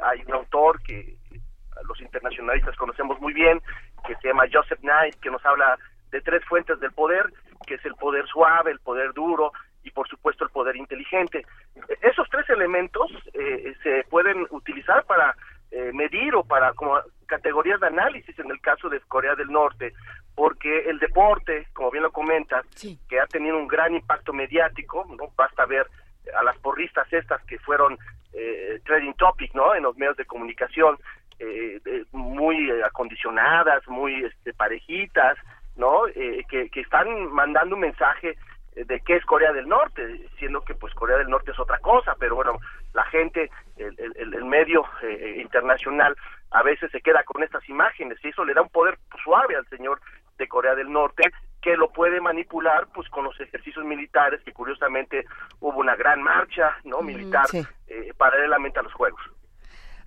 hay 0.01 0.21
un 0.27 0.33
autor 0.33 0.81
que 0.83 1.17
los 1.87 1.99
internacionalistas 2.01 2.75
conocemos 2.75 3.19
muy 3.19 3.33
bien, 3.33 3.61
que 4.05 4.15
se 4.15 4.29
llama 4.29 4.45
Joseph 4.51 4.79
Knight, 4.79 5.15
que 5.19 5.31
nos 5.31 5.45
habla 5.45 5.77
de 6.11 6.21
tres 6.21 6.43
fuentes 6.45 6.79
del 6.79 6.91
poder, 6.91 7.31
que 7.65 7.75
es 7.75 7.85
el 7.85 7.95
poder 7.95 8.25
suave, 8.27 8.71
el 8.71 8.79
poder 8.79 9.13
duro 9.13 9.51
y 9.83 9.91
por 9.91 10.07
supuesto 10.07 10.43
el 10.43 10.49
poder 10.51 10.75
inteligente. 10.75 11.45
Esos 12.01 12.27
tres 12.29 12.49
elementos 12.49 13.11
eh, 13.33 13.75
se 13.83 14.03
pueden 14.09 14.45
utilizar 14.49 15.05
para 15.05 15.35
eh, 15.71 15.91
medir 15.93 16.35
o 16.35 16.43
para 16.43 16.73
como 16.73 16.99
categorías 17.27 17.79
de 17.79 17.87
análisis 17.87 18.37
en 18.39 18.49
el 18.49 18.59
caso 18.59 18.89
de 18.89 18.99
Corea 19.01 19.35
del 19.35 19.51
Norte, 19.51 19.93
porque 20.35 20.89
el 20.89 20.99
deporte, 20.99 21.67
como 21.73 21.91
bien 21.91 22.03
lo 22.03 22.11
comentas, 22.11 22.65
que 23.07 23.19
ha 23.19 23.27
tenido 23.27 23.57
un 23.57 23.67
gran 23.67 23.93
impacto 23.93 24.33
mediático, 24.33 25.05
no 25.09 25.31
basta 25.35 25.65
ver 25.65 25.85
a 26.35 26.43
las 26.43 26.57
porristas 26.57 27.11
estas 27.13 27.43
que 27.45 27.59
fueron 27.59 27.97
eh, 28.33 28.79
trading 28.85 29.13
topic, 29.13 29.53
¿no? 29.53 29.75
En 29.75 29.83
los 29.83 29.97
medios 29.97 30.17
de 30.17 30.25
comunicación, 30.25 30.97
eh, 31.39 31.79
eh, 31.85 32.05
muy 32.11 32.69
eh, 32.69 32.83
acondicionadas, 32.83 33.87
muy 33.87 34.23
este, 34.25 34.53
parejitas, 34.53 35.37
¿no? 35.75 36.07
Eh, 36.07 36.43
que, 36.49 36.69
que 36.69 36.81
están 36.81 37.31
mandando 37.31 37.75
un 37.75 37.81
mensaje 37.81 38.37
eh, 38.75 38.83
de 38.85 38.99
qué 39.01 39.15
es 39.15 39.25
Corea 39.25 39.53
del 39.53 39.67
Norte, 39.67 40.27
siendo 40.37 40.61
que 40.61 40.75
pues 40.75 40.93
Corea 40.93 41.17
del 41.17 41.29
Norte 41.29 41.51
es 41.51 41.59
otra 41.59 41.77
cosa, 41.79 42.15
pero 42.19 42.35
bueno, 42.35 42.57
la 42.93 43.03
gente, 43.05 43.49
el, 43.77 43.95
el- 44.15 44.33
el 44.33 44.45
medio 44.45 44.83
eh, 45.03 45.37
internacional 45.41 46.15
a 46.51 46.63
veces 46.63 46.91
se 46.91 47.01
queda 47.01 47.23
con 47.23 47.43
estas 47.43 47.67
imágenes 47.69 48.17
y 48.23 48.29
eso 48.29 48.43
le 48.43 48.53
da 48.53 48.61
un 48.61 48.69
poder 48.69 48.97
suave 49.23 49.55
al 49.55 49.67
señor 49.69 50.01
de 50.37 50.47
Corea 50.47 50.75
del 50.75 50.91
Norte 50.91 51.31
que 51.61 51.75
lo 51.77 51.91
puede 51.91 52.21
manipular 52.21 52.87
pues 52.93 53.07
con 53.09 53.25
los 53.25 53.39
ejercicios 53.39 53.83
militares 53.85 54.41
que 54.43 54.53
curiosamente 54.53 55.25
hubo 55.59 55.77
una 55.79 55.95
gran 55.95 56.21
marcha 56.23 56.75
no 56.85 57.01
militar 57.01 57.45
sí. 57.47 57.61
eh, 57.87 58.13
paralelamente 58.17 58.79
a 58.79 58.83
los 58.83 58.93
juegos 58.93 59.21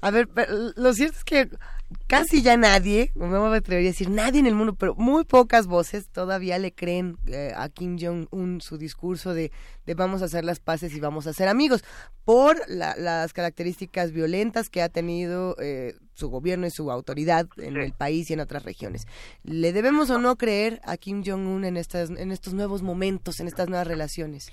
A 0.02 0.10
ver, 0.10 0.28
lo 0.76 0.92
cierto 0.94 1.16
es 1.18 1.24
que 1.24 1.48
casi 2.08 2.42
ya 2.42 2.56
nadie, 2.56 3.12
no 3.14 3.28
me 3.28 3.56
atrevería 3.56 3.90
a 3.90 3.92
decir 3.92 4.10
nadie 4.10 4.40
en 4.40 4.46
el 4.46 4.54
mundo, 4.56 4.74
pero 4.74 4.96
muy 4.96 5.24
pocas 5.24 5.68
voces 5.68 6.08
todavía 6.08 6.58
le 6.58 6.72
creen 6.72 7.18
eh, 7.28 7.52
a 7.56 7.68
Kim 7.68 7.96
Jong-un 8.00 8.60
su 8.60 8.78
discurso 8.78 9.32
de, 9.32 9.52
de 9.86 9.94
vamos 9.94 10.20
a 10.20 10.24
hacer 10.24 10.44
las 10.44 10.58
paces 10.58 10.92
y 10.94 10.98
vamos 11.00 11.28
a 11.28 11.32
ser 11.32 11.46
amigos, 11.46 11.84
por 12.24 12.56
la- 12.68 12.96
las 12.96 13.32
características 13.32 14.10
violentas 14.10 14.68
que 14.70 14.82
ha 14.82 14.88
tenido 14.88 15.54
eh, 15.60 15.94
su 16.14 16.28
gobierno 16.30 16.66
y 16.66 16.70
su 16.70 16.90
autoridad 16.90 17.46
en 17.58 17.76
el 17.76 17.92
país 17.92 18.28
y 18.28 18.32
en 18.32 18.40
otras 18.40 18.64
regiones. 18.64 19.06
¿Le 19.44 19.72
debemos 19.72 20.10
o 20.10 20.18
no 20.18 20.36
creer 20.36 20.80
a 20.84 20.96
Kim 20.96 21.22
Jong-un 21.24 21.64
en, 21.64 21.76
estas, 21.76 22.10
en 22.10 22.32
estos 22.32 22.54
nuevos 22.54 22.82
momentos, 22.82 23.38
en 23.38 23.46
estas 23.46 23.68
nuevas 23.68 23.86
relaciones? 23.86 24.50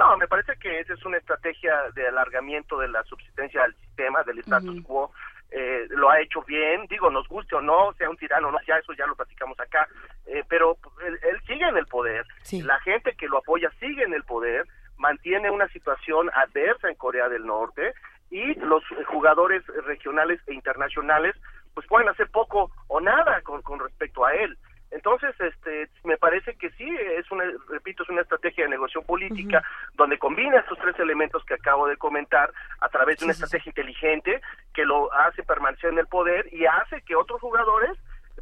No 0.00 0.16
me 0.16 0.26
parece 0.26 0.56
que 0.58 0.80
esa 0.80 0.94
es 0.94 1.04
una 1.04 1.18
estrategia 1.18 1.74
de 1.94 2.08
alargamiento 2.08 2.78
de 2.78 2.88
la 2.88 3.02
subsistencia 3.04 3.62
del 3.62 3.74
sistema 3.76 4.22
del 4.22 4.38
status 4.38 4.82
quo. 4.82 5.12
Eh, 5.50 5.86
lo 5.90 6.08
ha 6.08 6.20
hecho 6.20 6.42
bien, 6.42 6.86
digo, 6.88 7.10
nos 7.10 7.28
guste 7.28 7.56
o 7.56 7.60
no, 7.60 7.92
sea 7.98 8.08
un 8.08 8.16
tirano 8.16 8.48
o 8.48 8.52
no, 8.52 8.58
ya 8.66 8.76
eso 8.76 8.92
ya 8.92 9.04
lo 9.06 9.16
platicamos 9.16 9.58
acá, 9.58 9.88
eh, 10.26 10.44
pero 10.48 10.78
él, 11.04 11.18
él 11.24 11.40
sigue 11.46 11.66
en 11.66 11.76
el 11.76 11.86
poder, 11.86 12.24
la 12.52 12.78
gente 12.80 13.14
que 13.16 13.26
lo 13.26 13.38
apoya 13.38 13.68
sigue 13.80 14.04
en 14.04 14.14
el 14.14 14.22
poder, 14.22 14.64
mantiene 14.96 15.50
una 15.50 15.66
situación 15.68 16.30
adversa 16.34 16.88
en 16.88 16.94
Corea 16.94 17.28
del 17.28 17.44
Norte 17.44 17.94
y 18.30 18.54
los 18.60 18.84
jugadores 19.08 19.66
regionales 19.84 20.40
e 20.46 20.54
internacionales 20.54 21.34
pues 21.74 21.84
pueden 21.88 22.08
hacer 22.08 22.28
poco 22.30 22.70
o 22.86 23.00
nada 23.00 23.40
con, 23.42 23.60
con 23.62 23.80
respecto 23.80 24.24
a 24.24 24.32
él. 24.34 24.56
Entonces, 24.90 25.34
este, 25.40 25.88
me 26.04 26.16
parece 26.16 26.56
que 26.56 26.70
sí, 26.72 26.88
es 27.16 27.30
una, 27.30 27.44
repito, 27.68 28.02
es 28.02 28.08
una 28.08 28.22
estrategia 28.22 28.64
de 28.64 28.70
negociación 28.70 29.04
política 29.04 29.62
donde 29.94 30.18
combina 30.18 30.58
estos 30.58 30.78
tres 30.78 30.98
elementos 30.98 31.44
que 31.44 31.54
acabo 31.54 31.86
de 31.86 31.96
comentar 31.96 32.52
a 32.80 32.88
través 32.88 33.18
de 33.18 33.24
una 33.26 33.32
estrategia 33.32 33.70
inteligente 33.70 34.40
que 34.74 34.84
lo 34.84 35.12
hace 35.12 35.42
permanecer 35.44 35.90
en 35.92 35.98
el 35.98 36.06
poder 36.08 36.52
y 36.52 36.66
hace 36.66 37.02
que 37.02 37.14
otros 37.14 37.40
jugadores 37.40 37.96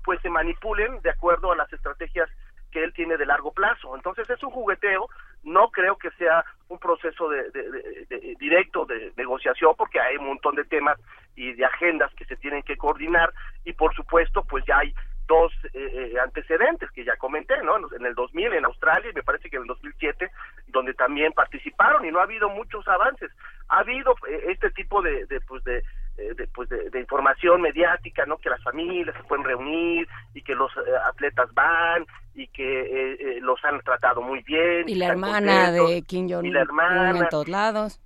pues 0.04 0.20
se 0.22 0.30
manipulen 0.30 1.00
de 1.02 1.10
acuerdo 1.10 1.52
a 1.52 1.56
las 1.56 1.70
estrategias 1.72 2.30
que 2.70 2.84
él 2.84 2.92
tiene 2.92 3.16
de 3.16 3.26
largo 3.26 3.52
plazo. 3.52 3.94
Entonces 3.96 4.28
es 4.30 4.42
un 4.42 4.50
jugueteo, 4.50 5.08
no 5.42 5.70
creo 5.70 5.96
que 5.96 6.10
sea 6.12 6.44
un 6.68 6.78
proceso 6.78 7.28
de, 7.28 7.50
de- 7.50 7.70
de- 7.70 8.06
de- 8.08 8.36
directo 8.38 8.84
de 8.84 9.12
negociación 9.16 9.74
porque 9.76 10.00
hay 10.00 10.16
un 10.16 10.26
montón 10.28 10.54
de 10.54 10.64
temas 10.64 10.98
y 11.34 11.52
de 11.54 11.64
agendas 11.64 12.12
que 12.14 12.24
se 12.26 12.36
tienen 12.36 12.62
que 12.62 12.76
coordinar 12.76 13.32
y 13.64 13.72
por 13.72 13.94
supuesto 13.94 14.44
pues 14.44 14.64
ya 14.66 14.78
hay 14.78 14.94
dos 15.28 15.52
eh, 15.72 16.12
eh, 16.14 16.14
antecedentes 16.20 16.90
que 16.90 17.04
ya 17.04 17.16
comenté, 17.16 17.54
¿no? 17.62 17.76
En 17.94 18.04
el 18.04 18.14
2000 18.14 18.54
en 18.54 18.64
Australia 18.64 19.10
y 19.10 19.14
me 19.14 19.22
parece 19.22 19.48
que 19.48 19.56
en 19.56 19.62
el 19.62 19.68
2007 19.68 20.30
donde 20.68 20.94
también 20.94 21.32
participaron 21.32 22.04
y 22.04 22.10
no 22.10 22.18
ha 22.18 22.24
habido 22.24 22.48
muchos 22.48 22.86
avances. 22.88 23.30
Ha 23.68 23.80
habido 23.80 24.14
eh, 24.28 24.46
este 24.48 24.70
tipo 24.70 25.02
de, 25.02 25.26
de, 25.26 25.40
pues 25.42 25.62
de 25.64 25.84
eh, 26.18 26.34
de, 26.34 26.48
pues 26.48 26.68
de, 26.68 26.90
de 26.90 27.00
información 27.00 27.60
mediática, 27.60 28.26
¿no? 28.26 28.38
Que 28.38 28.50
las 28.50 28.62
familias 28.64 29.14
se 29.16 29.22
pueden 29.24 29.44
reunir 29.44 30.08
y 30.34 30.42
que 30.42 30.54
los 30.54 30.70
eh, 30.76 30.80
atletas 31.06 31.52
van 31.54 32.04
y 32.34 32.48
que 32.48 32.80
eh, 32.80 33.16
eh, 33.20 33.38
los 33.40 33.64
han 33.64 33.80
tratado 33.82 34.20
muy 34.20 34.42
bien. 34.42 34.88
Y 34.88 34.96
la 34.96 35.08
hermana 35.08 35.70
de 35.70 36.02
Kim 36.02 36.26
y 36.26 36.30
la 36.30 36.36
Jong-un 36.38 36.56
hermana. 36.56 37.18
en 37.18 37.28
todos 37.28 37.48
lados. 37.48 38.00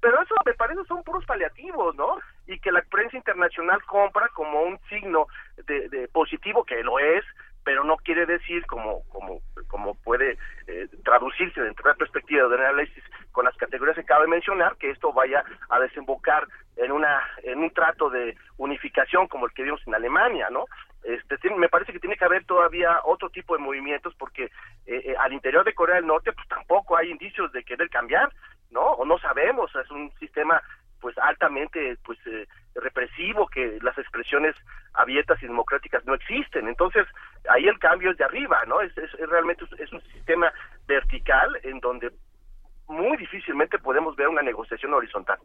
Pero 0.00 0.20
eso 0.22 0.34
me 0.46 0.54
parece 0.54 0.82
son 0.88 1.02
puros 1.02 1.24
paliativos, 1.26 1.94
¿no? 1.94 2.16
Y 2.46 2.58
que 2.58 2.72
la 2.72 2.82
prensa 2.82 3.16
internacional 3.16 3.82
compra 3.84 4.28
como 4.34 4.62
un 4.62 4.78
signo 4.88 5.26
de, 5.66 5.88
de 5.88 6.08
positivo, 6.08 6.64
que 6.64 6.82
lo 6.82 6.98
es, 6.98 7.24
pero 7.64 7.84
no 7.84 7.96
quiere 7.96 8.26
decir 8.26 8.66
como 8.66 9.02
como 9.08 9.40
como 9.68 9.94
puede 9.94 10.38
eh, 10.66 10.88
traducirse 11.04 11.60
dentro 11.60 11.84
de 11.84 11.90
la 11.90 11.96
perspectiva 11.98 12.48
de 12.48 12.54
análisis 12.56 13.04
con 13.32 13.44
las 13.44 13.56
categorías 13.56 13.94
que 13.94 14.02
acabo 14.02 14.22
de 14.22 14.28
mencionar 14.28 14.76
que 14.76 14.90
esto 14.90 15.12
vaya 15.12 15.44
a 15.68 15.78
desembocar 15.78 16.46
en 16.76 16.92
una 16.92 17.22
en 17.42 17.58
un 17.58 17.70
trato 17.70 18.10
de 18.10 18.36
unificación 18.56 19.28
como 19.28 19.46
el 19.46 19.52
que 19.52 19.62
vimos 19.62 19.80
en 19.86 19.94
Alemania 19.94 20.48
no 20.50 20.64
este 21.02 21.36
me 21.54 21.68
parece 21.68 21.92
que 21.92 22.00
tiene 22.00 22.16
que 22.16 22.24
haber 22.24 22.44
todavía 22.44 23.00
otro 23.04 23.30
tipo 23.30 23.56
de 23.56 23.62
movimientos 23.62 24.14
porque 24.18 24.44
eh, 24.44 24.50
eh, 24.86 25.14
al 25.18 25.32
interior 25.32 25.64
de 25.64 25.74
Corea 25.74 25.96
del 25.96 26.06
Norte 26.06 26.32
pues 26.32 26.48
tampoco 26.48 26.96
hay 26.96 27.10
indicios 27.10 27.52
de 27.52 27.64
querer 27.64 27.88
cambiar 27.90 28.32
no 28.70 28.82
o 28.82 29.04
no 29.04 29.18
sabemos 29.18 29.70
es 29.76 29.90
un 29.90 30.10
sistema 30.18 30.62
pues 31.00 31.16
altamente 31.18 31.96
pues 32.04 32.18
eh, 32.26 32.46
represivo 32.74 33.46
que 33.48 33.78
las 33.82 33.96
expresiones 33.98 34.54
abiertas 34.94 35.42
y 35.42 35.46
democráticas 35.46 36.04
no 36.04 36.14
existen. 36.14 36.68
Entonces 36.68 37.06
ahí 37.48 37.66
el 37.66 37.78
cambio 37.78 38.10
es 38.10 38.16
de 38.16 38.24
arriba 38.24 38.62
no 38.66 38.80
es, 38.80 38.96
es, 38.98 39.12
es 39.14 39.28
realmente 39.28 39.64
es 39.78 39.92
un 39.92 40.00
sistema 40.02 40.52
vertical 40.86 41.58
en 41.62 41.80
donde 41.80 42.10
muy 42.88 43.16
difícilmente 43.16 43.78
podemos 43.78 44.16
ver 44.16 44.28
una 44.28 44.42
negociación 44.42 44.92
horizontal. 44.94 45.38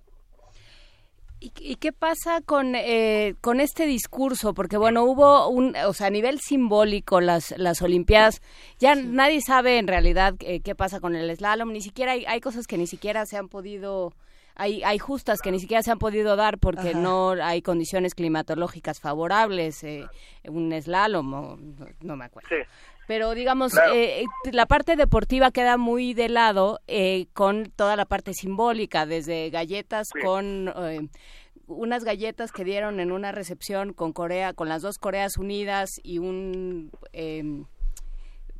¿Y, 1.40 1.52
y 1.60 1.76
qué 1.76 1.92
pasa 1.92 2.42
con, 2.42 2.76
eh, 2.76 3.36
con 3.42 3.60
este 3.60 3.86
discurso? 3.86 4.54
Porque, 4.54 4.78
bueno, 4.78 5.04
hubo 5.04 5.50
un, 5.50 5.76
o 5.76 5.94
sea, 5.94 6.08
a 6.08 6.10
nivel 6.10 6.40
simbólico, 6.40 7.20
las, 7.20 7.54
las 7.58 7.82
Olimpiadas, 7.82 8.42
ya 8.80 8.96
nadie 8.96 9.42
sabe 9.42 9.78
en 9.78 9.88
realidad 9.88 10.36
eh, 10.40 10.62
qué 10.62 10.76
pasa 10.76 11.00
con 11.00 11.16
el 11.16 11.36
slalom, 11.36 11.72
ni 11.72 11.82
siquiera 11.82 12.14
hay, 12.14 12.26
hay 12.26 12.40
cosas 12.40 12.68
que 12.68 12.78
ni 12.78 12.88
siquiera 12.88 13.26
se 13.26 13.38
han 13.38 13.50
podido, 13.50 14.14
hay, 14.56 14.84
hay 14.84 14.98
justas 15.00 15.40
que 15.42 15.52
ni 15.52 15.60
siquiera 15.60 15.84
se 15.84 15.92
han 15.92 16.00
podido 16.00 16.36
dar 16.36 16.58
porque 16.58 16.90
Ajá. 16.92 17.00
no 17.00 17.32
hay 17.32 17.62
condiciones 17.62 18.16
climatológicas 18.16 19.00
favorables, 19.00 19.84
eh, 19.84 20.06
un 20.48 20.74
slalom, 20.82 21.34
o- 21.34 21.58
no, 21.58 21.86
no 22.02 22.16
me 22.16 22.26
acuerdo. 22.26 22.50
Pero 23.08 23.36
digamos, 23.36 23.74
Claro. 23.74 23.94
eh, 23.94 24.22
eh, 24.22 24.26
la 24.52 24.66
parte 24.66 24.96
deportiva 24.96 25.52
queda 25.52 25.78
muy 25.78 26.14
de 26.14 26.30
lado 26.30 26.80
eh, 26.88 27.28
con 27.34 27.66
toda 27.76 27.96
la 27.96 28.06
parte 28.06 28.34
simbólica, 28.34 29.06
desde 29.06 29.50
galletas 29.52 30.08
con 30.24 30.72
eh, 30.76 31.08
unas 31.68 32.04
galletas 32.04 32.52
que 32.52 32.64
dieron 32.64 33.00
en 33.00 33.12
una 33.12 33.32
recepción 33.32 33.94
con 33.94 34.12
Corea, 34.14 34.54
con 34.54 34.70
las 34.70 34.82
dos 34.82 34.98
Coreas 34.98 35.38
unidas 35.38 36.00
y 36.04 36.18
un 36.20 36.92
eh, 37.14 37.44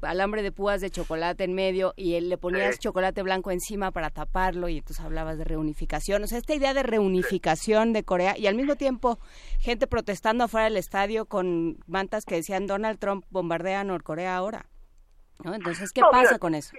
alambre 0.06 0.42
de 0.44 0.52
púas 0.52 0.82
de 0.82 0.90
chocolate 0.90 1.44
en 1.44 1.54
medio 1.54 1.94
y 1.96 2.16
él 2.16 2.30
le 2.30 2.38
ponías 2.38 2.76
Sí. 2.76 2.82
chocolate 2.82 3.22
blanco 3.24 3.52
encima 3.52 3.92
para 3.92 4.10
taparlo 4.10 4.68
y 4.70 4.78
entonces 4.78 5.04
hablabas 5.06 5.38
de 5.38 5.44
reunificación. 5.44 6.24
O 6.24 6.28
sea, 6.28 6.38
esta 6.38 6.54
idea 6.54 6.74
de 6.74 6.84
reunificación 6.84 7.94
de 7.94 8.04
Corea 8.04 8.38
y 8.38 8.48
al 8.48 8.56
mismo 8.56 8.76
tiempo 8.76 9.20
gente 9.60 9.88
protestando 9.88 10.44
afuera 10.46 10.66
del 10.66 10.78
estadio 10.78 11.26
con 11.26 11.78
mantas 11.88 12.26
que 12.26 12.36
decían 12.36 12.68
Donald 12.68 13.00
Trump 13.00 13.26
bombardea 13.30 13.82
a 13.82 13.84
Norcorea 13.84 14.36
ahora. 14.36 14.66
¿no? 15.44 15.54
Entonces, 15.54 15.92
¿qué 15.92 16.02
No, 16.02 16.12
pasa 16.12 16.24
mira, 16.24 16.40
con 16.40 16.56
eso? 16.56 16.76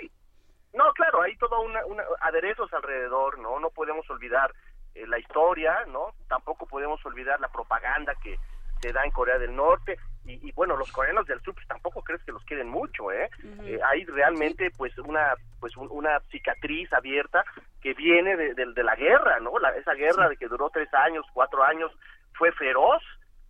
No, 0.72 0.84
claro, 0.94 1.22
hay 1.22 1.36
todo 1.36 1.60
una, 1.62 1.84
una 1.86 2.02
aderezos 2.20 2.72
alrededor, 2.72 3.38
¿no? 3.38 3.58
No 3.60 3.70
podemos 3.70 4.08
olvidar 4.10 4.52
eh, 4.94 5.06
la 5.06 5.18
historia, 5.18 5.74
¿no? 5.88 6.08
Tampoco 6.28 6.66
podemos 6.66 7.04
olvidar 7.06 7.40
la 7.40 7.48
propaganda 7.48 8.14
que 8.22 8.36
se 8.82 8.92
da 8.92 9.02
en 9.04 9.10
Corea 9.10 9.38
del 9.38 9.54
Norte 9.56 9.96
y, 10.26 10.48
y, 10.48 10.52
bueno, 10.52 10.76
los 10.76 10.90
coreanos 10.92 11.26
del 11.26 11.40
sur 11.40 11.54
pues, 11.54 11.66
tampoco 11.68 12.02
crees 12.02 12.22
que 12.24 12.32
los 12.32 12.44
quieren 12.44 12.68
mucho, 12.68 13.10
¿eh? 13.12 13.28
Eh, 13.64 13.78
hay 13.84 14.04
realmente 14.04 14.70
pues 14.76 14.96
una 14.98 15.34
pues 15.60 15.76
un- 15.76 15.88
una 15.90 16.20
cicatriz 16.30 16.92
abierta 16.92 17.44
que 17.80 17.94
viene 17.94 18.36
de, 18.36 18.54
de- 18.54 18.72
de 18.72 18.82
la 18.82 18.96
guerra, 18.96 19.38
¿no? 19.40 19.58
La- 19.58 19.76
esa 19.76 19.94
guerra 19.94 20.28
de 20.28 20.36
que 20.36 20.48
duró 20.48 20.68
tres 20.70 20.92
años, 20.94 21.24
cuatro 21.32 21.62
años, 21.62 21.92
fue 22.34 22.52
feroz, 22.52 23.02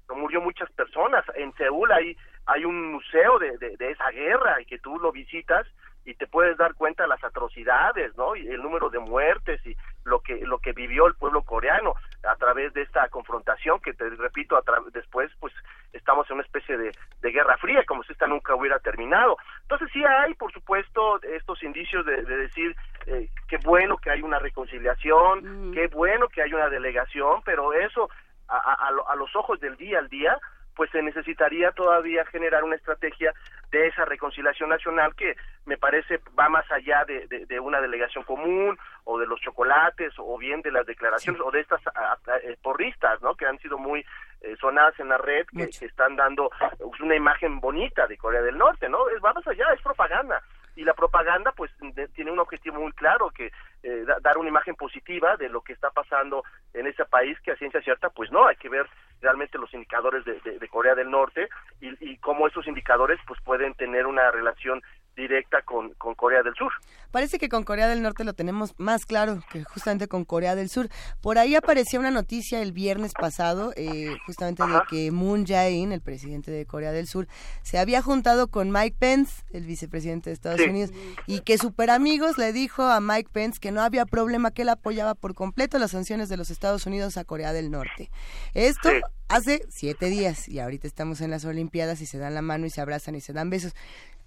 murió 0.08 0.40
muchas 0.40 0.70
personas. 0.72 1.24
En 1.34 1.52
Seúl 1.54 1.90
hay 1.92 2.16
hay 2.48 2.64
un 2.64 2.92
museo 2.92 3.40
de, 3.40 3.58
de, 3.58 3.76
de 3.76 3.90
esa 3.90 4.08
guerra 4.10 4.60
y 4.60 4.66
que 4.66 4.78
tú 4.78 4.98
lo 5.00 5.10
visitas 5.10 5.66
y 6.04 6.14
te 6.14 6.28
puedes 6.28 6.56
dar 6.56 6.74
cuenta 6.74 7.02
de 7.02 7.08
las 7.08 7.24
atrocidades, 7.24 8.16
¿no? 8.16 8.36
Y 8.36 8.46
el 8.46 8.62
número 8.62 8.88
de 8.88 9.00
muertes 9.00 9.60
y 9.66 9.76
lo 10.04 10.20
que 10.20 10.36
lo 10.46 10.58
que 10.60 10.72
vivió 10.72 11.08
el 11.08 11.14
pueblo 11.16 11.42
coreano 11.42 11.94
a 12.28 12.36
través 12.36 12.72
de 12.74 12.82
esta 12.82 13.08
confrontación 13.08 13.80
que 13.80 13.92
te 13.94 14.08
repito 14.10 14.56
a 14.56 14.62
después 14.92 15.30
pues 15.40 15.52
estamos 15.92 16.28
en 16.30 16.34
una 16.34 16.44
especie 16.44 16.76
de, 16.76 16.94
de 17.20 17.30
guerra 17.32 17.56
fría 17.58 17.84
como 17.84 18.02
si 18.04 18.12
esta 18.12 18.26
nunca 18.26 18.54
hubiera 18.54 18.78
terminado. 18.80 19.36
Entonces 19.62 19.88
sí 19.92 20.04
hay 20.04 20.34
por 20.34 20.52
supuesto 20.52 21.20
estos 21.22 21.62
indicios 21.62 22.04
de, 22.04 22.22
de 22.22 22.36
decir 22.36 22.76
eh, 23.06 23.28
qué 23.48 23.58
bueno 23.58 23.96
que 23.98 24.10
hay 24.10 24.22
una 24.22 24.38
reconciliación, 24.38 25.72
qué 25.72 25.86
bueno 25.88 26.28
que 26.28 26.42
hay 26.42 26.52
una 26.52 26.68
delegación, 26.68 27.42
pero 27.44 27.72
eso 27.72 28.10
a, 28.48 28.56
a- 28.58 28.86
a 28.88 28.90
lo- 28.92 29.08
a 29.08 29.16
los 29.16 29.34
ojos 29.36 29.58
del 29.60 29.76
día 29.76 29.98
al 29.98 30.08
día 30.08 30.38
pues 30.76 30.90
se 30.90 31.02
necesitaría 31.02 31.72
todavía 31.72 32.24
generar 32.26 32.62
una 32.62 32.76
estrategia 32.76 33.32
de 33.70 33.88
esa 33.88 34.04
reconciliación 34.04 34.68
nacional 34.68 35.14
que 35.16 35.34
me 35.64 35.76
parece 35.78 36.20
va 36.38 36.48
más 36.48 36.70
allá 36.70 37.04
de, 37.06 37.26
de- 37.26 37.46
de 37.46 37.58
una 37.58 37.80
delegación 37.80 38.22
común 38.24 38.78
o 39.04 39.18
de 39.18 39.26
los 39.26 39.40
chocolates 39.40 40.12
o 40.18 40.38
bien 40.38 40.60
de 40.62 40.70
las 40.70 40.86
declaraciones 40.86 41.40
o 41.42 41.50
de 41.50 41.60
estas 41.60 41.80
a- 41.88 42.12
a- 42.12 42.36
eh, 42.44 42.56
porristas, 42.62 43.20
¿no? 43.22 43.34
Que 43.34 43.46
han 43.46 43.58
sido 43.58 43.78
muy 43.78 44.04
eh, 44.42 44.54
sonadas 44.60 44.98
en 45.00 45.08
la 45.08 45.18
red, 45.18 45.46
que, 45.46 45.64
que 45.78 45.86
están 45.86 46.14
dando 46.14 46.50
pues, 46.78 47.00
una 47.00 47.16
imagen 47.16 47.58
bonita 47.58 48.06
de 48.06 48.18
Corea 48.18 48.42
del 48.42 48.58
Norte, 48.58 48.88
¿no? 48.88 49.08
Es, 49.08 49.16
va 49.24 49.32
más 49.32 49.46
allá, 49.48 49.64
es 49.74 49.80
propaganda. 49.80 50.42
Y 50.76 50.84
la 50.84 50.92
propaganda, 50.92 51.52
pues, 51.52 51.70
de- 51.80 52.06
tiene 52.08 52.30
un 52.30 52.38
objetivo 52.38 52.78
muy 52.78 52.92
claro, 52.92 53.30
que 53.30 53.50
eh, 53.82 54.04
da- 54.06 54.18
dar 54.20 54.36
una 54.36 54.50
imagen 54.50 54.74
positiva 54.76 55.36
de 55.38 55.48
lo 55.48 55.62
que 55.62 55.72
está 55.72 55.90
pasando 55.90 56.44
en 56.74 56.86
ese 56.86 57.06
país, 57.06 57.40
que 57.40 57.52
a 57.52 57.56
ciencia 57.56 57.80
cierta, 57.80 58.10
pues 58.10 58.30
no, 58.30 58.46
hay 58.46 58.56
que 58.56 58.68
ver 58.68 58.86
realmente 59.20 59.58
los 59.58 59.72
indicadores 59.74 60.24
de, 60.24 60.40
de- 60.40 60.58
Corea 60.68 60.94
del 60.94 61.10
Norte 61.10 61.48
y, 61.80 62.12
y 62.12 62.16
cómo 62.18 62.46
esos 62.46 62.66
indicadores, 62.66 63.18
pues, 63.26 63.40
pueden 63.42 63.74
tener 63.74 64.06
una 64.06 64.30
relación 64.30 64.82
directa 65.16 65.62
con, 65.62 65.94
con 65.94 66.14
Corea 66.14 66.42
del 66.42 66.54
Sur. 66.54 66.70
Parece 67.10 67.38
que 67.38 67.48
con 67.48 67.64
Corea 67.64 67.88
del 67.88 68.02
Norte 68.02 68.22
lo 68.24 68.34
tenemos 68.34 68.74
más 68.78 69.06
claro 69.06 69.40
que 69.50 69.64
justamente 69.64 70.08
con 70.08 70.24
Corea 70.24 70.54
del 70.54 70.68
Sur. 70.68 70.88
Por 71.22 71.38
ahí 71.38 71.54
apareció 71.54 71.98
una 71.98 72.10
noticia 72.10 72.60
el 72.60 72.72
viernes 72.72 73.12
pasado, 73.14 73.72
eh, 73.76 74.14
justamente 74.26 74.62
de 74.62 74.78
que 74.90 75.10
Moon 75.10 75.46
Jae-in, 75.46 75.92
el 75.92 76.02
presidente 76.02 76.50
de 76.50 76.66
Corea 76.66 76.92
del 76.92 77.06
Sur, 77.06 77.26
se 77.62 77.78
había 77.78 78.02
juntado 78.02 78.48
con 78.48 78.70
Mike 78.70 78.96
Pence, 78.98 79.42
el 79.52 79.64
vicepresidente 79.64 80.30
de 80.30 80.34
Estados 80.34 80.60
Sí. 80.60 80.68
Unidos, 80.68 80.90
y 81.26 81.40
que 81.40 81.56
super 81.58 81.90
amigos 81.90 82.36
le 82.38 82.52
dijo 82.52 82.82
a 82.82 83.00
Mike 83.00 83.30
Pence 83.32 83.58
que 83.60 83.72
no 83.72 83.80
había 83.80 84.04
problema, 84.04 84.50
que 84.50 84.62
él 84.62 84.68
apoyaba 84.68 85.14
por 85.14 85.34
completo 85.34 85.78
las 85.78 85.92
sanciones 85.92 86.28
de 86.28 86.36
los 86.36 86.50
Estados 86.50 86.84
Unidos 86.86 87.16
a 87.16 87.24
Corea 87.24 87.52
del 87.54 87.70
Norte. 87.70 88.10
Esto 88.52 88.90
Sí. 88.90 89.00
hace 89.28 89.62
siete 89.70 90.06
días 90.06 90.48
y 90.48 90.58
ahorita 90.58 90.86
estamos 90.86 91.20
en 91.22 91.30
las 91.30 91.44
Olimpiadas 91.46 92.00
y 92.02 92.06
se 92.06 92.18
dan 92.18 92.34
la 92.34 92.42
mano 92.42 92.66
y 92.66 92.70
se 92.70 92.80
abrazan 92.82 93.14
y 93.14 93.20
se 93.22 93.32
dan 93.32 93.48
besos. 93.50 93.74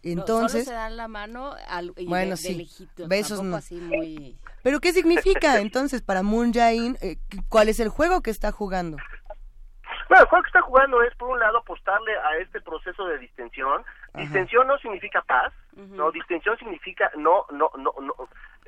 No, 0.04 0.12
Entonces, 0.12 0.64
solo 0.66 0.76
se 0.78 0.82
dan 0.82 0.96
la 0.98 1.08
mano 1.08 1.54
al, 1.68 1.94
y 1.98 2.06
Bueno, 2.08 2.26
de, 2.26 2.30
de 2.32 2.38
sí. 2.38 2.56
lejito, 2.56 3.08
Besos 3.08 3.44
no. 3.44 3.58
así 3.58 3.76
muy... 3.76 4.38
¿Pero 4.64 4.80
qué 4.80 4.94
significa 4.94 5.60
entonces 5.60 6.02
para 6.02 6.24
Moon 6.24 6.54
Jae-in? 6.54 6.98
eh, 7.02 7.18
¿Cuál 7.50 7.70
es 7.70 7.80
el 7.80 7.90
juego 7.90 8.22
que 8.22 8.30
está 8.32 8.52
jugando? 8.52 8.98
Bueno, 10.08 10.24
el 10.24 10.30
juego 10.30 10.44
que 10.44 10.48
está 10.50 10.62
jugando 10.62 11.02
es, 11.04 11.14
por 11.16 11.30
un 11.30 11.40
lado, 11.40 11.60
apostarle 11.60 12.12
a 12.18 12.38
este 12.42 12.62
proceso 12.62 13.06
de 13.06 13.20
distensión. 13.20 13.84
Distensión 14.16 14.68
no 14.68 14.78
significa 14.80 15.22
paz, 15.22 15.54
no, 15.76 16.12
distensión 16.12 16.58
significa 16.58 17.12
no, 17.16 17.46
no, 17.52 17.70
no, 17.78 17.94
no 18.02 18.14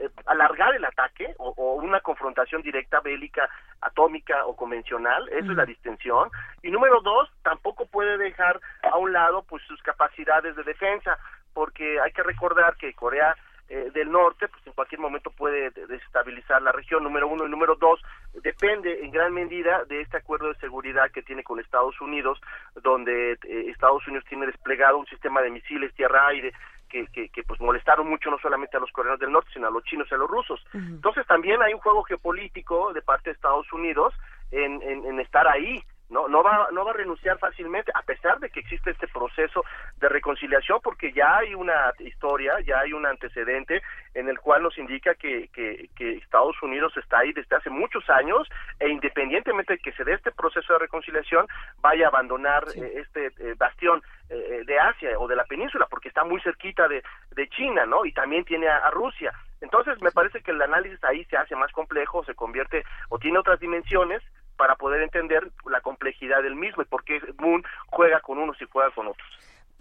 eh, 0.01 0.09
alargar 0.25 0.73
el 0.75 0.85
ataque 0.85 1.33
o, 1.37 1.53
o 1.57 1.75
una 1.75 1.99
confrontación 2.01 2.61
directa 2.61 2.99
bélica, 2.99 3.49
atómica 3.81 4.45
o 4.45 4.55
convencional, 4.55 5.27
eso 5.29 5.51
es 5.51 5.57
la 5.57 5.65
distensión. 5.65 6.29
Y 6.63 6.71
número 6.71 7.01
dos, 7.01 7.29
tampoco 7.43 7.85
puede 7.85 8.17
dejar 8.17 8.59
a 8.83 8.97
un 8.97 9.11
lado 9.13 9.43
pues 9.43 9.63
sus 9.63 9.81
capacidades 9.81 10.55
de 10.55 10.63
defensa, 10.63 11.17
porque 11.53 11.99
hay 11.99 12.11
que 12.11 12.23
recordar 12.23 12.75
que 12.77 12.93
Corea 12.93 13.35
eh, 13.69 13.89
del 13.93 14.11
norte, 14.11 14.47
pues 14.49 14.67
en 14.67 14.73
cualquier 14.73 14.99
momento 14.99 15.31
puede 15.31 15.69
de- 15.71 15.87
desestabilizar 15.87 16.61
la 16.61 16.73
región, 16.73 17.03
número 17.03 17.27
uno, 17.29 17.45
y 17.45 17.49
número 17.49 17.75
dos, 17.75 18.01
depende 18.43 19.03
en 19.03 19.11
gran 19.11 19.33
medida 19.33 19.85
de 19.85 20.01
este 20.01 20.17
acuerdo 20.17 20.49
de 20.49 20.59
seguridad 20.59 21.09
que 21.11 21.21
tiene 21.23 21.41
con 21.43 21.59
Estados 21.59 21.99
Unidos, 22.01 22.39
donde 22.83 23.33
eh, 23.33 23.65
Estados 23.69 24.05
Unidos 24.07 24.25
tiene 24.27 24.45
desplegado 24.47 24.97
un 24.97 25.05
sistema 25.07 25.41
de 25.41 25.51
misiles 25.51 25.93
tierra-aire 25.95 26.51
que, 26.91 27.07
que, 27.07 27.29
que, 27.29 27.43
pues 27.43 27.59
molestaron 27.61 28.07
mucho 28.07 28.29
no 28.29 28.37
solamente 28.39 28.77
a 28.77 28.79
los 28.79 28.91
coreanos 28.91 29.19
del 29.19 29.31
norte, 29.31 29.49
sino 29.53 29.67
a 29.67 29.71
los 29.71 29.83
chinos 29.85 30.07
y 30.11 30.13
a 30.13 30.17
los 30.17 30.29
rusos. 30.29 30.63
Entonces 30.73 31.25
también 31.25 31.61
hay 31.61 31.73
un 31.73 31.79
juego 31.79 32.03
geopolítico 32.03 32.93
de 32.93 33.01
parte 33.01 33.29
de 33.29 33.35
Estados 33.35 33.71
Unidos 33.71 34.13
en, 34.51 34.81
en, 34.81 35.05
en 35.05 35.19
estar 35.19 35.47
ahí, 35.47 35.81
no 36.11 36.27
no 36.27 36.43
va 36.43 36.67
no 36.71 36.85
va 36.85 36.91
a 36.91 36.95
renunciar 36.95 37.39
fácilmente 37.39 37.91
a 37.95 38.01
pesar 38.03 38.39
de 38.39 38.49
que 38.49 38.59
existe 38.59 38.91
este 38.91 39.07
proceso 39.07 39.63
de 39.99 40.09
reconciliación 40.09 40.79
porque 40.83 41.11
ya 41.13 41.37
hay 41.37 41.55
una 41.55 41.93
historia 41.99 42.59
ya 42.65 42.79
hay 42.79 42.93
un 42.93 43.05
antecedente 43.05 43.81
en 44.13 44.27
el 44.27 44.39
cual 44.39 44.63
nos 44.63 44.77
indica 44.77 45.15
que, 45.15 45.47
que, 45.53 45.89
que 45.95 46.17
Estados 46.17 46.61
Unidos 46.61 46.95
está 46.97 47.19
ahí 47.19 47.31
desde 47.31 47.55
hace 47.55 47.69
muchos 47.69 48.07
años 48.09 48.47
e 48.79 48.89
independientemente 48.89 49.73
de 49.73 49.79
que 49.79 49.93
se 49.93 50.03
dé 50.03 50.13
este 50.13 50.31
proceso 50.31 50.73
de 50.73 50.79
reconciliación 50.79 51.47
vaya 51.79 52.05
a 52.05 52.09
abandonar 52.09 52.65
eh, 52.75 52.93
este 52.97 53.27
eh, 53.39 53.55
bastión 53.57 54.03
eh, 54.29 54.63
de 54.65 54.79
Asia 54.79 55.17
o 55.17 55.27
de 55.27 55.35
la 55.35 55.45
península 55.45 55.87
porque 55.89 56.09
está 56.09 56.23
muy 56.25 56.41
cerquita 56.41 56.87
de, 56.87 57.01
de 57.31 57.49
China 57.49 57.85
no 57.85 58.05
y 58.05 58.11
también 58.11 58.43
tiene 58.43 58.67
a, 58.67 58.77
a 58.77 58.91
Rusia. 58.91 59.31
Entonces 59.61 60.01
me 60.01 60.11
parece 60.11 60.41
que 60.41 60.51
el 60.51 60.61
análisis 60.61 61.01
ahí 61.03 61.23
se 61.25 61.37
hace 61.37 61.55
más 61.55 61.71
complejo 61.71 62.23
se 62.25 62.35
convierte 62.35 62.83
o 63.09 63.17
tiene 63.17 63.37
otras 63.37 63.59
dimensiones 63.59 64.21
para 64.57 64.75
poder 64.75 65.01
entender 65.01 65.51
la 65.65 65.81
complejidad 65.81 66.43
del 66.43 66.55
mismo 66.55 66.81
y 66.81 66.85
por 66.85 67.03
qué 67.03 67.19
Moon 67.39 67.63
juega 67.87 68.19
con 68.19 68.37
unos 68.37 68.61
y 68.61 68.65
juega 68.71 68.91
con 68.91 69.07
otros. 69.07 69.29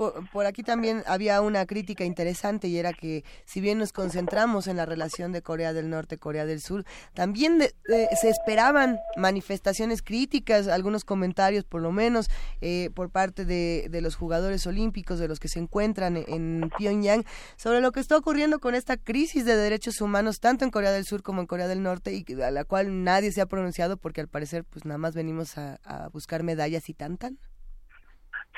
Por, 0.01 0.31
por 0.31 0.47
aquí 0.47 0.63
también 0.63 1.03
había 1.07 1.43
una 1.43 1.67
crítica 1.67 2.07
interesante 2.07 2.69
y 2.69 2.79
era 2.79 2.95
que 2.95 3.23
si 3.45 3.61
bien 3.61 3.77
nos 3.77 3.93
concentramos 3.93 4.67
en 4.67 4.79
la 4.79 4.87
relación 4.87 5.31
de 5.31 5.43
Corea 5.43 5.75
del 5.75 5.91
Norte 5.91 6.17
Corea 6.17 6.47
del 6.47 6.63
Sur, 6.63 6.87
también 7.13 7.59
de- 7.59 7.75
se 8.19 8.31
esperaban 8.31 8.99
manifestaciones 9.19 10.01
críticas, 10.01 10.69
algunos 10.69 11.05
comentarios 11.05 11.65
por 11.65 11.83
lo 11.83 11.93
menos 11.93 12.31
eh, 12.63 12.89
por 12.95 13.11
parte 13.11 13.45
de, 13.45 13.89
de 13.91 14.01
los 14.01 14.17
jugadores 14.17 14.67
olímpicos, 14.67 15.19
de 15.19 15.29
los 15.29 15.39
que 15.39 15.49
se 15.49 15.59
encuentran 15.59 16.17
en 16.17 16.71
Pyongyang, 16.79 17.27
sobre 17.59 17.83
lo 17.83 17.93
que 17.93 18.01
está 18.01 18.17
ocurriendo 18.17 18.59
con 18.59 18.75
esta 18.75 18.97
crisis 18.97 19.45
de 19.45 19.55
derechos 19.55 20.01
humanos 20.01 20.41
tanto 20.41 20.65
en 20.65 20.71
Corea 20.71 20.93
del 20.93 21.05
Sur 21.05 21.23
como 21.23 21.43
en 21.43 21.47
Corea 21.47 21.69
del 21.69 21.83
Norte 21.83 22.15
y 22.15 22.41
a 22.41 22.51
la 22.51 22.65
cual 22.65 23.05
nadie 23.05 23.33
se 23.33 23.43
ha 23.43 23.47
pronunciado 23.47 23.99
porque 23.99 24.23
al 24.23 24.29
parecer 24.29 24.65
pues 24.65 24.87
nada 24.87 24.97
más 24.97 25.15
venimos 25.15 25.59
a, 25.59 25.79
buscar 26.11 26.43
medallas 26.43 26.89
y 26.89 26.95
tan 26.95 27.19
tan. 27.19 27.39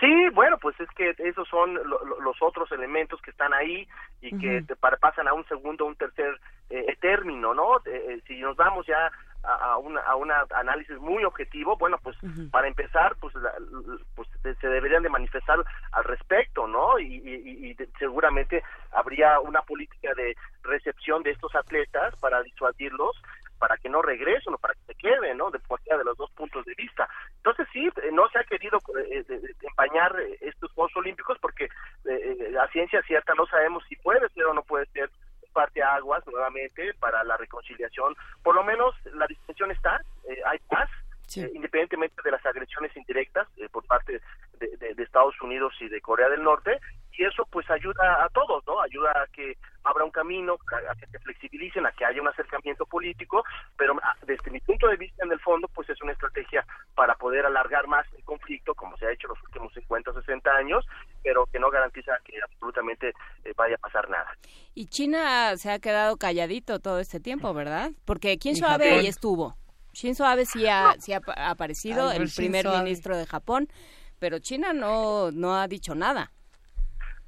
Sí, 0.03 0.29
bueno, 0.35 0.59
pues 0.59 0.79
es 0.81 0.89
que 0.97 1.15
esos 1.19 1.47
son 1.49 1.75
lo- 1.75 2.05
lo- 2.05 2.21
los 2.21 2.37
otros 2.43 2.71
elementos 2.73 3.23
que 3.23 3.31
están 3.31 3.55
ahí 3.55 3.87
y 4.21 4.31
que 4.41 4.63
te 4.67 4.75
para- 4.75 4.97
pasan 4.97 5.29
a 5.29 5.33
un 5.33 5.47
segundo, 5.47 5.87
un 5.87 5.95
tercer 5.95 6.41
eh, 6.71 6.97
término, 7.01 7.55
¿no? 7.55 7.77
Eh, 7.85 8.15
eh, 8.15 8.21
si 8.27 8.41
nos 8.41 8.57
vamos 8.57 8.85
ya 8.87 9.13
a, 9.45 9.53
a 9.73 9.77
una, 9.77 10.01
a 10.01 10.17
un 10.17 10.31
análisis 10.33 10.97
muy 10.99 11.23
objetivo, 11.23 11.77
bueno, 11.77 11.99
pues 12.03 12.17
para 12.51 12.67
empezar, 12.67 13.15
pues, 13.21 13.33
la- 13.37 13.53
pues 14.17 14.27
se 14.61 14.69
deberían 14.69 15.03
de 15.03 15.09
manifestar 15.09 15.63
al 15.93 16.05
respecto, 16.05 16.67
¿no? 16.67 16.99
Y, 16.99 17.05
y- 17.17 17.35
y- 17.35 17.67
y 17.71 17.75
de- 17.75 17.89
seguramente 17.99 18.63
habría 18.93 19.39
una 19.41 19.63
política 19.63 20.15
de 20.15 20.35
recepción 20.65 21.23
de 21.23 21.31
estos 21.33 21.55
atletas 21.55 22.15
para 22.21 22.43
disuadirlos 22.43 23.21
para 23.63 23.77
que 23.77 23.89
no 23.89 24.03
regresen 24.03 24.55
o 24.55 24.59
para 24.59 24.75
que 24.75 24.81
se 24.89 24.95
queden, 24.97 25.39
¿no? 25.39 25.53
De 25.53 25.61
cualquiera 25.61 25.99
de 25.99 26.05
los 26.05 26.17
dos 26.19 26.31
puntos 26.33 26.65
de 26.65 26.75
vista. 26.75 27.09
Entonces 27.37 27.69
sí, 27.73 27.89
no 28.13 28.29
se 28.31 28.41
ha 28.41 28.45
querido 28.45 28.79
eh, 29.09 29.25
empañar 29.63 30.13
estos 30.41 30.73
Juegos 30.73 30.97
Olímpicos 30.97 31.39
porque 31.41 31.67
eh, 31.67 31.69
eh, 32.51 32.55
a 32.61 32.67
ciencia 32.73 33.01
cierta 33.03 33.35
no 33.35 33.47
sabemos 33.47 33.85
si 33.89 33.95
puede 33.97 34.29
ser 34.31 34.47
o 34.47 34.53
no 34.55 34.65
puede 34.65 34.87
ser 34.87 35.09
parte 35.53 35.81
aguas 35.81 36.27
nuevamente 36.27 36.93
para 36.95 37.23
la 37.23 37.37
reconciliación. 37.37 38.17
Por 38.43 38.57
lo 38.57 38.65
menos 38.65 38.97
la 39.15 39.27
distinción 39.29 39.71
está, 39.71 40.01
eh, 40.29 40.41
hay 40.45 40.59
paz, 40.69 40.91
eh, 41.45 41.51
independientemente 41.55 42.21
de 42.25 42.31
las 42.33 42.45
agresiones 42.45 42.91
indirectas 42.97 43.47
eh, 43.59 43.69
por 43.71 43.87
parte 43.87 44.21
de, 44.59 44.77
de- 44.77 44.95
de 44.95 45.03
Estados 45.05 45.41
Unidos 45.41 45.73
y 45.81 45.89
de 45.89 46.01
Corea 46.01 46.29
del 46.31 46.43
Norte, 46.43 46.81
y 47.17 47.25
eso 47.25 47.47
pues 47.51 47.69
ayuda 47.71 48.25
a 48.25 48.29
todos, 48.31 48.63
¿no? 48.67 48.81
Ayuda 48.81 49.11
a 49.11 49.27
que 49.33 49.57
abra 49.85 50.05
un 50.05 50.11
camino, 50.11 50.57
a, 50.91 50.95
que 50.95 51.07
se 51.07 51.19
flexibilicen, 51.19 51.85
a 51.87 51.93
que 51.93 52.05
haya 52.05 52.21
un 52.23 52.29
acercamiento 52.29 52.87
político, 52.87 53.45
pero 53.77 53.95
ah, 54.03 54.15
desde 54.27 54.51
mi 54.51 54.61
punto 54.61 54.87
de 54.89 54.97
vista, 54.97 55.25
en 55.25 55.33
el 55.33 55.41
fondo, 55.41 55.69
pues 55.69 55.89
es 55.91 56.01
una 56.03 56.13
estrategia 56.13 56.65
para 56.95 57.15
poder 57.17 57.45
alargar 57.47 57.87
más 57.89 58.07
el 58.17 58.25
conflicto, 58.25 58.75
como 58.75 58.97
se 58.97 59.07
ha 59.07 59.13
hecho 59.13 59.27
en 59.27 59.35
los 59.35 59.43
últimos 59.45 59.73
50 59.75 60.11
o 60.11 60.15
60 60.15 60.51
años, 60.53 60.87
pero 61.23 61.47
que 61.47 61.59
no 61.59 61.71
garantiza 61.71 62.13
que 62.25 62.35
absolutamente 62.43 63.13
eh, 63.45 63.53
vaya 63.57 63.75
a 63.75 63.79
pasar 63.79 64.09
nada. 64.09 64.37
Y 64.75 64.87
China 64.87 65.57
se 65.57 65.71
ha 65.71 65.79
quedado 65.81 66.17
calladito 66.17 66.79
todo 66.81 66.99
este 67.01 67.21
tiempo, 67.21 67.53
¿verdad? 67.53 67.91
Porque 68.05 68.37
Shinzo 68.37 68.65
Y 68.67 68.69
Abe 68.69 68.85
Japón. 68.85 69.01
ahí 69.01 69.07
estuvo. 69.07 69.57
Shinzo 69.93 70.25
Abe 70.25 70.47
sí 70.47 70.67
ha, 70.69 70.95
sí 70.99 71.13
ha 71.13 71.21
pa- 71.21 71.35
ha 71.37 71.51
aparecido, 71.51 72.09
Ay, 72.09 72.19
el 72.23 72.31
primer 72.35 72.65
Shinzo 72.65 72.77
Abe. 72.77 72.85
ministro 72.85 73.17
de 73.17 73.27
Japón, 73.27 73.69
pero 74.19 74.39
China 74.39 74.73
no, 74.73 75.31
no 75.33 75.55
ha 75.61 75.67
dicho 75.69 75.95
nada. 75.95 76.31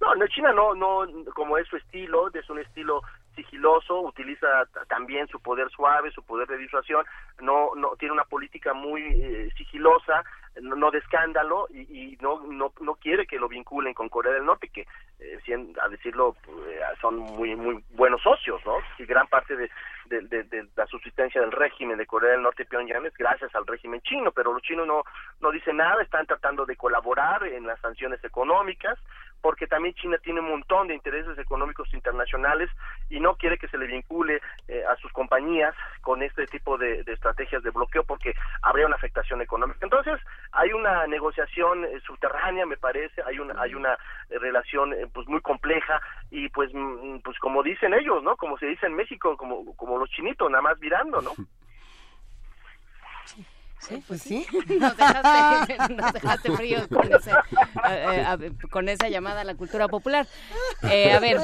No, 0.01 0.15
no, 0.15 0.27
China 0.29 0.53
no, 0.53 0.75
no, 0.75 1.07
como 1.35 1.57
es 1.59 1.67
su 1.69 1.77
estilo, 1.77 2.31
es 2.33 2.49
un 2.51 2.59
estilo 2.59 3.03
sigiloso, 3.35 4.01
utiliza 4.01 4.47
también 4.89 5.27
su 5.29 5.41
poder 5.41 5.69
suave, 5.71 6.11
su 6.11 6.23
poder 6.23 6.47
de 6.49 6.59
disuasión, 6.59 7.05
no, 7.41 7.75
no 7.75 7.97
tiene 7.97 8.13
una 8.13 8.25
política 8.25 8.75
muy 8.75 9.03
eh, 9.03 9.51
sigilosa, 9.57 10.25
no, 10.61 10.91
de 10.91 10.99
escándalo 10.99 11.67
y, 11.71 11.81
y 11.81 12.19
no, 12.21 12.41
no, 12.47 12.73
no 12.81 12.95
quiere 12.95 13.27
que 13.27 13.39
lo 13.39 13.49
vinculen 13.49 13.95
con 13.95 14.09
Corea 14.09 14.33
del 14.33 14.45
Norte, 14.45 14.69
que 14.69 14.87
eh, 15.19 15.75
a 15.83 15.89
decirlo 15.89 16.37
eh, 16.69 16.81
son 17.01 17.19
muy 17.19 17.57
muy 17.57 17.83
buenos 17.91 18.23
socios, 18.23 18.61
¿no? 18.65 18.77
Y 18.99 19.05
gran 19.05 19.27
parte 19.27 19.57
de, 19.57 19.69
de, 20.07 20.21
de- 20.23 20.45
de 20.45 20.67
la 20.77 20.87
subsistencia 20.87 21.41
del 21.41 21.53
régimen 21.53 21.99
de 21.99 22.07
Corea 22.07 22.33
del 22.33 22.43
Norte 22.43 22.65
Pyongyang 22.65 23.07
es 23.07 23.15
gracias 23.17 23.55
al 23.55 23.67
régimen 23.67 24.01
chino, 24.03 24.33
pero 24.33 24.53
los 24.53 24.63
chinos 24.63 24.87
no 24.87 25.03
no 25.41 25.51
dicen 25.51 25.77
nada, 25.77 26.03
están 26.03 26.27
tratando 26.27 26.65
de 26.67 26.77
colaborar 26.77 27.45
en 27.45 27.67
las 27.67 27.79
sanciones 27.81 28.23
económicas, 28.25 28.99
porque 29.43 29.67
también 29.67 29.95
China 29.95 30.17
tiene 30.19 30.41
un 30.41 30.49
montón 30.49 30.89
de 30.89 30.95
intereses 30.95 31.39
económicos 31.39 31.93
internacionales 31.93 32.71
y 33.11 33.21
no 33.21 33.37
quiere 33.37 33.59
que 33.59 33.69
se 33.69 33.77
le 33.77 33.87
vincule 33.87 34.41
eh, 34.69 34.83
a 34.89 34.97
sus 34.97 35.13
compañías 35.13 35.75
con 36.01 36.23
este 36.23 36.47
tipo 36.47 36.79
de, 36.79 37.01
estrategias 37.07 37.63
de 37.63 37.71
bloqueo 37.71 38.05
porque 38.05 38.35
habría 38.63 38.87
una 38.87 38.97
afectación 38.97 39.43
económica. 39.43 39.81
Entonces, 39.83 40.19
hay 40.53 40.73
una 40.73 41.07
negociación 41.07 41.85
eh, 41.85 42.01
subterránea, 42.07 42.65
me 42.65 42.77
parece, 42.79 43.23
hay 43.23 43.39
una 43.39 43.61
hay 43.61 43.75
una 43.75 43.95
eh, 44.31 44.39
relación 44.39 44.93
eh, 44.95 45.07
pues 45.13 45.29
muy 45.29 45.41
compleja 45.43 46.01
y 46.31 46.49
pues 46.49 46.71
mm, 46.73 47.19
pues 47.23 47.39
como 47.39 47.63
dicen 47.63 47.93
ellos, 47.93 48.23
¿no? 48.23 48.37
Como 48.37 48.57
se 48.59 48.67
dice 48.67 48.87
en 48.87 48.95
México, 48.95 49.37
como 49.37 49.94
los 50.01 50.11
chinitos 50.11 50.51
nada 50.51 50.63
más 50.63 50.79
mirando, 50.79 51.21
¿no? 51.21 51.33
Sí, 53.89 54.03
pues 54.09 54.23
sí. 54.23 54.47
Nos 54.81 54.97
dejaste, 54.97 55.77
nos 55.95 56.13
dejaste 56.13 56.57
fríos 56.57 56.89
con, 56.89 57.13
ese, 57.13 57.31
eh, 57.91 58.25
eh, 58.41 58.53
con 58.71 58.89
esa 58.89 59.09
llamada 59.09 59.43
a 59.43 59.45
la 59.45 59.55
cultura 59.57 59.89
popular. 59.89 60.27
Eh, 60.83 61.13
a 61.13 61.21
ver, 61.21 61.39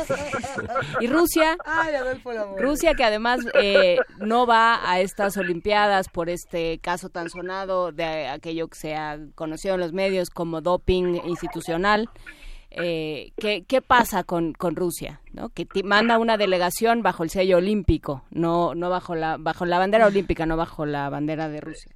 y 1.01 1.07
Rusia, 1.07 1.57
Ay, 1.67 1.95
Adolfo 1.95 2.33
Laborde. 2.33 2.63
Rusia 2.63 2.95
que 2.95 3.05
además 3.05 3.41
eh, 3.55 3.99
no 4.19 4.47
va 4.47 4.91
a 4.91 5.01
estas 5.01 5.37
Olimpiadas 5.37 6.09
por 6.09 6.31
este 6.31 6.79
caso 6.79 7.11
tan 7.11 7.29
sonado 7.29 7.93
de 7.93 8.29
aquello 8.29 8.69
que 8.69 8.79
se 8.79 8.95
ha 8.95 9.19
conocido 9.35 9.75
en 9.75 9.81
los 9.81 9.93
medios 9.93 10.31
como 10.31 10.63
doping 10.63 11.21
institucional. 11.27 12.09
Eh, 12.71 13.33
¿qué, 13.37 13.65
qué 13.67 13.83
pasa 13.83 14.25
con, 14.25 14.53
con 14.55 14.77
Rusia? 14.77 15.20
¿No? 15.33 15.51
Que 15.51 15.67
manda 15.85 16.19
una 16.19 16.37
delegación 16.37 17.03
bajo 17.03 17.23
el 17.23 17.31
sello 17.31 17.59
olímpico, 17.59 18.25
no, 18.31 18.75
no 18.75 18.91
bajo, 18.91 19.15
la, 19.15 19.37
bajo 19.39 19.67
la 19.67 19.79
bandera 19.79 20.07
olímpica, 20.07 20.47
no 20.47 20.57
bajo 20.57 20.87
la 20.87 21.09
bandera 21.09 21.49
de 21.49 21.61
Rusia. 21.61 21.95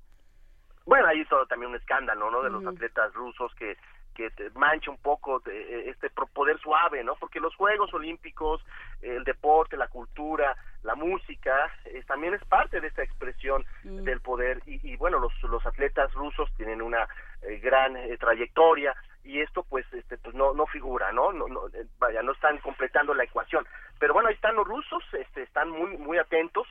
Bueno, 0.87 1.07
hay 1.07 1.25
todo 1.25 1.47
también 1.47 1.71
un 1.71 1.77
escándalo, 1.77 2.31
¿no? 2.31 2.43
De 2.43 2.51
los 2.51 2.67
atletas 2.67 3.13
rusos 3.15 3.53
que 3.55 3.77
que 4.15 4.31
mancha 4.55 4.91
un 4.91 4.99
poco 4.99 5.41
de, 5.41 5.61
eh, 5.61 5.91
este 5.91 6.09
poder 6.11 6.59
suave, 6.61 7.05
¿no? 7.05 7.17
Porque 7.17 7.41
los 7.41 7.55
Juegos 7.57 7.93
Olímpicos, 7.93 8.65
el 9.03 9.25
deporte, 9.25 9.77
la 9.77 9.89
cultura, 9.89 10.57
la 10.83 10.95
música, 10.95 11.73
eh, 11.85 12.03
también 12.07 12.35
es 12.35 12.45
parte 12.45 12.81
de 12.81 12.89
esta 12.89 13.03
expresión 13.03 13.65
del 13.83 14.21
poder 14.21 14.63
y, 14.67 14.81
y, 14.89 14.97
bueno, 14.97 15.19
los, 15.19 15.33
los 15.43 15.65
atletas 15.67 16.13
rusos 16.15 16.49
tienen 16.57 16.81
una 16.81 17.09
eh, 17.43 17.59
gran 17.59 17.97
eh, 17.97 18.17
trayectoria 18.19 18.95
y 19.25 19.41
esto 19.41 19.65
pues 19.69 19.87
este 19.93 20.19
pues 20.19 20.35
no 20.35 20.53
no 20.55 20.67
figura, 20.67 21.11
¿no? 21.13 21.33
No, 21.33 21.49
no 21.49 21.67
eh, 21.69 21.87
vaya, 21.99 22.23
no 22.23 22.33
están 22.33 22.59
completando 22.59 23.15
la 23.15 23.25
ecuación. 23.25 23.67
Pero 23.99 24.15
bueno, 24.15 24.29
ahí 24.29 24.35
están 24.35 24.55
los 24.55 24.67
rusos, 24.67 25.03
este 25.13 25.43
están 25.43 25.71
muy 25.71 25.97
muy 25.97 26.19
atentos 26.19 26.67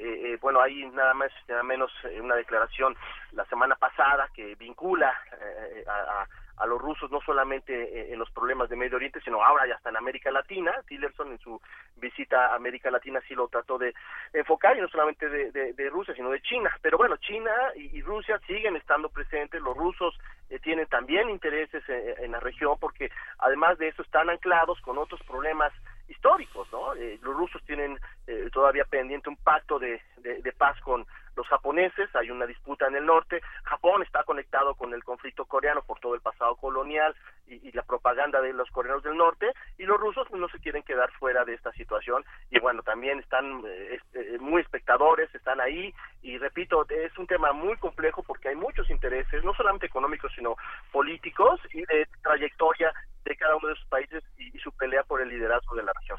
eh, 0.00 0.32
eh, 0.32 0.38
bueno, 0.40 0.62
hay 0.62 0.86
nada 0.86 1.12
más, 1.12 1.30
nada 1.46 1.62
menos 1.62 1.92
eh, 2.04 2.18
una 2.20 2.34
declaración 2.34 2.96
la 3.32 3.44
semana 3.46 3.76
pasada 3.76 4.30
que 4.34 4.54
vincula 4.54 5.12
eh, 5.42 5.84
a, 5.86 6.26
a- 6.60 6.66
los 6.66 6.80
rusos 6.80 7.10
no 7.10 7.20
solamente 7.22 7.72
eh, 7.74 8.12
en 8.12 8.18
los 8.18 8.30
problemas 8.30 8.68
de 8.68 8.76
Medio 8.76 8.96
Oriente, 8.96 9.20
sino 9.22 9.42
ahora 9.44 9.66
ya 9.66 9.74
hasta 9.74 9.90
en 9.90 9.96
América 9.96 10.30
Latina. 10.30 10.72
Tillerson 10.86 11.32
en 11.32 11.38
su 11.38 11.60
visita 11.96 12.46
a 12.48 12.54
América 12.54 12.90
Latina 12.90 13.20
sí 13.26 13.34
lo 13.34 13.48
trató 13.48 13.78
de 13.78 13.94
enfocar, 14.32 14.76
y 14.76 14.80
no 14.80 14.88
solamente 14.88 15.28
de, 15.28 15.50
de- 15.52 15.90
Rusia, 15.90 16.14
sino 16.14 16.30
de 16.30 16.40
China. 16.42 16.70
Pero 16.82 16.96
bueno, 16.98 17.16
China 17.16 17.50
y, 17.74 18.00
Rusia 18.02 18.40
siguen 18.46 18.76
estando 18.76 19.08
presentes, 19.08 19.60
los 19.60 19.76
rusos 19.76 20.16
eh, 20.48 20.58
tienen 20.60 20.86
también 20.86 21.28
intereses 21.30 21.82
eh, 21.88 22.14
en 22.18 22.32
la 22.32 22.40
región, 22.40 22.76
porque 22.80 23.10
además 23.38 23.76
de 23.78 23.88
eso 23.88 24.02
están 24.02 24.30
anclados 24.30 24.80
con 24.82 24.98
otros 24.98 25.20
problemas 25.24 25.72
históricos, 26.08 26.68
¿no? 26.72 26.94
Eh, 26.94 27.18
los 27.22 27.34
rusos 27.36 27.62
tienen 27.64 27.98
eh, 28.26 28.48
todavía 28.52 28.84
pendiente 28.84 29.28
un 29.28 29.36
pacto 29.36 29.78
de, 29.78 30.00
de, 30.18 30.42
de 30.42 30.52
paz 30.52 30.78
con 30.80 31.06
los 31.40 31.48
japoneses, 31.48 32.14
hay 32.14 32.30
una 32.30 32.44
disputa 32.44 32.86
en 32.86 32.96
el 32.96 33.06
norte, 33.06 33.40
Japón 33.64 34.02
está 34.02 34.24
conectado 34.24 34.74
con 34.74 34.92
el 34.92 35.02
conflicto 35.02 35.46
coreano 35.46 35.80
por 35.82 35.98
todo 35.98 36.14
el 36.14 36.20
pasado 36.20 36.54
colonial 36.56 37.14
y, 37.46 37.72
la 37.72 37.82
propaganda 37.82 38.42
de 38.42 38.52
los 38.52 38.68
coreanos 38.70 39.02
del 39.02 39.16
norte, 39.16 39.50
y 39.78 39.84
los 39.84 39.98
rusos 39.98 40.30
no 40.32 40.48
se 40.48 40.58
quieren 40.58 40.82
quedar 40.82 41.10
fuera 41.12 41.46
de 41.46 41.54
esta 41.54 41.72
situación, 41.72 42.24
y 42.50 42.58
bueno, 42.58 42.82
también 42.82 43.20
están 43.20 43.62
eh, 43.64 43.98
eh, 44.12 44.38
muy 44.38 44.60
espectadores, 44.60 45.34
están 45.34 45.60
ahí, 45.60 45.94
y 46.20 46.36
repito, 46.36 46.84
es 46.90 47.16
un 47.16 47.26
tema 47.26 47.52
muy 47.52 47.76
complejo 47.78 48.22
porque 48.22 48.48
hay 48.50 48.56
muchos 48.56 48.90
intereses, 48.90 49.42
no 49.42 49.54
solamente 49.54 49.86
económicos, 49.86 50.30
sino 50.34 50.56
políticos 50.92 51.58
y 51.72 51.86
de 51.86 52.06
trayectoria 52.22 52.92
de 53.24 53.36
cada 53.36 53.56
uno 53.56 53.68
de 53.68 53.74
esos 53.74 53.86
países 53.86 54.22
y 54.36 54.58
su 54.58 54.72
pelea 54.72 55.04
por 55.04 55.22
el 55.22 55.30
liderazgo 55.30 55.74
de 55.74 55.84
la 55.84 55.92
región. 55.94 56.18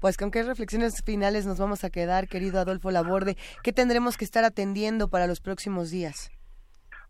Pues 0.00 0.16
con 0.16 0.30
qué 0.30 0.42
reflexiones 0.42 1.02
finales 1.04 1.46
nos 1.46 1.58
vamos 1.58 1.82
a 1.82 1.90
quedar, 1.90 2.28
querido 2.28 2.60
Adolfo 2.60 2.90
Laborde. 2.90 3.36
¿Qué 3.62 3.72
tendremos 3.72 4.16
que 4.16 4.26
estar 4.26 4.44
atendiendo 4.44 5.08
para 5.08 5.26
los 5.26 5.40
próximos 5.40 5.90
días? 5.90 6.30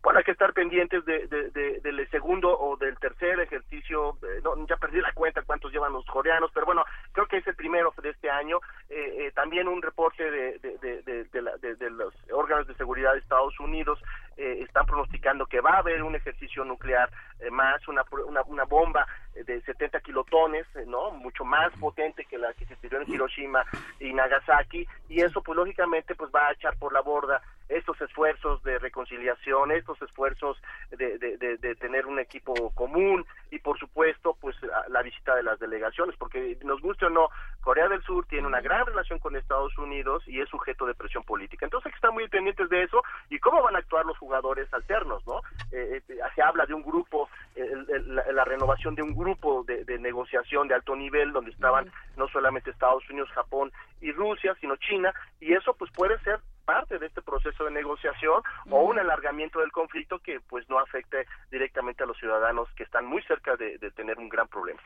Bueno, 0.03 0.19
habrá 0.19 0.23
que 0.23 0.31
estar 0.31 0.53
pendientes 0.53 1.03
de, 1.05 1.27
de- 1.27 1.49
de- 1.51 1.79
del 1.81 2.09
segundo 2.09 2.57
o 2.57 2.77
del 2.77 2.97
tercer 2.97 3.39
ejercicio, 3.39 4.17
eh, 4.23 4.39
no, 4.43 4.55
ya 4.67 4.77
perdí 4.77 5.01
la 5.01 5.11
cuenta 5.13 5.41
cuántos 5.41 5.71
llevan 5.71 5.91
los 5.91 6.05
coreanos, 6.05 6.49
pero 6.53 6.65
bueno, 6.65 6.85
creo 7.11 7.27
que 7.27 7.37
es 7.37 7.47
el 7.47 7.55
primero 7.55 7.93
de 8.01 8.09
este 8.11 8.29
año. 8.29 8.59
Eh, 8.89 9.25
eh, 9.27 9.31
también 9.33 9.67
un 9.67 9.81
reporte 9.81 10.23
de, 10.31 10.59
de, 10.59 11.89
los 11.89 12.13
órganos 12.31 12.67
de 12.67 12.75
seguridad 12.75 13.13
de 13.13 13.19
Estados 13.19 13.59
Unidos 13.59 13.99
eh, 14.37 14.59
están 14.61 14.85
pronosticando 14.85 15.45
que 15.45 15.59
va 15.61 15.71
a 15.71 15.79
haber 15.79 16.03
un 16.03 16.15
ejercicio 16.15 16.63
nuclear 16.63 17.09
eh, 17.39 17.49
más, 17.49 17.85
una, 17.87 18.03
una, 18.27 18.43
una 18.43 18.63
bomba 18.63 19.05
de 19.33 19.61
70 19.61 19.99
kilotones, 20.01 20.65
eh, 20.75 20.85
¿no? 20.87 21.11
Mucho 21.11 21.43
más 21.43 21.71
potente 21.79 22.25
que 22.25 22.37
la 22.37 22.53
que 22.53 22.65
se 22.65 22.75
tiró 22.77 23.01
en 23.01 23.11
Hiroshima 23.11 23.63
y 23.99 24.13
Nagasaki, 24.13 24.87
y 25.09 25.21
eso 25.21 25.41
pues 25.41 25.55
lógicamente 25.55 26.15
pues 26.15 26.31
va 26.33 26.47
a 26.47 26.53
echar 26.53 26.77
por 26.77 26.93
la 26.93 27.01
borda 27.01 27.41
estos 27.69 27.99
esfuerzos 28.01 28.63
de 28.63 28.79
reconciliación, 28.79 29.71
estos 29.71 30.01
esfuerzos 30.01 30.61
de, 30.91 31.17
de, 31.17 31.37
de- 31.37 31.57
de 31.57 31.75
tener 31.75 32.05
un 32.05 32.19
equipo 32.19 32.71
común 32.71 33.25
y 33.51 33.59
por 33.59 33.77
supuesto 33.79 34.37
pues 34.39 34.55
la 34.89 35.01
visita 35.01 35.35
de 35.35 35.43
las 35.43 35.59
delegaciones, 35.59 36.15
porque 36.17 36.57
nos 36.63 36.81
guste 36.81 37.05
o 37.05 37.09
no, 37.09 37.29
Corea 37.67 37.89
del 37.89 38.01
Sur 38.03 38.25
tiene 38.27 38.47
una 38.47 38.61
gran 38.61 38.85
relación 38.85 39.19
con 39.19 39.35
Estados 39.35 39.77
Unidos 39.77 40.23
y 40.25 40.39
es 40.39 40.47
sujeto 40.47 40.85
de 40.85 40.93
presión 40.95 41.23
política. 41.25 41.65
Entonces 41.65 41.87
hay 41.87 41.91
que 41.91 41.97
estar 41.97 42.13
muy 42.13 42.25
pendientes 42.29 42.69
de 42.69 42.83
eso 42.83 43.03
y 43.29 43.39
cómo 43.39 43.61
van 43.61 43.75
a 43.75 43.79
actuar 43.79 44.05
los 44.05 44.17
jugadores 44.17 44.73
alternos, 44.73 45.21
¿no? 45.27 45.41
Eh, 45.73 46.01
eh, 46.07 46.19
se 46.33 46.41
habla 46.41 46.65
de 46.65 46.73
un 46.73 46.81
grupo, 46.81 47.27
eh, 47.57 47.67
el- 47.69 47.89
el- 47.93 48.15
la, 48.15 48.23
la 48.31 48.45
renovación 48.45 48.95
de 48.95 49.01
un 49.01 49.13
grupo 49.13 49.65
de, 49.67 49.83
de 49.83 49.99
negociación 49.99 50.69
de 50.69 50.75
alto 50.75 50.95
nivel 50.95 51.33
donde 51.33 51.51
estaban 51.51 51.91
no 52.15 52.29
solamente 52.29 52.69
Estados 52.71 53.03
Unidos, 53.09 53.29
Japón 53.31 53.69
y 53.99 54.13
Rusia, 54.13 54.55
sino 54.61 54.77
China, 54.77 55.13
y 55.41 55.53
eso 55.53 55.73
pues 55.73 55.91
puede 55.91 56.17
ser 56.19 56.39
parte 56.63 56.97
de 56.99 57.07
este 57.07 57.21
proceso 57.21 57.65
de 57.65 57.71
negociación 57.71 58.43
o 58.69 58.81
un 58.81 58.97
alargamiento 58.97 59.59
del 59.59 59.73
conflicto 59.73 60.19
que 60.19 60.39
pues 60.39 60.69
no 60.69 60.79
afecte 60.79 61.25
directamente 61.51 62.03
a 62.03 62.07
los 62.07 62.17
ciudadanos 62.17 62.69
que 62.77 62.83
están 62.83 63.05
muy 63.05 63.21
cerca 63.23 63.57
de, 63.57 63.77
de 63.77 63.91
tener 63.91 64.17
un 64.19 64.29
gran 64.29 64.47
problema. 64.47 64.79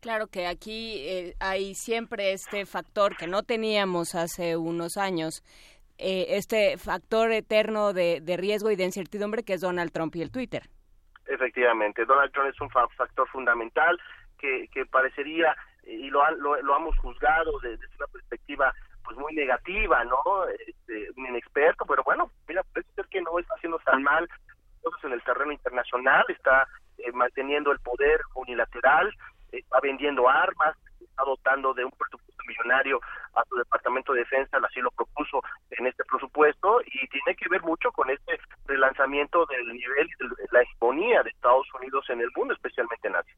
Claro 0.00 0.28
que 0.28 0.46
aquí 0.46 0.96
eh, 1.06 1.34
hay 1.40 1.74
siempre 1.74 2.32
este 2.32 2.64
factor 2.64 3.16
que 3.16 3.26
no 3.26 3.42
teníamos 3.42 4.14
hace 4.14 4.56
unos 4.56 4.96
años, 4.96 5.42
eh, 5.98 6.26
este 6.30 6.78
factor 6.78 7.32
eterno 7.32 7.92
de, 7.92 8.20
de 8.22 8.36
riesgo 8.38 8.70
y 8.70 8.76
de 8.76 8.84
incertidumbre 8.84 9.42
que 9.42 9.52
es 9.54 9.60
Donald 9.60 9.92
Trump 9.92 10.16
y 10.16 10.22
el 10.22 10.30
Twitter. 10.30 10.62
Efectivamente, 11.26 12.06
Donald 12.06 12.32
Trump 12.32 12.48
es 12.48 12.60
un 12.62 12.70
fa- 12.70 12.88
factor 12.96 13.28
fundamental 13.28 14.00
que, 14.38 14.68
que 14.72 14.86
parecería, 14.86 15.54
y 15.86 16.08
lo, 16.08 16.28
lo, 16.36 16.60
lo 16.62 16.76
hemos 16.76 16.96
juzgado 16.98 17.58
de- 17.60 17.76
desde 17.76 17.94
una 17.96 18.06
perspectiva 18.06 18.72
pues 19.04 19.16
muy 19.18 19.34
negativa, 19.34 20.02
¿no? 20.04 20.18
Este, 20.66 21.10
un 21.16 21.26
inexperto, 21.26 21.84
pero 21.84 22.02
bueno, 22.04 22.30
mira, 22.48 22.62
parece 22.72 22.90
ser 22.94 23.06
que 23.08 23.20
no 23.20 23.38
está 23.38 23.54
haciendo 23.54 23.78
tan 23.80 24.02
mal 24.02 24.28
cosas 24.82 25.04
en 25.04 25.12
el 25.12 25.22
terreno 25.22 25.52
internacional, 25.52 26.24
está 26.28 26.66
eh, 26.98 27.12
manteniendo 27.12 27.70
el 27.70 27.80
poder 27.80 28.20
unilateral, 28.34 29.12
está 29.52 29.78
vendiendo 29.82 30.28
armas, 30.28 30.76
está 31.00 31.22
dotando 31.24 31.74
de 31.74 31.84
un 31.84 31.92
presupuesto 31.92 32.42
millonario 32.46 33.00
a 33.34 33.44
su 33.48 33.56
departamento 33.56 34.12
de 34.12 34.20
defensa, 34.20 34.58
así 34.58 34.80
lo 34.80 34.90
propuso 34.90 35.40
en 35.70 35.86
este 35.86 36.04
presupuesto 36.04 36.80
y 36.82 37.06
tiene 37.08 37.36
que 37.36 37.48
ver 37.48 37.62
mucho 37.62 37.92
con 37.92 38.10
este 38.10 38.38
relanzamiento 38.66 39.46
del 39.46 39.66
nivel 39.68 40.08
de 40.18 40.46
la 40.50 40.62
hegemonía 40.62 41.22
de 41.22 41.30
Estados 41.30 41.66
Unidos 41.74 42.04
en 42.08 42.20
el 42.20 42.30
mundo, 42.34 42.54
especialmente 42.54 43.08
en 43.08 43.16
Asia. 43.16 43.36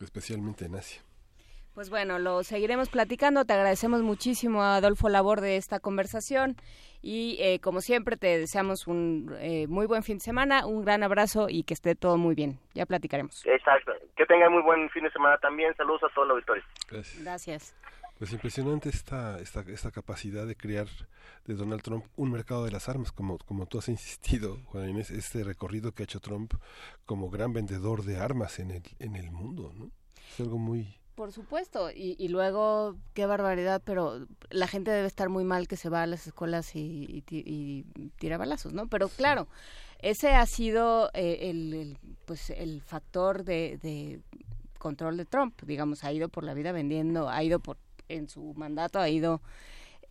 Especialmente 0.00 0.64
en 0.66 0.74
Asia. 0.76 1.02
Pues 1.78 1.90
bueno, 1.90 2.18
lo 2.18 2.42
seguiremos 2.42 2.88
platicando. 2.88 3.44
Te 3.44 3.52
agradecemos 3.52 4.02
muchísimo, 4.02 4.64
Adolfo 4.64 5.08
Labor, 5.08 5.40
de 5.40 5.56
esta 5.56 5.78
conversación. 5.78 6.56
Y 7.00 7.36
eh, 7.40 7.60
como 7.60 7.80
siempre, 7.80 8.16
te 8.16 8.36
deseamos 8.36 8.88
un 8.88 9.32
eh, 9.38 9.68
muy 9.68 9.86
buen 9.86 10.02
fin 10.02 10.16
de 10.16 10.24
semana, 10.24 10.66
un 10.66 10.84
gran 10.84 11.04
abrazo 11.04 11.46
y 11.48 11.62
que 11.62 11.74
esté 11.74 11.94
todo 11.94 12.16
muy 12.16 12.34
bien. 12.34 12.58
Ya 12.74 12.84
platicaremos. 12.84 13.46
Exacto. 13.46 13.92
Que 14.18 14.26
tengan 14.26 14.52
muy 14.52 14.62
buen 14.62 14.90
fin 14.90 15.04
de 15.04 15.10
semana 15.12 15.38
también. 15.38 15.74
Saludos 15.76 16.02
a 16.02 16.14
toda 16.14 16.26
la 16.26 16.32
auditorio. 16.34 16.64
Gracias. 16.90 17.22
Gracias. 17.22 17.74
Pues 18.18 18.32
impresionante 18.32 18.88
esta, 18.88 19.38
esta, 19.38 19.60
esta 19.68 19.92
capacidad 19.92 20.44
de 20.44 20.56
crear 20.56 20.88
de 21.46 21.54
Donald 21.54 21.82
Trump 21.82 22.04
un 22.16 22.32
mercado 22.32 22.64
de 22.64 22.72
las 22.72 22.88
armas, 22.88 23.12
como, 23.12 23.38
como 23.38 23.66
tú 23.66 23.78
has 23.78 23.88
insistido, 23.88 24.58
Juan 24.66 24.88
Inés, 24.90 25.12
este 25.12 25.44
recorrido 25.44 25.92
que 25.92 26.02
ha 26.02 26.04
hecho 26.04 26.18
Trump 26.18 26.52
como 27.06 27.30
gran 27.30 27.52
vendedor 27.52 28.02
de 28.02 28.18
armas 28.18 28.58
en 28.58 28.72
el, 28.72 28.82
en 28.98 29.14
el 29.14 29.30
mundo, 29.30 29.72
¿no? 29.78 29.92
Es 30.32 30.40
algo 30.40 30.58
muy... 30.58 30.96
Por 31.14 31.30
supuesto, 31.32 31.90
y, 31.92 32.16
y 32.18 32.28
luego, 32.28 32.96
qué 33.14 33.26
barbaridad, 33.26 33.82
pero 33.84 34.26
la 34.50 34.66
gente 34.66 34.90
debe 34.90 35.06
estar 35.06 35.28
muy 35.28 35.44
mal 35.44 35.68
que 35.68 35.76
se 35.76 35.88
va 35.88 36.02
a 36.02 36.06
las 36.06 36.26
escuelas 36.26 36.74
y, 36.74 37.06
y 37.08 37.22
ti- 37.22 37.44
y 37.46 37.84
tira 38.18 38.36
balazos, 38.36 38.72
¿no? 38.72 38.88
Pero 38.88 39.08
claro, 39.08 39.46
ese 39.98 40.30
ha 40.30 40.46
sido 40.46 41.10
eh, 41.14 41.50
el, 41.50 41.74
el, 41.74 41.98
pues 42.24 42.50
el 42.50 42.82
factor 42.82 43.44
de, 43.44 43.78
de 43.78 44.20
control 44.78 45.16
de 45.16 45.24
Trump, 45.24 45.60
digamos, 45.62 46.04
ha 46.04 46.12
ido 46.12 46.28
por 46.28 46.44
la 46.44 46.54
vida 46.54 46.72
vendiendo, 46.72 47.28
ha 47.28 47.42
ido 47.42 47.60
por 47.60 47.76
en 48.08 48.28
su 48.28 48.54
mandato, 48.54 48.98
ha 48.98 49.08
ido 49.08 49.42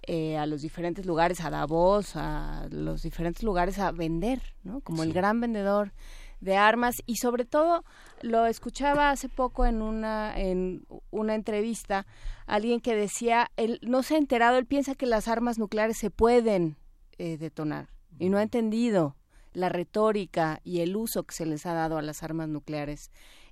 eh, 0.03 0.37
a 0.37 0.45
los 0.45 0.61
diferentes 0.61 1.05
lugares, 1.05 1.41
a 1.41 1.49
Davos, 1.49 2.15
a 2.15 2.67
los 2.69 3.01
diferentes 3.01 3.43
lugares 3.43 3.77
a 3.79 3.91
vender, 3.91 4.41
¿no? 4.63 4.79
Como 4.81 5.03
el 5.03 5.11
gran 5.11 5.41
vendedor 5.41 5.91
de 6.39 6.55
armas. 6.55 6.95
Y 7.05 7.17
sobre 7.17 7.43
todo 7.43 7.83
lo 8.21 8.45
escuchaba 8.45 9.09
hace 9.09 9.27
poco 9.27 9.65
en 9.65 9.81
una 9.81 10.39
en 10.39 10.85
una 11.09 11.35
entrevista 11.35 12.05
alguien 12.45 12.79
que 12.79 12.95
decía 12.95 13.51
él 13.57 13.79
no 13.81 14.01
se 14.01 14.15
ha 14.15 14.17
enterado 14.17 14.57
él 14.57 14.65
piensa 14.65 14.95
que 14.95 15.07
las 15.07 15.27
armas 15.27 15.57
nucleares 15.57 15.97
se 15.97 16.09
pueden 16.09 16.77
eh, 17.17 17.37
detonar. 17.37 17.89
Y 18.17 18.29
no 18.29 18.37
ha 18.37 18.43
entendido 18.43 19.16
la 19.57 19.69
retórica 19.69 20.61
y 20.63 20.81
el 20.81 20.95
uso 20.95 21.23
que 21.23 21.33
se 21.33 21.47
les 21.47 21.65
ha 21.65 21.73
dado 21.73 21.97
a 21.97 22.03
las 22.03 22.21
armas 22.21 22.47
nucleares 22.47 23.09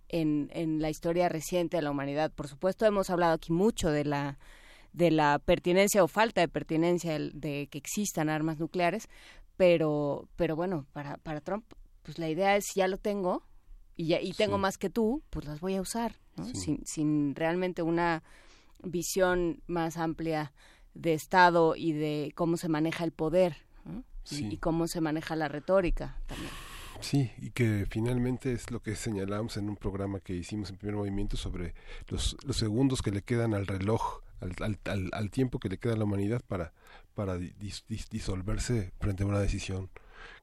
en, 0.07 0.52
en 0.53 0.80
la 0.80 0.91
historia 0.91 1.30
reciente 1.30 1.77
de 1.77 1.82
la 1.82 1.90
humanidad. 1.90 2.32
Por 2.32 2.48
supuesto, 2.48 2.86
hemos 2.86 3.10
hablado 3.10 3.34
aquí 3.34 3.52
mucho 3.52 3.90
de 3.90 4.06
la 4.06 4.38
de 4.94 5.10
la 5.10 5.40
pertinencia 5.40 6.03
o 6.03 6.07
falta 6.07 6.41
de 6.41 6.48
pertinencia 6.48 7.18
de 7.19 7.68
que 7.72 7.77
existan 7.80 8.30
armas 8.30 8.60
nucleares, 8.60 9.10
pero 9.57 10.30
pero 10.36 10.56
bueno, 10.56 10.86
para 10.94 11.18
para 11.18 11.41
Trump 11.41 11.65
pues 12.03 12.19
la 12.19 12.30
idea 12.30 12.56
es 12.56 12.65
ya 12.76 12.88
lo 12.88 12.98
tengo 12.98 13.41
y 13.95 14.06
ya 14.06 14.22
y 14.22 14.34
tengo 14.34 14.60
más 14.60 14.77
que 14.77 14.91
tú, 14.91 15.23
pues 15.32 15.45
las 15.45 15.60
voy 15.60 15.73
a 15.73 15.82
usar, 15.82 16.19
¿no? 16.38 16.45
Sí. 16.45 16.56
sin 16.56 16.86
sin 16.86 17.34
realmente 17.34 17.82
una 17.82 18.22
visión 18.84 19.64
más 19.65 19.98
amplia 19.98 20.53
de 20.94 21.15
Estado 21.15 21.76
y 21.76 21.94
de 21.94 22.32
cómo 22.36 22.57
se 22.57 22.69
maneja 22.69 23.03
el 23.03 23.11
poder 23.11 23.57
¿no? 23.86 24.03
Y- 24.31 24.35
Sí. 24.35 24.49
y, 24.52 24.57
cómo 24.57 24.88
se 24.88 25.02
maneja 25.02 25.35
la 25.35 25.47
retórica 25.47 26.18
también. 26.27 26.49
Sí, 27.02 27.31
y 27.38 27.52
que 27.52 27.85
finalmente 27.89 28.53
es 28.53 28.72
lo 28.72 28.81
que 28.81 28.95
señalamos 28.95 29.57
en 29.57 29.69
un 29.69 29.76
programa 29.76 30.19
que 30.22 30.34
hicimos 30.34 30.69
en 30.69 30.77
primer 30.77 30.95
movimiento 30.95 31.35
sobre 31.38 31.73
los, 32.07 32.38
los 32.45 32.56
segundos 32.56 33.02
que 33.02 33.11
le 33.11 33.22
quedan 33.22 33.53
al 33.53 33.68
reloj, 33.68 34.22
al, 34.39 34.53
al, 34.85 35.10
al- 35.11 35.30
tiempo 35.30 35.60
que 35.60 35.68
le 35.69 35.77
queda 35.77 35.93
a 35.93 35.97
la 35.97 36.06
humanidad 36.06 36.41
para, 36.47 36.72
para 37.14 37.38
dis- 37.38 37.84
dis- 37.89 38.07
disolverse 38.10 38.91
frente 38.99 39.23
a 39.23 39.26
una 39.27 39.39
decisión 39.39 39.89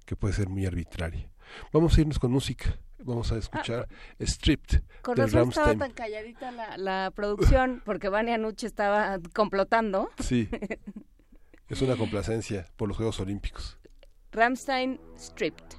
que 0.05 0.15
puede 0.15 0.35
ser 0.35 0.49
muy 0.49 0.67
arbitraria. 0.67 1.29
Vamos 1.73 1.97
a 1.97 2.01
irnos 2.03 2.19
con 2.19 2.31
música. 2.31 2.79
Vamos 3.05 3.33
a 3.33 3.37
escuchar 3.39 3.89
Stripped 4.21 4.81
Ah, 4.81 4.99
Con 5.03 5.17
de 5.17 5.23
razón 5.23 5.49
estaba 5.49 5.75
tan 5.75 5.91
calladita 5.93 6.53
la, 6.53 6.77
la 6.77 7.11
producción, 7.13 7.83
porque 7.85 8.09
Vania 8.09 8.39
Nuche 8.39 8.67
estaba 8.67 9.19
complotando. 9.35 10.11
Sí. 10.21 10.49
Es 11.73 11.81
una 11.81 11.97
complacencia 11.97 12.67
por 12.77 12.87
los 12.87 12.99
Juegos 12.99 13.19
Olímpicos. 13.21 13.79
Ramstein 14.31 15.01
Stripped. 15.17 15.79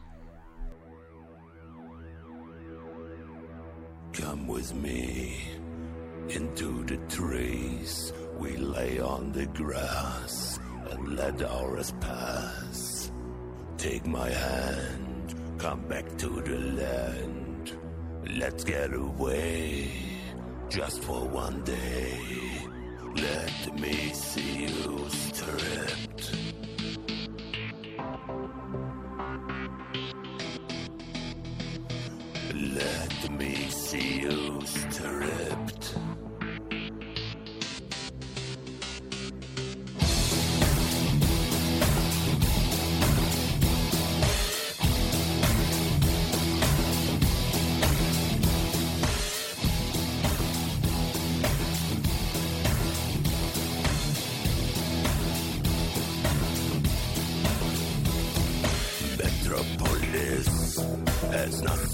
Come 4.11 4.47
with 4.47 4.73
me 4.73 5.51
into 6.29 6.83
the 6.85 6.97
trees. 7.15 8.11
We 8.39 8.57
lay 8.57 8.99
on 9.01 9.33
the 9.33 9.45
grass 9.45 10.59
and 10.89 11.15
let 11.15 11.39
hours 11.43 11.93
pass. 12.01 13.11
Take 13.77 14.07
my 14.07 14.31
hand, 14.31 15.35
come 15.59 15.87
back 15.87 16.05
to 16.17 16.41
the 16.41 16.57
land. 16.57 17.77
Let's 18.35 18.63
get 18.63 18.95
away 18.95 19.91
just 20.69 21.03
for 21.03 21.27
one 21.27 21.63
day. 21.63 22.62
Let 23.15 23.79
me 23.79 24.11
see 24.13 24.63
you 24.65 25.07
stripped. 25.09 26.35
Let 32.53 33.31
me 33.31 33.55
see 33.69 34.21
you 34.21 34.61
stripped. 34.65 35.72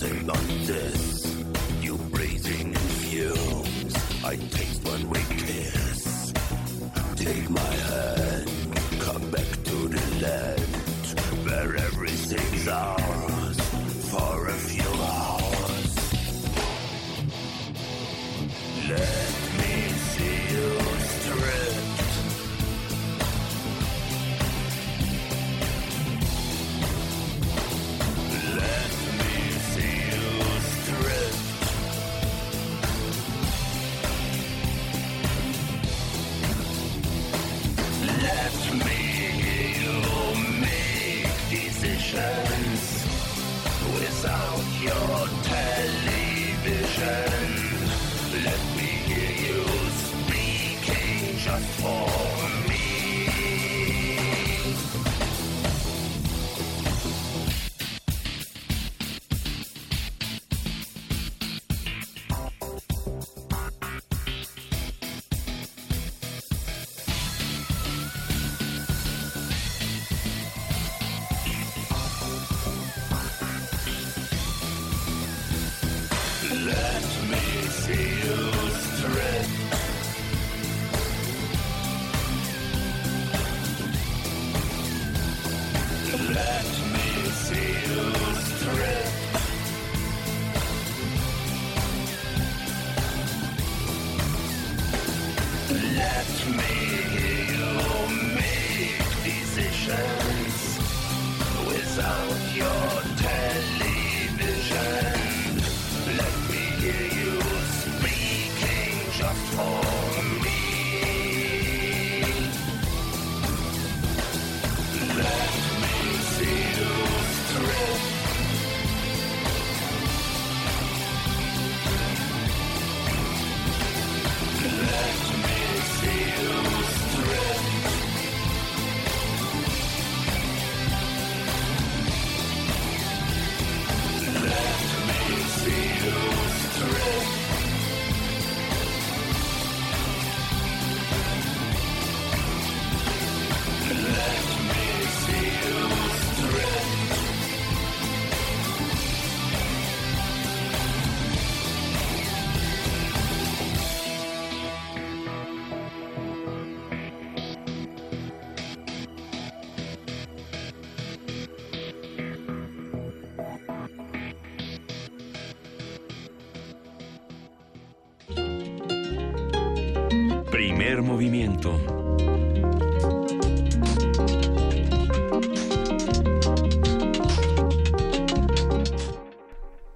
nothing 0.02 0.30
on 0.30 0.49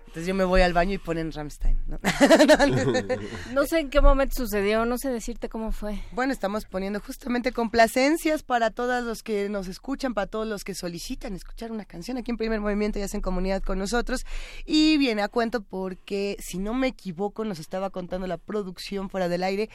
Entonces 0.07 0.27
yo 0.27 0.35
me 0.35 0.43
voy 0.43 0.61
al 0.61 0.73
baño 0.73 0.93
y 0.93 0.97
ponen 0.97 1.31
Ramstein, 1.31 1.82
¿no? 3.53 3.65
Sé 3.65 3.79
en 3.79 3.89
qué 3.89 4.01
momento 4.01 4.35
sucedió, 4.35 4.85
no 4.85 4.97
sé 4.97 5.09
decirte 5.09 5.49
cómo 5.49 5.71
fue. 5.71 5.99
Bueno, 6.11 6.33
estamos 6.33 6.65
poniendo 6.65 6.99
justamente 6.99 7.51
complacencias 7.51 8.43
para 8.43 8.71
todos 8.71 9.03
los 9.03 9.23
que 9.23 9.49
nos 9.49 9.67
escuchan, 9.67 10.13
para 10.13 10.27
todos 10.27 10.47
los 10.47 10.63
que 10.63 10.73
solicitan 10.73 11.35
escuchar 11.35 11.71
una 11.71 11.85
canción 11.85 12.17
aquí 12.17 12.31
en 12.31 12.37
Primer 12.37 12.59
Movimiento 12.59 12.99
y 12.99 13.01
hacen 13.01 13.21
comunidad 13.21 13.61
con 13.61 13.79
nosotros. 13.79 14.25
Y 14.65 14.97
viene 14.97 15.21
a 15.21 15.27
cuento 15.27 15.61
porque, 15.61 16.37
si 16.39 16.57
no 16.57 16.73
me 16.73 16.87
equivoco, 16.87 17.45
nos 17.45 17.59
estaba 17.59 17.89
contando 17.89 18.27
la 18.27 18.37
producción 18.37 19.09
fuera 19.09 19.29
del 19.29 19.43
aire, 19.43 19.69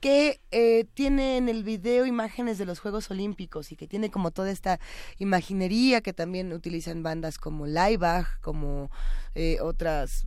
que 0.00 0.40
eh, 0.50 0.86
tiene 0.94 1.36
en 1.36 1.48
el 1.48 1.64
video 1.64 2.06
imágenes 2.06 2.58
de 2.58 2.66
los 2.66 2.80
Juegos 2.80 3.10
Olímpicos 3.10 3.72
y 3.72 3.76
que 3.76 3.86
tiene 3.86 4.10
como 4.10 4.30
toda 4.30 4.50
esta 4.50 4.80
imaginería 5.18 6.00
que 6.00 6.12
también 6.12 6.52
utilizan 6.52 7.02
bandas 7.02 7.38
como 7.38 7.66
Laibach, 7.66 8.40
como 8.40 8.90
eh, 9.34 9.58
otras... 9.60 10.26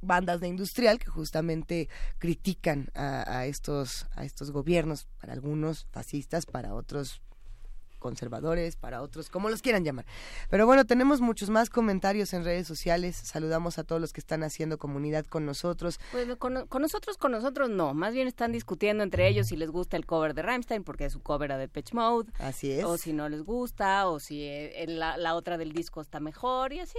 bandas 0.00 0.40
de 0.40 0.48
industrial 0.48 0.98
que 0.98 1.10
justamente 1.10 1.88
critican 2.18 2.90
a, 2.94 3.38
a 3.38 3.46
estos 3.46 4.06
a 4.14 4.24
estos 4.24 4.50
gobiernos 4.50 5.06
para 5.20 5.32
algunos 5.32 5.86
fascistas 5.90 6.46
para 6.46 6.74
otros 6.74 7.20
conservadores, 8.00 8.74
para 8.74 9.02
otros, 9.02 9.30
como 9.30 9.48
los 9.48 9.62
quieran 9.62 9.84
llamar. 9.84 10.06
Pero 10.48 10.66
bueno, 10.66 10.84
tenemos 10.84 11.20
muchos 11.20 11.50
más 11.50 11.70
comentarios 11.70 12.32
en 12.32 12.44
redes 12.44 12.66
sociales. 12.66 13.14
Saludamos 13.14 13.78
a 13.78 13.84
todos 13.84 14.00
los 14.00 14.12
que 14.12 14.20
están 14.20 14.42
haciendo 14.42 14.78
comunidad 14.78 15.24
con 15.26 15.46
nosotros. 15.46 16.00
Pues 16.10 16.26
con, 16.36 16.66
con 16.66 16.82
nosotros, 16.82 17.16
con 17.16 17.30
nosotros 17.30 17.70
no. 17.70 17.94
Más 17.94 18.12
bien 18.12 18.26
están 18.26 18.50
discutiendo 18.50 19.04
entre 19.04 19.28
ellos 19.28 19.46
si 19.46 19.56
les 19.56 19.70
gusta 19.70 19.96
el 19.96 20.06
cover 20.06 20.34
de 20.34 20.42
Rammstein, 20.42 20.82
porque 20.82 21.04
es 21.04 21.12
su 21.12 21.22
cover 21.22 21.56
de 21.56 21.68
Pitch 21.68 21.92
Mode. 21.92 22.32
Así 22.38 22.72
es. 22.72 22.84
O 22.84 22.96
si 22.96 23.12
no 23.12 23.28
les 23.28 23.42
gusta, 23.42 24.08
o 24.08 24.18
si 24.18 24.42
eh, 24.42 24.86
la, 24.88 25.16
la 25.18 25.34
otra 25.34 25.58
del 25.58 25.72
disco 25.72 26.00
está 26.00 26.18
mejor, 26.18 26.72
y 26.72 26.80
así. 26.80 26.98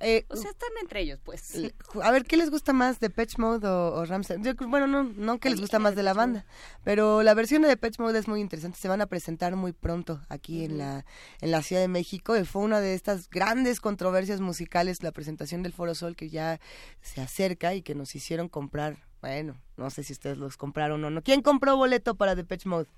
Eh, 0.00 0.26
o 0.28 0.36
sea, 0.36 0.50
están 0.50 0.70
entre 0.80 1.00
ellos, 1.00 1.18
pues. 1.24 1.58
A 2.02 2.10
ver, 2.10 2.24
¿qué 2.24 2.36
les 2.36 2.50
gusta 2.50 2.72
más 2.72 3.00
de 3.00 3.08
Patch 3.08 3.38
Mode 3.38 3.66
o, 3.66 3.94
o 3.94 4.04
Rammstein? 4.04 4.44
Yo, 4.44 4.52
bueno, 4.68 4.86
no, 4.86 5.04
no 5.04 5.38
que 5.38 5.50
les 5.50 5.60
gusta 5.60 5.78
más 5.78 5.94
de 5.94 6.02
la 6.02 6.12
banda, 6.12 6.44
pero 6.84 7.22
la 7.22 7.34
versión 7.34 7.62
de 7.62 7.76
Patch 7.76 7.98
Mode 7.98 8.18
es 8.18 8.28
muy 8.28 8.40
interesante. 8.40 8.78
Se 8.78 8.88
van 8.88 9.00
a 9.00 9.06
presentar 9.06 9.56
muy 9.56 9.72
pronto 9.72 10.20
aquí 10.28 10.41
en 10.48 10.78
la 10.78 11.04
en 11.40 11.50
la 11.50 11.62
Ciudad 11.62 11.82
de 11.82 11.88
México. 11.88 12.36
Y 12.36 12.44
fue 12.44 12.62
una 12.62 12.80
de 12.80 12.94
estas 12.94 13.28
grandes 13.30 13.80
controversias 13.80 14.40
musicales, 14.40 15.02
la 15.02 15.12
presentación 15.12 15.62
del 15.62 15.72
Foro 15.72 15.94
Sol 15.94 16.16
que 16.16 16.28
ya 16.28 16.60
se 17.00 17.20
acerca 17.20 17.74
y 17.74 17.82
que 17.82 17.94
nos 17.94 18.14
hicieron 18.14 18.48
comprar. 18.48 18.96
Bueno, 19.20 19.54
no 19.76 19.88
sé 19.90 20.02
si 20.02 20.12
ustedes 20.12 20.36
los 20.38 20.56
compraron 20.56 21.04
o 21.04 21.10
no. 21.10 21.22
¿Quién 21.22 21.42
compró 21.42 21.76
boleto 21.76 22.16
para 22.16 22.34
Depeche 22.34 22.68
Mode? 22.68 22.88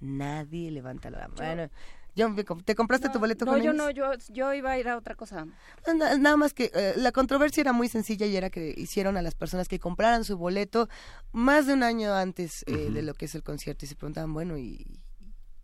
Nadie 0.00 0.70
levanta 0.70 1.10
la 1.10 1.28
mano. 1.28 1.34
Bueno, 1.36 1.70
yo, 2.14 2.34
¿te 2.64 2.74
compraste 2.74 3.08
tu 3.10 3.18
boleto 3.18 3.44
No, 3.44 3.52
con 3.52 3.62
yo 3.62 3.70
ellos? 3.72 3.76
no, 3.76 3.90
yo, 3.90 4.10
yo 4.30 4.54
iba 4.54 4.70
a 4.72 4.78
ir 4.78 4.88
a 4.88 4.96
otra 4.96 5.14
cosa. 5.14 5.46
Na- 5.86 6.16
Nada 6.16 6.36
más 6.36 6.54
que 6.54 6.70
eh, 6.74 6.94
la 6.96 7.12
controversia 7.12 7.60
era 7.62 7.72
muy 7.72 7.88
sencilla 7.88 8.26
y 8.26 8.36
era 8.36 8.48
que 8.50 8.74
hicieron 8.76 9.16
a 9.16 9.22
las 9.22 9.34
personas 9.34 9.68
que 9.68 9.78
compraran 9.78 10.24
su 10.24 10.36
boleto 10.38 10.88
más 11.32 11.66
de 11.66 11.72
un 11.74 11.82
año 11.82 12.14
antes 12.14 12.62
eh, 12.66 12.90
de 12.90 13.02
lo 13.02 13.12
que 13.14 13.24
es 13.26 13.34
el 13.34 13.42
concierto 13.42 13.84
y 13.84 13.88
se 13.88 13.96
preguntaban, 13.96 14.32
bueno, 14.32 14.56
¿y, 14.56 14.86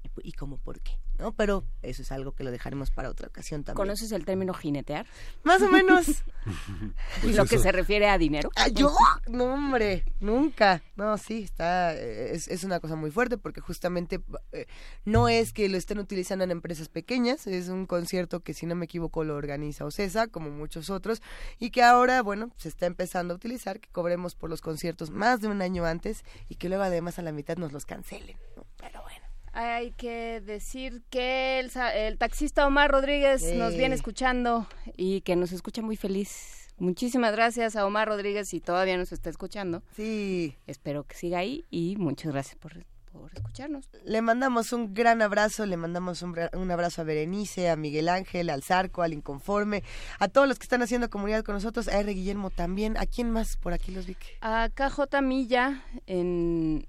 y, 0.02 0.10
y 0.28 0.32
cómo 0.32 0.58
por 0.58 0.80
qué? 0.80 0.92
¿No? 1.22 1.32
Pero 1.32 1.64
eso 1.82 2.02
es 2.02 2.10
algo 2.10 2.32
que 2.32 2.42
lo 2.42 2.50
dejaremos 2.50 2.90
para 2.90 3.08
otra 3.08 3.28
ocasión 3.28 3.62
también. 3.62 3.76
¿Conoces 3.76 4.10
el 4.12 4.24
término 4.24 4.52
jinetear? 4.52 5.06
Más 5.44 5.62
o 5.62 5.68
menos. 5.68 6.06
¿Y 7.22 7.32
lo 7.32 7.46
que 7.46 7.58
se 7.58 7.70
refiere 7.70 8.08
a 8.08 8.18
dinero? 8.18 8.50
Ah, 8.56 8.68
¿Yo? 8.68 8.92
No, 9.28 9.54
hombre, 9.54 10.04
nunca. 10.20 10.82
No, 10.96 11.16
sí, 11.16 11.42
está, 11.42 11.94
es, 11.94 12.48
es 12.48 12.64
una 12.64 12.80
cosa 12.80 12.96
muy 12.96 13.10
fuerte 13.10 13.38
porque 13.38 13.60
justamente 13.60 14.20
eh, 14.50 14.66
no 15.04 15.28
es 15.28 15.52
que 15.52 15.68
lo 15.68 15.78
estén 15.78 16.00
utilizando 16.00 16.44
en 16.44 16.50
empresas 16.50 16.88
pequeñas, 16.88 17.46
es 17.46 17.68
un 17.68 17.86
concierto 17.86 18.40
que 18.40 18.52
si 18.52 18.66
no 18.66 18.74
me 18.74 18.86
equivoco 18.86 19.22
lo 19.22 19.36
organiza 19.36 19.84
OCESA, 19.84 20.26
como 20.26 20.50
muchos 20.50 20.90
otros, 20.90 21.22
y 21.58 21.70
que 21.70 21.82
ahora, 21.82 22.20
bueno, 22.22 22.50
se 22.56 22.68
está 22.68 22.86
empezando 22.86 23.34
a 23.34 23.36
utilizar, 23.36 23.78
que 23.78 23.88
cobremos 23.90 24.34
por 24.34 24.50
los 24.50 24.60
conciertos 24.60 25.10
más 25.10 25.40
de 25.40 25.48
un 25.48 25.62
año 25.62 25.84
antes 25.84 26.24
y 26.48 26.56
que 26.56 26.68
luego 26.68 26.82
además 26.84 27.18
a 27.18 27.22
la 27.22 27.32
mitad 27.32 27.56
nos 27.56 27.72
los 27.72 27.86
cancelen. 27.86 28.36
¿no? 28.56 28.66
Pero 28.76 29.02
bueno. 29.02 29.11
Hay 29.52 29.90
que 29.92 30.40
decir 30.40 31.02
que 31.10 31.60
el, 31.60 31.70
el 31.94 32.18
taxista 32.18 32.66
Omar 32.66 32.90
Rodríguez 32.90 33.42
Sí. 33.42 33.56
nos 33.56 33.76
viene 33.76 33.94
escuchando 33.94 34.66
y 34.96 35.20
que 35.22 35.36
nos 35.36 35.52
escucha 35.52 35.82
muy 35.82 35.96
feliz. 35.96 36.68
Muchísimas 36.78 37.32
gracias 37.32 37.76
a 37.76 37.86
Omar 37.86 38.08
Rodríguez 38.08 38.48
si 38.48 38.60
todavía 38.60 38.96
nos 38.96 39.12
está 39.12 39.30
escuchando. 39.30 39.82
Sí. 39.94 40.56
Espero 40.66 41.04
que 41.04 41.16
siga 41.16 41.38
ahí 41.38 41.64
y 41.70 41.96
muchas 41.98 42.32
gracias 42.32 42.56
por, 42.56 42.72
por 43.12 43.30
escucharnos. 43.34 43.88
Le 44.04 44.22
mandamos 44.22 44.72
un 44.72 44.94
gran 44.94 45.20
abrazo, 45.22 45.66
le 45.66 45.76
mandamos 45.76 46.22
un, 46.22 46.34
un 46.54 46.70
abrazo 46.70 47.02
a 47.02 47.04
Berenice, 47.04 47.68
a 47.68 47.76
Miguel 47.76 48.08
Ángel, 48.08 48.48
al 48.50 48.62
Zarco, 48.62 49.02
al 49.02 49.12
Inconforme, 49.12 49.84
a 50.18 50.28
todos 50.28 50.48
los 50.48 50.58
que 50.58 50.64
están 50.64 50.82
haciendo 50.82 51.10
comunidad 51.10 51.44
con 51.44 51.54
nosotros, 51.54 51.88
a 51.88 52.00
R. 52.00 52.12
Guillermo 52.14 52.48
también. 52.50 52.96
¿A 52.96 53.04
quién 53.06 53.30
más 53.30 53.58
por 53.58 53.74
aquí 53.74 53.92
los 53.92 54.06
vi? 54.06 54.16
A 54.40 54.70
KJ 54.74 55.20
Milla 55.22 55.84
en, 56.06 56.88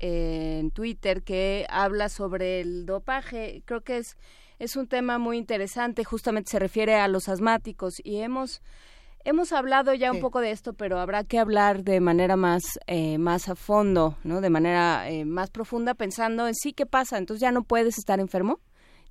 en 0.00 0.70
Twitter 0.70 1.22
que 1.22 1.66
habla 1.70 2.08
sobre 2.08 2.60
el 2.60 2.86
dopaje. 2.86 3.62
Creo 3.64 3.82
que 3.82 3.98
es, 3.98 4.16
es 4.58 4.76
un 4.76 4.88
tema 4.88 5.18
muy 5.18 5.38
interesante, 5.38 6.04
justamente 6.04 6.50
se 6.50 6.58
refiere 6.58 6.96
a 6.96 7.08
los 7.08 7.28
asmáticos 7.28 7.94
y 8.02 8.18
hemos... 8.18 8.62
Hemos 9.22 9.52
hablado 9.52 9.92
ya 9.92 10.12
un 10.12 10.20
poco 10.20 10.40
de 10.40 10.50
esto, 10.50 10.72
pero 10.72 10.98
habrá 10.98 11.24
que 11.24 11.38
hablar 11.38 11.84
de 11.84 12.00
manera 12.00 12.36
más, 12.36 12.62
eh, 12.86 13.18
más 13.18 13.50
a 13.50 13.54
fondo, 13.54 14.16
¿no? 14.24 14.40
De 14.40 14.48
manera 14.48 15.10
eh, 15.10 15.26
más 15.26 15.50
profunda, 15.50 15.92
pensando 15.92 16.48
en 16.48 16.54
sí 16.54 16.72
qué 16.72 16.86
pasa. 16.86 17.18
Entonces 17.18 17.42
ya 17.42 17.52
no 17.52 17.62
puedes 17.62 17.98
estar 17.98 18.18
enfermo, 18.18 18.60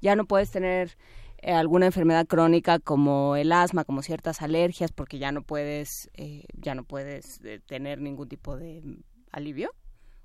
ya 0.02 0.16
no 0.16 0.26
puedes 0.26 0.50
tener 0.50 0.98
eh, 1.42 1.54
alguna 1.54 1.86
enfermedad 1.86 2.28
crónica 2.28 2.80
como 2.80 3.38
el 3.38 3.54
asma, 3.54 3.86
como 3.86 4.02
ciertas 4.02 4.42
alergias, 4.42 4.92
porque 4.92 5.20
ya 5.20 5.32
no 5.32 5.42
puedes, 5.42 6.10
eh, 6.14 6.44
ya 6.54 6.76
no 6.76 6.84
puedes 6.84 7.40
eh, 7.46 7.62
tener 7.66 8.02
ningún 8.02 8.28
tipo 8.28 8.58
de 8.58 8.84
alivio. 9.32 9.72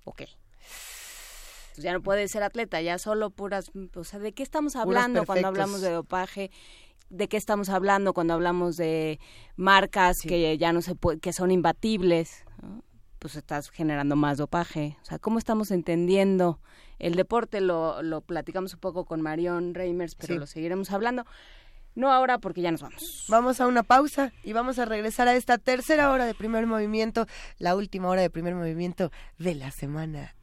¿O 0.04 0.12
qué? 0.12 0.28
Entonces 1.64 1.84
ya 1.84 1.92
no 1.92 2.02
puedes 2.02 2.30
ser 2.30 2.42
atleta, 2.42 2.80
ya 2.80 2.98
solo 2.98 3.30
puras, 3.30 3.70
o 3.96 4.04
sea, 4.04 4.20
¿de 4.20 4.32
qué 4.32 4.42
estamos 4.42 4.76
hablando 4.76 5.24
cuando 5.26 5.48
hablamos 5.48 5.80
de 5.80 5.90
dopaje? 5.90 6.50
¿De 7.10 7.28
qué 7.28 7.36
estamos 7.36 7.68
hablando 7.68 8.12
cuando 8.14 8.34
hablamos 8.34 8.76
de 8.76 9.18
marcas 9.56 10.18
que 10.22 10.56
ya 10.56 10.72
no 10.72 10.82
se 10.82 10.94
puede, 10.94 11.18
que 11.20 11.32
son 11.32 11.50
imbatibles? 11.50 12.44
¿no? 12.62 12.82
Pues 13.18 13.36
estás 13.36 13.70
generando 13.70 14.16
más 14.16 14.38
dopaje. 14.38 14.96
O 15.02 15.04
sea, 15.04 15.18
¿cómo 15.18 15.38
estamos 15.38 15.70
entendiendo 15.70 16.60
el 16.98 17.14
deporte? 17.14 17.60
Lo, 17.60 18.02
lo 18.02 18.20
platicamos 18.20 18.74
un 18.74 18.80
poco 18.80 19.04
con 19.04 19.20
Marion 19.20 19.74
Reimers, 19.74 20.14
pero 20.14 20.34
Sí. 20.34 20.38
lo 20.38 20.46
seguiremos 20.46 20.90
hablando. 20.92 21.24
No 21.94 22.10
ahora 22.10 22.38
porque 22.38 22.60
ya 22.60 22.72
nos 22.72 22.82
vamos. 22.82 23.24
Vamos 23.28 23.60
a 23.60 23.66
una 23.66 23.82
pausa 23.82 24.32
y 24.42 24.52
vamos 24.52 24.78
a 24.78 24.84
regresar 24.84 25.28
a 25.28 25.34
esta 25.34 25.58
tercera 25.58 26.10
hora 26.10 26.24
de 26.24 26.34
primer 26.34 26.66
movimiento, 26.66 27.26
la 27.58 27.76
última 27.76 28.08
hora 28.08 28.22
de 28.22 28.30
primer 28.30 28.54
movimiento 28.54 29.12
de 29.38 29.54
la 29.54 29.70
semana. 29.70 30.34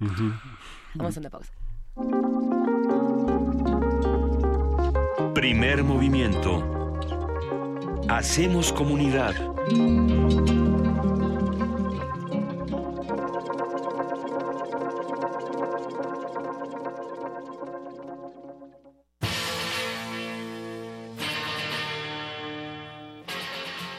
Vamos 0.96 1.18
a 1.18 1.20
una 1.20 1.30
pausa. 1.30 1.52
Primer 5.34 5.84
movimiento. 5.84 6.98
Hacemos 8.08 8.72
comunidad. 8.74 9.36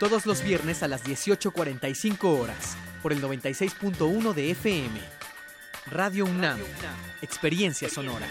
Todos 0.00 0.24
los 0.24 0.42
viernes 0.42 0.82
a 0.82 0.88
las 0.88 1.04
18.45 1.04 2.24
horas, 2.24 2.74
por 3.02 3.12
el 3.12 3.20
96.1 3.20 4.32
de 4.32 4.50
FM. 4.52 4.98
Radio 5.90 6.24
UNAM, 6.24 6.58
Experiencia 7.20 7.86
Sonora. 7.90 8.26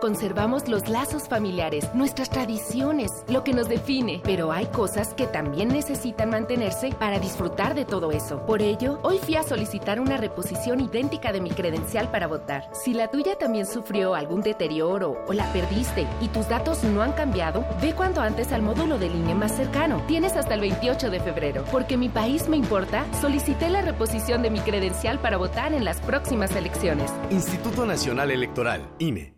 Conservamos 0.00 0.68
los 0.68 0.88
lazos 0.88 1.28
familiares, 1.28 1.92
nuestras 1.94 2.30
tradiciones, 2.30 3.10
lo 3.28 3.42
que 3.44 3.52
nos 3.52 3.68
define, 3.68 4.20
pero 4.24 4.52
hay 4.52 4.66
cosas 4.66 5.12
que 5.12 5.26
también 5.26 5.68
necesitan 5.68 6.30
mantenerse 6.30 6.90
para 6.90 7.18
disfrutar 7.18 7.74
de 7.74 7.84
todo 7.84 8.10
eso. 8.12 8.44
Por 8.46 8.62
ello, 8.62 8.98
hoy 9.02 9.18
fui 9.18 9.36
a 9.36 9.42
solicitar 9.42 10.00
una 10.00 10.16
reposición 10.16 10.80
idéntica 10.80 11.32
de 11.32 11.40
mi 11.40 11.50
credencial 11.50 12.10
para 12.10 12.26
votar. 12.26 12.70
Si 12.72 12.94
la 12.94 13.08
tuya 13.08 13.36
también 13.36 13.66
sufrió 13.66 14.14
algún 14.14 14.40
deterioro 14.40 15.16
o 15.26 15.32
la 15.32 15.52
perdiste 15.52 16.06
y 16.20 16.28
tus 16.28 16.48
datos 16.48 16.84
no 16.84 17.02
han 17.02 17.12
cambiado, 17.12 17.64
ve 17.82 17.92
cuanto 17.92 18.20
antes 18.20 18.52
al 18.52 18.62
módulo 18.62 18.98
del 18.98 19.14
INE 19.14 19.34
más 19.34 19.52
cercano. 19.52 20.02
Tienes 20.06 20.36
hasta 20.36 20.54
el 20.54 20.60
28 20.60 21.10
de 21.10 21.20
febrero. 21.20 21.64
Porque 21.70 21.96
mi 21.96 22.08
país 22.08 22.48
me 22.48 22.56
importa, 22.56 23.04
solicité 23.20 23.68
la 23.68 23.82
reposición 23.82 24.42
de 24.42 24.50
mi 24.50 24.60
credencial 24.60 25.18
para 25.18 25.36
votar 25.36 25.72
en 25.72 25.84
las 25.84 26.00
próximas 26.00 26.54
elecciones. 26.56 27.12
Instituto 27.30 27.84
Nacional 27.84 28.30
Electoral, 28.30 28.88
INE. 28.98 29.37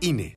INE. 0.00 0.36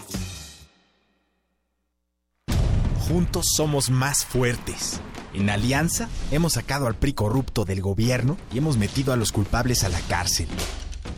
Juntos 3.07 3.45
somos 3.55 3.89
más 3.89 4.25
fuertes. 4.25 4.99
En 5.33 5.49
Alianza 5.49 6.07
hemos 6.31 6.53
sacado 6.53 6.87
al 6.87 6.95
PRI 6.95 7.13
corrupto 7.13 7.65
del 7.65 7.81
gobierno 7.81 8.37
y 8.53 8.59
hemos 8.59 8.77
metido 8.77 9.11
a 9.11 9.17
los 9.17 9.31
culpables 9.31 9.83
a 9.83 9.89
la 9.89 9.99
cárcel. 10.01 10.47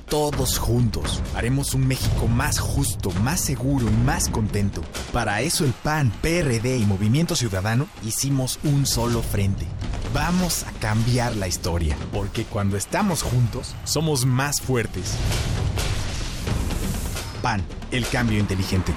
Todos 0.09 0.59
juntos 0.59 1.19
haremos 1.35 1.73
un 1.73 1.87
México 1.87 2.27
más 2.27 2.59
justo, 2.59 3.09
más 3.23 3.41
seguro 3.41 3.87
y 3.87 4.05
más 4.05 4.29
contento. 4.29 4.83
Para 5.11 5.41
eso 5.41 5.65
el 5.65 5.71
PAN, 5.71 6.11
PRD 6.21 6.77
y 6.77 6.85
Movimiento 6.85 7.35
Ciudadano 7.35 7.87
hicimos 8.03 8.59
un 8.63 8.85
solo 8.85 9.23
frente. 9.23 9.65
Vamos 10.13 10.63
a 10.63 10.71
cambiar 10.73 11.35
la 11.35 11.47
historia, 11.47 11.97
porque 12.13 12.43
cuando 12.43 12.77
estamos 12.77 13.23
juntos 13.23 13.73
somos 13.83 14.27
más 14.27 14.61
fuertes. 14.61 15.15
PAN, 17.41 17.63
el 17.91 18.07
cambio 18.07 18.39
inteligente. 18.39 18.93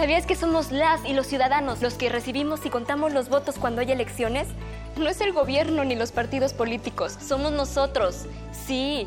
¿Sabías 0.00 0.24
que 0.24 0.34
somos 0.34 0.72
las 0.72 1.04
y 1.04 1.12
los 1.12 1.26
ciudadanos 1.26 1.82
los 1.82 1.92
que 1.92 2.08
recibimos 2.08 2.64
y 2.64 2.70
contamos 2.70 3.12
los 3.12 3.28
votos 3.28 3.56
cuando 3.58 3.82
hay 3.82 3.92
elecciones? 3.92 4.48
No 4.96 5.10
es 5.10 5.20
el 5.20 5.34
gobierno 5.34 5.84
ni 5.84 5.94
los 5.94 6.10
partidos 6.10 6.54
políticos, 6.54 7.18
somos 7.20 7.52
nosotros. 7.52 8.24
Sí, 8.50 9.06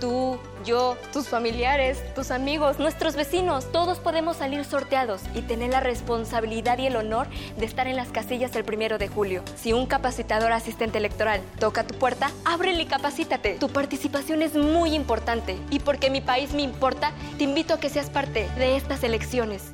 tú, 0.00 0.38
yo, 0.62 0.98
tus 1.14 1.28
familiares, 1.28 1.98
tus 2.14 2.30
amigos, 2.30 2.78
nuestros 2.78 3.16
vecinos, 3.16 3.72
todos 3.72 4.00
podemos 4.00 4.36
salir 4.36 4.66
sorteados 4.66 5.22
y 5.34 5.40
tener 5.40 5.70
la 5.70 5.80
responsabilidad 5.80 6.76
y 6.76 6.88
el 6.88 6.96
honor 6.96 7.26
de 7.56 7.64
estar 7.64 7.86
en 7.86 7.96
las 7.96 8.08
casillas 8.08 8.54
el 8.54 8.64
primero 8.64 8.98
de 8.98 9.08
julio. 9.08 9.42
Si 9.56 9.72
un 9.72 9.86
capacitador 9.86 10.52
asistente 10.52 10.98
electoral 10.98 11.40
toca 11.58 11.86
tu 11.86 11.94
puerta, 11.94 12.30
ábrele 12.44 12.82
y 12.82 12.86
capacítate. 12.86 13.54
Tu 13.54 13.70
participación 13.70 14.42
es 14.42 14.54
muy 14.54 14.94
importante 14.94 15.56
y 15.70 15.78
porque 15.78 16.10
mi 16.10 16.20
país 16.20 16.52
me 16.52 16.60
importa, 16.60 17.12
te 17.38 17.44
invito 17.44 17.72
a 17.72 17.80
que 17.80 17.88
seas 17.88 18.10
parte 18.10 18.46
de 18.58 18.76
estas 18.76 19.04
elecciones. 19.04 19.73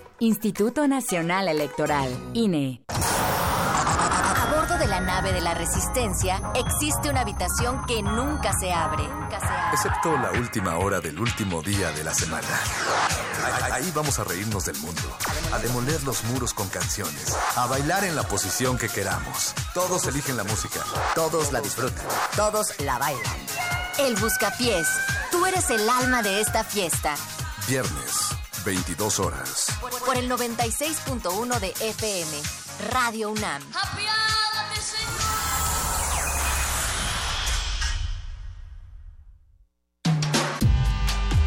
Instituto 0.21 0.87
Nacional 0.87 1.47
Electoral, 1.47 2.07
INE. 2.35 2.83
A 2.89 4.53
bordo 4.55 4.77
de 4.77 4.85
la 4.85 4.99
nave 4.99 5.33
de 5.33 5.41
la 5.41 5.55
Resistencia 5.55 6.39
existe 6.53 7.09
una 7.09 7.21
habitación 7.21 7.83
que 7.87 8.03
nunca 8.03 8.53
se 8.59 8.71
abre. 8.71 9.01
Excepto 9.73 10.15
la 10.19 10.29
última 10.33 10.77
hora 10.77 10.99
del 10.99 11.19
último 11.19 11.63
día 11.63 11.91
de 11.93 12.03
la 12.03 12.13
semana. 12.13 12.47
Ahí, 13.43 13.71
ahí 13.81 13.91
vamos 13.95 14.19
a 14.19 14.23
reírnos 14.23 14.65
del 14.65 14.77
mundo, 14.77 15.01
a 15.53 15.57
demoler 15.57 16.03
los 16.03 16.23
muros 16.25 16.53
con 16.53 16.69
canciones, 16.69 17.35
a 17.55 17.65
bailar 17.65 18.03
en 18.03 18.15
la 18.15 18.21
posición 18.21 18.77
que 18.77 18.89
queramos. 18.89 19.55
Todos 19.73 20.05
eligen 20.05 20.37
la 20.37 20.43
música, 20.43 20.81
todos 21.15 21.51
la 21.51 21.61
disfrutan. 21.61 22.05
Todos 22.35 22.79
la 22.81 22.99
bailan. 22.99 23.37
El 23.97 24.15
Buscapiés. 24.17 24.87
Tú 25.31 25.47
eres 25.47 25.71
el 25.71 25.89
alma 25.89 26.21
de 26.21 26.41
esta 26.41 26.63
fiesta. 26.63 27.15
Viernes, 27.67 28.30
22 28.63 29.19
horas. 29.19 29.67
Por 30.05 30.17
el 30.17 30.29
96.1 30.29 31.59
de 31.59 31.69
FM. 31.69 32.41
Radio 32.91 33.31
UNAM. 33.31 33.61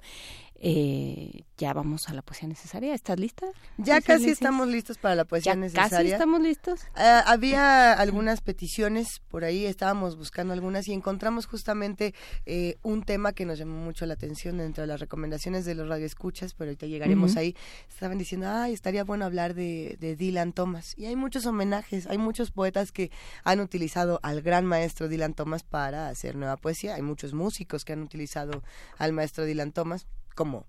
Eh, 0.59 1.43
ya 1.57 1.73
vamos 1.73 2.09
a 2.09 2.13
la 2.13 2.21
poesía 2.21 2.47
necesaria. 2.47 2.93
¿Estás 2.93 3.19
lista? 3.19 3.45
Ya 3.77 4.01
casi 4.01 4.29
estamos 4.29 4.67
listos 4.67 4.97
para 4.97 5.15
la 5.15 5.25
poesía 5.25 5.53
¿Ya 5.53 5.59
necesaria. 5.59 5.89
casi 5.89 6.11
estamos 6.11 6.41
listos? 6.41 6.81
Ah, 6.95 7.23
había 7.27 7.93
algunas 7.93 8.41
peticiones 8.41 9.21
por 9.27 9.43
ahí, 9.43 9.65
estábamos 9.65 10.17
buscando 10.17 10.53
algunas 10.53 10.88
y 10.88 10.93
encontramos 10.93 11.45
justamente 11.45 12.15
eh, 12.45 12.77
un 12.81 13.03
tema 13.03 13.34
que 13.34 13.45
nos 13.45 13.59
llamó 13.59 13.77
mucho 13.84 14.05
la 14.05 14.15
atención 14.15 14.57
dentro 14.57 14.81
de 14.81 14.88
las 14.88 14.99
recomendaciones 14.99 15.65
de 15.65 15.75
los 15.75 15.88
radioescuchas, 15.88 16.53
pero 16.53 16.69
ahorita 16.69 16.88
llegaremos 16.88 17.38
ahí. 17.38 17.55
Estaban 17.88 18.17
diciendo, 18.17 18.49
ay, 18.49 18.73
estaría 18.73 19.03
bueno 19.03 19.25
hablar 19.25 19.53
de, 19.53 19.97
de 19.99 20.15
Dylan 20.15 20.53
Thomas. 20.53 20.93
Y 20.97 21.05
hay 21.05 21.15
muchos 21.15 21.45
homenajes, 21.45 22.07
hay 22.07 22.17
muchos 22.17 22.51
poetas 22.51 22.91
que 22.91 23.11
han 23.43 23.59
utilizado 23.59 24.19
al 24.23 24.41
gran 24.41 24.65
maestro 24.65 25.07
Dylan 25.07 25.34
Thomas 25.34 25.63
para 25.63 26.09
hacer 26.09 26.35
nueva 26.35 26.57
poesía. 26.57 26.95
Hay 26.95 27.03
muchos 27.03 27.34
músicos 27.34 27.85
que 27.85 27.93
han 27.93 28.01
utilizado 28.01 28.63
al 28.97 29.13
maestro 29.13 29.45
Dylan 29.45 29.71
Thomas, 29.71 30.07
como 30.38 30.65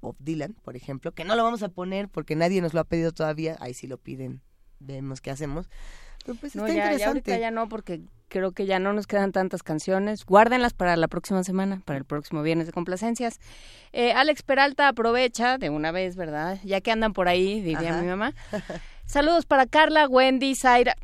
Bob 0.00 0.16
Dylan, 0.20 0.54
por 0.62 0.76
ejemplo, 0.76 1.12
que 1.12 1.24
no 1.24 1.34
lo 1.36 1.42
vamos 1.44 1.62
a 1.62 1.68
poner 1.68 2.08
porque 2.08 2.36
nadie 2.36 2.62
nos 2.62 2.72
lo 2.72 2.80
ha 2.80 2.84
pedido 2.84 3.12
todavía. 3.12 3.56
Ahí 3.60 3.74
sí 3.74 3.86
lo 3.86 3.98
piden, 3.98 4.40
vemos 4.78 5.20
qué 5.20 5.30
hacemos. 5.30 5.68
Pero 6.24 6.38
pues 6.38 6.54
No, 6.56 6.64
está 6.66 6.74
ya, 6.76 6.92
interesante. 6.92 7.38
ya 7.40 7.50
no, 7.50 7.68
porque 7.68 8.00
creo 8.28 8.52
que 8.52 8.64
ya 8.66 8.78
no 8.78 8.92
nos 8.92 9.06
quedan 9.06 9.32
tantas 9.32 9.62
canciones. 9.62 10.24
Guárdenlas 10.24 10.72
para 10.72 10.96
la 10.96 11.08
próxima 11.08 11.42
semana, 11.44 11.82
para 11.84 11.98
el 11.98 12.04
próximo 12.04 12.42
viernes 12.42 12.66
de 12.66 12.72
complacencias. 12.72 13.40
Eh, 13.92 14.12
Alex 14.12 14.42
Peralta 14.42 14.88
aprovecha 14.88 15.58
de 15.58 15.68
una 15.70 15.90
vez, 15.92 16.16
¿verdad? 16.16 16.58
Ya 16.64 16.80
que 16.80 16.90
andan 16.92 17.12
por 17.12 17.28
ahí, 17.28 17.60
diría 17.60 17.90
Ajá. 17.90 18.00
mi 18.02 18.08
mamá. 18.08 18.32
Saludos 19.06 19.44
para 19.44 19.66
Carla, 19.66 20.06
Wendy, 20.08 20.54
Zaira. 20.54 20.96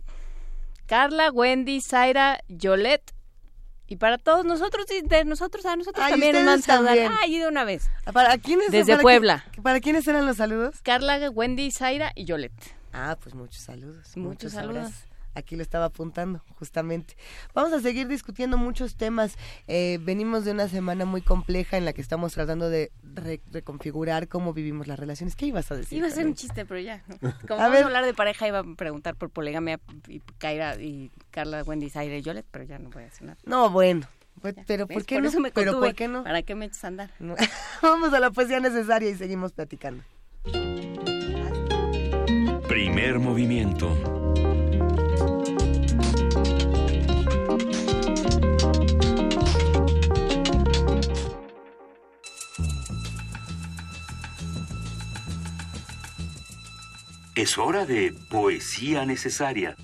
Carla, 0.87 1.31
Wendy, 1.31 1.81
Zaira, 1.81 2.41
Yolette. 2.49 3.13
Y 3.91 3.97
para 3.97 4.19
todos 4.19 4.45
nosotros, 4.45 4.87
y 4.93 5.03
de 5.03 5.25
nosotros 5.25 5.67
a 5.67 5.75
nosotros 5.75 6.05
Ay, 6.05 6.13
también 6.13 6.45
nos 6.45 6.63
también. 6.63 7.11
Ay, 7.21 7.41
de 7.41 7.49
una 7.49 7.65
vez. 7.65 7.91
¿Para 8.13 8.39
quiénes? 8.39 8.71
Desde 8.71 8.93
para 8.93 9.03
Puebla. 9.03 9.45
¿Para 9.65 9.81
quiénes 9.81 10.07
eran 10.07 10.27
los 10.27 10.37
saludos? 10.37 10.77
Carla, 10.85 11.29
Wendy, 11.29 11.73
Zaira 11.73 12.13
y 12.15 12.25
Yolette. 12.25 12.77
Ah, 12.93 13.19
pues 13.21 13.35
muchos 13.35 13.61
saludos. 13.61 14.17
Muchos 14.17 14.53
saludos. 14.53 14.77
abrazos. 14.77 15.10
Aquí 15.35 15.55
lo 15.57 15.63
estaba 15.63 15.85
apuntando, 15.87 16.43
justamente. 16.59 17.17
Vamos 17.55 17.73
a 17.73 17.81
seguir 17.81 18.09
discutiendo 18.09 18.57
muchos 18.59 18.97
temas. 18.97 19.37
Eh, 19.69 19.99
venimos 20.03 20.45
de 20.45 20.51
una 20.51 20.69
semana 20.69 21.05
muy 21.05 21.23
compleja 21.23 21.77
en 21.77 21.85
la 21.85 21.93
que 21.93 22.01
estamos 22.01 22.33
tratando 22.35 22.69
de 22.69 22.91
re- 23.03 23.41
reconfigurar 23.53 24.27
cómo 24.29 24.53
vivimos 24.53 24.87
las 24.89 24.99
relaciones. 24.99 25.37
¿Qué 25.37 25.47
ibas 25.47 25.71
a 25.71 25.77
decir? 25.77 25.99
Iba 25.99 26.09
a 26.09 26.11
ser 26.11 26.27
un 26.27 26.35
chiste, 26.35 26.67
pero 26.67 26.81
ya. 26.81 27.03
Como 27.47 27.61
A 27.61 27.69
vamos 27.69 27.73
ver. 27.73 27.83
a 27.85 27.87
hablar 27.87 28.05
de 28.05 28.15
pareja, 28.15 28.49
iba 28.49 28.59
a 28.59 28.65
preguntar 28.77 29.15
por 29.15 29.31
poligamia 29.31 29.79
y 30.09 30.21
Kaira 30.39 30.75
y 30.81 31.11
Carla, 31.31 31.63
Wendy, 31.63 31.91
Zaira 31.91 32.17
y 32.17 32.23
Yolette, 32.23 32.47
pero 32.51 32.65
ya 32.65 32.79
no 32.79 32.91
voy 32.91 33.03
a 33.03 33.07
decir 33.07 33.23
nada. 33.27 33.39
No, 33.45 33.71
bueno. 33.71 34.07
Pues, 34.41 34.55
pero. 34.67 34.87
¿por 34.87 35.05
qué 35.05 35.17
Por 35.17 35.23
no? 35.23 35.29
eso 35.29 35.41
me 35.41 35.51
pero. 35.53 35.79
¿por 35.79 35.95
qué 35.95 36.09
no? 36.09 36.25
¿Para 36.25 36.43
qué 36.43 36.55
me 36.55 36.65
echas 36.67 36.83
a 36.85 36.89
andar? 36.89 37.11
No. 37.21 37.35
Vamos 37.83 38.13
a 38.13 38.21
la 38.21 38.31
poesía 38.31 38.59
necesaria 38.59 39.11
y 39.11 39.15
seguimos 39.15 39.53
platicando. 39.53 40.03
Primer 42.69 43.19
movimiento. 43.19 43.97
Es 57.37 57.59
hora 57.59 57.87
de 57.87 58.13
poesía 58.29 59.07
necesaria. 59.07 59.77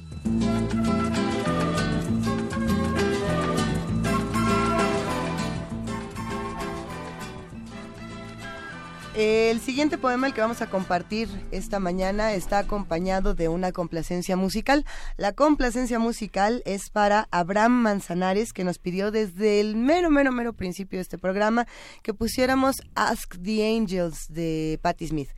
El 9.14 9.60
siguiente 9.60 9.96
poema, 9.96 10.26
el 10.26 10.34
que 10.34 10.42
vamos 10.42 10.60
a 10.60 10.68
compartir 10.68 11.28
esta 11.50 11.78
mañana, 11.78 12.34
está 12.34 12.58
acompañado 12.58 13.34
de 13.34 13.48
una 13.48 13.72
complacencia 13.72 14.36
musical. 14.36 14.84
La 15.16 15.32
complacencia 15.32 15.98
musical 15.98 16.62
es 16.66 16.90
para 16.90 17.28
Abraham 17.30 17.72
Manzanares, 17.72 18.52
que 18.52 18.64
nos 18.64 18.78
pidió 18.78 19.10
desde 19.10 19.60
el 19.60 19.76
mero, 19.76 20.10
mero, 20.10 20.32
mero 20.32 20.52
principio 20.52 20.98
de 20.98 21.02
este 21.02 21.16
programa 21.16 21.66
que 22.02 22.12
pusiéramos 22.12 22.82
Ask 22.94 23.36
the 23.40 23.76
Angels 23.76 24.26
de 24.28 24.78
Patti 24.82 25.06
Smith. 25.06 25.30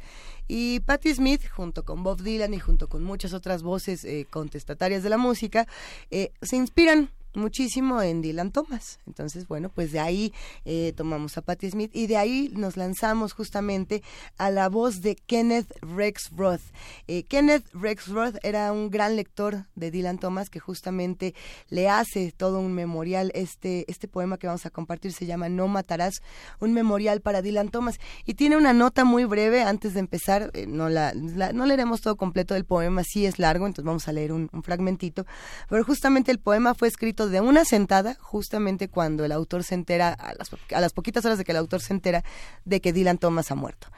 Y 0.49 0.81
Patti 0.81 1.15
Smith, 1.15 1.43
junto 1.49 1.85
con 1.85 2.03
Bob 2.03 2.23
Dylan 2.23 2.55
y 2.55 2.59
junto 2.59 2.89
con 2.89 3.05
muchas 3.05 3.35
otras 3.35 3.63
voces 3.63 4.05
eh, 4.05 4.27
contestatarias 4.29 5.03
de 5.03 5.11
la 5.11 5.19
música, 5.19 5.69
eh, 6.11 6.33
se 6.41 6.57
inspiran 6.57 7.11
muchísimo 7.35 8.03
en 8.03 8.23
Dylan 8.23 8.53
Thomas. 8.53 8.99
Entonces, 9.07 9.47
bueno, 9.49 9.69
pues 9.69 9.93
de 9.93 10.01
ahí 10.01 10.33
eh, 10.65 10.93
tomamos 10.97 11.37
a 11.39 11.43
Patti 11.43 11.71
Smith 11.71 11.91
y 11.95 12.07
de 12.07 12.17
ahí 12.17 12.51
nos 12.55 12.77
lanzamos 12.77 13.33
justamente 13.33 14.03
a 14.37 14.51
la 14.51 14.69
voz 14.69 15.01
de 15.01 15.17
Kenneth 15.17 15.73
Rexroth. 15.83 16.61
Eh, 17.07 17.25
Kenneth 17.25 17.65
Rexroth 17.73 18.37
era 18.43 18.73
un 18.73 18.91
gran 18.91 19.17
lector 19.17 19.67
de 19.75 19.91
Dylan 19.91 20.19
Thomas 20.19 20.51
que 20.51 20.61
justamente 20.61 21.35
le 21.69 21.89
hace 21.89 22.33
todo 22.37 22.61
un 22.61 22.73
memorial. 22.73 23.31
Este, 23.35 23.85
este 23.91 24.09
poema 24.09 24.39
que 24.39 24.47
vamos 24.47 24.67
a 24.67 24.71
compartir 24.71 25.13
se 25.13 25.27
llama 25.27 25.49
No 25.49 25.69
matarás, 25.69 26.23
un 26.61 26.73
memorial 26.73 27.21
para 27.21 27.43
Dylan 27.43 27.71
Thomas. 27.71 27.99
Y 28.25 28.35
tiene 28.35 28.57
una 28.57 28.73
nota 28.73 29.05
muy 29.05 29.25
breve 29.25 29.63
antes 29.63 29.95
de 29.95 30.01
empezar. 30.01 30.51
eh, 30.55 30.67
no, 30.67 30.89
la, 30.89 31.13
no 31.15 31.67
leeremos 31.67 32.01
todo 32.01 32.17
completo 32.17 32.55
del 32.55 32.65
poema, 32.65 33.03
sí 33.05 33.27
es 33.27 33.39
largo, 33.39 33.67
entonces 33.67 33.87
vamos 33.87 34.09
a 34.09 34.13
leer 34.13 34.33
un 34.33 34.49
fragmentito. 34.63 35.27
Pero 35.69 35.85
justamente 35.85 36.31
el 36.31 36.39
poema 36.39 36.75
fue 36.75 36.89
escrito 36.89 37.18
de 37.27 37.41
una 37.41 37.65
sentada, 37.65 38.17
justamente 38.21 38.89
cuando 38.89 39.25
el 39.25 39.33
autor 39.33 39.65
se 39.65 39.75
entera, 39.75 40.13
a 40.13 40.35
las, 40.35 40.51
a 40.73 40.81
las 40.81 40.93
poquitas 40.93 41.25
horas 41.25 41.39
de 41.39 41.45
que 41.45 41.53
el 41.53 41.59
autor 41.59 41.81
se 41.81 41.93
entera 41.93 42.25
de 42.65 42.81
que 42.81 42.93
Dylan 42.93 43.19
Thomas 43.19 43.51
ha 43.51 43.55
muerto. 43.55 43.89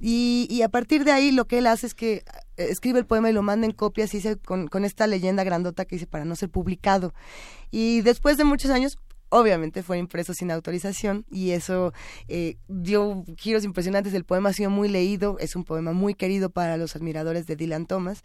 Y, 0.00 0.62
a 0.62 0.68
partir 0.68 1.04
de 1.04 1.10
ahí 1.10 1.32
lo 1.32 1.46
que 1.46 1.58
él 1.58 1.66
hace 1.66 1.86
es 1.86 1.94
que 1.94 2.22
eh, 2.56 2.68
escribe 2.70 3.00
el 3.00 3.06
poema 3.06 3.30
y 3.30 3.32
lo 3.32 3.42
manda 3.42 3.66
en 3.66 3.72
copias 3.72 4.14
y 4.14 4.18
dice, 4.18 4.36
con, 4.36 4.68
con 4.68 4.84
esta 4.84 5.08
leyenda 5.08 5.42
grandota 5.42 5.84
que 5.84 5.96
dice 5.96 6.06
para 6.06 6.24
no 6.24 6.36
ser 6.36 6.50
publicado. 6.50 7.14
Y 7.70 8.02
después 8.02 8.36
de 8.36 8.44
muchos 8.44 8.70
años, 8.70 8.98
obviamente 9.30 9.82
fue 9.82 9.98
impreso 9.98 10.32
sin 10.34 10.50
autorización 10.50 11.24
y 11.30 11.50
eso 11.50 11.92
eh, 12.28 12.56
dio 12.68 13.24
giros 13.36 13.64
impresionantes. 13.64 14.14
El 14.14 14.24
poema 14.24 14.50
ha 14.50 14.52
sido 14.52 14.70
muy 14.70 14.88
leído, 14.88 15.36
es 15.38 15.56
un 15.56 15.64
poema 15.64 15.92
muy 15.92 16.14
querido 16.14 16.50
para 16.50 16.76
los 16.76 16.96
admiradores 16.96 17.46
de 17.46 17.56
Dylan 17.56 17.86
Thomas 17.86 18.22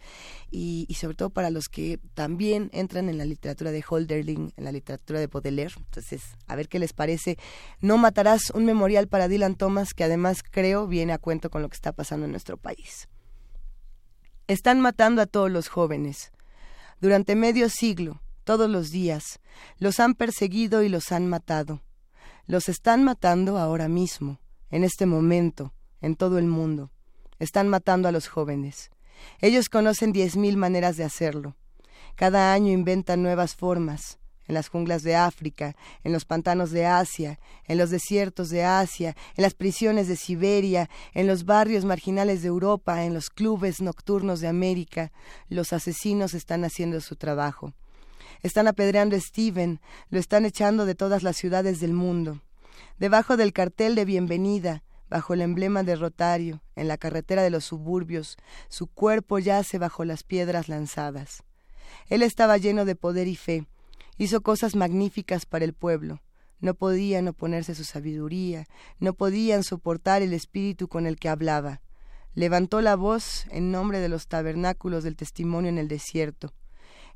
y, 0.50 0.86
sobre 0.98 1.16
todo 1.16 1.30
para 1.30 1.50
los 1.50 1.68
que 1.68 1.98
también 2.14 2.70
entran 2.72 3.08
en 3.08 3.18
la 3.18 3.24
literatura 3.24 3.70
de 3.70 3.84
Holderlin, 3.88 4.52
en 4.56 4.64
la 4.64 4.72
literatura 4.72 5.20
de 5.20 5.26
Baudelaire. 5.26 5.74
Entonces, 5.76 6.22
a 6.46 6.56
ver 6.56 6.68
qué 6.68 6.78
les 6.78 6.92
parece. 6.92 7.38
No 7.80 7.98
matarás 7.98 8.50
un 8.50 8.64
memorial 8.64 9.08
para 9.08 9.28
Dylan 9.28 9.56
Thomas 9.56 9.94
que 9.94 10.04
además 10.04 10.42
creo 10.42 10.86
viene 10.86 11.12
a 11.12 11.18
cuento 11.18 11.50
con 11.50 11.62
lo 11.62 11.68
que 11.68 11.76
está 11.76 11.92
pasando 11.92 12.26
en 12.26 12.32
nuestro 12.32 12.56
país. 12.56 13.08
Están 14.46 14.80
matando 14.80 15.22
a 15.22 15.26
todos 15.26 15.50
los 15.50 15.68
jóvenes. 15.68 16.32
Durante 17.00 17.34
medio 17.34 17.68
siglo, 17.68 18.20
todos 18.44 18.70
los 18.70 18.90
días, 18.90 19.40
los 19.78 19.98
han 20.00 20.14
perseguido 20.14 20.82
y 20.82 20.88
los 20.88 21.10
han 21.12 21.26
matado. 21.26 21.80
Los 22.46 22.68
están 22.68 23.02
matando 23.02 23.58
ahora 23.58 23.88
mismo, 23.88 24.38
en 24.70 24.84
este 24.84 25.06
momento, 25.06 25.72
en 26.00 26.14
todo 26.14 26.38
el 26.38 26.46
mundo. 26.46 26.90
Están 27.38 27.68
matando 27.68 28.08
a 28.08 28.12
los 28.12 28.28
jóvenes. 28.28 28.90
Ellos 29.40 29.68
conocen 29.68 30.12
diez 30.12 30.36
mil 30.36 30.56
maneras 30.56 30.96
de 30.96 31.04
hacerlo. 31.04 31.56
Cada 32.16 32.52
año 32.52 32.70
inventan 32.70 33.22
nuevas 33.22 33.54
formas. 33.54 34.18
En 34.46 34.54
las 34.54 34.68
junglas 34.68 35.02
de 35.02 35.16
África, 35.16 35.74
en 36.02 36.12
los 36.12 36.26
pantanos 36.26 36.70
de 36.70 36.84
Asia, 36.84 37.38
en 37.66 37.78
los 37.78 37.88
desiertos 37.88 38.50
de 38.50 38.62
Asia, 38.62 39.16
en 39.36 39.42
las 39.42 39.54
prisiones 39.54 40.06
de 40.06 40.16
Siberia, 40.16 40.90
en 41.14 41.26
los 41.26 41.46
barrios 41.46 41.86
marginales 41.86 42.42
de 42.42 42.48
Europa, 42.48 43.04
en 43.04 43.14
los 43.14 43.30
clubes 43.30 43.80
nocturnos 43.80 44.40
de 44.40 44.48
América, 44.48 45.12
los 45.48 45.72
asesinos 45.72 46.34
están 46.34 46.62
haciendo 46.64 47.00
su 47.00 47.16
trabajo. 47.16 47.72
Están 48.44 48.68
apedreando 48.68 49.16
a 49.16 49.20
Steven, 49.20 49.80
lo 50.10 50.18
están 50.18 50.44
echando 50.44 50.84
de 50.84 50.94
todas 50.94 51.22
las 51.22 51.34
ciudades 51.34 51.80
del 51.80 51.94
mundo. 51.94 52.42
Debajo 52.98 53.38
del 53.38 53.54
cartel 53.54 53.94
de 53.94 54.04
bienvenida, 54.04 54.84
bajo 55.08 55.32
el 55.32 55.40
emblema 55.40 55.82
de 55.82 55.96
Rotario, 55.96 56.62
en 56.76 56.86
la 56.86 56.98
carretera 56.98 57.42
de 57.42 57.48
los 57.48 57.64
suburbios, 57.64 58.36
su 58.68 58.86
cuerpo 58.86 59.38
yace 59.38 59.78
bajo 59.78 60.04
las 60.04 60.24
piedras 60.24 60.68
lanzadas. 60.68 61.42
Él 62.10 62.22
estaba 62.22 62.58
lleno 62.58 62.84
de 62.84 62.96
poder 62.96 63.28
y 63.28 63.36
fe, 63.36 63.66
hizo 64.18 64.42
cosas 64.42 64.76
magníficas 64.76 65.46
para 65.46 65.64
el 65.64 65.72
pueblo. 65.72 66.20
No 66.60 66.74
podían 66.74 67.26
oponerse 67.28 67.74
su 67.74 67.84
sabiduría, 67.84 68.66
no 68.98 69.14
podían 69.14 69.62
soportar 69.62 70.20
el 70.20 70.34
espíritu 70.34 70.86
con 70.86 71.06
el 71.06 71.16
que 71.16 71.30
hablaba. 71.30 71.80
Levantó 72.34 72.82
la 72.82 72.94
voz 72.94 73.46
en 73.50 73.72
nombre 73.72 74.00
de 74.00 74.10
los 74.10 74.28
tabernáculos 74.28 75.02
del 75.02 75.16
testimonio 75.16 75.70
en 75.70 75.78
el 75.78 75.88
desierto. 75.88 76.52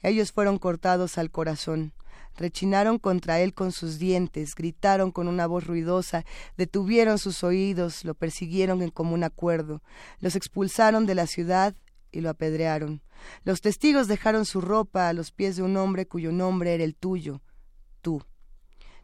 Ellos 0.03 0.33
fueron 0.33 0.59
cortados 0.59 1.19
al 1.19 1.31
corazón, 1.31 1.93
rechinaron 2.37 2.99
contra 2.99 3.41
él 3.41 3.53
con 3.53 3.73
sus 3.73 3.99
dientes, 3.99 4.55
gritaron 4.55 5.11
con 5.11 5.29
una 5.29 5.47
voz 5.47 5.66
ruidosa, 5.66 6.25
detuvieron 6.57 7.19
sus 7.19 7.43
oídos, 7.43 8.05
lo 8.05 8.15
persiguieron 8.15 8.83
en 8.83 8.91
común 8.91 9.25
acuerdo, 9.25 9.83
los 10.20 10.37
expulsaron 10.37 11.07
de 11.07 11.15
la 11.15 11.27
ciudad 11.27 11.75
y 12.12 12.20
lo 12.20 12.31
apedrearon. 12.31 13.03
Los 13.45 13.61
testigos 13.61 14.07
dejaron 14.09 14.45
su 14.45 14.61
ropa 14.61 15.09
a 15.09 15.12
los 15.12 15.33
pies 15.33 15.57
de 15.57 15.62
un 15.62 15.77
hombre 15.77 16.07
cuyo 16.07 16.33
nombre 16.33 16.75
era 16.75 16.85
el 16.85 16.95
tuyo, 16.95 17.43
tú. 18.01 18.23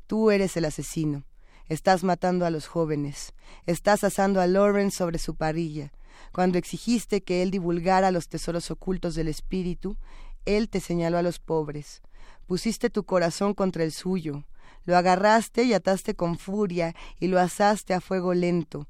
Tú 0.07 0.31
eres 0.31 0.57
el 0.57 0.67
asesino. 0.67 1.25
Estás 1.67 2.05
matando 2.05 2.45
a 2.45 2.51
los 2.51 2.67
jóvenes. 2.67 3.33
Estás 3.65 4.05
asando 4.05 4.41
a 4.41 4.47
Lawrence 4.47 4.99
sobre 4.99 5.19
su 5.19 5.35
parrilla. 5.35 5.93
Cuando 6.31 6.59
exigiste 6.59 7.23
que 7.23 7.43
él 7.43 7.51
divulgara 7.51 8.11
los 8.11 8.29
tesoros 8.29 8.71
ocultos 8.71 9.15
del 9.15 9.29
espíritu, 9.29 9.97
él 10.45 10.69
te 10.69 10.81
señaló 10.81 11.19
a 11.19 11.23
los 11.23 11.39
pobres. 11.39 12.03
Pusiste 12.47 12.91
tu 12.91 13.05
corazón 13.05 13.55
contra 13.55 13.85
el 13.85 13.93
suyo. 13.93 14.45
Lo 14.85 14.97
agarraste 14.97 15.65
y 15.65 15.73
ataste 15.73 16.15
con 16.15 16.39
furia 16.39 16.95
y 17.19 17.29
lo 17.29 17.41
asaste 17.41 17.95
a 17.95 18.01
fuego 18.01 18.35
lento. 18.35 18.89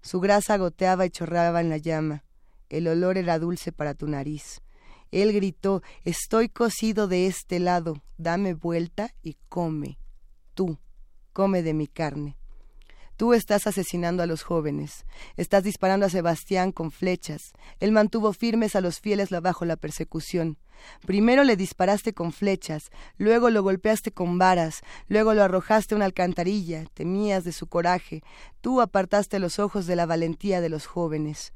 Su 0.00 0.20
grasa 0.20 0.56
goteaba 0.56 1.04
y 1.04 1.10
chorreaba 1.10 1.60
en 1.60 1.68
la 1.68 1.76
llama. 1.76 2.24
El 2.68 2.88
olor 2.88 3.18
era 3.18 3.38
dulce 3.38 3.72
para 3.72 3.94
tu 3.94 4.06
nariz. 4.08 4.62
Él 5.10 5.32
gritó 5.32 5.82
Estoy 6.04 6.48
cocido 6.48 7.06
de 7.06 7.26
este 7.26 7.58
lado, 7.58 8.02
dame 8.16 8.54
vuelta 8.54 9.14
y 9.22 9.36
come. 9.48 9.98
Tú, 10.54 10.78
come 11.32 11.62
de 11.62 11.74
mi 11.74 11.86
carne. 11.86 12.36
Tú 13.16 13.32
estás 13.32 13.66
asesinando 13.66 14.22
a 14.22 14.26
los 14.26 14.42
jóvenes, 14.42 15.06
estás 15.38 15.64
disparando 15.64 16.04
a 16.04 16.10
Sebastián 16.10 16.70
con 16.70 16.90
flechas. 16.90 17.52
Él 17.80 17.90
mantuvo 17.90 18.34
firmes 18.34 18.76
a 18.76 18.82
los 18.82 19.00
fieles 19.00 19.30
bajo 19.30 19.64
la 19.64 19.76
persecución. 19.76 20.58
Primero 21.06 21.42
le 21.42 21.56
disparaste 21.56 22.12
con 22.12 22.30
flechas, 22.30 22.90
luego 23.16 23.48
lo 23.48 23.62
golpeaste 23.62 24.12
con 24.12 24.36
varas, 24.38 24.82
luego 25.08 25.32
lo 25.32 25.42
arrojaste 25.42 25.94
a 25.94 25.96
una 25.96 26.04
alcantarilla, 26.04 26.84
temías 26.92 27.44
de 27.44 27.52
su 27.52 27.66
coraje. 27.66 28.22
Tú 28.60 28.82
apartaste 28.82 29.38
los 29.38 29.58
ojos 29.58 29.86
de 29.86 29.96
la 29.96 30.04
valentía 30.04 30.60
de 30.60 30.68
los 30.68 30.84
jóvenes. 30.84 31.54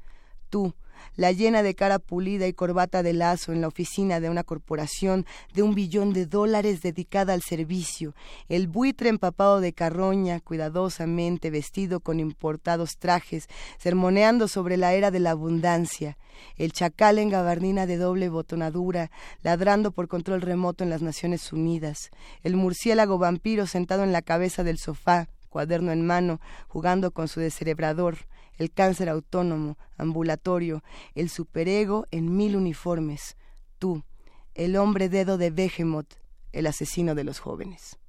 Tú, 0.49 0.73
la 1.15 1.31
llena 1.31 1.63
de 1.63 1.75
cara 1.75 1.99
pulida 1.99 2.47
y 2.47 2.53
corbata 2.53 3.03
de 3.03 3.13
lazo 3.13 3.51
en 3.51 3.61
la 3.61 3.67
oficina 3.67 4.19
de 4.19 4.29
una 4.29 4.43
corporación 4.43 5.25
de 5.53 5.63
un 5.63 5.75
billón 5.75 6.13
de 6.13 6.25
dólares 6.25 6.81
dedicada 6.81 7.33
al 7.33 7.41
servicio, 7.41 8.13
el 8.49 8.67
buitre 8.67 9.09
empapado 9.09 9.61
de 9.61 9.73
carroña, 9.73 10.39
cuidadosamente 10.39 11.49
vestido 11.49 11.99
con 11.99 12.19
importados 12.19 12.97
trajes, 12.97 13.47
sermoneando 13.77 14.47
sobre 14.47 14.77
la 14.77 14.93
era 14.93 15.11
de 15.11 15.19
la 15.19 15.31
abundancia, 15.31 16.17
el 16.57 16.71
chacal 16.71 17.19
en 17.19 17.29
gabardina 17.29 17.85
de 17.85 17.97
doble 17.97 18.29
botonadura, 18.29 19.11
ladrando 19.43 19.91
por 19.91 20.07
control 20.07 20.41
remoto 20.41 20.83
en 20.83 20.89
las 20.89 21.01
Naciones 21.01 21.51
Unidas, 21.53 22.09
el 22.43 22.55
murciélago 22.55 23.17
vampiro 23.17 23.67
sentado 23.67 24.03
en 24.03 24.11
la 24.11 24.21
cabeza 24.21 24.63
del 24.63 24.77
sofá, 24.77 25.27
cuaderno 25.51 25.91
en 25.91 26.03
mano, 26.03 26.41
jugando 26.67 27.11
con 27.11 27.27
su 27.27 27.39
descerebrador, 27.39 28.17
el 28.57 28.71
cáncer 28.71 29.09
autónomo, 29.09 29.77
ambulatorio, 29.97 30.83
el 31.13 31.29
superego 31.29 32.07
en 32.09 32.35
mil 32.35 32.55
uniformes, 32.55 33.37
tú, 33.77 34.03
el 34.55 34.75
hombre 34.77 35.09
dedo 35.09 35.37
de 35.37 35.51
Behemoth, 35.51 36.15
el 36.51 36.65
asesino 36.65 37.13
de 37.13 37.23
los 37.23 37.39
jóvenes. 37.39 38.00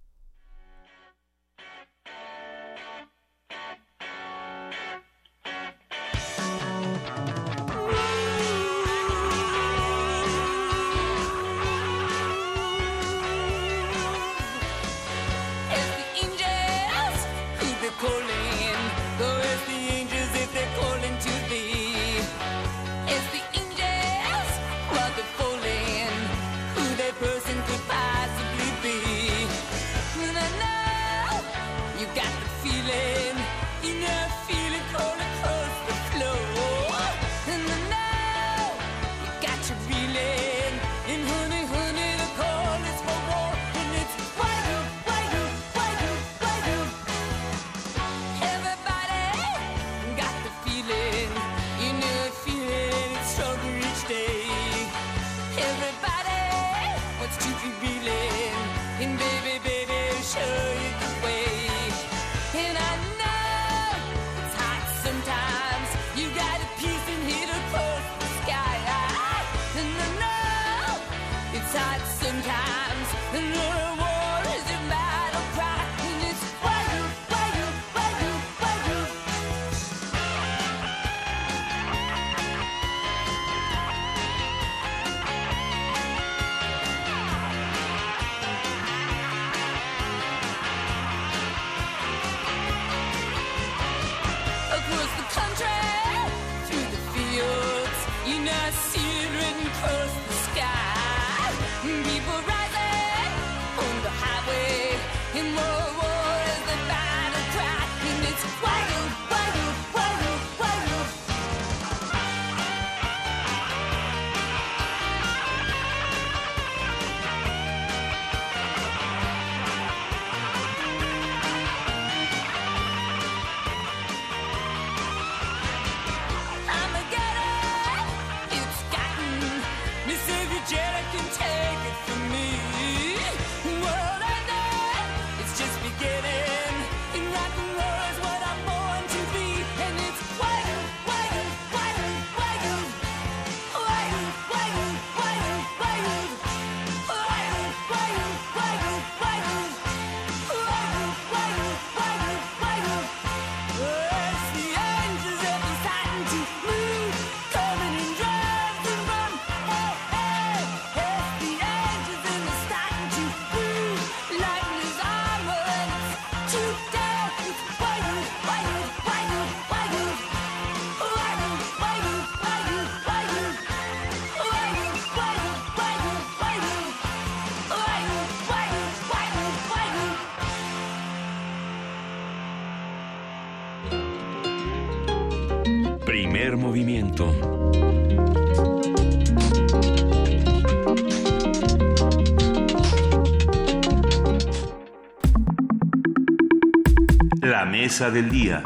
Mesa 197.92 198.10
del 198.10 198.30
día. 198.30 198.62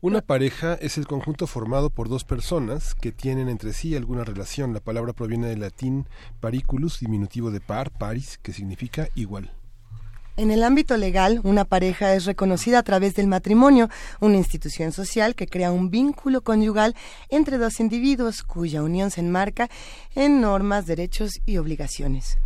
Una 0.00 0.22
pareja 0.22 0.72
es 0.80 0.96
el 0.96 1.06
conjunto 1.06 1.46
formado 1.46 1.90
por 1.90 2.08
dos 2.08 2.24
personas 2.24 2.94
que 2.94 3.12
tienen 3.12 3.50
entre 3.50 3.74
sí 3.74 3.94
alguna 3.94 4.24
relación. 4.24 4.72
La 4.72 4.80
palabra 4.80 5.12
proviene 5.12 5.48
del 5.48 5.60
latín 5.60 6.06
pariculus, 6.40 7.00
diminutivo 7.00 7.50
de 7.50 7.60
par, 7.60 7.90
paris, 7.90 8.38
que 8.42 8.54
significa 8.54 9.08
igual. 9.14 9.52
En 10.38 10.50
el 10.50 10.62
ámbito 10.62 10.96
legal, 10.96 11.42
una 11.44 11.66
pareja 11.66 12.14
es 12.14 12.24
reconocida 12.24 12.78
a 12.78 12.84
través 12.84 13.14
del 13.16 13.26
matrimonio, 13.26 13.90
una 14.20 14.38
institución 14.38 14.92
social 14.92 15.34
que 15.34 15.46
crea 15.46 15.72
un 15.72 15.90
vínculo 15.90 16.40
conyugal 16.40 16.96
entre 17.28 17.58
dos 17.58 17.80
individuos 17.80 18.42
cuya 18.42 18.82
unión 18.82 19.10
se 19.10 19.20
enmarca 19.20 19.68
en 20.14 20.40
normas, 20.40 20.86
derechos 20.86 21.32
y 21.44 21.58
obligaciones. 21.58 22.38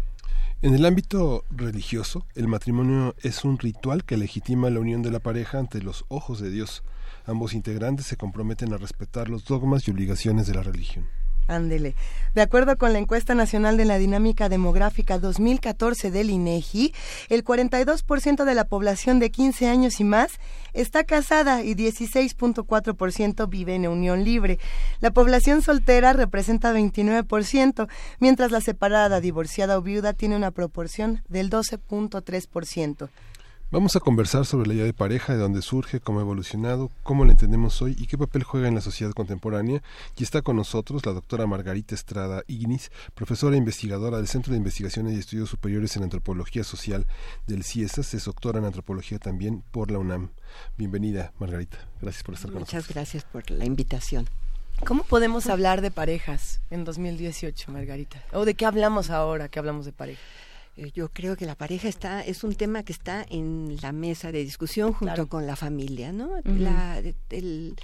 En 0.61 0.75
el 0.75 0.85
ámbito 0.87 1.45
religioso, 1.51 2.27
el 2.35 2.49
matrimonio 2.49 3.15
es 3.23 3.45
un 3.45 3.61
ritual 3.61 4.03
que 4.03 4.17
legitima 4.17 4.71
la 4.71 4.81
unión 4.81 5.03
de 5.03 5.13
la 5.13 5.21
pareja 5.21 5.61
ante 5.61 5.81
los 5.81 6.05
ojos 6.09 6.41
de 6.41 6.51
Dios. 6.51 6.83
Ambos 7.27 7.55
integrantes 7.55 8.07
se 8.07 8.17
comprometen 8.17 8.73
a 8.73 8.77
respetar 8.77 9.29
los 9.29 9.45
dogmas 9.45 9.87
y 9.87 9.93
obligaciones 9.93 10.49
de 10.49 10.55
la 10.55 10.65
religión. 10.65 11.07
Ándele. 11.49 11.95
De 12.35 12.43
acuerdo 12.43 12.77
con 12.77 12.93
la 12.93 12.99
encuesta 12.99 13.35
nacional 13.35 13.79
de 13.79 13.87
la 13.87 13.97
dinámica 13.97 14.51
demográfica 14.51 15.19
2014 15.19 16.11
del 16.11 16.29
INEGI, 16.29 16.93
el 17.31 17.43
42% 17.43 18.45
de 18.45 18.55
la 18.55 18.65
población 18.65 19.19
de 19.19 19.31
15 19.31 19.67
años 19.67 19.99
y 19.99 20.05
más 20.05 20.33
está 20.75 21.05
casada 21.05 21.63
y 21.63 21.75
16.4% 21.75 23.49
vive 23.49 23.75
en 23.75 23.89
unión 23.89 24.25
libre. 24.25 24.59
La 25.01 25.11
población 25.11 25.63
soltera 25.63 26.13
representa 26.13 26.75
29%, 26.75 27.89
mientras 28.21 28.51
la 28.51 28.61
separada, 28.61 29.21
divorciada 29.21 29.79
o 29.79 29.83
viuda 29.83 30.13
tiene 30.13 30.37
una 30.37 30.51
proporción 30.51 31.23
del 31.29 31.49
12.3%. 31.49 33.09
Vamos 33.71 33.97
a 33.97 34.01
conversar 34.01 34.47
sobre 34.47 34.67
la 34.67 34.73
idea 34.73 34.87
de 34.87 34.95
pareja, 34.95 35.35
de 35.35 35.41
dónde 35.41 35.61
surge, 35.61 36.01
cómo 36.01 36.21
ha 36.21 36.23
evolucionado, 36.23 36.91
cómo 37.03 37.27
la 37.27 37.33
entendemos 37.33 37.83
hoy 37.83 37.95
y 37.99 38.07
qué 38.07 38.17
papel 38.17 38.43
juega 38.43 38.67
en 38.67 38.75
la 38.75 38.81
sociedad 38.81 39.13
contemporánea. 39.13 39.83
Y 40.17 40.23
está 40.23 40.41
con 40.41 40.57
nosotros 40.57 41.05
la 41.05 41.13
doctora 41.13 41.47
Margarita 41.47 41.95
Estrada 41.95 42.45
Ignis, 42.47 42.91
profesora 43.15 43.57
e 43.57 43.59
investigadora 43.59 44.17
del 44.17 44.27
Centro 44.27 44.53
de 44.53 44.57
Investigaciones 44.57 45.13
y 45.13 45.19
Estudios 45.19 45.51
Superiores 45.51 45.95
en 45.99 46.05
Antropología 46.05 46.65
Social 46.65 47.07
del 47.47 47.63
CIESAS, 47.63 48.15
es 48.15 48.25
doctora 48.25 48.59
en 48.59 48.65
Antropología 48.65 49.19
también 49.19 49.63
por 49.71 49.91
la 49.91 49.99
UNAM. 49.99 50.31
Bienvenida, 50.79 51.35
Margarita. 51.39 51.77
Gracias 52.01 52.23
por 52.23 52.37
estar 52.37 52.51
con 52.51 52.61
nosotros. 52.61 52.85
Muchas 52.85 52.95
gracias 52.95 53.25
por 53.25 53.51
la 53.51 53.67
invitación. 53.67 54.31
¿Cómo 54.87 55.05
podemos 55.05 55.47
hablar 55.49 55.83
de 55.83 55.91
parejas 55.91 56.63
en 56.71 56.85
2018, 56.85 57.71
Margarita? 57.71 58.23
¿O 58.33 58.47
de 58.47 58.55
qué 58.55 58.65
hablamos 58.65 59.11
ahora 59.11 59.51
que 59.51 59.59
hablamos 59.59 59.85
de 59.85 59.93
pareja? 59.93 60.23
Eh, 60.79 60.93
Yo 60.95 61.09
creo 61.11 61.37
que 61.37 61.45
la 61.45 61.57
pareja 61.57 61.89
está 61.89 62.23
es 62.23 62.45
un 62.45 62.55
tema 62.55 62.83
que 62.85 62.93
está 62.93 63.27
en 63.29 63.77
la 63.83 63.93
mesa 63.93 64.31
de 64.33 64.45
discusión 64.45 64.93
junto 64.93 65.15
Claro. 65.15 65.27
con 65.29 65.47
la 65.47 65.57
familia, 65.57 66.13
¿no? 66.13 66.31
La- 66.45 67.03
el- 67.31 67.75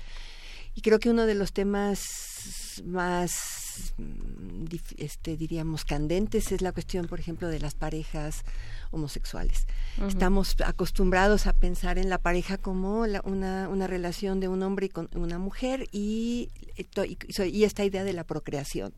y 0.77 0.81
creo 0.81 0.99
que 1.01 1.11
uno 1.11 1.27
de 1.27 1.35
los 1.35 1.53
temas 1.53 2.83
más, 2.85 3.93
mm, 3.99 4.65
este, 4.99 5.37
diríamos, 5.37 5.85
candentes 5.85 6.51
es 6.53 6.62
la 6.62 6.73
cuestión, 6.73 7.07
por 7.07 7.19
ejemplo, 7.21 7.49
de 7.49 7.59
las 7.61 7.75
parejas 7.75 8.43
homosexuales. 8.91 9.66
Estamos 10.07 10.57
acostumbrados 10.65 11.47
a 11.49 11.53
pensar 11.53 11.99
en 11.99 12.09
la 12.09 12.19
pareja 12.19 12.59
como 12.59 13.07
la- 13.07 13.23
una, 13.25 13.69
una 13.69 13.87
relación 13.89 14.39
de 14.41 14.49
un 14.49 14.62
hombre 14.62 14.87
y 14.87 14.89
con 14.89 15.09
una 15.15 15.39
mujer 15.39 15.87
y, 15.93 16.51
esto- 16.77 17.05
y, 17.05 17.19
y 17.53 17.65
esta 17.65 17.85
idea 17.85 18.05
de 18.05 18.12
la 18.12 18.25
procreación. 18.25 18.93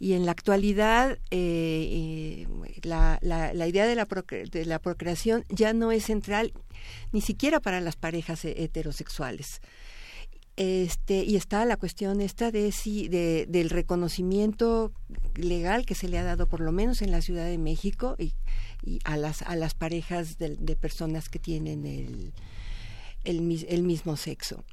Y 0.00 0.12
en 0.12 0.26
la 0.26 0.32
actualidad, 0.32 1.18
eh, 1.30 2.46
la, 2.82 3.18
la- 3.22 3.52
la 3.52 3.66
idea 3.66 3.86
de 3.86 3.94
la, 3.96 4.06
de 4.06 4.64
la 4.64 4.78
procreación 4.78 5.44
ya 5.48 5.72
no 5.72 5.90
es 5.92 6.04
central 6.04 6.52
ni 7.12 7.20
siquiera 7.20 7.60
para 7.60 7.80
las 7.80 7.96
parejas 7.96 8.44
heterosexuales. 8.44 9.60
Este, 10.56 11.22
y 11.22 11.36
está 11.36 11.64
la 11.64 11.76
cuestión 11.76 12.20
esta 12.20 12.50
de 12.50 12.72
si 12.72 13.06
de, 13.06 13.46
del 13.48 13.70
reconocimiento 13.70 14.92
legal 15.36 15.86
que 15.86 15.94
se 15.94 16.08
le 16.08 16.18
ha 16.18 16.24
dado 16.24 16.48
por 16.48 16.58
lo 16.60 16.72
menos 16.72 17.00
en 17.00 17.12
la 17.12 17.20
Ciudad 17.22 17.44
de 17.46 17.58
México 17.58 18.16
y, 18.18 18.32
y 18.84 18.98
a 19.04 19.16
las 19.16 19.42
a 19.42 19.54
las 19.54 19.74
parejas 19.74 20.36
de, 20.38 20.56
de 20.56 20.74
personas 20.74 21.28
que 21.28 21.38
tienen 21.38 21.86
el, 21.86 22.32
el, 23.22 23.66
el 23.68 23.82
mismo 23.84 24.16
sexo. 24.16 24.64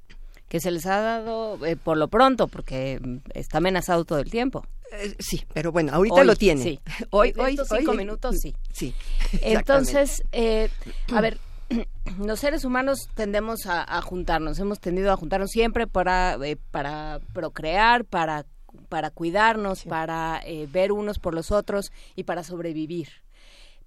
Que 0.48 0.60
se 0.60 0.72
les 0.72 0.86
ha 0.86 1.00
dado 1.02 1.66
eh, 1.66 1.76
por 1.76 1.98
lo 1.98 2.08
pronto, 2.08 2.48
porque 2.48 3.00
mm, 3.02 3.18
está 3.34 3.58
amenazado 3.58 4.06
todo 4.06 4.20
el 4.20 4.30
tiempo. 4.30 4.66
Eh, 4.92 5.16
sí, 5.20 5.44
pero 5.54 5.72
bueno, 5.72 5.92
ahorita 5.94 6.16
Hoy, 6.22 6.28
lo 6.28 6.36
tiene. 6.36 6.62
sí. 6.62 6.80
Hoy, 7.10 7.34
hoy, 7.38 7.52
estos 7.52 7.72
hoy- 7.72 7.80
cinco 7.80 7.94
minutos, 7.94 8.38
sí. 8.40 8.56
Sí. 8.72 8.94
Entonces, 9.42 10.24
eh, 10.32 10.70
a 11.14 11.22
ver, 11.22 11.40
los 12.20 12.40
seres 12.40 12.64
humanos 12.64 13.10
tendemos 13.16 13.66
a, 13.66 13.84
a 13.98 14.02
juntarnos, 14.02 14.60
hemos 14.60 14.80
tendido 14.80 15.12
a 15.12 15.18
juntarnos 15.18 15.50
siempre 15.50 15.88
para, 15.88 16.36
eh, 16.44 16.58
para 16.72 17.20
procrear, 17.34 18.06
para, 18.06 18.46
para 18.88 19.10
cuidarnos, 19.10 19.84
para 19.84 20.42
ver 20.70 20.92
unos 20.92 21.18
por 21.18 21.34
los 21.34 21.52
otros 21.52 21.92
y 22.16 22.24
para 22.24 22.44
sobrevivir. 22.44 23.10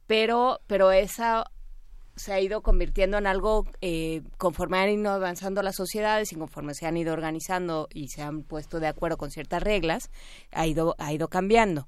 Pero, 0.08 0.60
pero 0.66 0.90
esa 0.90 1.44
se 2.18 2.32
ha 2.32 2.40
ido 2.40 2.62
convirtiendo 2.62 3.16
en 3.18 3.26
algo 3.26 3.64
eh, 3.80 4.22
conforme 4.36 4.78
han 4.78 4.90
ido 4.90 5.10
avanzando 5.10 5.62
las 5.62 5.76
sociedades 5.76 6.32
y 6.32 6.36
conforme 6.36 6.74
se 6.74 6.86
han 6.86 6.96
ido 6.96 7.12
organizando 7.12 7.88
y 7.92 8.08
se 8.08 8.22
han 8.22 8.42
puesto 8.42 8.80
de 8.80 8.88
acuerdo 8.88 9.16
con 9.16 9.30
ciertas 9.30 9.62
reglas, 9.62 10.10
ha 10.52 10.66
ido, 10.66 10.94
ha 10.98 11.12
ido 11.12 11.28
cambiando. 11.28 11.86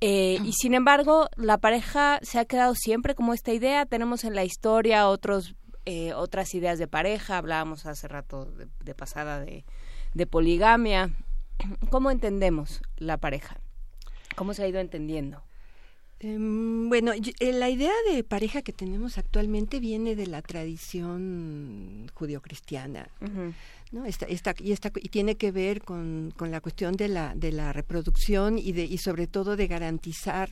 Eh, 0.00 0.38
y 0.44 0.52
sin 0.52 0.74
embargo, 0.74 1.28
la 1.36 1.58
pareja 1.58 2.18
se 2.22 2.38
ha 2.38 2.44
quedado 2.44 2.74
siempre 2.74 3.14
como 3.14 3.34
esta 3.34 3.52
idea. 3.52 3.86
Tenemos 3.86 4.24
en 4.24 4.34
la 4.34 4.44
historia 4.44 5.08
otros, 5.08 5.54
eh, 5.84 6.12
otras 6.14 6.54
ideas 6.54 6.78
de 6.78 6.88
pareja. 6.88 7.38
Hablábamos 7.38 7.86
hace 7.86 8.08
rato 8.08 8.46
de, 8.46 8.66
de 8.84 8.94
pasada 8.94 9.40
de, 9.40 9.64
de 10.14 10.26
poligamia. 10.26 11.10
¿Cómo 11.90 12.10
entendemos 12.10 12.82
la 12.96 13.16
pareja? 13.18 13.60
¿Cómo 14.34 14.52
se 14.52 14.64
ha 14.64 14.68
ido 14.68 14.80
entendiendo? 14.80 15.45
Em, 16.20 16.88
bueno, 16.88 17.12
eh, 17.12 17.52
la 17.52 17.68
idea 17.68 17.92
de 18.10 18.24
pareja 18.24 18.62
que 18.62 18.72
tenemos 18.72 19.18
actualmente 19.18 19.80
viene 19.80 20.16
de 20.16 20.26
la 20.26 20.40
tradición 20.42 22.10
judio-cristiana. 22.14 23.08
¿no? 23.92 24.04
Esta, 24.04 24.26
esta, 24.26 24.54
y, 24.58 24.72
esta, 24.72 24.90
y 24.96 25.08
tiene 25.08 25.36
que 25.36 25.52
ver 25.52 25.82
con, 25.82 26.32
con 26.36 26.50
la 26.50 26.60
cuestión 26.60 26.96
de 26.96 27.08
la, 27.08 27.34
de 27.34 27.52
la 27.52 27.72
reproducción 27.72 28.58
y, 28.58 28.72
de, 28.72 28.84
y 28.84 28.98
sobre 28.98 29.26
todo 29.26 29.56
de 29.56 29.66
garantizar 29.66 30.50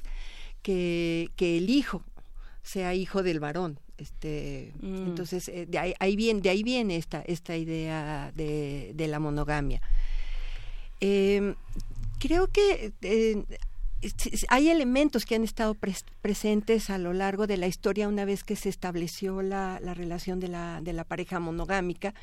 que, 0.62 1.30
que 1.36 1.58
el 1.58 1.70
hijo 1.70 2.02
sea 2.62 2.94
hijo 2.94 3.22
del 3.22 3.40
varón. 3.40 3.78
Este, 3.96 4.72
Mm. 4.80 5.06
Entonces, 5.06 5.48
eh, 5.48 5.66
de, 5.66 5.78
ahí, 5.78 5.94
ahí 5.98 6.16
viene, 6.16 6.40
de 6.40 6.50
ahí 6.50 6.62
viene 6.62 6.96
esta, 6.96 7.22
esta 7.22 7.56
idea 7.56 8.32
de, 8.34 8.92
de 8.94 9.08
la 9.08 9.18
monogamia. 9.18 9.80
Eh, 11.00 11.54
creo 12.18 12.48
que 12.48 12.92
eh, 13.02 13.44
hay 14.48 14.68
elementos 14.68 15.24
que 15.24 15.34
han 15.34 15.44
estado 15.44 15.74
pres- 15.74 16.04
presentes 16.22 16.90
a 16.90 16.98
lo 16.98 17.12
largo 17.12 17.46
de 17.46 17.56
la 17.56 17.66
historia 17.66 18.08
una 18.08 18.24
vez 18.24 18.44
que 18.44 18.56
se 18.56 18.68
estableció 18.68 19.42
la, 19.42 19.78
la 19.82 19.94
relación 19.94 20.40
de 20.40 20.48
la, 20.48 20.80
de 20.82 20.92
la 20.92 21.04
pareja 21.04 21.40
monogámica 21.40 22.14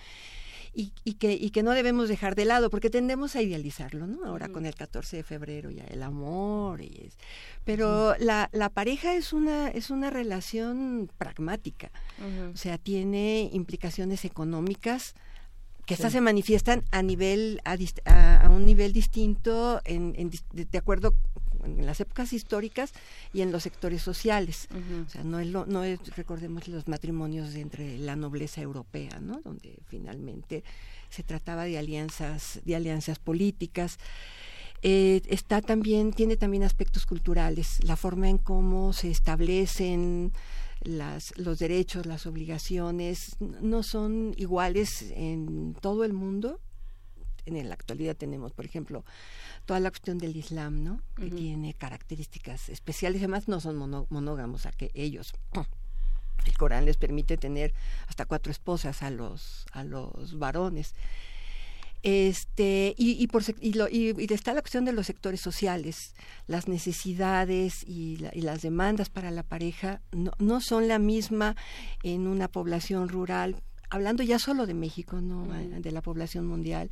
y, 0.74 0.94
y 1.04 1.16
que, 1.16 1.34
y 1.34 1.50
que 1.50 1.64
no 1.64 1.72
debemos 1.72 2.08
dejar 2.08 2.34
de 2.36 2.46
lado 2.46 2.70
porque 2.70 2.90
tendemos 2.90 3.36
a 3.36 3.42
idealizarlo, 3.42 4.08
¿no? 4.08 4.24
Ahora 4.26 4.48
con 4.48 4.66
el 4.66 4.74
14 4.74 5.18
de 5.18 5.24
febrero 5.24 5.70
ya 5.70 5.84
el 5.86 6.02
amor 6.02 6.80
y 6.82 7.08
es- 7.08 7.18
pero 7.66 8.16
la, 8.20 8.50
la 8.54 8.70
pareja 8.70 9.14
es 9.16 9.34
una 9.34 9.68
es 9.70 9.90
una 9.90 10.10
relación 10.10 11.10
pragmática, 11.18 11.92
o 12.54 12.58
sea, 12.58 12.78
tiene 12.78 13.50
implicaciones 13.52 14.24
económicas 14.24 15.14
que 15.86 15.96
estas 15.96 16.12
Sí. 16.12 16.18
se 16.20 16.22
manifiestan 16.22 16.84
a 16.92 17.02
nivel 17.02 17.60
a, 17.66 17.76
a- 18.06 18.50
un 18.50 18.66
nivel 18.66 18.94
distinto 18.94 19.82
en, 19.84 20.14
de 20.54 20.78
acuerdo 20.78 21.14
en 21.64 21.86
las 21.86 22.00
épocas 22.00 22.34
históricas 22.34 22.94
y 23.34 23.42
en 23.42 23.52
los 23.52 23.64
sectores 23.64 24.02
sociales. 24.02 24.68
O 25.06 25.10
sea 25.10 25.24
no 25.24 25.40
es 25.40 25.48
lo, 25.48 25.66
no 25.66 25.84
es 25.84 26.00
recordemos 26.16 26.68
los 26.68 26.88
matrimonios 26.88 27.54
de 27.54 27.62
entre 27.62 27.98
la 27.98 28.16
nobleza 28.16 28.62
europea 28.62 29.20
no 29.20 29.42
donde 29.42 29.80
finalmente 29.88 30.64
se 31.10 31.24
trataba 31.24 31.66
de 31.66 31.78
alianzas 31.78 32.60
de 32.66 32.76
alianzas 32.76 33.20
políticas. 33.20 33.98
Eh, 34.84 35.22
está 35.28 35.62
también 35.62 36.12
tiene 36.12 36.38
también 36.38 36.64
aspectos 36.64 37.06
culturales 37.06 37.84
la 37.84 37.96
forma 37.96 38.30
en 38.30 38.40
cómo 38.40 38.94
se 38.94 39.12
establecen 39.12 40.32
las, 40.84 41.38
los 41.38 41.60
derechos, 41.60 42.06
las 42.06 42.26
obligaciones 42.26 43.36
no 43.40 43.84
son 43.84 44.34
iguales 44.38 45.12
en 45.16 45.76
todo 45.80 46.04
el 46.04 46.14
mundo. 46.14 46.60
En 47.46 47.68
la 47.68 47.74
actualidad 47.74 48.16
tenemos, 48.16 48.54
por 48.54 48.66
ejemplo, 48.66 49.04
toda 49.66 49.80
la 49.80 49.90
cuestión 49.90 50.18
del 50.18 50.36
Islam, 50.36 50.84
¿no? 50.84 51.02
Que 51.16 51.30
tiene 51.30 51.74
características 51.74 52.70
especiales. 52.70 53.20
Además, 53.22 53.48
no 53.48 53.60
son 53.60 53.76
mono- 53.78 54.08
monógamos, 54.10 54.66
a 54.66 54.72
que 54.72 54.92
ellos, 54.94 55.34
el 56.46 56.58
Corán 56.58 56.86
les 56.86 56.98
permite 56.98 57.38
tener 57.38 57.74
hasta 58.08 58.26
cuatro 58.26 58.52
esposas 58.52 59.02
a 59.04 59.10
los, 59.10 59.66
a 59.72 59.84
los 59.84 60.38
varones. 60.40 60.94
Este, 62.04 62.96
y, 62.98 63.12
y, 63.22 63.28
por, 63.28 63.44
y, 63.60 63.74
lo- 63.74 63.88
y- 63.88 64.16
y 64.18 64.34
está 64.34 64.54
la 64.56 64.62
cuestión 64.62 64.86
de 64.86 64.92
los 64.92 65.06
sectores 65.06 65.40
sociales, 65.40 66.16
las 66.48 66.68
necesidades 66.68 67.84
y, 67.88 68.18
la- 68.18 68.32
y 68.34 68.42
las 68.42 68.64
demandas 68.64 69.10
para 69.10 69.30
la 69.30 69.44
pareja 69.44 70.02
no, 70.12 70.32
no 70.40 70.62
son 70.62 70.88
la 70.88 70.98
misma 70.98 71.56
en 72.02 72.26
una 72.26 72.48
población 72.48 73.08
rural, 73.08 73.62
hablando 73.92 74.24
ya 74.24 74.40
solo 74.40 74.66
de 74.66 74.74
México, 74.74 75.22
no 75.22 75.46
de 75.46 75.92
la 75.92 76.02
población 76.02 76.48
mundial, 76.48 76.90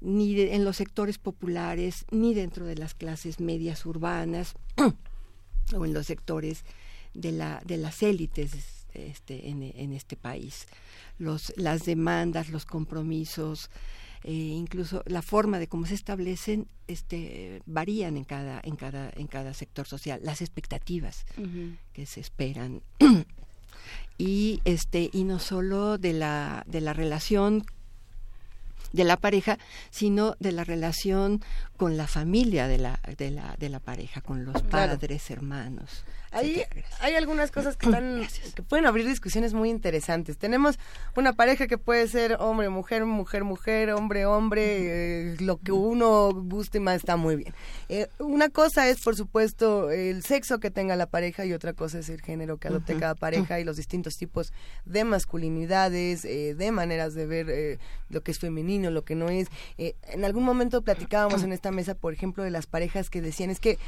ni 0.00 0.34
de- 0.34 0.54
en 0.54 0.64
los 0.64 0.76
sectores 0.76 1.18
populares, 1.18 2.04
ni 2.10 2.34
dentro 2.34 2.66
de 2.66 2.76
las 2.76 2.94
clases 2.94 3.40
medias 3.40 3.84
urbanas, 3.86 4.54
o 5.76 5.84
en 5.84 5.92
los 5.94 6.06
sectores 6.06 6.64
de, 7.14 7.32
la, 7.32 7.60
de 7.64 7.76
las 7.76 8.02
élites 8.02 8.52
este, 8.94 9.48
en, 9.48 9.62
en 9.62 9.92
este 9.92 10.16
país. 10.16 10.66
Los, 11.18 11.52
las 11.56 11.84
demandas, 11.84 12.48
los 12.48 12.64
compromisos, 12.64 13.70
eh, 14.24 14.32
incluso 14.32 15.02
la 15.06 15.22
forma 15.22 15.58
de 15.58 15.68
cómo 15.68 15.86
se 15.86 15.94
establecen 15.94 16.66
este, 16.86 17.62
varían 17.66 18.16
en 18.16 18.24
cada, 18.24 18.60
en, 18.64 18.76
cada, 18.76 19.10
en 19.14 19.26
cada 19.26 19.52
sector 19.54 19.86
social, 19.86 20.20
las 20.22 20.40
expectativas 20.40 21.24
que 21.92 22.06
se 22.06 22.20
esperan. 22.20 22.82
y, 24.18 24.60
este, 24.64 25.10
y 25.12 25.24
no 25.24 25.38
solo 25.38 25.98
de 25.98 26.12
la, 26.12 26.64
de 26.66 26.80
la 26.80 26.92
relación 26.92 27.64
de 28.92 29.04
la 29.04 29.16
pareja, 29.16 29.58
sino 29.90 30.34
de 30.40 30.52
la 30.52 30.64
relación 30.64 31.42
con 31.76 31.96
la 31.96 32.06
familia 32.06 32.68
de 32.68 32.78
la, 32.78 33.00
de 33.16 33.30
la, 33.30 33.54
de 33.58 33.68
la 33.68 33.80
pareja, 33.80 34.20
con 34.20 34.44
los 34.44 34.54
Claro. 34.62 34.92
padres, 34.98 35.30
hermanos. 35.30 36.04
Hay, 36.30 36.62
hay 37.00 37.14
algunas 37.14 37.50
cosas 37.50 37.76
que 37.76 37.86
están 37.86 38.26
que 38.54 38.62
pueden 38.62 38.86
abrir 38.86 39.06
discusiones 39.06 39.54
muy 39.54 39.70
interesantes. 39.70 40.38
Tenemos 40.38 40.78
una 41.16 41.32
pareja 41.32 41.66
que 41.66 41.78
puede 41.78 42.06
ser 42.08 42.36
hombre, 42.40 42.68
mujer, 42.68 43.04
mujer, 43.04 43.44
mujer, 43.44 43.90
hombre, 43.90 44.26
hombre, 44.26 45.32
eh, 45.32 45.36
lo 45.40 45.58
que 45.58 45.72
uno 45.72 46.30
guste 46.32 46.80
más 46.80 46.96
está 46.96 47.16
muy 47.16 47.36
bien. 47.36 47.54
Eh, 47.88 48.08
una 48.18 48.48
cosa 48.48 48.88
es, 48.88 49.00
por 49.00 49.16
supuesto, 49.16 49.90
el 49.90 50.22
sexo 50.22 50.60
que 50.60 50.70
tenga 50.70 50.96
la 50.96 51.06
pareja 51.06 51.44
y 51.44 51.52
otra 51.52 51.72
cosa 51.72 51.98
es 51.98 52.08
el 52.08 52.20
género 52.20 52.58
que 52.58 52.68
adopte 52.68 52.96
cada 52.96 53.14
pareja 53.14 53.60
y 53.60 53.64
los 53.64 53.76
distintos 53.76 54.16
tipos 54.16 54.52
de 54.84 55.04
masculinidades, 55.04 56.24
eh, 56.24 56.54
de 56.54 56.72
maneras 56.72 57.14
de 57.14 57.26
ver 57.26 57.50
eh, 57.50 57.78
lo 58.08 58.22
que 58.22 58.30
es 58.30 58.38
femenino, 58.38 58.90
lo 58.90 59.04
que 59.04 59.14
no 59.14 59.28
es. 59.28 59.48
Eh, 59.76 59.94
en 60.08 60.24
algún 60.24 60.44
momento 60.44 60.82
platicábamos 60.82 61.42
en 61.42 61.52
esta 61.52 61.70
mesa, 61.70 61.94
por 61.94 62.12
ejemplo, 62.12 62.42
de 62.42 62.50
las 62.50 62.66
parejas 62.66 63.10
que 63.10 63.20
decían 63.20 63.50
es 63.50 63.60
que 63.60 63.78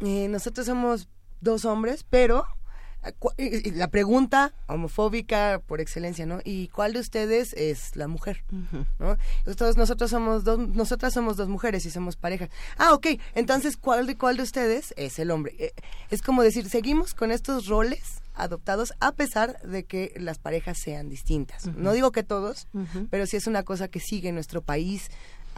nosotros 0.00 0.66
somos 0.66 1.08
dos 1.40 1.64
hombres, 1.64 2.04
pero 2.08 2.46
eh, 3.36 3.72
la 3.74 3.88
pregunta 3.88 4.52
homofóbica 4.66 5.62
por 5.64 5.80
excelencia, 5.80 6.26
¿no? 6.26 6.40
¿Y 6.44 6.68
cuál 6.68 6.92
de 6.92 7.00
ustedes 7.00 7.52
es 7.54 7.94
la 7.96 8.08
mujer? 8.08 8.44
¿No? 8.98 9.16
Nosotros, 9.46 9.76
nosotros 9.76 10.10
somos 10.10 10.44
dos, 10.44 10.58
nosotras 10.58 11.14
somos 11.14 11.36
dos 11.36 11.48
mujeres 11.48 11.86
y 11.86 11.90
somos 11.90 12.16
pareja. 12.16 12.48
Ah, 12.76 12.92
ok. 12.92 13.06
Entonces, 13.34 13.76
¿cuál 13.76 14.06
de 14.06 14.16
cuál 14.16 14.36
de 14.36 14.42
ustedes 14.42 14.92
es 14.96 15.18
el 15.18 15.30
hombre? 15.30 15.54
Eh, 15.58 15.72
es 16.10 16.22
como 16.22 16.42
decir, 16.42 16.68
seguimos 16.68 17.14
con 17.14 17.30
estos 17.30 17.66
roles 17.66 18.20
adoptados 18.34 18.92
a 19.00 19.12
pesar 19.12 19.60
de 19.62 19.84
que 19.84 20.12
las 20.16 20.38
parejas 20.38 20.78
sean 20.78 21.08
distintas. 21.08 21.66
No 21.66 21.92
digo 21.92 22.12
que 22.12 22.22
todos, 22.22 22.68
pero 23.10 23.26
sí 23.26 23.36
es 23.36 23.46
una 23.46 23.64
cosa 23.64 23.88
que 23.88 24.00
sigue 24.00 24.28
en 24.28 24.36
nuestro 24.36 24.62
país 24.62 25.10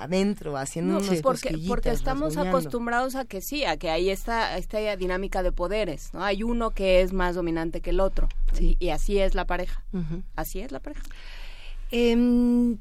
adentro, 0.02 0.56
haciendo 0.56 1.00
No, 1.00 1.06
pues 1.06 1.22
porque, 1.22 1.56
porque 1.66 1.90
estamos 1.90 2.34
rasguñando. 2.34 2.58
acostumbrados 2.58 3.14
a 3.14 3.24
que 3.24 3.40
sí, 3.40 3.64
a 3.64 3.76
que 3.76 3.90
hay 3.90 4.10
esta, 4.10 4.56
esta 4.58 4.78
dinámica 4.96 5.42
de 5.42 5.52
poderes, 5.52 6.10
¿no? 6.12 6.24
Hay 6.24 6.42
uno 6.42 6.70
que 6.70 7.02
es 7.02 7.12
más 7.12 7.34
dominante 7.34 7.80
que 7.80 7.90
el 7.90 8.00
otro. 8.00 8.28
Y, 8.58 8.76
y 8.80 8.90
así 8.90 9.18
es 9.18 9.34
la 9.34 9.46
pareja. 9.46 9.82
Así 10.36 10.60
es 10.60 10.72
la 10.72 10.80
pareja. 10.80 11.02
Em, 11.90 12.78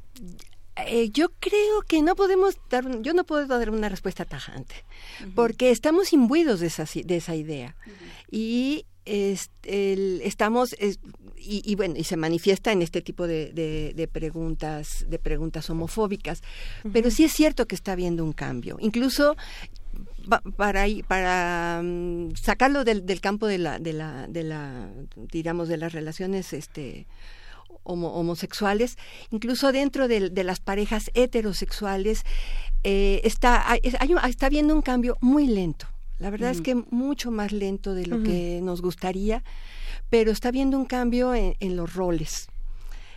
eh, 0.88 1.10
yo 1.12 1.30
creo 1.40 1.82
que 1.88 2.02
no 2.02 2.16
podemos 2.16 2.58
dar, 2.70 3.02
yo 3.02 3.14
no 3.14 3.24
puedo 3.24 3.46
dar 3.48 3.70
una 3.70 3.90
respuesta 3.90 4.24
tajante, 4.26 4.76
porque 5.36 5.72
estamos 5.72 6.14
imbuidos 6.14 6.60
de 6.60 6.68
esa, 6.68 6.86
de 6.86 7.16
esa 7.18 7.36
idea. 7.36 7.76
Y 8.32 8.86
el- 9.64 10.22
estamos, 10.24 10.76
es- 10.80 11.00
y, 11.36 11.62
y 11.66 11.76
bueno, 11.76 11.96
y 11.98 12.04
se 12.04 12.18
manifiesta 12.18 12.72
en 12.72 12.82
este 12.82 13.02
tipo 13.02 13.26
de, 13.28 13.52
de- 13.54 13.94
de 13.96 14.08
preguntas, 14.08 15.06
de 15.10 15.18
preguntas 15.20 15.70
homofóbicas. 15.70 16.42
Pero 16.94 17.10
sí 17.12 17.24
es 17.24 17.32
cierto 17.34 17.66
que 17.68 17.76
está 17.76 17.94
habiendo 17.94 18.24
un 18.24 18.34
cambio. 18.34 18.78
Incluso 18.80 19.36
pa- 20.30 20.42
para 20.56 20.86
para 21.08 21.82
mm, 21.84 22.36
sacarlo 22.36 22.84
del, 22.84 23.06
del 23.06 23.20
campo 23.22 23.48
de 23.48 23.58
la 23.58 23.80
de 23.80 23.94
la 23.94 24.28
de 24.28 24.44
la 24.44 24.90
digamos 25.32 25.68
de 25.68 25.78
las 25.78 25.94
relaciones 25.94 26.54
este 26.54 27.08
homo- 27.84 28.14
homosexuales 28.14 28.98
incluso 29.32 29.72
dentro 29.72 30.08
de, 30.08 30.30
las 30.44 30.60
parejas 30.60 31.10
heterosexuales 31.16 32.24
eh, 32.84 33.22
está 33.24 33.70
hay, 33.72 33.80
hay 34.00 34.12
está 34.30 34.46
habiendo 34.46 34.76
un 34.76 34.82
cambio 34.82 35.18
muy 35.22 35.48
lento 35.48 35.88
la 36.20 36.30
verdad 36.30 36.52
es 36.52 36.62
que 36.62 36.76
mucho 36.76 37.32
más 37.32 37.52
lento 37.52 37.94
de 37.94 38.06
lo 38.06 38.18
que 38.24 38.60
nos 38.62 38.82
gustaría 38.82 39.44
pero 40.10 40.32
está 40.32 40.50
habiendo 40.50 40.78
un 40.78 40.86
cambio 40.86 41.34
en, 41.36 41.56
en 41.60 41.76
los 41.76 41.94
roles. 41.94 42.48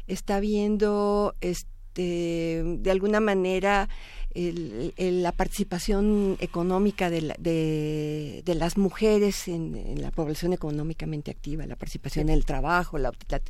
Está 0.07 0.41
viendo 0.41 1.35
este 1.41 2.63
de 2.65 2.91
alguna 2.91 3.21
manera 3.21 3.89
el- 4.35 4.95
el- 4.97 5.23
la 5.23 5.33
participación 5.33 6.37
económica 6.41 7.11
de, 7.11 7.21
la- 7.23 7.37
de, 7.39 8.43
de 8.47 8.55
las 8.55 8.79
mujeres 8.79 9.47
en, 9.49 9.75
en 9.77 10.01
la 10.03 10.11
población 10.11 10.53
económicamente 10.55 11.31
activa, 11.31 11.67
la 11.67 11.77
participación 11.77 12.29
en 12.31 12.35
el 12.35 12.45
trabajo, 12.47 12.97
la, 12.99 13.13
la- 13.29 13.43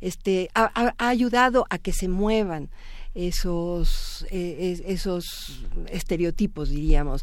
este, 0.00 0.48
ha, 0.54 0.94
ayudado 0.98 1.66
a 1.70 1.78
que 1.78 1.92
se 1.92 2.06
muevan 2.08 2.70
esos, 3.14 4.24
eh, 4.30 4.72
es- 4.72 4.82
esos 4.86 5.64
estereotipos, 5.90 6.68
diríamos. 6.70 7.22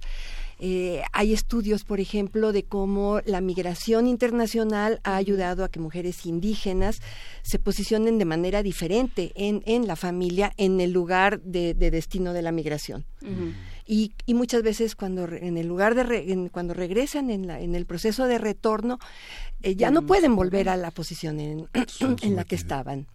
Eh, 0.61 1.01
hay 1.13 1.31
estudios, 1.33 1.85
por 1.85 1.99
ejemplo, 2.01 2.51
de 2.51 2.63
cómo 2.63 3.21
la 3.25 3.39
migración 3.39 4.07
internacional 4.07 4.99
ha 5.03 5.15
ayudado 5.15 5.63
a 5.63 5.69
que 5.69 5.79
mujeres 5.79 6.25
indígenas 6.25 6.99
se 7.43 7.59
posicionen 7.59 8.17
de 8.17 8.25
manera 8.25 8.61
diferente 8.61 9.31
en, 9.35 9.63
en 9.65 9.87
la 9.87 9.95
familia, 9.95 10.51
en 10.57 10.81
el 10.81 10.91
lugar 10.91 11.41
de, 11.41 11.73
de 11.73 11.91
destino 11.91 12.33
de 12.33 12.41
la 12.41 12.51
migración. 12.51 13.05
y, 13.85 14.11
y 14.25 14.33
muchas 14.35 14.61
veces 14.61 14.95
cuando 14.95 15.25
re- 15.27 15.47
en 15.47 15.57
el 15.57 15.65
lugar 15.67 15.95
de 15.95 16.03
re- 16.03 16.31
en- 16.31 16.49
cuando 16.49 16.73
regresan 16.73 17.29
en, 17.29 17.47
la, 17.47 17.59
en 17.59 17.73
el 17.73 17.85
proceso 17.85 18.25
de 18.27 18.37
retorno 18.37 18.99
eh, 19.63 19.75
ya 19.75 19.89
no 19.91 20.05
pueden 20.05 20.35
volver 20.35 20.69
a 20.69 20.77
la 20.77 20.91
posición 20.91 21.39
en, 21.39 21.67
en 22.21 22.35
la 22.35 22.43
que 22.43 22.55
estaban. 22.55 23.07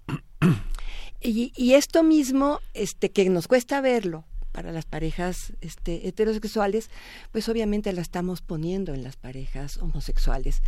Y, 1.20 1.52
y 1.56 1.72
esto 1.74 2.02
mismo 2.02 2.60
este 2.74 3.10
que 3.10 3.28
nos 3.30 3.48
cuesta 3.48 3.80
verlo 3.80 4.24
para 4.54 4.70
las 4.72 4.86
parejas 4.86 5.52
este, 5.60 6.06
heterosexuales 6.08 6.88
pues 7.32 7.48
obviamente 7.48 7.92
la 7.92 8.00
estamos 8.00 8.40
poniendo 8.40 8.94
en 8.94 9.02
las 9.02 9.16
parejas 9.16 9.76
homosexuales. 9.78 10.62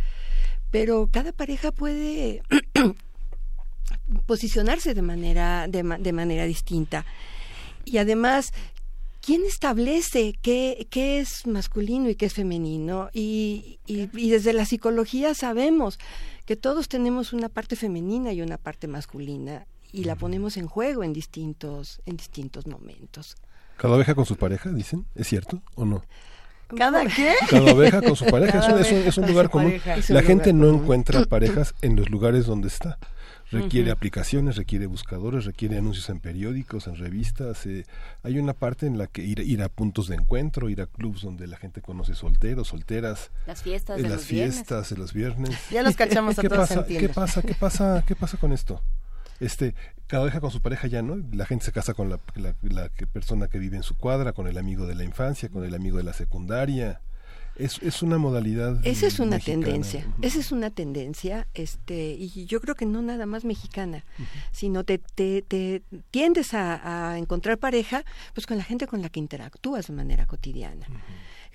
Pero 0.69 1.07
cada 1.11 1.31
pareja 1.31 1.71
puede 1.71 2.43
posicionarse 4.25 4.93
de 4.93 5.01
manera 5.01 5.67
de, 5.67 5.83
ma- 5.83 5.97
de 5.97 6.11
manera 6.13 6.45
distinta. 6.45 7.05
Y 7.85 7.97
además 7.97 8.51
quién 9.21 9.43
establece 9.45 10.33
qué, 10.41 10.87
qué 10.89 11.19
es 11.19 11.47
masculino 11.47 12.09
y 12.09 12.15
qué 12.15 12.25
es 12.27 12.33
femenino 12.33 13.09
y, 13.13 13.79
y, 13.87 14.09
y 14.17 14.29
desde 14.29 14.53
la 14.53 14.65
psicología 14.65 15.33
sabemos 15.33 15.97
que 16.45 16.55
todos 16.55 16.87
tenemos 16.89 17.33
una 17.33 17.49
parte 17.49 17.75
femenina 17.75 18.31
y 18.33 18.41
una 18.41 18.57
parte 18.57 18.87
masculina 18.87 19.65
y 19.93 20.03
la 20.03 20.15
ponemos 20.17 20.57
en 20.57 20.67
juego 20.67 21.03
en 21.03 21.13
distintos 21.13 22.01
en 22.05 22.17
distintos 22.17 22.67
momentos 22.67 23.35
Cada 23.77 23.95
oveja 23.95 24.15
con 24.15 24.25
su 24.25 24.35
pareja, 24.35 24.71
dicen, 24.71 25.05
¿es 25.15 25.27
cierto 25.27 25.61
o 25.75 25.85
no? 25.85 26.03
¿Cada 26.75 27.05
qué? 27.05 27.33
Cada 27.49 27.71
oveja 27.73 28.01
con 28.01 28.15
su 28.15 28.25
pareja, 28.25 28.59
es 28.59 28.65
un, 28.65 28.71
Cada 28.71 28.81
es 28.81 28.87
un- 28.91 28.95
oveja 28.97 29.09
es 29.09 29.17
un 29.17 29.23
con 29.23 29.31
lugar 29.31 29.49
común. 29.49 29.73
La 30.09 30.21
gente 30.21 30.51
no 30.53 30.65
común. 30.67 30.81
encuentra 30.83 31.23
parejas 31.25 31.73
en 31.81 31.95
los 31.95 32.09
lugares 32.09 32.45
donde 32.45 32.67
está. 32.67 32.97
Requiere 33.49 33.91
aplicaciones, 33.91 34.57
requiere 34.57 34.87
buscadores, 34.87 35.45
requiere 35.45 35.77
anuncios 35.77 36.09
en 36.09 36.19
periódicos, 36.19 36.87
en 36.87 36.97
revistas. 36.97 37.65
eh, 37.65 37.85
hay 38.21 38.37
una 38.39 38.51
parte 38.53 38.85
en 38.87 38.97
la 38.97 39.07
que 39.07 39.21
ir, 39.23 39.39
ir 39.39 39.63
a 39.63 39.69
puntos 39.69 40.09
de 40.09 40.15
encuentro, 40.15 40.67
ir 40.69 40.81
a 40.81 40.87
clubs 40.87 41.21
donde 41.21 41.47
la 41.47 41.55
gente 41.55 41.81
conoce 41.81 42.13
solteros, 42.13 42.67
solteras. 42.67 43.31
Las 43.45 43.61
fiestas 43.63 43.95
en 43.95 44.03
de 44.03 44.09
las 44.09 44.17
los 44.23 44.27
viernes. 44.29 44.55
fiestas, 44.55 44.91
en 44.91 44.99
los 44.99 45.13
viernes. 45.13 45.57
Ya 45.71 45.81
los 45.81 45.95
cachamos 45.95 46.37
a 46.37 46.41
¿Qué 46.41 46.49
todos 46.49 46.67
pasa? 46.67 46.85
¿Qué 46.85 47.07
pasa? 47.07 47.41
¿Qué 47.41 47.53
pasa? 47.53 48.03
¿Qué 48.05 48.15
pasa 48.17 48.37
con 48.37 48.51
esto? 48.51 48.81
Este, 49.39 49.75
cada 50.07 50.23
oveja 50.23 50.39
con 50.41 50.51
su 50.51 50.61
pareja 50.61 50.87
ya, 50.87 51.01
¿no? 51.01 51.17
La 51.31 51.45
gente 51.45 51.65
se 51.65 51.71
casa 51.71 51.93
con 51.93 52.09
la, 52.09 52.19
la- 52.35 52.55
la 52.61 52.89
que- 52.89 53.07
persona 53.07 53.47
que 53.47 53.59
vive 53.59 53.77
en 53.77 53.83
su 53.83 53.95
cuadra, 53.97 54.33
con 54.33 54.47
el 54.47 54.57
amigo 54.57 54.85
de 54.87 54.95
la 54.95 55.03
infancia, 55.03 55.49
con 55.49 55.63
el 55.63 55.73
amigo 55.75 55.97
de 55.97 56.03
la 56.03 56.13
secundaria. 56.13 57.01
Es, 57.55 57.79
es 57.81 58.03
una 58.03 58.19
modalidad. 58.19 58.79
Esa 58.85 59.07
es 59.07 59.19
una 59.19 59.37
mexicana. 59.37 59.65
tendencia, 59.65 60.05
esa 60.21 60.39
es 60.39 60.51
una 60.51 60.69
tendencia, 60.69 61.47
este, 61.55 62.11
y 62.11 62.45
yo 62.45 62.61
creo 62.61 62.75
que 62.75 62.85
no 62.85 63.01
nada 63.01 63.25
más 63.25 63.45
mexicana, 63.45 64.05
sino 64.51 64.83
te, 64.83 64.99
te, 64.99 65.41
te 65.41 65.81
tiendes 66.11 66.53
a, 66.53 67.09
a 67.13 67.17
encontrar 67.17 67.57
pareja, 67.57 68.03
pues 68.35 68.45
con 68.45 68.57
la 68.59 68.63
gente 68.63 68.85
con 68.85 69.01
la 69.01 69.09
que 69.09 69.19
interactúas 69.19 69.87
de 69.87 69.93
manera 69.93 70.27
cotidiana, 70.27 70.85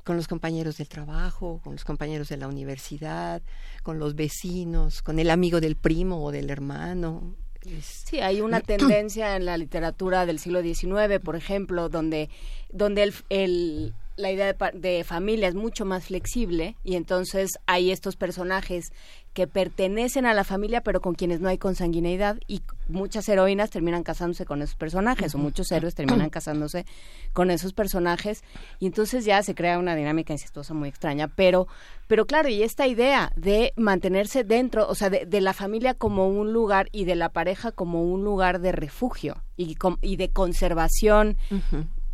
con 0.02 0.16
los 0.16 0.26
compañeros 0.26 0.76
del 0.76 0.88
trabajo, 0.88 1.60
con 1.62 1.74
los 1.74 1.84
compañeros 1.84 2.28
de 2.28 2.36
la 2.36 2.48
universidad, 2.48 3.40
con 3.84 4.00
los 4.00 4.16
vecinos, 4.16 5.02
con 5.02 5.20
el 5.20 5.30
amigo 5.30 5.60
del 5.60 5.76
primo 5.76 6.24
o 6.24 6.32
del 6.32 6.50
hermano. 6.50 7.36
Es- 7.66 8.02
Sí, 8.06 8.20
hay 8.20 8.40
una 8.40 8.60
tendencia 8.60 9.36
en 9.36 9.44
la 9.46 9.56
literatura 9.56 10.26
del 10.26 10.38
siglo 10.38 10.62
XIX, 10.62 11.20
por 11.20 11.36
ejemplo, 11.36 11.88
donde, 11.88 12.28
donde 12.70 13.02
el, 13.04 13.14
el- 13.30 13.94
la 14.16 14.30
idea 14.30 14.52
de, 14.52 14.78
de 14.78 15.04
familia 15.04 15.48
es 15.48 15.54
mucho 15.54 15.84
más 15.84 16.06
flexible 16.06 16.76
y 16.84 16.96
entonces 16.96 17.58
hay 17.66 17.90
estos 17.90 18.16
personajes 18.16 18.92
que 19.32 19.46
pertenecen 19.46 20.26
a 20.26 20.34
la 20.34 20.44
familia 20.44 20.82
pero 20.82 21.00
con 21.00 21.14
quienes 21.14 21.40
no 21.40 21.48
hay 21.48 21.56
consanguineidad 21.56 22.38
y 22.46 22.62
muchas 22.88 23.28
heroínas 23.28 23.70
terminan 23.70 24.02
casándose 24.02 24.44
con 24.44 24.60
esos 24.60 24.76
personajes 24.76 25.34
o 25.34 25.38
muchos 25.38 25.72
héroes 25.72 25.94
terminan 25.94 26.30
casándose 26.30 26.84
con 27.32 27.50
esos 27.50 27.72
personajes 27.72 28.44
y 28.78 28.86
entonces 28.86 29.24
ya 29.24 29.42
se 29.42 29.54
crea 29.54 29.78
una 29.78 29.94
dinámica 29.94 30.32
incestuosa 30.32 30.74
muy 30.74 30.88
extraña 30.88 31.28
pero 31.28 31.66
pero 32.06 32.26
claro 32.26 32.48
y 32.48 32.62
esta 32.62 32.86
idea 32.86 33.32
de 33.36 33.72
mantenerse 33.76 34.44
dentro 34.44 34.86
o 34.88 34.94
sea 34.94 35.08
de, 35.08 35.24
de 35.24 35.40
la 35.40 35.54
familia 35.54 35.94
como 35.94 36.28
un 36.28 36.52
lugar 36.52 36.88
y 36.92 37.06
de 37.06 37.16
la 37.16 37.30
pareja 37.30 37.72
como 37.72 38.04
un 38.04 38.24
lugar 38.24 38.60
de 38.60 38.72
refugio 38.72 39.42
y, 39.56 39.76
y 40.02 40.16
de 40.16 40.30
conservación 40.30 41.38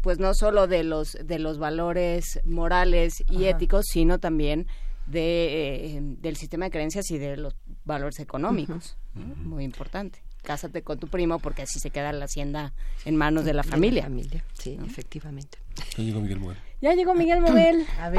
pues 0.01 0.19
no 0.19 0.35
solo 0.35 0.67
de 0.67 0.85
los 0.85 1.17
de 1.25 1.39
los 1.39 1.59
valores 1.59 2.41
morales 2.45 3.23
y 3.29 3.45
Ajá. 3.45 3.51
éticos 3.51 3.87
sino 3.91 4.19
también 4.19 4.67
de 5.07 5.97
eh, 5.97 6.01
del 6.03 6.37
sistema 6.37 6.67
de 6.67 6.71
creencias 6.71 7.11
y 7.11 7.19
de 7.19 7.37
los 7.37 7.57
valores 7.85 8.21
económicos 8.21 8.97
¿no? 9.15 9.35
muy 9.37 9.65
importante 9.65 10.23
cásate 10.49 10.81
con 10.81 10.99
tu 10.99 11.09
primo 11.09 11.39
porque 11.41 11.61
así 11.61 11.79
se 11.79 11.91
queda 11.91 12.11
la 12.11 12.25
hacienda 12.25 12.73
en 13.05 13.17
manos 13.17 13.45
de 13.45 13.53
la 13.53 13.61
De 13.61 13.69
la 13.69 13.71
familia 13.71 14.05
familia, 14.05 14.43
sí, 14.55 14.79
efectivamente. 14.83 15.59
Ya 15.95 16.03
llegó 16.03 16.21
Miguel 16.23 16.41
Muel. 16.41 16.57
ya 16.81 16.95
llegó 16.95 17.15
Miguel 17.15 17.41
Mobel 17.41 17.87
A 18.01 18.09
ver, 18.09 18.19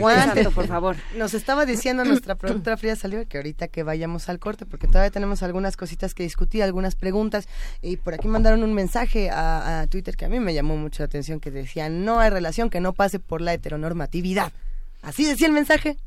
Pásale, 0.00 0.50
por 0.50 0.66
favor. 0.66 0.96
Nos 1.18 1.34
estaba 1.34 1.66
diciendo 1.66 2.02
nuestra 2.06 2.34
productora 2.36 2.78
Frida 2.78 2.96
Saliva 2.96 3.26
que 3.26 3.36
ahorita 3.36 3.68
que 3.68 3.82
vayamos 3.82 4.30
al 4.30 4.38
corte, 4.38 4.64
porque 4.64 4.86
todavía 4.86 5.10
tenemos 5.10 5.42
algunas 5.42 5.76
cositas 5.76 6.14
que 6.14 6.22
discutir, 6.22 6.62
algunas 6.62 6.94
preguntas, 6.94 7.46
y 7.82 7.98
por 7.98 8.14
aquí 8.14 8.26
mandaron 8.26 8.62
un 8.62 8.72
mensaje 8.72 9.28
a, 9.28 9.82
a 9.82 9.86
Twitter 9.86 10.16
que 10.16 10.24
a 10.24 10.30
mí 10.30 10.40
me 10.40 10.54
llamó 10.54 10.78
mucho 10.78 11.02
la 11.02 11.06
atención, 11.06 11.40
que 11.40 11.50
decía, 11.50 11.90
no 11.90 12.20
hay 12.20 12.30
relación 12.30 12.70
que 12.70 12.80
no 12.80 12.94
pase 12.94 13.18
por 13.18 13.42
la 13.42 13.52
heteronormatividad. 13.52 14.50
Así 15.02 15.26
decía 15.26 15.46
el 15.46 15.52
mensaje. 15.52 15.98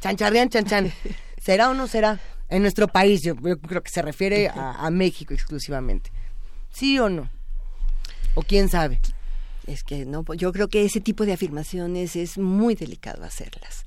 Chancharrián, 0.00 0.50
chan, 0.50 0.66
chan. 0.66 0.92
¿Será 1.42 1.68
o 1.70 1.74
no 1.74 1.88
será? 1.88 2.20
En 2.54 2.62
nuestro 2.62 2.88
país, 2.88 3.22
yo, 3.22 3.34
yo 3.42 3.58
creo 3.58 3.82
que 3.82 3.90
se 3.90 4.02
refiere 4.02 4.48
a, 4.48 4.86
a 4.86 4.90
México 4.90 5.34
exclusivamente. 5.34 6.10
¿Sí 6.72 6.98
o 6.98 7.08
no? 7.08 7.28
¿O 8.34 8.42
quién 8.42 8.68
sabe? 8.68 9.00
Es 9.66 9.82
que 9.82 10.04
no, 10.04 10.24
yo 10.34 10.52
creo 10.52 10.68
que 10.68 10.84
ese 10.84 11.00
tipo 11.00 11.24
de 11.24 11.32
afirmaciones 11.32 12.16
es 12.16 12.36
muy 12.36 12.74
delicado 12.74 13.24
hacerlas. 13.24 13.84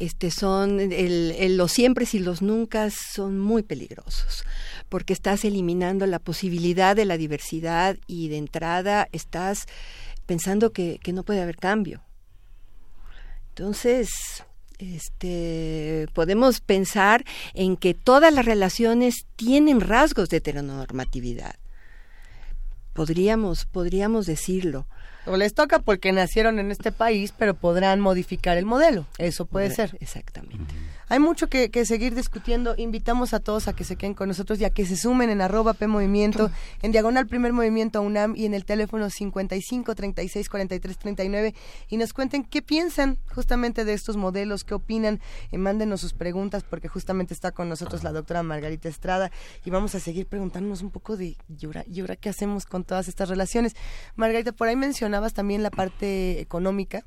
Este 0.00 0.30
son 0.32 0.80
el, 0.80 0.92
el- 0.92 1.56
los 1.56 1.70
siempre 1.72 2.06
y 2.12 2.18
los 2.18 2.42
nunca 2.42 2.88
son 2.90 3.38
muy 3.38 3.62
peligrosos 3.62 4.44
porque 4.88 5.12
estás 5.12 5.44
eliminando 5.44 6.06
la 6.06 6.18
posibilidad 6.18 6.96
de 6.96 7.04
la 7.04 7.16
diversidad 7.18 7.96
y 8.08 8.28
de 8.28 8.38
entrada 8.38 9.08
estás 9.12 9.66
pensando 10.26 10.72
que, 10.72 10.98
que 11.02 11.12
no 11.12 11.22
puede 11.22 11.40
haber 11.40 11.56
cambio. 11.56 12.02
Entonces, 13.50 14.10
este, 14.78 16.06
podemos 16.12 16.60
pensar 16.60 17.24
en 17.54 17.76
que 17.76 17.94
todas 17.94 18.32
las 18.32 18.44
relaciones 18.44 19.26
tienen 19.36 19.80
rasgos 19.80 20.28
de 20.28 20.38
heteronormatividad. 20.38 21.56
Podríamos, 22.92 23.66
podríamos 23.66 24.26
decirlo. 24.26 24.86
O 25.26 25.36
les 25.36 25.54
toca 25.54 25.80
porque 25.80 26.12
nacieron 26.12 26.58
en 26.58 26.70
este 26.70 26.92
país, 26.92 27.34
pero 27.36 27.54
podrán 27.54 28.00
modificar 28.00 28.56
el 28.56 28.64
modelo. 28.64 29.06
Eso 29.18 29.44
puede 29.44 29.70
ser. 29.70 29.96
Exactamente. 30.00 30.74
Hay 31.08 31.20
mucho 31.20 31.48
que, 31.48 31.70
que 31.70 31.86
seguir 31.86 32.14
discutiendo. 32.14 32.74
Invitamos 32.76 33.32
a 33.32 33.40
todos 33.40 33.68
a 33.68 33.72
que 33.74 33.84
se 33.84 33.96
queden 33.96 34.14
con 34.14 34.28
nosotros 34.28 34.60
y 34.60 34.64
a 34.64 34.70
que 34.70 34.84
se 34.86 34.96
sumen 34.96 35.30
en 35.30 35.40
arroba 35.40 35.72
P 35.74 35.86
Movimiento, 35.86 36.50
en 36.82 36.90
diagonal 36.92 37.26
Primer 37.28 37.52
Movimiento 37.52 38.02
UNAM 38.02 38.34
y 38.36 38.44
en 38.46 38.54
el 38.54 38.64
teléfono 38.64 39.08
55 39.08 39.94
36 39.94 40.48
43 40.48 40.98
39 40.98 41.54
y 41.88 41.96
nos 41.96 42.12
cuenten 42.12 42.42
qué 42.42 42.60
piensan 42.60 43.18
justamente 43.34 43.84
de 43.84 43.92
estos 43.92 44.16
modelos, 44.16 44.64
qué 44.64 44.74
opinan. 44.74 45.20
Eh, 45.52 45.58
mándenos 45.58 46.00
sus 46.00 46.12
preguntas 46.12 46.64
porque 46.64 46.88
justamente 46.88 47.34
está 47.34 47.52
con 47.52 47.68
nosotros 47.68 48.02
la 48.02 48.10
doctora 48.12 48.42
Margarita 48.42 48.88
Estrada 48.88 49.30
y 49.64 49.70
vamos 49.70 49.94
a 49.94 50.00
seguir 50.00 50.26
preguntándonos 50.26 50.82
un 50.82 50.90
poco 50.90 51.16
de 51.16 51.36
¿y 51.48 51.66
ahora, 51.66 51.84
y 51.88 52.00
ahora 52.00 52.16
qué 52.16 52.30
hacemos 52.30 52.66
con 52.66 52.82
todas 52.82 53.06
estas 53.06 53.28
relaciones? 53.28 53.74
Margarita, 54.16 54.50
por 54.50 54.66
ahí 54.66 54.74
mencionabas 54.76 55.34
también 55.34 55.62
la 55.62 55.70
parte 55.70 56.40
económica, 56.40 57.04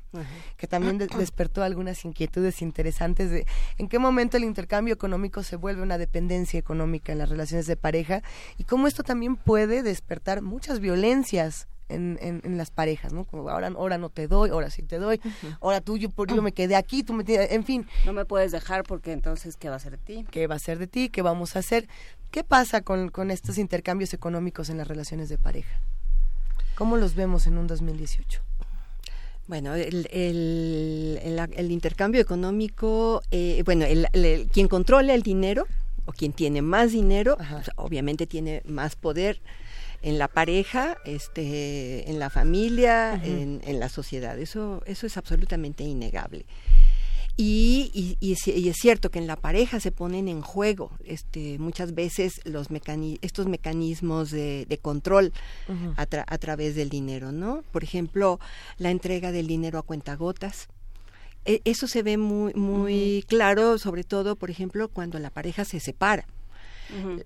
que 0.56 0.66
también 0.66 0.96
de- 0.96 1.06
despertó 1.06 1.62
algunas 1.62 2.02
inquietudes 2.06 2.62
interesantes 2.62 3.30
de 3.30 3.46
en 3.76 3.89
qué 3.90 3.98
momento 3.98 4.38
el 4.38 4.44
intercambio 4.44 4.94
económico 4.94 5.42
se 5.42 5.56
vuelve 5.56 5.82
una 5.82 5.98
dependencia 5.98 6.58
económica 6.58 7.12
en 7.12 7.18
las 7.18 7.28
relaciones 7.28 7.66
de 7.66 7.76
pareja 7.76 8.22
y 8.56 8.64
cómo 8.64 8.86
esto 8.86 9.02
también 9.02 9.36
puede 9.36 9.82
despertar 9.82 10.40
muchas 10.40 10.80
violencias 10.80 11.68
en, 11.88 12.18
en, 12.22 12.40
en 12.44 12.56
las 12.56 12.70
parejas, 12.70 13.12
¿no? 13.12 13.24
Como 13.24 13.48
ahora, 13.48 13.66
ahora 13.66 13.98
no 13.98 14.08
te 14.08 14.28
doy, 14.28 14.50
ahora 14.50 14.70
sí 14.70 14.82
te 14.82 14.98
doy, 14.98 15.20
ahora 15.60 15.80
tú, 15.80 15.98
yo, 15.98 16.08
yo 16.28 16.40
me 16.40 16.52
quedé 16.52 16.76
aquí, 16.76 17.02
tú 17.02 17.12
me 17.12 17.24
tienes, 17.24 17.50
en 17.50 17.64
fin. 17.64 17.84
No 18.06 18.12
me 18.12 18.24
puedes 18.24 18.52
dejar 18.52 18.84
porque 18.84 19.10
entonces, 19.10 19.56
¿qué 19.56 19.68
va 19.68 19.76
a 19.76 19.80
ser 19.80 19.92
de 19.92 19.98
ti? 19.98 20.24
¿Qué 20.30 20.46
va 20.46 20.54
a 20.54 20.60
ser 20.60 20.78
de 20.78 20.86
ti? 20.86 21.08
¿Qué 21.08 21.22
vamos 21.22 21.56
a 21.56 21.58
hacer? 21.58 21.88
¿Qué 22.30 22.44
pasa 22.44 22.82
con, 22.82 23.08
con 23.08 23.32
estos 23.32 23.58
intercambios 23.58 24.14
económicos 24.14 24.70
en 24.70 24.78
las 24.78 24.86
relaciones 24.86 25.28
de 25.28 25.36
pareja? 25.36 25.80
¿Cómo 26.76 26.96
los 26.96 27.16
vemos 27.16 27.48
en 27.48 27.58
un 27.58 27.66
2018? 27.66 28.49
Bueno, 29.50 29.74
el, 29.74 30.06
el, 30.12 31.18
el- 31.24 31.40
el 31.56 31.72
intercambio 31.72 32.20
económico, 32.20 33.20
eh, 33.32 33.60
bueno, 33.64 33.84
quien 34.52 34.68
controla 34.68 35.12
el 35.12 35.22
dinero 35.22 35.66
o 36.06 36.12
quien 36.12 36.32
tiene 36.32 36.62
más 36.62 36.92
dinero, 36.92 37.36
pues, 37.36 37.68
obviamente 37.74 38.28
tiene 38.28 38.62
más 38.64 38.94
poder 38.94 39.40
en 40.02 40.18
la 40.18 40.28
pareja, 40.28 40.98
este, 41.04 42.08
en 42.08 42.20
la 42.20 42.30
familia, 42.30 43.20
en, 43.24 43.60
en 43.64 43.80
la 43.80 43.88
sociedad. 43.88 44.38
Eso, 44.38 44.84
eso 44.86 45.04
es 45.08 45.16
absolutamente 45.16 45.82
innegable. 45.82 46.46
Y, 47.42 47.90
y, 47.94 48.18
y 48.20 48.32
es, 48.32 48.46
y 48.48 48.68
es 48.68 48.76
cierto 48.76 49.10
que 49.10 49.18
en 49.18 49.26
la 49.26 49.36
pareja 49.36 49.80
se 49.80 49.92
ponen 49.92 50.28
en 50.28 50.42
juego 50.42 50.90
este, 51.06 51.58
muchas 51.58 51.94
veces 51.94 52.40
los 52.44 52.70
mecani 52.70 53.18
estos 53.22 53.46
mecanismos 53.46 54.30
de, 54.30 54.66
de 54.68 54.76
control 54.78 55.32
a, 55.96 56.06
tra- 56.06 56.24
a 56.26 56.36
través 56.36 56.74
del 56.74 56.90
dinero, 56.90 57.32
¿no? 57.32 57.62
Por 57.72 57.82
ejemplo, 57.82 58.38
la 58.76 58.90
entrega 58.90 59.32
del 59.32 59.46
dinero 59.46 59.78
a 59.78 59.82
cuentagotas. 59.82 60.68
E- 61.46 61.62
Eso 61.64 61.86
se 61.86 62.02
ve 62.02 62.18
muy, 62.18 62.52
muy 62.52 63.24
claro, 63.26 63.78
sobre 63.78 64.04
todo, 64.04 64.36
por 64.36 64.50
ejemplo, 64.50 64.88
cuando 64.88 65.18
la 65.18 65.30
pareja 65.30 65.64
se 65.64 65.80
separa. 65.80 66.26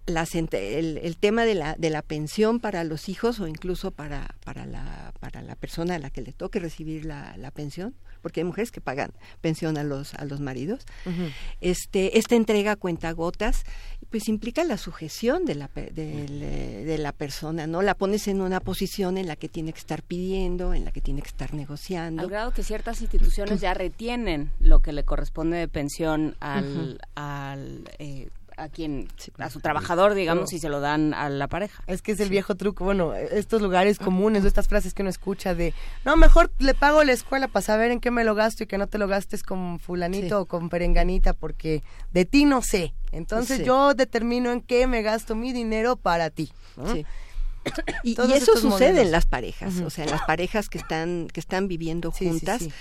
Las 0.06 0.34
el, 0.34 0.98
el 0.98 1.16
tema 1.16 1.44
de 1.44 1.54
la, 1.54 1.74
de 1.76 1.88
la 1.90 2.02
pensión 2.02 2.60
para 2.60 2.84
los 2.84 3.08
hijos 3.08 3.40
o 3.40 3.48
incluso 3.48 3.90
para, 3.90 4.36
para, 4.44 4.66
la, 4.66 5.12
para 5.20 5.40
la 5.42 5.56
persona 5.56 5.94
a 5.94 5.98
la 5.98 6.10
que 6.10 6.20
le 6.20 6.32
toque 6.32 6.60
recibir 6.60 7.06
la, 7.06 7.34
la 7.38 7.50
pensión, 7.50 7.94
porque 8.24 8.40
hay 8.40 8.44
mujeres 8.44 8.72
que 8.72 8.80
pagan 8.80 9.12
pensión 9.42 9.76
a 9.76 9.84
los, 9.84 10.14
a 10.14 10.24
los 10.24 10.40
maridos, 10.40 10.80
este, 11.60 12.18
esta 12.18 12.34
entrega 12.34 12.72
a 12.72 12.76
cuentagotas 12.76 13.64
pues 14.10 14.28
implica 14.28 14.64
la 14.64 14.78
sujeción 14.78 15.44
de 15.44 15.54
la, 15.56 15.68
pe- 15.68 15.90
del, 15.92 16.40
eh, 16.42 16.84
de 16.84 16.98
la 16.98 17.12
persona, 17.12 17.66
¿no? 17.66 17.82
La 17.82 17.94
pones 17.94 18.26
en 18.28 18.40
una 18.40 18.60
posición 18.60 19.18
en 19.18 19.26
la 19.26 19.36
que 19.36 19.48
tiene 19.48 19.72
que 19.72 19.78
estar 19.78 20.02
pidiendo, 20.02 20.72
en 20.72 20.84
la 20.84 20.92
que 20.92 21.00
tiene 21.00 21.20
que 21.20 21.28
estar 21.28 21.52
negociando. 21.52 22.22
Al 22.22 22.28
grado 22.30 22.52
que 22.52 22.62
ciertas 22.62 23.00
instituciones 23.02 23.60
ya 23.60 23.74
retienen 23.74 24.50
lo 24.60 24.80
que 24.80 24.92
le 24.92 25.04
corresponde 25.04 25.58
de 25.58 25.68
pensión 25.68 26.36
al, 26.40 27.84
eh, 27.98 28.28
a 28.56 28.68
quien 28.68 29.08
a 29.38 29.50
su 29.50 29.60
trabajador, 29.60 30.14
digamos, 30.14 30.52
y 30.52 30.58
se 30.58 30.68
lo 30.68 30.80
dan 30.80 31.14
a 31.14 31.28
la 31.28 31.48
pareja. 31.48 31.82
Es 31.86 32.02
que 32.02 32.12
es 32.12 32.20
el 32.20 32.28
viejo 32.28 32.54
truco, 32.54 32.84
bueno, 32.84 33.14
estos 33.14 33.60
lugares 33.62 33.98
comunes, 33.98 34.44
o 34.44 34.46
estas 34.46 34.68
frases 34.68 34.94
que 34.94 35.02
uno 35.02 35.10
escucha 35.10 35.54
de, 35.54 35.74
no, 36.04 36.16
mejor 36.16 36.52
le 36.58 36.74
pago 36.74 37.02
la 37.04 37.12
escuela 37.12 37.48
para 37.48 37.62
saber 37.64 37.90
en 37.90 38.00
qué 38.00 38.10
me 38.10 38.24
lo 38.24 38.34
gasto 38.34 38.62
y 38.64 38.66
que 38.66 38.78
no 38.78 38.86
te 38.86 38.98
lo 38.98 39.08
gastes 39.08 39.42
con 39.42 39.78
fulanito 39.78 40.26
Sí. 40.28 40.32
o 40.34 40.46
con 40.46 40.68
perenganita, 40.68 41.32
porque 41.32 41.82
de 42.12 42.24
ti 42.24 42.44
no 42.44 42.62
sé. 42.62 42.94
Entonces 43.12 43.58
Sí. 43.58 43.64
yo 43.64 43.94
determino 43.94 44.52
en 44.52 44.60
qué 44.60 44.86
me 44.86 45.02
gasto 45.02 45.34
mi 45.34 45.52
dinero 45.52 45.96
para 45.96 46.30
ti. 46.30 46.50
¿no? 46.76 46.92
Sí. 46.92 47.04
Y, 48.02 48.12
eso 48.32 48.52
sucede 48.56 48.68
modelos. 48.68 48.98
en 49.06 49.10
las 49.12 49.24
parejas, 49.26 49.78
o 49.80 49.88
sea, 49.88 50.04
en 50.04 50.10
las 50.10 50.22
parejas 50.22 50.68
que 50.68 50.76
están 50.78 51.28
que 51.32 51.40
están 51.40 51.66
viviendo 51.66 52.12
Sí, 52.12 52.24
sí, 52.24 52.28
juntas. 52.30 52.60
sí. 52.62 52.72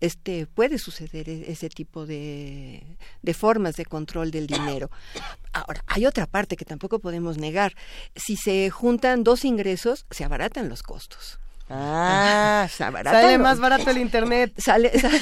Este 0.00 0.46
puede 0.46 0.78
suceder 0.78 1.28
e- 1.28 1.50
ese 1.50 1.68
tipo 1.70 2.04
de, 2.06 2.82
de 3.22 3.34
formas 3.34 3.76
de 3.76 3.84
control 3.86 4.30
del 4.30 4.46
dinero. 4.46 4.90
Ahora, 5.52 5.82
hay 5.86 6.04
otra 6.06 6.26
parte 6.26 6.56
que 6.56 6.64
tampoco 6.64 6.98
podemos 6.98 7.38
negar. 7.38 7.74
Si 8.16 8.36
se 8.36 8.70
juntan 8.70 9.24
dos 9.24 9.44
ingresos, 9.44 10.04
se 10.10 10.24
abaratan 10.24 10.68
los 10.68 10.82
costos. 10.82 11.38
Ah, 11.70 12.68
se 12.76 12.84
abaratan 12.84 13.22
sale 13.22 13.32
los- 13.38 13.42
más 13.42 13.58
barato 13.60 13.88
el 13.90 13.98
internet. 13.98 14.52
Sale, 14.58 14.90
sale 15.00 15.18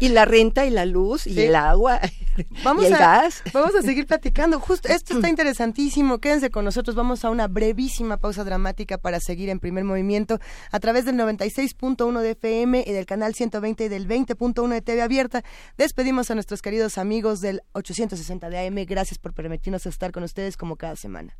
y 0.00 0.08
la 0.10 0.24
renta 0.26 0.66
y 0.66 0.70
la 0.70 0.84
luz 0.84 1.26
y 1.26 1.34
Sí. 1.34 1.42
el 1.42 1.54
agua 1.54 2.00
Vamos 2.64 2.84
y 2.84 2.86
el 2.88 2.94
a, 2.94 2.98
gas. 2.98 3.42
Vamos 3.52 3.74
a 3.74 3.82
seguir 3.82 4.06
platicando. 4.06 4.60
Justo 4.60 4.88
esto 4.88 5.14
está 5.14 5.28
interesantísimo. 5.30 6.18
Quédense 6.18 6.50
con 6.50 6.64
nosotros. 6.64 6.96
Vamos 6.96 7.24
a 7.24 7.30
una 7.30 7.48
brevísima 7.48 8.16
pausa 8.16 8.44
dramática 8.44 8.98
para 8.98 9.20
seguir 9.20 9.48
en 9.48 9.60
primer 9.60 9.84
movimiento 9.84 10.38
a 10.70 10.80
través 10.80 11.04
del 11.04 11.16
96.1 11.16 12.20
de 12.20 12.30
FM 12.32 12.84
y 12.86 12.92
del 12.92 13.06
canal 13.06 13.34
120 13.34 13.84
y 13.84 13.88
del 13.88 14.08
20.1 14.08 14.68
de 14.68 14.82
TV 14.82 15.02
Abierta. 15.02 15.42
Despedimos 15.76 16.30
a 16.30 16.34
nuestros 16.34 16.62
queridos 16.62 16.98
amigos 16.98 17.40
del 17.40 17.62
860 17.72 18.48
de 18.50 18.66
AM. 18.66 18.86
Gracias 18.86 19.18
por 19.18 19.34
permitirnos 19.34 19.86
estar 19.86 20.12
con 20.12 20.22
ustedes 20.22 20.56
como 20.56 20.76
cada 20.76 20.96
semana. 20.96 21.36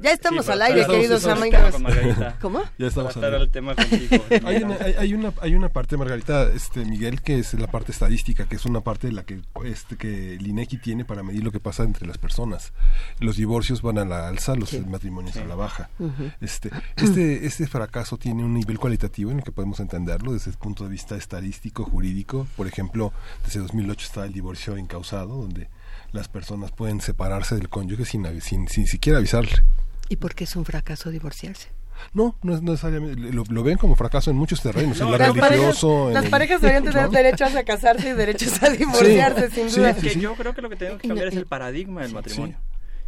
Ya 0.00 0.12
estamos 0.12 0.46
Sí, 0.46 0.52
al 0.52 0.62
aire, 0.62 0.86
queridos 0.86 1.22
estamos 1.22 1.42
amigos. 1.42 1.70
con 1.72 1.82
Margarita. 1.82 2.36
¿Cómo? 2.40 2.62
Ya 2.78 2.86
estamos 2.86 3.16
al- 3.16 3.34
al 3.34 3.50
tema 3.50 3.74
contigo. 3.74 4.24
hay, 4.46 4.62
una, 4.62 4.74
hay, 4.76 4.94
hay 4.98 5.14
una, 5.14 5.32
hay 5.40 5.54
una 5.54 5.68
parte, 5.68 5.96
Margarita, 5.96 6.44
este 6.52 6.84
Miguel, 6.84 7.20
que 7.22 7.38
es 7.38 7.54
la 7.54 7.66
parte 7.66 7.92
estadística, 7.92 8.46
que 8.46 8.56
es 8.56 8.64
una 8.64 8.80
parte 8.80 9.08
de 9.08 9.12
la 9.12 9.22
que, 9.24 9.40
este, 9.64 9.96
que 9.96 10.34
el 10.34 10.46
INEGI 10.46 10.78
tiene 10.78 11.04
para 11.04 11.22
medir 11.22 11.42
lo 11.44 11.52
que 11.52 11.60
pasa 11.60 11.82
entre 11.82 12.06
las 12.06 12.18
personas. 12.18 12.72
Los 13.20 13.36
divorcios 13.36 13.82
van 13.82 13.98
a 13.98 14.04
la 14.04 14.28
alza, 14.28 14.54
los 14.54 14.72
matrimonios 14.86 15.36
a 15.36 15.44
la 15.44 15.54
baja. 15.54 15.90
Este, 16.40 16.70
este, 16.96 17.46
este 17.46 17.66
fracaso 17.66 18.16
tiene 18.18 18.44
un 18.44 18.54
nivel 18.54 18.78
cualitativo 18.78 19.30
en 19.30 19.38
el 19.38 19.44
que 19.44 19.52
podemos 19.52 19.80
entenderlo 19.80 20.32
desde 20.32 20.50
el 20.50 20.56
punto 20.56 20.84
de 20.84 20.90
vista 20.90 21.16
estadístico, 21.16 21.84
jurídico. 21.84 22.46
Por 22.56 22.66
ejemplo, 22.66 23.12
desde 23.44 23.60
2008 23.60 24.06
está 24.06 24.24
el 24.24 24.32
divorcio 24.32 24.76
encausado, 24.76 25.36
donde 25.40 25.68
las 26.12 26.28
personas 26.28 26.72
pueden 26.72 27.00
separarse 27.00 27.54
del 27.56 27.68
cónyuge 27.68 28.04
sin, 28.04 28.40
sin, 28.40 28.68
sin 28.68 28.86
siquiera 28.86 29.18
avisarle. 29.18 29.62
¿Y 30.08 30.16
por 30.16 30.34
qué 30.34 30.44
es 30.44 30.56
un 30.56 30.64
fracaso 30.64 31.10
divorciarse? 31.10 31.68
No, 32.12 32.36
no 32.42 32.54
es 32.54 32.62
necesariamente. 32.62 33.32
Lo, 33.32 33.42
lo 33.48 33.62
ven 33.64 33.76
como 33.76 33.96
fracaso 33.96 34.30
en 34.30 34.36
muchos 34.36 34.62
terrenos, 34.62 35.00
en 35.00 35.06
lo 35.10 35.18
las 35.18 35.28
parejas, 35.30 35.50
religioso. 35.50 36.08
en 36.08 36.14
las 36.14 36.24
el- 36.24 36.30
parejas 36.30 36.60
deberían 36.60 36.84
tener 36.84 37.02
¿no? 37.02 37.08
derechos 37.10 37.54
a 37.56 37.64
casarse 37.64 38.10
y 38.10 38.12
derechos 38.12 38.62
a 38.62 38.70
divorciarse, 38.70 39.50
sin 39.50 39.68
sí, 39.68 39.80
duda. 39.80 39.94
sí, 39.94 40.00
Que 40.02 40.10
sí. 40.10 40.20
yo 40.20 40.34
creo 40.34 40.54
que 40.54 40.62
lo 40.62 40.70
que 40.70 40.76
tenemos 40.76 41.00
que 41.02 41.08
cambiar 41.08 41.28
es 41.28 41.34
el 41.36 41.46
paradigma 41.46 42.02
del 42.02 42.12
matrimonio. 42.12 42.56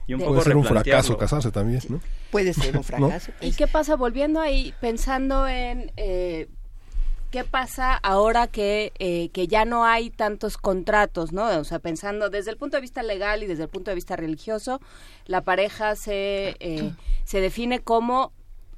Y 0.09 0.15
un 0.15 0.19
Puede 0.21 0.31
poco 0.33 0.43
ser 0.43 0.57
un 0.57 0.65
fracaso 0.65 1.17
casarse 1.17 1.53
también, 1.53 1.81
¿no? 1.89 2.01
Puede 2.33 2.53
ser 2.53 2.77
un 2.77 2.83
fracaso. 2.85 3.31
¿Y 3.41 3.53
qué 3.53 3.69
pasa 3.69 3.95
volviendo 3.95 4.41
ahí, 4.41 4.75
pensando 4.81 5.47
en 5.47 5.93
eh, 5.97 6.49
qué 7.31 7.45
pasa 7.45 7.95
ahora 7.95 8.47
que, 8.47 8.93
eh, 8.99 9.29
que 9.31 9.47
ya 9.47 9.65
no 9.65 9.85
hay 9.85 10.11
tantos 10.11 10.57
contratos, 10.57 11.33
¿no? 11.33 11.47
O 11.59 11.65
sea, 11.65 11.79
pensando 11.79 12.29
desde 12.31 12.51
el 12.51 12.57
punto 12.57 12.77
de 12.77 12.81
vista 12.81 13.03
legal 13.03 13.43
y 13.43 13.47
desde 13.47 13.65
el 13.65 13.69
punto 13.69 13.91
de 13.91 13.95
vista 13.95 14.17
religioso, 14.17 14.81
la 15.27 15.41
pareja 15.43 15.95
se, 15.97 16.57
eh, 16.61 16.93
se 17.25 17.41
define 17.41 17.79
como 17.81 18.33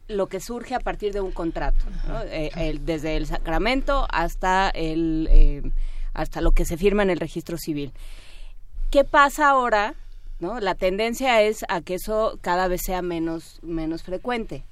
lo 0.08 0.26
que 0.26 0.40
surge 0.40 0.74
a 0.74 0.80
partir 0.80 1.12
de 1.12 1.20
un 1.20 1.32
contrato, 1.32 1.84
¿no? 2.06 2.20
Eh, 2.24 2.50
el- 2.56 2.84
desde 2.84 3.16
el 3.16 3.26
sacramento 3.26 4.06
hasta 4.10 4.68
el 4.70 5.28
eh, 5.30 5.62
hasta 6.12 6.42
lo 6.42 6.52
que 6.52 6.66
se 6.66 6.76
firma 6.76 7.02
en 7.02 7.08
el 7.10 7.18
registro 7.20 7.56
civil. 7.56 7.92
¿Qué 8.90 9.04
pasa 9.04 9.48
ahora? 9.48 9.94
¿No? 10.40 10.60
La 10.60 10.74
tendencia 10.74 11.40
es 11.40 11.64
a 11.68 11.80
que 11.80 11.94
eso 11.94 12.38
cada 12.42 12.68
vez 12.68 12.82
sea 12.84 13.00
menos, 13.00 13.60
menos 13.62 14.02
frecuente. 14.02 14.64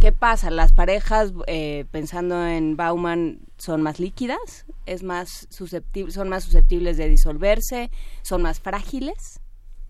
¿Qué 0.00 0.12
pasa? 0.12 0.50
Las 0.50 0.72
parejas, 0.72 1.32
eh, 1.46 1.84
pensando 1.90 2.46
en 2.46 2.76
Bauman, 2.76 3.40
son 3.56 3.82
más 3.82 4.00
líquidas, 4.00 4.66
es 4.86 5.02
más 5.02 5.46
susceptible, 5.50 6.12
son 6.12 6.28
más 6.28 6.44
susceptibles 6.44 6.96
de 6.96 7.08
disolverse, 7.08 7.90
son 8.22 8.42
más 8.42 8.60
frágiles. 8.60 9.40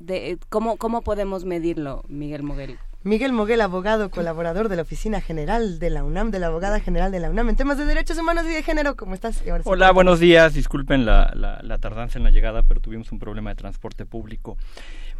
De, 0.00 0.38
¿cómo, 0.48 0.76
¿Cómo 0.76 1.02
podemos 1.02 1.44
medirlo, 1.44 2.04
Miguel 2.08 2.42
Moguel? 2.42 2.78
Miguel 3.04 3.32
Moguel, 3.32 3.60
abogado, 3.60 4.10
colaborador 4.10 4.68
de 4.68 4.76
la 4.76 4.82
Oficina 4.82 5.20
General 5.20 5.80
de 5.80 5.90
la 5.90 6.04
UNAM, 6.04 6.30
de 6.30 6.38
la 6.38 6.46
Abogada 6.46 6.78
General 6.78 7.10
de 7.10 7.18
la 7.18 7.30
UNAM, 7.30 7.48
en 7.48 7.56
temas 7.56 7.76
de 7.76 7.84
derechos 7.84 8.16
humanos 8.16 8.44
y 8.46 8.50
de 8.50 8.62
género. 8.62 8.94
¿Cómo 8.94 9.14
estás? 9.14 9.42
Y 9.44 9.50
ahora 9.50 9.64
sí, 9.64 9.68
Hola, 9.68 9.90
buenos 9.90 10.20
días. 10.20 10.54
Disculpen 10.54 11.04
la, 11.04 11.32
la, 11.34 11.60
la 11.62 11.78
tardanza 11.78 12.18
en 12.18 12.24
la 12.24 12.30
llegada, 12.30 12.62
pero 12.62 12.80
tuvimos 12.80 13.10
un 13.10 13.18
problema 13.18 13.50
de 13.50 13.56
transporte 13.56 14.06
público. 14.06 14.56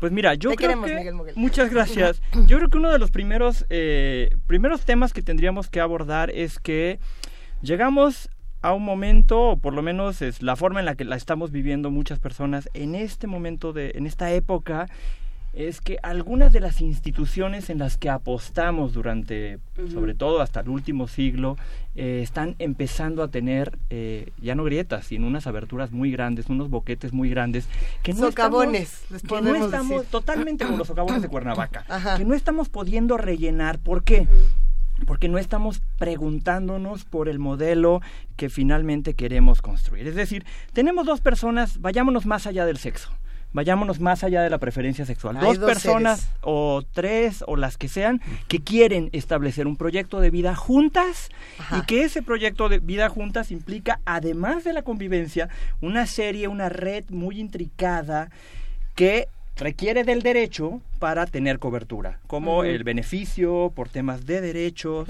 Pues 0.02 0.10
mira, 0.10 0.34
yo 0.34 0.50
Te 0.50 0.56
creo 0.56 0.82
queremos, 0.82 0.90
que- 0.90 0.96
Miguel. 0.96 1.34
Muchas 1.36 1.70
gracias. 1.70 2.20
Yo 2.48 2.56
creo 2.56 2.68
que 2.68 2.76
uno 2.76 2.90
de 2.90 2.98
los 2.98 3.12
primeros, 3.12 3.66
eh, 3.70 4.34
primeros 4.48 4.84
temas 4.84 5.12
que 5.12 5.22
tendríamos 5.22 5.70
que 5.70 5.78
abordar 5.78 6.28
es 6.30 6.58
que 6.58 6.98
llegamos 7.62 8.28
a 8.62 8.72
un 8.72 8.82
momento, 8.84 9.40
o 9.50 9.56
por 9.60 9.74
lo 9.74 9.80
menos 9.80 10.20
es 10.20 10.42
la 10.42 10.56
forma 10.56 10.80
en 10.80 10.86
la 10.86 10.96
que 10.96 11.04
la 11.04 11.14
estamos 11.14 11.52
viviendo 11.52 11.92
muchas 11.92 12.18
personas 12.18 12.68
en 12.74 12.96
este 12.96 13.28
momento, 13.28 13.72
de, 13.72 13.92
en 13.94 14.06
esta 14.08 14.32
época, 14.32 14.88
es 15.52 15.80
que 15.80 15.98
algunas 16.02 16.52
de 16.52 16.60
las 16.60 16.80
instituciones 16.80 17.68
en 17.68 17.78
las 17.78 17.98
que 17.98 18.08
apostamos 18.08 18.94
durante, 18.94 19.58
sobre 19.92 20.14
todo 20.14 20.40
hasta 20.40 20.60
el 20.60 20.70
último 20.70 21.08
siglo, 21.08 21.58
eh, 21.94 22.20
están 22.22 22.56
empezando 22.58 23.22
a 23.22 23.28
tener 23.28 23.78
eh, 23.90 24.32
ya 24.40 24.54
no 24.54 24.64
grietas, 24.64 25.06
sino 25.06 25.26
unas 25.26 25.46
aberturas 25.46 25.92
muy 25.92 26.10
grandes, 26.10 26.48
unos 26.48 26.70
boquetes 26.70 27.12
muy 27.12 27.28
grandes, 27.28 27.68
que 28.02 28.14
no 28.14 28.28
Socavones, 28.28 28.92
estamos, 28.92 29.10
les 29.10 29.22
que 29.22 29.42
no 29.42 29.54
estamos 29.56 29.90
decir. 29.90 30.10
totalmente 30.10 30.64
como 30.64 30.78
los 30.78 30.86
socavones 30.86 31.20
de 31.20 31.28
Cuernavaca, 31.28 31.84
Ajá. 31.88 32.16
que 32.16 32.24
no 32.24 32.34
estamos 32.34 32.70
pudiendo 32.70 33.18
rellenar. 33.18 33.78
¿Por 33.78 34.04
qué? 34.04 34.26
porque 35.06 35.28
no 35.28 35.38
estamos 35.38 35.82
preguntándonos 35.98 37.04
por 37.04 37.28
el 37.28 37.40
modelo 37.40 38.00
que 38.36 38.48
finalmente 38.48 39.14
queremos 39.14 39.60
construir. 39.60 40.06
Es 40.06 40.14
decir, 40.14 40.44
tenemos 40.72 41.06
dos 41.06 41.20
personas, 41.20 41.80
vayámonos 41.80 42.24
más 42.24 42.46
allá 42.46 42.66
del 42.66 42.76
sexo. 42.76 43.10
Vayámonos 43.52 44.00
más 44.00 44.24
allá 44.24 44.42
de 44.42 44.50
la 44.50 44.58
preferencia 44.58 45.04
sexual. 45.04 45.38
Dos, 45.38 45.58
dos 45.58 45.68
personas 45.68 46.20
seres. 46.20 46.36
o 46.42 46.82
tres 46.92 47.44
o 47.46 47.56
las 47.56 47.76
que 47.76 47.88
sean 47.88 48.20
que 48.48 48.60
quieren 48.60 49.10
establecer 49.12 49.66
un 49.66 49.76
proyecto 49.76 50.20
de 50.20 50.30
vida 50.30 50.54
juntas 50.54 51.28
Ajá. 51.58 51.78
y 51.78 51.82
que 51.82 52.04
ese 52.04 52.22
proyecto 52.22 52.68
de 52.68 52.78
vida 52.78 53.08
juntas 53.08 53.50
implica, 53.50 54.00
además 54.04 54.64
de 54.64 54.72
la 54.72 54.82
convivencia, 54.82 55.48
una 55.80 56.06
serie, 56.06 56.48
una 56.48 56.68
red 56.68 57.04
muy 57.10 57.40
intricada 57.40 58.30
que 58.94 59.28
requiere 59.56 60.04
del 60.04 60.22
derecho 60.22 60.80
para 60.98 61.26
tener 61.26 61.58
cobertura, 61.58 62.20
como 62.26 62.64
el 62.64 62.84
beneficio 62.84 63.72
por 63.74 63.88
temas 63.88 64.26
de 64.26 64.40
derechos, 64.40 65.08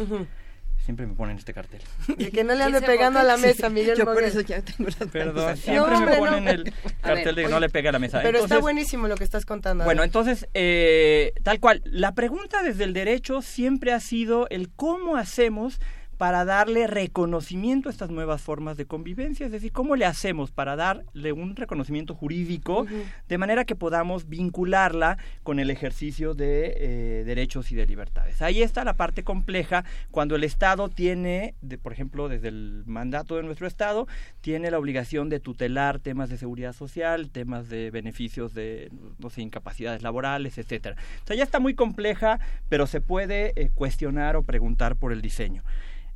Siempre 0.84 1.06
me 1.06 1.14
ponen 1.14 1.36
este 1.38 1.54
cartel. 1.54 1.80
Y 2.18 2.26
que 2.32 2.42
no 2.42 2.54
le 2.54 2.64
ande 2.64 2.82
pegando 2.82 3.20
a 3.20 3.22
la 3.22 3.36
mesa, 3.36 3.68
Miguel 3.68 3.96
Yo 3.96 4.04
por 4.04 4.14
Moguel. 4.14 4.28
eso 4.30 4.40
ya 4.40 4.62
tengo 4.62 4.90
las 4.98 5.08
Perdón, 5.10 5.56
siempre 5.56 5.98
me 6.00 6.16
ponen 6.16 6.44
no. 6.44 6.50
el 6.50 6.74
A 7.02 7.06
cartel 7.06 7.24
ver, 7.24 7.34
de 7.36 7.40
que 7.42 7.46
oye, 7.46 7.54
no 7.54 7.60
le 7.60 7.68
pegue 7.70 7.88
a 7.88 7.92
la 7.92 7.98
mesa. 8.00 8.20
Pero 8.22 8.40
está 8.40 8.58
buenísimo 8.58 9.06
lo 9.06 9.14
que 9.14 9.24
estás 9.24 9.46
contando. 9.46 9.84
Bueno, 9.84 10.02
entonces, 10.02 10.48
eh, 10.54 11.32
tal 11.44 11.60
cual, 11.60 11.82
la 11.84 12.14
pregunta 12.14 12.62
desde 12.62 12.82
el 12.84 12.94
derecho 12.94 13.42
siempre 13.42 13.92
ha 13.92 14.00
sido 14.00 14.48
el 14.50 14.70
cómo 14.70 15.16
hacemos 15.16 15.80
para 16.18 16.44
darle 16.44 16.86
reconocimiento 16.86 17.88
a 17.88 17.92
estas 17.92 18.10
nuevas 18.10 18.42
formas 18.42 18.76
de 18.76 18.86
convivencia, 18.86 19.46
es 19.46 19.52
decir, 19.52 19.72
cómo 19.72 19.96
le 19.96 20.04
hacemos 20.04 20.50
para 20.50 20.76
darle 20.76 21.32
un 21.32 21.56
reconocimiento 21.56 22.14
jurídico 22.14 22.86
de 23.28 23.38
manera 23.38 23.64
que 23.64 23.74
podamos 23.74 24.28
vincularla 24.28 25.18
con 25.42 25.58
el 25.58 25.70
ejercicio 25.70 26.34
de 26.34 26.74
eh, 26.76 27.24
derechos 27.24 27.72
y 27.72 27.74
de 27.74 27.86
libertades. 27.86 28.42
Ahí 28.42 28.62
está 28.62 28.84
la 28.84 28.94
parte 28.94 29.24
compleja 29.24 29.84
cuando 30.10 30.36
el 30.36 30.44
Estado 30.44 30.88
tiene, 30.88 31.54
de, 31.60 31.78
por 31.78 31.92
ejemplo, 31.92 32.28
desde 32.28 32.48
el 32.48 32.84
mandato 32.86 33.36
de 33.36 33.42
nuestro 33.42 33.66
Estado, 33.66 34.06
tiene 34.40 34.70
la 34.70 34.78
obligación 34.78 35.28
de 35.28 35.40
tutelar 35.40 35.98
temas 35.98 36.30
de 36.30 36.38
seguridad 36.38 36.72
social, 36.72 37.30
temas 37.30 37.68
de 37.68 37.90
beneficios 37.90 38.54
de, 38.54 38.90
no 39.18 39.30
sé, 39.30 39.42
incapacidades 39.42 40.02
laborales, 40.02 40.58
etcétera. 40.58 40.96
O 41.24 41.26
sea, 41.26 41.36
ya 41.36 41.44
está 41.44 41.60
muy 41.60 41.74
compleja, 41.74 42.38
pero 42.68 42.86
se 42.86 43.00
puede 43.00 43.52
eh, 43.56 43.70
cuestionar 43.74 44.36
o 44.36 44.42
preguntar 44.42 44.96
por 44.96 45.12
el 45.12 45.22
diseño. 45.22 45.62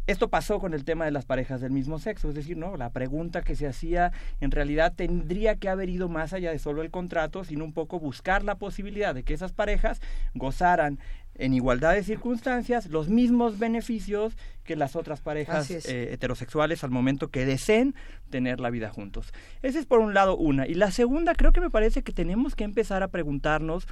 Esto 0.06 0.28
pasó 0.28 0.60
con 0.60 0.72
el 0.74 0.84
tema 0.84 1.04
de 1.04 1.10
las 1.10 1.24
parejas 1.24 1.60
del 1.60 1.72
mismo 1.72 1.98
sexo, 1.98 2.28
es 2.28 2.34
decir, 2.34 2.56
no, 2.56 2.76
la 2.76 2.90
pregunta 2.90 3.42
que 3.42 3.56
se 3.56 3.66
hacía 3.66 4.12
en 4.40 4.50
realidad 4.50 4.92
tendría 4.94 5.56
que 5.56 5.68
haber 5.68 5.88
ido 5.88 6.08
más 6.08 6.32
allá 6.32 6.52
de 6.52 6.58
solo 6.58 6.82
el 6.82 6.90
contrato, 6.90 7.44
sino 7.44 7.64
un 7.64 7.72
poco 7.72 7.98
buscar 7.98 8.44
la 8.44 8.56
posibilidad 8.56 9.14
de 9.14 9.24
que 9.24 9.34
esas 9.34 9.52
parejas 9.52 10.00
gozaran 10.34 10.98
en 11.38 11.54
igualdad 11.54 11.94
de 11.94 12.02
circunstancias 12.02 12.86
los 12.86 13.08
mismos 13.08 13.58
beneficios 13.58 14.36
que 14.64 14.76
las 14.76 14.96
otras 14.96 15.20
parejas 15.20 15.70
eh, 15.70 16.12
heterosexuales 16.12 16.82
al 16.82 16.90
momento 16.90 17.28
que 17.28 17.44
deseen 17.44 17.94
tener 18.30 18.60
la 18.60 18.70
vida 18.70 18.90
juntos. 18.90 19.32
Esa 19.62 19.78
es 19.78 19.86
por 19.86 20.00
un 20.00 20.14
lado 20.14 20.36
una. 20.36 20.66
Y 20.66 20.74
la 20.74 20.90
segunda, 20.90 21.34
creo 21.34 21.52
que 21.52 21.60
me 21.60 21.70
parece 21.70 22.02
que 22.02 22.12
tenemos 22.12 22.54
que 22.54 22.64
empezar 22.64 23.02
a 23.02 23.08
preguntarnos 23.08 23.86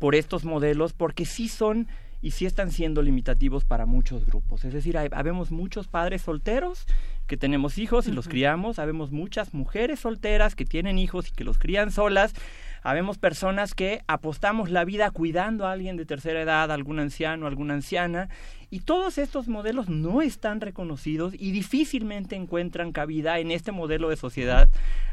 por 0.00 0.14
estos 0.14 0.44
modelos 0.44 0.92
porque 0.92 1.24
sí 1.24 1.48
son 1.48 1.86
y 2.22 2.32
sí 2.32 2.46
están 2.46 2.70
siendo 2.70 3.02
limitativos 3.02 3.64
para 3.64 3.86
muchos 3.86 4.26
grupos. 4.26 4.64
Es 4.64 4.72
decir, 4.72 4.98
hay, 4.98 5.08
habemos 5.12 5.50
muchos 5.50 5.88
padres 5.88 6.22
solteros 6.22 6.86
que 7.26 7.36
tenemos 7.36 7.78
hijos 7.78 8.06
y 8.06 8.12
los 8.12 8.28
criamos, 8.28 8.78
habemos 8.78 9.10
muchas 9.10 9.52
mujeres 9.52 10.00
solteras 10.00 10.54
que 10.54 10.64
tienen 10.64 10.98
hijos 10.98 11.28
y 11.28 11.32
que 11.32 11.44
los 11.44 11.58
crían 11.58 11.90
solas, 11.90 12.34
habemos 12.82 13.18
personas 13.18 13.74
que 13.74 14.02
apostamos 14.06 14.70
la 14.70 14.84
vida 14.84 15.10
cuidando 15.10 15.66
a 15.66 15.72
alguien 15.72 15.96
de 15.96 16.06
tercera 16.06 16.40
edad, 16.40 16.70
algún 16.70 17.00
anciano, 17.00 17.48
alguna 17.48 17.74
anciana, 17.74 18.28
y 18.70 18.80
todos 18.80 19.18
estos 19.18 19.48
modelos 19.48 19.88
no 19.88 20.22
están 20.22 20.60
reconocidos 20.60 21.34
y 21.34 21.50
difícilmente 21.50 22.36
encuentran 22.36 22.92
cabida 22.92 23.38
en 23.38 23.50
este 23.50 23.72
modelo 23.72 24.08
de 24.08 24.16
sociedad 24.16 24.68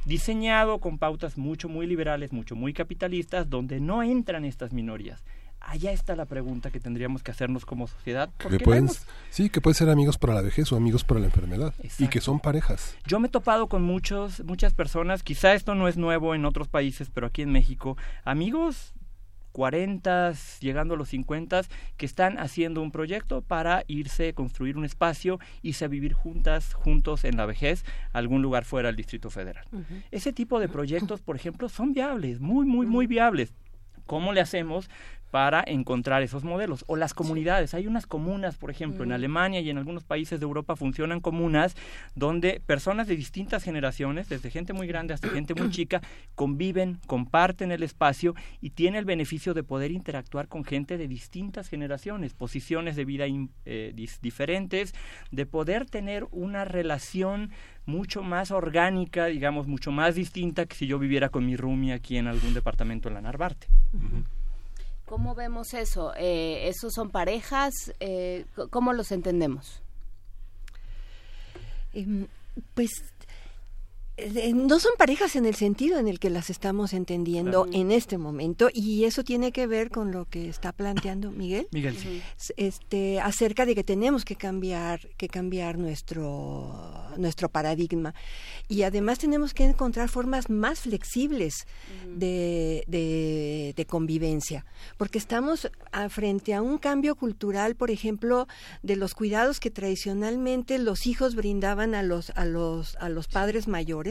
diseñado 0.06 0.80
con 0.80 0.98
pautas 0.98 1.38
mucho, 1.38 1.70
muy 1.70 1.88
liberales, 1.88 2.32
mucho, 2.32 2.56
muy 2.56 2.74
capitalistas, 2.74 3.50
donde 3.50 3.80
no 3.80 4.04
entran 4.04 4.46
estas 4.46 4.74
minorías. 4.74 5.24
Allá 5.64 5.92
está 5.92 6.16
la 6.16 6.26
pregunta 6.26 6.70
que 6.72 6.80
tendríamos 6.80 7.24
que 7.24 7.32
hacernos 7.32 7.66
como 7.66 7.88
sociedad. 7.88 8.30
Que 8.38 8.60
pueden, 8.60 8.90
sí, 9.30 9.50
que 9.50 9.62
pueden 9.62 9.76
ser 9.76 9.90
amigos 9.90 10.18
para 10.18 10.34
la 10.34 10.42
vejez 10.42 10.72
o 10.72 10.76
amigos 10.76 11.04
para 11.04 11.20
la 11.20 11.28
enfermedad. 11.28 11.74
Y 11.98 12.08
que 12.08 12.22
son 12.22 12.40
parejas. 12.40 12.98
Yo 13.08 13.20
me 13.20 13.28
he 13.28 13.32
topado 13.32 13.68
con 13.68 13.82
muchos, 13.82 14.44
muchas 14.44 14.74
personas, 14.74 15.24
quizá 15.24 15.54
esto 15.54 15.74
no 15.74 15.88
es 15.88 15.98
nuevo 15.98 16.36
en 16.36 16.46
otros 16.46 16.68
países, 16.68 17.10
pero 17.10 17.28
aquí 17.28 17.42
en 17.42 17.52
México, 17.52 17.98
amigos 18.26 18.94
40, 19.54 20.34
llegando 20.60 20.96
a 20.96 20.98
los 20.98 21.10
50, 21.10 21.62
que 21.96 22.06
están 22.06 22.40
haciendo 22.40 22.82
un 22.82 22.92
proyecto 22.92 23.42
para 23.42 23.84
irse, 23.88 24.34
construir 24.34 24.78
un 24.78 24.84
espacio, 24.84 25.40
irse 25.62 25.86
a 25.86 25.88
vivir 25.88 26.14
juntas, 26.14 26.74
juntos 26.74 27.24
en 27.24 27.38
la 27.38 27.46
vejez, 27.46 27.86
a 28.12 28.18
algún 28.18 28.42
lugar 28.42 28.66
fuera 28.66 28.90
del 28.90 28.98
Distrito 28.98 29.30
Federal. 29.30 29.66
Ese 30.12 30.34
tipo 30.34 30.60
de 30.60 30.68
proyectos, 30.68 31.22
por 31.22 31.36
ejemplo, 31.36 31.70
son 31.70 31.94
viables, 31.94 32.42
muy, 32.42 32.66
muy, 32.66 32.86
muy 32.86 33.08
viables. 33.08 33.54
¿Cómo 34.06 34.34
le 34.34 34.42
hacemos 34.42 34.90
para 35.34 35.64
encontrar 35.66 36.22
esos 36.22 36.44
modelos? 36.44 36.86
O 36.86 36.96
las 36.96 37.16
comunidades. 37.16 37.74
Hay 37.74 37.88
unas 37.88 38.06
comunas, 38.06 38.56
por 38.56 38.70
ejemplo, 38.70 39.04
en 39.04 39.12
Alemania 39.12 39.62
y 39.62 39.72
en 39.72 39.80
algunos 39.80 40.04
países 40.04 40.40
de 40.40 40.44
Europa 40.44 40.76
funcionan 40.76 41.22
comunas 41.22 41.76
donde 42.14 42.62
personas 42.64 43.08
de 43.08 43.16
distintas 43.16 43.64
generaciones, 43.64 44.30
desde 44.30 44.52
gente 44.52 44.74
muy 44.74 44.86
grande 44.86 45.12
hasta 45.12 45.30
gente 45.30 45.56
muy 45.56 45.70
chica, 45.72 46.04
conviven, 46.36 47.00
comparten 47.08 47.72
el 47.72 47.82
espacio 47.82 48.36
y 48.62 48.70
tienen 48.70 49.00
el 49.00 49.06
beneficio 49.06 49.56
de 49.56 49.64
poder 49.64 49.90
interactuar 49.90 50.48
con 50.48 50.66
gente 50.66 51.00
de 51.00 51.08
distintas 51.08 51.68
generaciones, 51.68 52.36
posiciones 52.36 52.96
de 52.96 53.04
vida 53.04 53.26
eh, 53.66 53.92
diferentes, 54.22 54.94
de 55.32 55.48
poder 55.48 55.88
tener 55.88 56.28
una 56.30 56.64
relación 56.64 57.50
mucho 57.88 58.22
más 58.22 58.52
orgánica, 58.52 59.26
digamos, 59.26 59.66
mucho 59.66 59.92
más 59.92 60.14
distinta 60.14 60.68
que 60.68 60.76
si 60.76 60.86
yo 60.86 61.00
viviera 61.00 61.30
con 61.30 61.44
mi 61.44 61.56
roomie 61.56 61.94
aquí 61.94 62.18
en 62.18 62.28
algún 62.28 62.54
departamento 62.54 63.08
en 63.08 63.16
la 63.16 63.22
Narvarte. 63.22 63.66
¿Cómo 65.06 65.36
vemos 65.36 65.74
eso? 65.74 66.14
Eh, 66.16 66.68
¿Esos 66.70 66.94
son 66.94 67.10
parejas? 67.10 67.74
Eh, 68.00 68.46
¿Cómo 68.70 68.94
los 68.94 69.12
entendemos? 69.12 69.82
Em, 71.94 72.28
pues 72.74 72.90
no 74.54 74.80
son 74.80 74.92
parejas 74.98 75.36
en 75.36 75.46
el 75.48 75.56
sentido 75.56 75.98
en 75.98 76.08
el 76.08 76.20
que 76.20 76.30
las 76.30 76.50
estamos 76.52 76.94
entendiendo 76.94 77.68
en 77.74 77.92
este 77.92 78.20
momento 78.20 78.70
y 78.72 79.06
eso 79.06 79.24
tiene 79.24 79.52
que 79.52 79.66
ver 79.66 79.90
con 79.90 80.12
lo 80.12 80.26
que 80.26 80.48
está 80.50 80.72
planteando 80.72 81.32
Miguel. 81.32 81.68
Miguel, 81.72 81.98
sí. 81.98 82.22
Este, 82.56 83.20
acerca 83.20 83.66
de 83.66 83.74
que 83.74 83.84
tenemos 83.84 84.24
que 84.24 84.36
cambiar, 84.36 85.00
que 85.18 85.30
cambiar 85.30 85.80
nuestro, 85.80 86.72
nuestro 87.18 87.50
paradigma. 87.50 88.14
Y 88.70 88.84
además 88.84 89.18
tenemos 89.18 89.54
que 89.54 89.64
encontrar 89.66 90.10
formas 90.10 90.50
más 90.50 90.82
flexibles 90.82 91.66
de, 92.16 92.84
de- 92.88 93.74
de 93.76 93.86
convivencia. 93.86 94.66
Porque 94.98 95.18
estamos 95.18 95.70
a- 95.92 96.10
frente 96.10 96.54
a 96.54 96.62
un 96.62 96.78
cambio 96.78 97.16
cultural, 97.16 97.76
por 97.76 97.90
ejemplo, 97.90 98.48
de 98.84 98.96
los 98.96 99.16
cuidados 99.16 99.60
que 99.60 99.72
tradicionalmente 99.72 100.78
los 100.78 101.08
hijos 101.08 101.34
brindaban 101.36 101.96
a 101.96 102.04
los, 102.04 102.30
a 102.36 102.46
los, 102.46 102.96
a 102.98 103.10
los 103.10 103.28
padres 103.28 103.68
mayores. 103.68 104.03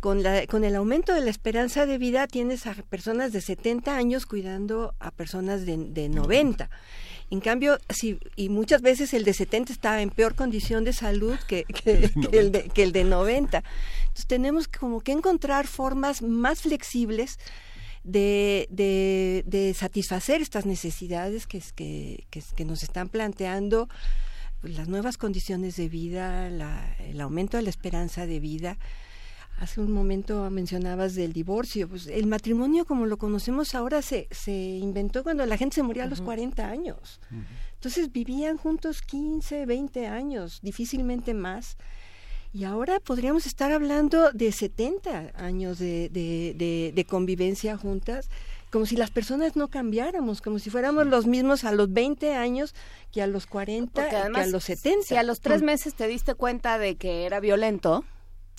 Con, 0.00 0.22
la, 0.22 0.46
con 0.46 0.64
el 0.64 0.74
aumento 0.76 1.12
de 1.14 1.20
la 1.20 1.30
esperanza 1.30 1.86
de 1.86 1.98
vida 1.98 2.26
tienes 2.26 2.66
a 2.66 2.74
personas 2.74 3.32
de 3.32 3.40
70 3.40 3.96
años 3.96 4.26
cuidando 4.26 4.94
a 5.00 5.10
personas 5.10 5.66
de, 5.66 5.76
de 5.76 6.08
90. 6.08 6.70
En 7.30 7.40
cambio, 7.40 7.78
si, 7.90 8.18
y 8.36 8.48
muchas 8.48 8.80
veces 8.80 9.12
el 9.12 9.24
de 9.24 9.34
70 9.34 9.72
está 9.72 10.00
en 10.00 10.08
peor 10.10 10.34
condición 10.34 10.84
de 10.84 10.92
salud 10.94 11.36
que, 11.46 11.64
que- 11.64 12.10
que 12.30 12.38
el, 12.38 12.52
de, 12.52 12.68
que 12.70 12.82
el 12.82 12.92
de 12.92 13.04
90. 13.04 13.62
Entonces 14.02 14.26
tenemos 14.26 14.66
como 14.68 15.00
que 15.00 15.12
encontrar 15.12 15.66
formas 15.66 16.22
más 16.22 16.62
flexibles 16.62 17.38
de, 18.04 18.66
de, 18.70 19.44
de 19.46 19.74
satisfacer 19.74 20.40
estas 20.40 20.64
necesidades 20.64 21.46
que, 21.46 21.62
que, 21.74 22.24
que 22.30 22.64
nos 22.64 22.82
están 22.82 23.10
planteando 23.10 23.88
pues, 24.62 24.74
las 24.76 24.88
nuevas 24.88 25.18
condiciones 25.18 25.76
de 25.76 25.88
vida, 25.90 26.48
la- 26.48 26.96
el 27.00 27.20
aumento 27.20 27.58
de 27.58 27.64
la 27.64 27.70
esperanza 27.70 28.24
de 28.26 28.40
vida. 28.40 28.78
Hace 29.60 29.80
un 29.80 29.90
momento 29.92 30.48
mencionabas 30.50 31.14
del 31.14 31.32
divorcio. 31.32 31.88
Pues 31.88 32.06
el 32.06 32.26
matrimonio 32.26 32.84
como 32.84 33.06
lo 33.06 33.16
conocemos 33.16 33.74
ahora 33.74 34.02
se, 34.02 34.28
se 34.30 34.52
inventó 34.52 35.22
cuando 35.24 35.44
la 35.46 35.56
gente 35.56 35.74
se 35.76 35.82
moría 35.82 36.04
a 36.04 36.06
los 36.06 36.20
40 36.20 36.68
años. 36.68 37.20
Entonces 37.74 38.12
vivían 38.12 38.56
juntos 38.56 39.02
15, 39.02 39.66
20 39.66 40.06
años, 40.06 40.60
difícilmente 40.62 41.34
más. 41.34 41.76
Y 42.52 42.64
ahora 42.64 42.98
podríamos 43.00 43.46
estar 43.46 43.72
hablando 43.72 44.30
de 44.32 44.52
70 44.52 45.32
años 45.34 45.78
de, 45.78 46.08
de, 46.08 46.54
de- 46.56 46.92
de 46.94 47.04
convivencia 47.04 47.76
juntas, 47.76 48.30
como 48.70 48.86
si 48.86 48.96
las 48.96 49.10
personas 49.10 49.54
no 49.56 49.68
cambiáramos, 49.68 50.40
como 50.40 50.58
si 50.58 50.70
fuéramos 50.70 51.06
los 51.06 51.26
mismos 51.26 51.64
a 51.64 51.72
los 51.72 51.92
20 51.92 52.34
años 52.34 52.74
que 53.12 53.22
a 53.22 53.26
los 53.26 53.46
40, 53.46 53.92
Porque 53.92 54.10
que 54.32 54.40
a 54.40 54.46
los 54.46 54.64
70. 54.64 55.04
si 55.06 55.16
a 55.16 55.22
los 55.22 55.40
tres 55.40 55.62
meses 55.62 55.94
te 55.94 56.06
diste 56.06 56.34
cuenta 56.34 56.78
de 56.78 56.96
que 56.96 57.26
era 57.26 57.38
violento, 57.40 58.04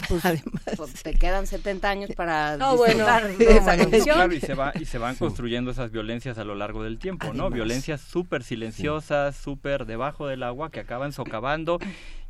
pues, 0.07 0.23
pues, 0.77 1.03
te 1.03 1.13
quedan 1.13 1.45
70 1.47 1.89
años 1.89 2.09
para 2.15 2.53
Ah, 2.53 2.73
bueno. 2.75 3.05
No, 3.05 3.17
esa 3.19 3.29
bueno, 3.75 3.89
canción. 3.91 4.15
Claro, 4.15 4.33
y 4.33 4.39
se, 4.39 4.53
va, 4.53 4.71
y 4.79 4.85
se 4.85 4.97
van 4.97 5.15
construyendo 5.15 5.71
esas 5.71 5.91
violencias 5.91 6.37
a 6.37 6.43
lo 6.43 6.55
largo 6.55 6.83
del 6.83 6.97
tiempo, 6.99 7.27
¿no? 7.27 7.43
Además. 7.43 7.53
Violencias 7.53 8.01
súper 8.01 8.43
silenciosas, 8.43 9.35
súper 9.35 9.85
debajo 9.85 10.27
del 10.27 10.43
agua, 10.43 10.69
que 10.71 10.79
acaban 10.79 11.11
socavando. 11.11 11.79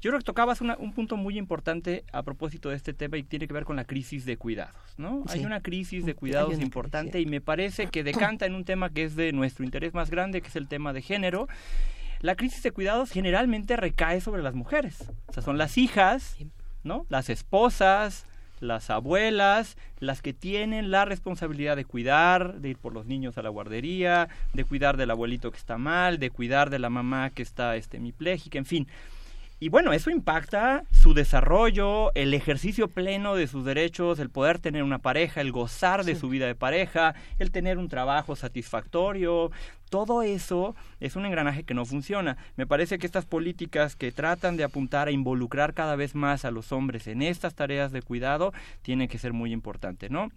Yo 0.02 0.12
creo 0.12 0.20
que 0.20 0.24
tocabas 0.26 0.62
una- 0.62 0.78
un 0.78 0.94
punto 0.94 1.18
muy 1.18 1.38
importante 1.38 2.06
a 2.14 2.24
propósito 2.24 2.70
de 2.70 2.76
este 2.78 2.94
tema 2.94 3.18
y 3.18 3.24
tiene 3.24 3.48
que 3.48 3.54
ver 3.54 3.66
con 3.66 3.76
la 3.76 3.84
crisis 3.86 4.26
de 4.26 4.38
cuidados, 4.38 4.76
¿no? 4.98 5.24
Hay 5.28 5.46
una 5.46 5.62
crisis 5.62 6.06
de 6.06 6.16
cuidados 6.16 6.60
importante 6.60 7.20
y 7.20 7.26
me 7.26 7.42
parece 7.42 7.88
que 7.88 8.04
decanta 8.04 8.46
en 8.46 8.56
un 8.56 8.64
tema 8.64 8.90
que 8.92 9.04
es 9.04 9.16
de 9.16 9.34
nuestro 9.34 9.66
interés 9.66 9.94
más 9.94 10.10
grande, 10.10 10.42
que 10.42 10.48
es 10.48 10.56
el 10.56 10.68
tema 10.68 10.94
de 10.94 11.02
género. 11.02 11.48
La 12.22 12.36
crisis 12.36 12.64
de 12.64 12.72
cuidados 12.72 13.12
generalmente 13.12 13.76
recae 13.78 14.20
sobre 14.22 14.42
las 14.44 14.54
mujeres. 14.54 15.06
O 15.28 15.34
sea, 15.34 15.44
son 15.44 15.58
las 15.58 15.78
hijas, 15.78 16.36
¿no? 16.84 17.06
Las 17.10 17.30
esposas, 17.30 18.26
las 18.60 18.90
abuelas, 18.90 19.78
las 20.00 20.22
que 20.22 20.34
tienen 20.34 20.92
la 20.92 21.06
responsabilidad 21.06 21.76
de 21.76 21.86
cuidar, 21.86 22.60
de 22.60 22.70
ir 22.70 22.78
por 22.78 22.94
los 22.94 23.06
niños 23.06 23.38
a 23.38 23.42
la 23.42 23.50
guardería, 23.50 24.30
de 24.54 24.64
cuidar 24.66 24.98
del 24.98 25.12
abuelito 25.12 25.52
que 25.52 25.58
está 25.58 25.78
mal, 25.78 26.20
de 26.20 26.30
cuidar 26.30 26.70
de 26.70 26.80
la 26.80 26.90
mamá 26.90 27.30
que 27.30 27.42
está 27.42 27.76
este, 27.76 27.98
hemipléjica, 27.98 28.58
en 28.58 28.66
fin. 28.66 28.88
Y 29.62 29.68
bueno, 29.68 29.92
eso 29.92 30.10
impacta 30.10 30.86
su 30.90 31.14
desarrollo, 31.14 32.14
el 32.16 32.34
ejercicio 32.34 32.88
pleno 32.88 33.36
de 33.36 33.46
sus 33.46 33.66
derechos, 33.66 34.20
el 34.20 34.30
poder 34.30 34.60
tener 34.60 34.84
una 34.84 35.00
pareja, 35.00 35.42
el 35.42 35.52
gozar 35.52 36.06
de 36.06 36.16
su 36.16 36.30
vida 36.30 36.48
de 36.48 36.56
pareja, 36.56 37.14
el 37.40 37.52
tener 37.52 37.78
un 37.78 37.90
trabajo 37.90 38.38
satisfactorio. 38.38 39.52
Todo 39.90 40.22
eso 40.22 40.78
es 41.02 41.18
un 41.18 41.26
engranaje 41.26 41.64
que 41.64 41.74
no 41.74 41.86
funciona. 41.86 42.38
Me 42.56 42.68
parece 42.68 43.00
que 43.00 43.06
estas 43.06 43.26
políticas 43.26 43.98
que 43.98 44.14
tratan 44.14 44.56
de 44.56 44.64
apuntar 44.64 45.10
a 45.10 45.12
involucrar 45.12 45.74
cada 45.74 45.98
vez 45.98 46.16
más 46.16 46.46
a 46.46 46.52
los 46.52 46.72
hombres 46.72 47.08
en 47.08 47.22
estas 47.22 47.54
tareas 47.54 47.92
de 47.92 48.02
cuidado 48.02 48.54
tienen 48.82 49.10
que 49.10 49.18
ser 49.18 49.34
muy 49.34 49.52
importantes, 49.52 50.10
¿no? 50.10 50.30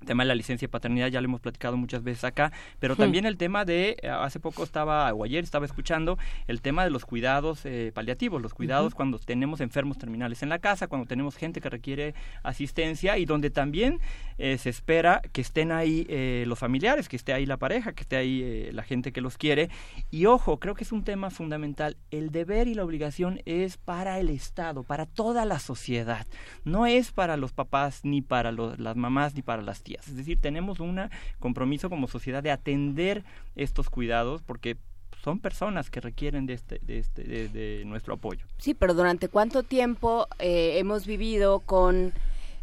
El 0.00 0.06
tema 0.06 0.22
de 0.22 0.28
la 0.28 0.34
licencia 0.34 0.66
de 0.66 0.70
paternidad 0.70 1.08
ya 1.08 1.20
lo 1.20 1.26
hemos 1.26 1.40
platicado 1.40 1.76
muchas 1.76 2.02
veces 2.02 2.24
acá, 2.24 2.52
pero 2.78 2.94
también 2.96 3.26
el 3.26 3.36
tema 3.36 3.64
de, 3.64 3.96
eh, 4.00 4.08
hace 4.08 4.38
poco 4.40 4.62
estaba, 4.64 5.12
o 5.12 5.24
ayer 5.24 5.42
estaba 5.44 5.66
escuchando, 5.66 6.18
el 6.46 6.60
tema 6.62 6.84
de 6.84 6.90
los 6.90 7.04
cuidados 7.04 7.64
eh, 7.64 7.90
paliativos, 7.94 8.40
los 8.40 8.54
cuidados 8.54 8.94
cuando 8.94 9.18
tenemos 9.18 9.60
enfermos 9.60 9.98
terminales 9.98 10.42
en 10.42 10.48
la 10.48 10.60
casa, 10.60 10.86
cuando 10.86 11.06
tenemos 11.06 11.36
gente 11.36 11.60
que 11.60 11.68
requiere 11.68 12.14
asistencia 12.42 13.18
y 13.18 13.24
donde 13.24 13.50
también 13.50 14.00
eh, 14.38 14.56
se 14.58 14.70
espera 14.70 15.20
que 15.32 15.40
estén 15.40 15.72
ahí 15.72 16.06
eh, 16.08 16.44
los 16.46 16.58
familiares, 16.58 17.08
que 17.08 17.16
esté 17.16 17.32
ahí 17.32 17.44
la 17.44 17.56
pareja, 17.56 17.92
que 17.92 18.02
esté 18.02 18.16
ahí 18.16 18.40
eh, 18.42 18.70
la 18.72 18.84
gente 18.84 19.12
que 19.12 19.20
los 19.20 19.36
quiere. 19.36 19.68
Y 20.10 20.26
ojo, 20.26 20.58
creo 20.58 20.74
que 20.74 20.84
es 20.84 20.92
un 20.92 21.02
tema 21.04 21.30
fundamental. 21.30 21.96
El 22.10 22.30
deber 22.30 22.68
y 22.68 22.74
la 22.74 22.84
obligación 22.84 23.40
es 23.46 23.76
para 23.76 24.18
el 24.20 24.30
Estado, 24.30 24.84
para 24.84 25.06
toda 25.06 25.44
la 25.44 25.58
sociedad. 25.58 26.26
No 26.64 26.86
es 26.86 27.10
para 27.12 27.36
los 27.36 27.52
papás, 27.52 28.00
ni 28.04 28.22
para 28.22 28.52
los- 28.52 28.78
las 28.78 28.96
mamás, 28.96 29.34
ni 29.34 29.42
para 29.42 29.60
las 29.62 29.82
Es 29.94 30.16
decir, 30.16 30.38
tenemos 30.40 30.80
un 30.80 31.00
compromiso 31.38 31.88
como 31.88 32.08
sociedad 32.08 32.42
de 32.42 32.50
atender 32.50 33.24
estos 33.56 33.90
cuidados 33.90 34.42
porque 34.42 34.76
son 35.22 35.40
personas 35.40 35.90
que 35.90 36.00
requieren 36.00 36.46
de, 36.46 36.54
este, 36.54 36.80
de, 36.82 36.98
este, 36.98 37.24
de, 37.24 37.48
de 37.48 37.84
nuestro 37.84 38.14
apoyo. 38.14 38.46
Sí, 38.58 38.74
pero 38.74 38.94
¿durante 38.94 39.28
cuánto 39.28 39.62
tiempo 39.62 40.26
eh, 40.38 40.78
hemos 40.78 41.06
vivido 41.06 41.60
con 41.60 42.12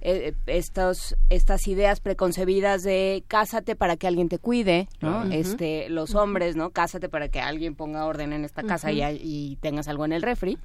eh, 0.02 0.34
estos, 0.46 1.16
estas 1.30 1.68
ideas 1.68 2.00
preconcebidas 2.00 2.84
de 2.84 3.24
cásate 3.28 3.76
para 3.76 3.98
que 3.98 4.08
alguien 4.08 4.30
te 4.30 4.38
cuide, 4.38 4.88
¿no? 5.02 5.24
Este, 5.32 5.90
los 5.90 6.14
hombres, 6.14 6.56
¿no? 6.56 6.70
Cásate 6.70 7.10
para 7.10 7.28
que 7.28 7.40
alguien 7.40 7.76
ponga 7.76 8.06
orden 8.06 8.32
en 8.32 8.46
esta 8.46 8.62
casa 8.62 8.92
y, 8.92 9.02
y 9.04 9.56
tengas 9.62 9.88
algo 9.88 10.06
en 10.06 10.14
el 10.14 10.22
refri. 10.22 10.58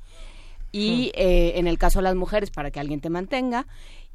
Y 0.72 1.10
eh, 1.14 1.54
en 1.56 1.66
el 1.66 1.78
caso 1.78 1.98
de 1.98 2.04
las 2.04 2.14
mujeres, 2.14 2.50
para 2.50 2.70
que 2.70 2.78
alguien 2.80 3.00
te 3.00 3.10
mantenga. 3.10 3.66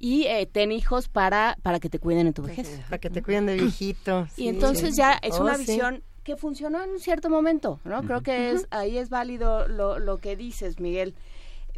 Y 0.05 0.25
eh, 0.27 0.45
ten 0.45 0.71
hijos 0.71 1.07
para, 1.07 1.57
para 1.63 1.79
que 1.79 1.89
te 1.89 1.97
cuiden 1.97 2.27
en 2.27 2.33
tu 2.33 2.43
vejez. 2.43 2.79
Para 2.89 2.99
que 2.99 3.09
te 3.09 3.23
cuiden 3.23 3.47
de 3.47 3.55
viejito. 3.55 4.27
Y 4.37 4.41
sí. 4.43 4.47
entonces 4.49 4.95
ya 4.95 5.13
es 5.21 5.39
Oh, 5.39 5.41
una 5.43 5.55
sí. 5.55 5.61
visión 5.65 6.03
que 6.23 6.35
funcionó 6.37 6.83
en 6.83 6.91
un 6.91 6.99
cierto 6.99 7.29
momento, 7.29 7.79
¿no? 7.85 8.03
Creo 8.03 8.21
que 8.21 8.51
es 8.51 8.67
ahí 8.69 8.97
es 8.99 9.09
válido 9.09 9.67
lo, 9.67 9.97
lo 9.97 10.17
que 10.17 10.35
dices, 10.35 10.79
Miguel. 10.79 11.15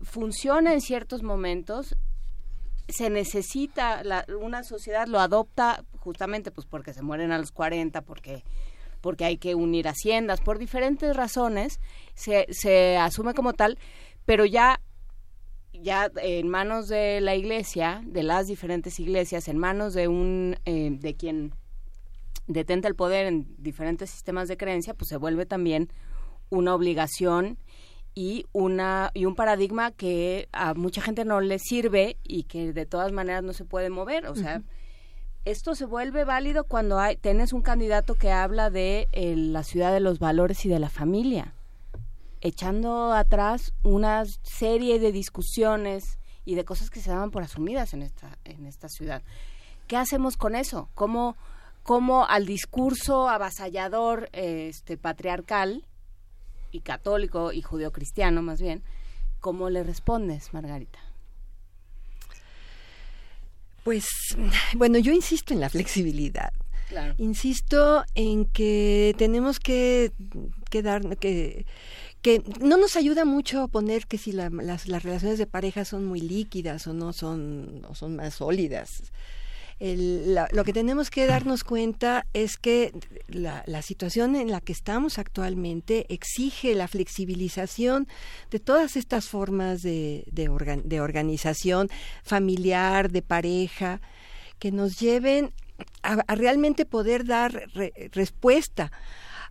Funciona 0.03 0.73
en 0.73 0.81
ciertos 0.81 1.23
momentos, 1.23 1.95
se 2.89 3.09
necesita, 3.09 4.03
la- 4.03 4.25
una 4.41 4.63
sociedad 4.63 5.07
lo 5.07 5.19
adopta 5.19 5.83
justamente 5.99 6.51
pues 6.51 6.67
porque 6.67 6.93
se 6.93 7.01
mueren 7.01 7.31
a 7.31 7.37
los 7.37 7.51
40, 7.51 8.01
porque 8.01 8.43
porque 9.01 9.25
hay 9.25 9.37
que 9.37 9.53
unir 9.55 9.87
haciendas, 9.87 10.41
por 10.41 10.57
diferentes 10.57 11.15
razones, 11.15 11.79
se, 12.15 12.47
se 12.49 12.97
asume 12.97 13.33
como 13.35 13.53
tal, 13.53 13.77
pero 14.25 14.43
ya 14.43 14.81
ya 15.81 16.11
en 16.21 16.47
manos 16.47 16.87
de 16.87 17.21
la 17.21 17.35
iglesia, 17.35 18.01
de 18.05 18.23
las 18.23 18.47
diferentes 18.47 18.99
iglesias, 18.99 19.47
en 19.47 19.57
manos 19.57 19.93
de 19.93 20.07
un 20.07 20.55
eh, 20.65 20.89
de 20.91 21.15
quien 21.15 21.53
detenta 22.47 22.87
el 22.87 22.95
poder 22.95 23.25
en 23.25 23.47
diferentes 23.57 24.09
sistemas 24.09 24.47
de 24.47 24.57
creencia, 24.57 24.93
pues 24.93 25.09
se 25.09 25.17
vuelve 25.17 25.45
también 25.45 25.89
una 26.49 26.73
obligación 26.73 27.57
y 28.15 28.45
una 28.51 29.11
y 29.13 29.25
un 29.25 29.35
paradigma 29.35 29.91
que 29.91 30.47
a 30.51 30.73
mucha 30.73 31.01
gente 31.01 31.25
no 31.25 31.41
le 31.41 31.59
sirve 31.59 32.17
y 32.23 32.43
que 32.43 32.73
de 32.73 32.85
todas 32.85 33.11
maneras 33.11 33.43
no 33.43 33.53
se 33.53 33.65
puede 33.65 33.89
mover, 33.89 34.27
o 34.27 34.35
sea, 34.35 34.63
esto 35.45 35.75
se 35.75 35.85
vuelve 35.85 36.25
válido 36.25 36.63
cuando 36.63 36.99
hay 36.99 37.17
tienes 37.17 37.53
un 37.53 37.61
candidato 37.61 38.15
que 38.15 38.31
habla 38.31 38.69
de 38.69 39.07
eh, 39.11 39.35
la 39.35 39.63
ciudad 39.63 39.93
de 39.93 39.99
los 39.99 40.19
valores 40.19 40.65
y 40.65 40.69
de 40.69 40.79
la 40.79 40.89
familia 40.89 41.56
echando 42.41 43.13
atrás 43.13 43.73
una 43.83 44.23
serie 44.43 44.99
de 44.99 45.11
discusiones 45.11 46.19
y 46.45 46.55
de 46.55 46.65
cosas 46.65 46.89
que 46.89 47.01
se 47.01 47.09
daban 47.09 47.31
por 47.31 47.43
asumidas 47.43 47.93
en 47.93 48.01
esta, 48.01 48.37
en 48.45 48.65
esta 48.65 48.87
ciudad. 48.89 49.21
¿Qué 49.87 49.97
hacemos 49.97 50.37
con 50.37 50.55
eso? 50.55 50.89
¿Cómo, 50.95 51.35
cómo 51.83 52.25
al 52.25 52.45
discurso 52.45 53.29
avasallador 53.29 54.29
este, 54.33 54.97
patriarcal 54.97 55.85
y 56.71 56.81
católico 56.81 57.51
y 57.51 57.61
judeocristiano 57.61 58.41
más 58.41 58.61
bien, 58.61 58.83
cómo 59.39 59.69
le 59.69 59.83
respondes, 59.83 60.53
Margarita? 60.53 60.99
Pues, 63.83 64.05
bueno, 64.75 64.99
yo 64.99 65.13
insisto 65.13 65.53
en 65.53 65.61
la 65.61 65.69
flexibilidad. 65.69 66.51
Claro. 66.89 67.15
Insisto 67.17 68.03
en 68.15 68.45
que 68.45 69.13
tenemos 69.17 69.59
que, 69.59 70.11
que 70.69 70.81
dar, 70.81 71.17
que, 71.17 71.65
que 72.27 72.43
no 72.59 72.75
nos 72.75 72.97
ayuda 72.97 73.23
mucho 73.23 73.69
poner 73.69 74.05
que 74.05 74.17
si 74.17 74.33
la- 74.33 74.49
las, 74.49 74.85
relaciones 74.85 75.37
de 75.37 75.45
pareja 75.47 75.85
son 75.85 76.03
muy 76.03 76.19
líquidas 76.19 76.85
o 76.85 76.93
no 76.93 77.13
son, 77.13 77.85
o 77.87 77.95
son 77.95 78.17
más 78.17 78.33
sólidas. 78.33 79.01
Lo 79.79 80.63
que 80.65 80.73
tenemos 80.73 81.09
que 81.09 81.25
darnos 81.25 81.63
cuenta 81.63 82.25
es 82.33 82.57
que 82.57 82.91
la, 83.29 83.63
situación 83.81 84.35
en 84.35 84.51
la 84.51 84.59
que 84.59 84.73
estamos 84.73 85.19
actualmente 85.19 86.05
exige 86.13 86.75
la 86.75 86.89
flexibilización 86.89 88.09
de 88.51 88.59
todas 88.59 88.97
estas 88.97 89.29
formas 89.29 89.81
de, 89.81 90.25
de, 90.29 90.49
organ- 90.49 90.83
de 90.83 90.99
organización 90.99 91.89
familiar, 92.23 93.09
de 93.09 93.21
pareja, 93.21 94.01
que 94.59 94.73
nos 94.73 94.99
lleven 94.99 95.53
a, 96.03 96.17
realmente 96.35 96.85
poder 96.85 97.25
dar 97.25 97.53
re- 97.73 97.93
respuesta 98.11 98.91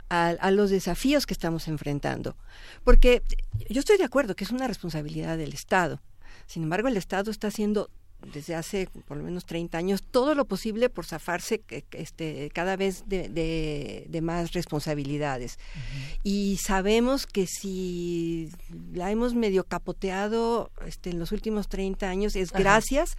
a, 0.08 0.28
a 0.28 0.50
los 0.50 0.70
desafíos 0.70 1.26
que 1.26 1.34
estamos 1.34 1.68
enfrentando. 1.68 2.36
Porque 2.84 3.22
yo 3.68 3.80
estoy 3.80 3.98
de 3.98 4.04
acuerdo 4.04 4.34
que 4.36 4.44
es 4.44 4.50
una 4.50 4.66
responsabilidad 4.68 5.36
del 5.38 5.52
Estado. 5.52 6.00
Sin 6.46 6.62
embargo, 6.62 6.88
el 6.88 6.96
Estado 6.96 7.30
está 7.30 7.48
haciendo 7.48 7.90
desde 8.32 8.54
hace 8.54 8.88
por 9.06 9.18
lo 9.18 9.22
menos 9.22 9.44
30 9.44 9.76
años 9.76 10.02
todo 10.02 10.34
lo 10.34 10.46
posible 10.46 10.88
por 10.88 11.04
zafarse 11.04 11.62
este, 11.92 12.50
cada 12.54 12.74
vez 12.76 13.04
de, 13.06 13.28
de- 13.28 14.06
de 14.08 14.20
más 14.22 14.52
responsabilidades. 14.52 15.58
Y 16.24 16.56
sabemos 16.64 17.26
que 17.26 17.46
si 17.46 18.50
la 18.92 19.10
hemos 19.10 19.34
medio 19.34 19.64
capoteado 19.64 20.70
este, 20.86 21.10
en 21.10 21.18
los 21.18 21.30
últimos 21.30 21.68
30 21.68 22.08
años 22.08 22.36
es 22.36 22.52
gracias 22.62 23.16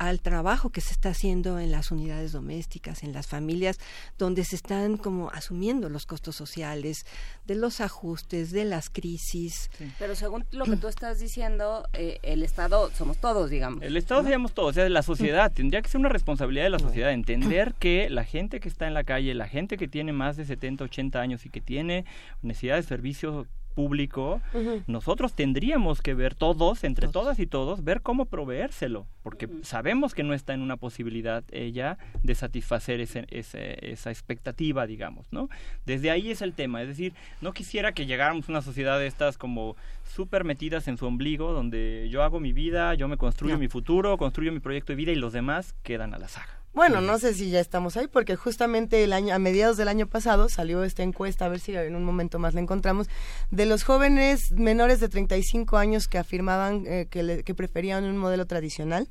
al 0.00 0.22
trabajo 0.22 0.70
que 0.70 0.80
se 0.80 0.92
está 0.92 1.10
haciendo 1.10 1.58
en 1.58 1.70
las 1.70 1.90
unidades 1.90 2.32
domésticas, 2.32 3.02
en 3.02 3.12
las 3.12 3.26
familias, 3.26 3.78
donde 4.16 4.44
se 4.44 4.56
están 4.56 4.96
como 4.96 5.28
asumiendo 5.30 5.90
los 5.90 6.06
costos 6.06 6.34
sociales, 6.34 7.04
de 7.44 7.54
los 7.54 7.82
ajustes, 7.82 8.50
de 8.50 8.64
las 8.64 8.88
crisis. 8.88 9.70
Pero 9.98 10.14
según 10.14 10.46
lo 10.52 10.64
que 10.64 10.76
tú 10.78 10.88
estás 10.88 11.20
diciendo, 11.20 11.86
eh, 11.92 12.18
el 12.22 12.42
Estado 12.42 12.90
somos 12.96 13.18
todos, 13.18 13.50
digamos. 13.50 13.82
El 13.82 13.98
Estado 13.98 14.22
seríamos 14.22 14.54
todos, 14.54 14.70
o 14.70 14.72
sea, 14.72 14.88
la 14.88 15.02
sociedad. 15.02 15.52
Tendría 15.52 15.82
que 15.82 15.90
ser 15.90 15.98
una 15.98 16.08
responsabilidad 16.08 16.64
de 16.64 16.70
la 16.70 16.78
sociedad 16.78 17.12
entender 17.12 17.74
que 17.78 18.08
la 18.08 18.24
gente 18.24 18.58
que 18.58 18.70
está 18.70 18.86
en 18.86 18.94
la 18.94 19.04
calle, 19.04 19.34
la 19.34 19.48
gente 19.48 19.76
que 19.76 19.86
tiene 19.86 20.14
más 20.14 20.38
de 20.38 20.46
70, 20.46 20.84
80 20.84 21.20
años 21.20 21.44
y 21.44 21.50
que 21.50 21.60
tiene 21.60 22.06
necesidad 22.40 22.76
de 22.76 22.84
servicio 22.84 23.46
público, 23.70 24.40
nosotros 24.86 25.32
tendríamos 25.34 26.02
que 26.02 26.14
ver 26.14 26.34
todos, 26.34 26.84
entre 26.84 27.08
todas 27.08 27.38
y 27.38 27.46
todos, 27.46 27.82
ver 27.84 28.02
cómo 28.02 28.26
proveérselo, 28.26 29.06
porque 29.22 29.48
sabemos 29.62 30.14
que 30.14 30.22
no 30.22 30.34
está 30.34 30.52
en 30.54 30.60
una 30.62 30.76
posibilidad 30.76 31.44
ella 31.50 31.96
de 32.22 32.34
satisfacer 32.34 33.00
ese, 33.00 33.26
ese- 33.30 33.78
esa 33.92 34.10
expectativa, 34.10 34.86
digamos, 34.86 35.26
¿no? 35.32 35.48
Desde 35.86 36.10
ahí 36.10 36.30
es 36.30 36.42
el 36.42 36.52
tema, 36.54 36.82
es 36.82 36.88
decir, 36.88 37.14
no 37.40 37.52
quisiera 37.52 37.92
que 37.92 38.06
llegáramos 38.06 38.48
a 38.48 38.52
una 38.52 38.62
sociedad 38.62 38.98
de 38.98 39.06
estas 39.06 39.38
como 39.38 39.76
súper 40.04 40.44
metidas 40.44 40.88
en 40.88 40.96
su 40.98 41.06
ombligo, 41.06 41.52
donde 41.52 42.08
yo 42.10 42.22
hago 42.22 42.40
mi 42.40 42.52
vida, 42.52 42.94
yo 42.94 43.08
me 43.08 43.16
construyo 43.16 43.54
No. 43.54 43.60
mi 43.60 43.68
futuro, 43.68 44.16
construyo 44.18 44.52
mi 44.52 44.60
proyecto 44.60 44.92
de 44.92 44.96
vida 44.96 45.12
y 45.12 45.16
los 45.16 45.32
demás 45.32 45.74
quedan 45.82 46.14
a 46.14 46.18
la 46.18 46.28
saga. 46.28 46.59
Bueno, 46.72 47.00
no 47.00 47.18
sé 47.18 47.34
si 47.34 47.50
ya 47.50 47.58
estamos 47.60 47.96
ahí, 47.96 48.06
porque 48.06 48.36
justamente 48.36 49.02
el 49.02 49.12
año, 49.12 49.34
a 49.34 49.38
mediados 49.40 49.76
del 49.76 49.88
año 49.88 50.06
pasado 50.06 50.48
salió 50.48 50.84
esta 50.84 51.02
encuesta, 51.02 51.44
a 51.44 51.48
ver 51.48 51.58
si 51.58 51.74
en 51.74 51.96
un 51.96 52.04
momento 52.04 52.38
más 52.38 52.54
la 52.54 52.60
encontramos, 52.60 53.08
de 53.50 53.66
los 53.66 53.82
jóvenes 53.82 54.52
menores 54.52 55.00
de 55.00 55.08
35 55.08 55.76
años 55.78 56.06
que 56.06 56.18
afirmaban 56.18 56.84
eh, 56.86 57.08
que, 57.10 57.22
le- 57.24 57.42
que 57.42 57.54
preferían 57.56 58.04
un 58.04 58.16
modelo 58.16 58.46
tradicional 58.46 59.08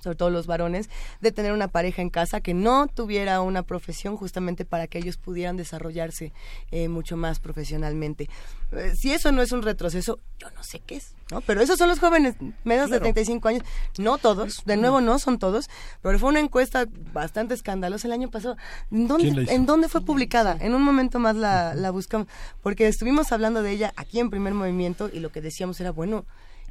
sobre 0.00 0.16
todo 0.16 0.30
los 0.30 0.46
varones, 0.46 0.90
de 1.20 1.32
tener 1.32 1.52
una 1.52 1.68
pareja 1.68 2.02
en 2.02 2.10
casa 2.10 2.40
que 2.40 2.54
no 2.54 2.88
tuviera 2.88 3.40
una 3.40 3.62
profesión 3.62 4.16
justamente 4.16 4.64
para 4.64 4.86
que 4.86 4.98
ellos 4.98 5.16
pudieran 5.16 5.56
desarrollarse 5.56 6.32
eh, 6.70 6.88
mucho 6.88 7.16
más 7.16 7.40
profesionalmente. 7.40 8.28
Eh, 8.72 8.94
si 8.96 9.12
eso 9.12 9.32
no 9.32 9.42
es 9.42 9.52
un 9.52 9.62
retroceso, 9.62 10.20
yo 10.38 10.50
no 10.52 10.62
sé 10.62 10.80
qué 10.80 10.96
es, 10.96 11.14
¿no? 11.30 11.40
Pero 11.40 11.60
esos 11.60 11.78
son 11.78 11.88
los 11.88 11.98
jóvenes 11.98 12.36
menos 12.64 12.90
de 12.90 13.00
35 13.00 13.48
años, 13.48 13.62
no 13.98 14.18
todos, 14.18 14.64
de 14.64 14.76
nuevo 14.76 15.00
no 15.00 15.18
son 15.18 15.38
todos, 15.38 15.68
pero 16.02 16.18
fue 16.18 16.30
una 16.30 16.40
encuesta 16.40 16.86
bastante 17.12 17.54
escandalosa 17.54 18.06
el 18.06 18.12
año 18.12 18.30
pasado. 18.30 18.56
¿En 18.90 19.08
¿Quién 19.08 19.30
la 19.30 19.34
dónde? 19.42 19.54
¿en 19.54 19.66
dónde 19.66 19.88
fue 19.88 20.02
publicada? 20.02 20.56
En 20.60 20.74
un 20.74 20.82
momento 20.82 21.18
más 21.18 21.36
la, 21.36 21.74
la 21.74 21.90
buscamos, 21.90 22.28
porque 22.62 22.86
estuvimos 22.86 23.32
hablando 23.32 23.62
de 23.62 23.72
ella 23.72 23.92
aquí 23.96 24.20
en 24.20 24.30
Primer 24.30 24.54
Movimiento 24.54 25.10
y 25.12 25.20
lo 25.20 25.30
que 25.30 25.40
decíamos 25.40 25.80
era, 25.80 25.90
bueno, 25.90 26.24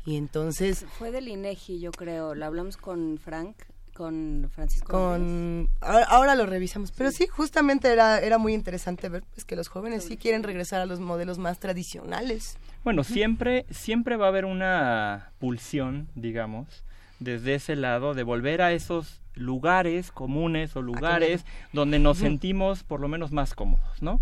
y 0.10 0.18
entonces... 0.18 0.88
Fue 0.98 1.12
del 1.12 1.28
INEGI, 1.28 1.80
yo 1.80 1.92
creo. 1.92 2.34
Lo 2.34 2.48
hablamos 2.48 2.78
con 2.78 3.20
Frank, 3.20 3.56
con 3.94 4.50
Francisco. 4.52 4.92
con 4.92 5.70
ahora, 5.82 6.06
ahora 6.06 6.36
lo 6.36 6.48
revisamos. 6.48 6.92
Pero 6.92 7.12
sí. 7.12 7.28
justamente 7.28 7.90
era 7.90 8.18
era 8.18 8.40
muy 8.40 8.56
interesante 8.56 9.08
ver 9.08 9.22
pues, 9.36 9.46
que 9.46 9.56
los 9.56 9.68
jóvenes 9.68 10.06
sí 10.06 10.18
quieren 10.18 10.42
regresar 10.42 10.82
a 10.82 10.88
los 10.88 11.00
modelos 11.00 11.38
más 11.38 11.60
tradicionales. 11.60 12.58
Bueno, 12.84 13.04
siempre, 13.04 13.68
siempre 13.70 14.18
va 14.18 14.26
a 14.26 14.30
haber 14.30 14.46
una 14.46 15.32
pulsión, 15.38 16.08
digamos, 16.16 16.84
desde 17.20 17.54
ese 17.54 17.76
lado, 17.76 18.16
de 18.16 18.24
volver 18.24 18.64
a 18.64 18.72
esos 18.72 19.22
lugares 19.36 20.12
comunes 20.12 20.76
o 20.76 20.82
lugares 20.82 21.46
donde 21.72 22.00
nos 22.00 22.18
sentimos 22.18 22.82
por 22.82 23.00
lo 23.00 23.08
menos 23.10 23.32
más 23.32 23.54
cómodos, 23.54 24.02
¿no? 24.02 24.20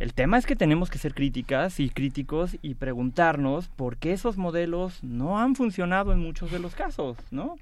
El 0.00 0.14
tema 0.14 0.38
es 0.38 0.46
que 0.46 0.56
tenemos 0.56 0.88
que 0.88 0.96
ser 0.96 1.12
críticas 1.12 1.78
y 1.78 1.90
críticos 1.90 2.56
y 2.62 2.74
preguntarnos 2.74 3.68
por 3.68 3.98
qué 3.98 4.14
esos 4.14 4.38
modelos 4.38 5.04
no 5.04 5.38
han 5.38 5.54
funcionado 5.54 6.14
en 6.14 6.20
muchos 6.20 6.50
de 6.50 6.58
los 6.58 6.74
casos, 6.74 7.18
¿no? 7.30 7.58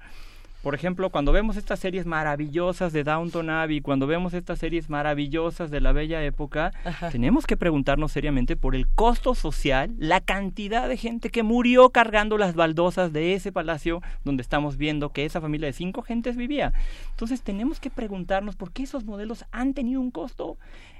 Por 0.61 0.75
ejemplo, 0.75 1.09
cuando 1.09 1.31
vemos 1.31 1.55
estas 1.55 1.79
series 1.79 2.05
maravillosas 2.05 2.91
de 2.91 3.05
Downton 3.05 3.49
Abbey, 3.49 3.79
cuando 3.79 4.07
vemos 4.07 4.33
estas 4.33 4.59
series 4.59 4.89
maravillosas 4.89 5.71
de 5.71 5.79
la 5.79 5.93
bella 5.93 6.21
época, 6.21 6.73
Ajá. 6.83 7.09
tenemos 7.09 7.47
que 7.47 7.55
preguntarnos 7.55 8.11
seriamente 8.11 8.57
por 8.57 8.75
el 8.75 8.85
costo 8.87 9.35
social, 9.35 9.93
la 9.97 10.19
cantidad 10.19 10.89
de 10.89 10.97
gente 10.97 11.29
que 11.29 11.43
murió 11.43 11.91
cargando 11.91 12.37
las 12.37 12.55
baldosas 12.55 13.13
de 13.13 13.35
ese 13.35 13.53
palacio 13.53 14.01
donde 14.25 14.41
estamos 14.41 14.75
viendo 14.75 15.13
que 15.13 15.23
esa 15.23 15.39
familia 15.39 15.67
de 15.67 15.73
cinco 15.73 16.01
gentes 16.01 16.35
vivía. 16.35 16.73
Entonces 17.11 17.41
tenemos 17.41 17.79
que 17.79 17.89
preguntarnos 17.89 18.57
por 18.57 18.71
qué 18.71 18.83
esos 18.83 19.05
modelos 19.05 19.45
han 19.51 19.73
tenido 19.73 20.01
un 20.01 20.11
costo 20.11 20.57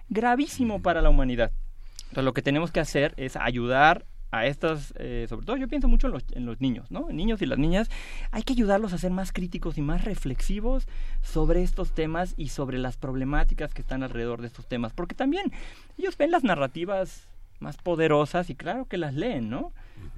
gravísimo 0.07 0.81
para 0.81 1.01
la 1.01 1.09
humanidad. 1.09 1.51
Entonces 2.03 2.23
lo 2.23 2.33
que 2.33 2.41
tenemos 2.41 2.71
que 2.71 2.79
hacer 2.79 3.13
es 3.17 3.35
ayudar 3.35 4.05
a 4.31 4.45
estas, 4.45 4.93
eh, 4.97 5.25
sobre 5.27 5.45
todo 5.45 5.57
yo 5.57 5.67
pienso 5.67 5.87
mucho 5.87 6.07
en 6.07 6.13
los, 6.13 6.23
en 6.31 6.45
los 6.45 6.61
niños, 6.61 6.91
¿no? 6.91 7.09
En 7.09 7.15
niños 7.15 7.41
y 7.41 7.45
las 7.45 7.57
niñas, 7.57 7.89
hay 8.31 8.43
que 8.43 8.53
ayudarlos 8.53 8.93
a 8.93 8.97
ser 8.97 9.11
más 9.11 9.31
críticos 9.31 9.77
y 9.77 9.81
más 9.81 10.05
reflexivos 10.05 10.87
sobre 11.21 11.63
estos 11.63 11.91
temas 11.91 12.33
y 12.37 12.49
sobre 12.49 12.77
las 12.77 12.97
problemáticas 12.97 13.73
que 13.73 13.81
están 13.81 14.03
alrededor 14.03 14.41
de 14.41 14.47
estos 14.47 14.67
temas, 14.67 14.93
porque 14.93 15.15
también 15.15 15.51
ellos 15.97 16.17
ven 16.17 16.31
las 16.31 16.43
narrativas 16.43 17.27
más 17.59 17.77
poderosas 17.77 18.49
y 18.49 18.55
claro 18.55 18.85
que 18.85 18.97
las 18.97 19.13
leen, 19.13 19.49
¿no? 19.49 19.73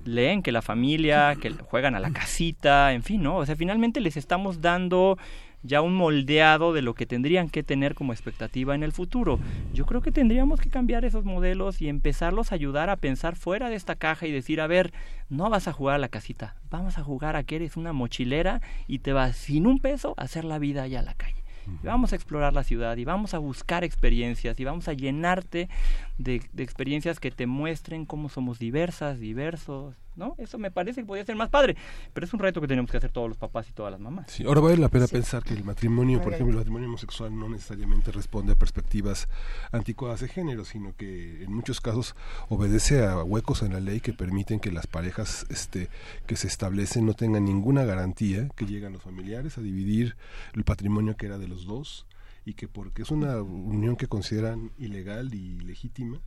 Leen 0.06 0.43
que 0.43 0.51
la 0.51 0.61
familia, 0.61 1.35
que 1.41 1.51
juegan 1.51 1.95
a 1.95 1.99
la 1.99 2.11
casita, 2.14 2.93
en 2.93 3.03
fin, 3.03 3.23
¿no? 3.23 3.38
O 3.38 3.45
sea, 3.45 3.56
finalmente 3.56 4.01
les 4.01 4.17
estamos 4.17 4.61
dando 4.61 5.17
ya 5.64 5.81
un 5.81 5.95
moldeado 5.95 6.73
de 6.73 6.81
lo 6.81 6.93
que 6.93 7.06
tendrían 7.06 7.49
que 7.49 7.64
tener 7.64 7.95
como 7.95 8.14
expectativa 8.14 8.75
en 8.75 8.83
el 8.83 8.91
futuro. 8.91 9.40
Yo 9.73 9.85
creo 9.85 10.01
que 10.01 10.11
tendríamos 10.11 10.59
que 10.59 10.69
cambiar 10.69 11.06
esos 11.06 11.25
modelos 11.25 11.81
y 11.81 11.90
empezarlos 11.90 12.51
a 12.51 12.56
ayudar 12.56 12.90
a 12.90 12.98
pensar 12.98 13.35
fuera 13.35 13.69
de 13.69 13.75
esta 13.75 13.95
caja 13.95 14.27
y 14.27 14.31
decir, 14.31 14.61
a 14.61 14.67
ver, 14.67 14.93
no 15.30 15.49
vas 15.49 15.67
a 15.67 15.73
jugar 15.73 15.95
a 15.95 15.99
la 15.99 16.09
casita, 16.09 16.56
vamos 16.69 16.98
a 16.98 17.03
jugar 17.03 17.35
a 17.35 17.43
que 17.43 17.57
eres 17.57 17.77
una 17.77 17.93
mochilera 17.93 18.61
y 18.88 18.99
te 18.99 19.14
vas 19.14 19.35
sin 19.35 19.67
un 19.67 19.80
peso 19.80 20.14
a 20.17 20.23
hacer 20.23 20.45
la 20.45 20.59
vida 20.59 20.83
allá 20.83 20.99
a 20.99 21.03
la 21.03 21.14
calle. 21.14 21.41
Y 21.83 21.85
vamos 21.85 22.11
a 22.11 22.15
explorar 22.15 22.53
la 22.53 22.64
ciudad 22.64 22.98
y 22.98 23.06
vamos 23.06 23.35
a 23.35 23.38
buscar 23.38 23.83
experiencias 23.83 24.59
y 24.59 24.64
vamos 24.64 24.88
a 24.88 24.93
llenarte 24.93 25.69
de, 26.17 26.41
de 26.53 26.64
experiencias 26.64 27.19
que 27.19 27.30
te 27.30 27.45
muestren 27.45 28.06
cómo 28.06 28.30
somos 28.30 28.57
diversas, 28.57 29.19
diversos, 29.19 29.95
¿no? 30.22 30.35
Eso 30.38 30.58
me 30.59 30.69
parece 30.69 31.01
que 31.01 31.08
podría 31.08 31.25
ser 31.25 31.35
más 31.35 31.50
padre, 31.50 31.75
pero 32.14 32.25
es 32.25 32.33
un 32.33 32.40
reto 32.40 32.61
que 32.61 32.67
tenemos 32.67 32.91
que 32.91 32.98
hacer 32.98 33.11
todos 33.11 33.27
los 33.27 33.38
papás 33.38 33.67
y 33.69 33.74
todas 33.74 33.91
las 33.91 34.00
mamás. 34.00 34.30
Sí, 34.30 34.45
ahora 34.45 34.61
vale 34.61 34.77
la 34.77 34.88
pena 34.88 35.08
pensar 35.08 35.43
que 35.43 35.53
el 35.56 35.64
matrimonio, 35.64 36.22
por 36.22 36.33
ejemplo, 36.33 36.53
el 36.53 36.58
matrimonio 36.58 36.88
homosexual 36.88 37.38
no 37.38 37.50
necesariamente 37.50 38.11
responde 38.11 38.53
a 38.53 38.56
perspectivas 38.56 39.27
anticuadas 39.72 40.22
de 40.22 40.27
género, 40.27 40.64
sino 40.64 40.95
que 40.95 41.43
en 41.43 41.51
muchos 41.51 41.82
casos 41.82 42.16
obedece 42.50 43.03
a 43.03 43.24
huecos 43.24 43.64
en 43.64 43.74
la 43.74 43.80
ley 43.80 44.00
que 44.00 44.14
permiten 44.14 44.59
que 44.59 44.72
las 44.72 44.85
parejas 44.85 45.48
este, 45.50 45.90
que 46.27 46.35
se 46.35 46.48
establecen 46.48 47.06
no 47.06 47.16
tengan 47.16 47.43
ninguna 47.45 47.83
garantía, 47.83 48.48
que 48.56 48.67
llegan 48.67 48.93
los 48.93 49.01
familiares 49.01 49.58
a 49.58 49.61
dividir 49.61 50.16
el 50.53 50.64
patrimonio 50.64 51.17
que 51.17 51.25
era 51.25 51.40
de 51.40 51.48
los 51.48 51.66
dos 51.66 52.06
y 52.45 52.53
que 52.53 52.67
porque 52.67 53.01
es 53.01 53.11
una 53.11 53.41
unión 53.41 53.95
que 53.95 54.08
consideran 54.08 54.72
ilegal 54.77 55.33
y 55.33 55.59
legítima, 55.59 56.19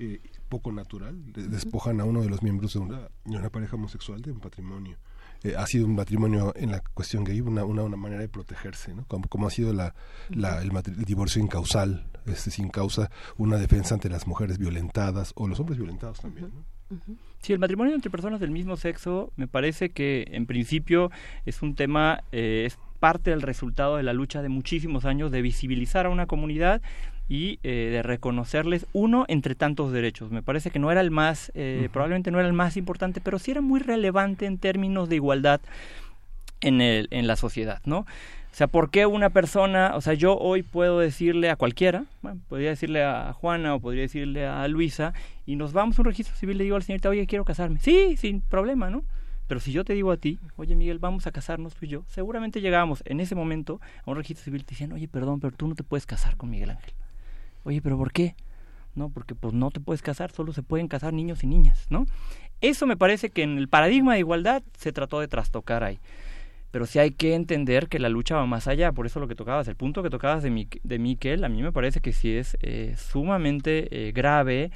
eh, 0.00 0.20
poco 0.48 0.72
natural, 0.72 1.32
de- 1.32 1.46
despojan 1.48 2.00
a 2.00 2.04
uno 2.04 2.22
de 2.22 2.28
los 2.28 2.42
miembros 2.42 2.72
de 2.72 2.78
una, 2.80 3.00
de 3.24 3.36
una 3.36 3.50
pareja 3.50 3.76
homosexual 3.76 4.20
de 4.22 4.32
un 4.32 4.40
patrimonio. 4.40 4.96
Eh, 5.42 5.54
ha 5.56 5.64
sido 5.66 5.86
un 5.86 5.94
matrimonio 5.94 6.52
en 6.56 6.70
la 6.70 6.80
cuestión 6.92 7.24
gay 7.24 7.40
una, 7.40 7.64
una, 7.64 7.82
una 7.82 7.96
manera 7.96 8.20
de 8.20 8.28
protegerse, 8.28 8.94
¿no? 8.94 9.06
Como, 9.06 9.26
como 9.28 9.46
ha 9.46 9.50
sido 9.50 9.72
la, 9.72 9.94
la- 10.30 10.60
el, 10.62 10.70
matri- 10.72 10.98
el 10.98 11.04
divorcio 11.04 11.40
incausal, 11.42 12.06
este, 12.26 12.50
sin 12.50 12.68
causa, 12.68 13.10
una 13.38 13.56
defensa 13.56 13.94
ante 13.94 14.08
las 14.10 14.26
mujeres 14.26 14.58
violentadas 14.58 15.32
o 15.36 15.48
los 15.48 15.58
hombres 15.60 15.78
violentados 15.78 16.20
también. 16.20 16.50
¿no? 16.54 16.96
Sí, 17.40 17.52
el 17.52 17.58
matrimonio 17.60 17.94
entre 17.94 18.10
personas 18.10 18.40
del 18.40 18.50
mismo 18.50 18.76
sexo 18.76 19.32
me 19.36 19.46
parece 19.46 19.90
que 19.90 20.26
en 20.32 20.44
principio 20.46 21.10
es 21.46 21.62
un 21.62 21.74
tema, 21.76 22.24
eh, 22.32 22.64
es 22.66 22.76
parte 22.98 23.30
del 23.30 23.40
resultado 23.40 23.96
de 23.96 24.02
la 24.02 24.12
lucha 24.12 24.42
de 24.42 24.50
muchísimos 24.50 25.06
años 25.06 25.30
de 25.30 25.40
visibilizar 25.40 26.04
a 26.04 26.10
una 26.10 26.26
comunidad 26.26 26.82
y 27.30 27.60
eh, 27.62 27.90
de 27.92 28.02
reconocerles 28.02 28.86
uno 28.92 29.24
entre 29.28 29.54
tantos 29.54 29.92
derechos. 29.92 30.32
Me 30.32 30.42
parece 30.42 30.70
que 30.70 30.80
no 30.80 30.90
era 30.90 31.00
el 31.00 31.12
más, 31.12 31.52
eh, 31.54 31.88
probablemente 31.92 32.32
no 32.32 32.40
era 32.40 32.48
el 32.48 32.54
más 32.54 32.76
importante, 32.76 33.20
pero 33.20 33.38
sí 33.38 33.52
era 33.52 33.60
muy 33.60 33.78
relevante 33.78 34.46
en 34.46 34.58
términos 34.58 35.08
de 35.08 35.14
igualdad 35.14 35.60
en, 36.60 36.80
el, 36.80 37.06
en 37.12 37.28
la 37.28 37.36
sociedad, 37.36 37.80
¿no? 37.84 38.00
O 38.00 38.54
sea, 38.56 38.66
¿por 38.66 38.90
qué 38.90 39.06
una 39.06 39.30
persona, 39.30 39.92
o 39.94 40.00
sea, 40.00 40.14
yo 40.14 40.36
hoy 40.36 40.64
puedo 40.64 40.98
decirle 40.98 41.50
a 41.50 41.56
cualquiera, 41.56 42.04
bueno, 42.20 42.40
podría 42.48 42.70
decirle 42.70 43.04
a 43.04 43.32
Juana 43.32 43.76
o 43.76 43.80
podría 43.80 44.02
decirle 44.02 44.44
a 44.44 44.66
Luisa, 44.66 45.14
y 45.46 45.54
nos 45.54 45.72
vamos 45.72 45.96
a 45.96 46.02
un 46.02 46.06
registro 46.06 46.34
civil 46.34 46.58
le 46.58 46.64
digo 46.64 46.74
al 46.74 46.82
señorita, 46.82 47.10
oye, 47.10 47.28
quiero 47.28 47.44
casarme. 47.44 47.78
Sí, 47.78 48.16
sin 48.16 48.40
problema, 48.40 48.90
¿no? 48.90 49.04
Pero 49.46 49.60
si 49.60 49.70
yo 49.70 49.84
te 49.84 49.92
digo 49.92 50.10
a 50.10 50.16
ti, 50.16 50.40
oye 50.56 50.74
Miguel, 50.74 50.98
vamos 50.98 51.28
a 51.28 51.30
casarnos 51.30 51.76
tú 51.76 51.86
y 51.86 51.88
yo, 51.88 52.02
seguramente 52.08 52.60
llegábamos 52.60 53.04
en 53.06 53.20
ese 53.20 53.36
momento 53.36 53.80
a 54.04 54.10
un 54.10 54.16
registro 54.16 54.44
civil 54.44 54.62
y 54.62 54.64
te 54.64 54.70
decían, 54.70 54.92
oye, 54.92 55.06
perdón, 55.06 55.38
pero 55.38 55.56
tú 55.56 55.68
no 55.68 55.76
te 55.76 55.84
puedes 55.84 56.06
casar 56.06 56.36
con 56.36 56.50
Miguel 56.50 56.70
Ángel. 56.70 56.92
Oye, 57.64 57.80
pero 57.82 57.96
¿por 57.98 58.12
qué? 58.12 58.34
No, 58.94 59.08
porque 59.10 59.34
pues 59.34 59.54
no 59.54 59.70
te 59.70 59.80
puedes 59.80 60.02
casar, 60.02 60.30
solo 60.32 60.52
se 60.52 60.62
pueden 60.62 60.88
casar 60.88 61.12
niños 61.12 61.44
y 61.44 61.46
niñas, 61.46 61.86
¿no? 61.90 62.06
Eso 62.60 62.86
me 62.86 62.96
parece 62.96 63.30
que 63.30 63.42
en 63.42 63.56
el 63.58 63.68
paradigma 63.68 64.14
de 64.14 64.20
igualdad 64.20 64.62
se 64.76 64.92
trató 64.92 65.20
de 65.20 65.28
trastocar 65.28 65.84
ahí. 65.84 65.98
Pero 66.70 66.86
sí 66.86 66.98
hay 66.98 67.10
que 67.12 67.34
entender 67.34 67.88
que 67.88 67.98
la 67.98 68.08
lucha 68.08 68.36
va 68.36 68.46
más 68.46 68.68
allá, 68.68 68.92
por 68.92 69.06
eso 69.06 69.20
lo 69.20 69.28
que 69.28 69.34
tocabas, 69.34 69.68
el 69.68 69.76
punto 69.76 70.02
que 70.02 70.10
tocabas 70.10 70.42
de, 70.42 70.50
Mi- 70.50 70.68
de 70.82 70.98
Miquel, 70.98 71.44
a 71.44 71.48
mí 71.48 71.62
me 71.62 71.72
parece 71.72 72.00
que 72.00 72.12
sí 72.12 72.36
es 72.36 72.56
eh, 72.62 72.94
sumamente 72.96 74.08
eh, 74.08 74.12
grave 74.12 74.70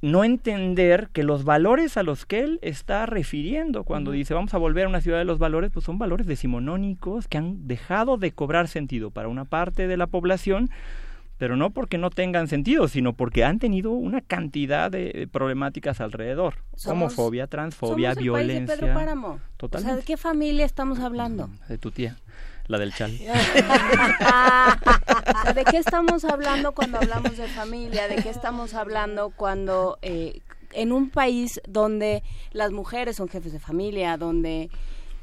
no 0.00 0.24
entender 0.24 1.10
que 1.12 1.22
los 1.22 1.44
valores 1.44 1.96
a 1.96 2.02
los 2.02 2.26
que 2.26 2.40
él 2.40 2.58
está 2.62 3.06
refiriendo 3.06 3.84
cuando 3.84 4.10
dice 4.10 4.34
vamos 4.34 4.52
a 4.52 4.58
volver 4.58 4.86
a 4.86 4.88
una 4.88 5.00
ciudad 5.00 5.18
de 5.18 5.24
los 5.24 5.38
valores, 5.38 5.70
pues 5.70 5.84
son 5.84 5.98
valores 5.98 6.26
decimonónicos 6.26 7.28
que 7.28 7.38
han 7.38 7.68
dejado 7.68 8.16
de 8.16 8.32
cobrar 8.32 8.66
sentido 8.66 9.12
para 9.12 9.28
una 9.28 9.44
parte 9.44 9.86
de 9.86 9.96
la 9.96 10.08
población, 10.08 10.70
pero 11.42 11.56
no 11.56 11.70
porque 11.70 11.98
no 11.98 12.10
tengan 12.10 12.46
sentido, 12.46 12.86
sino 12.86 13.14
porque 13.14 13.42
han 13.42 13.58
tenido 13.58 13.90
una 13.90 14.20
cantidad 14.20 14.92
de 14.92 15.28
problemáticas 15.32 16.00
alrededor, 16.00 16.54
Somos- 16.76 17.18
homofobia, 17.18 17.48
transfobia, 17.48 18.14
Somos 18.14 18.24
el 18.24 18.30
país 18.30 18.46
de 18.46 18.52
violencia. 18.52 18.76
Pedro 18.76 18.94
Páramo. 18.94 19.40
O 19.60 19.78
sea. 19.80 19.96
¿de 19.96 20.04
qué 20.04 20.16
familia 20.16 20.64
estamos 20.64 21.00
hablando? 21.00 21.50
de 21.68 21.78
tu 21.78 21.90
tía, 21.90 22.16
la 22.68 22.78
del 22.78 22.94
chal. 22.94 23.10
¿De 25.56 25.64
qué 25.64 25.78
estamos 25.78 26.24
hablando 26.24 26.70
cuando 26.70 26.98
hablamos 26.98 27.36
de 27.36 27.48
familia? 27.48 28.06
¿De 28.06 28.22
qué 28.22 28.30
estamos 28.30 28.74
hablando 28.74 29.30
cuando 29.30 29.98
eh, 30.00 30.42
en 30.72 30.92
un 30.92 31.10
país 31.10 31.60
donde 31.66 32.22
las 32.52 32.70
mujeres 32.70 33.16
son 33.16 33.28
jefes 33.28 33.52
de 33.52 33.58
familia, 33.58 34.16
donde 34.16 34.70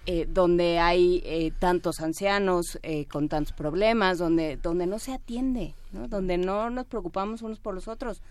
eh, 0.05 0.25
donde 0.27 0.79
hay 0.79 1.21
eh, 1.23 1.53
tantos 1.59 2.01
ancianos 2.01 2.77
eh, 2.83 3.05
con 3.05 3.29
tantos 3.29 3.53
problemas, 3.53 4.17
donde 4.17 4.57
donde 4.57 4.85
no 4.85 4.99
se 4.99 5.13
atiende, 5.13 5.75
¿no? 5.91 6.07
donde 6.07 6.37
no 6.37 6.69
nos 6.69 6.85
preocupamos 6.85 7.41
unos 7.41 7.59
por 7.59 7.73
los 7.73 7.87
otros? 7.87 8.21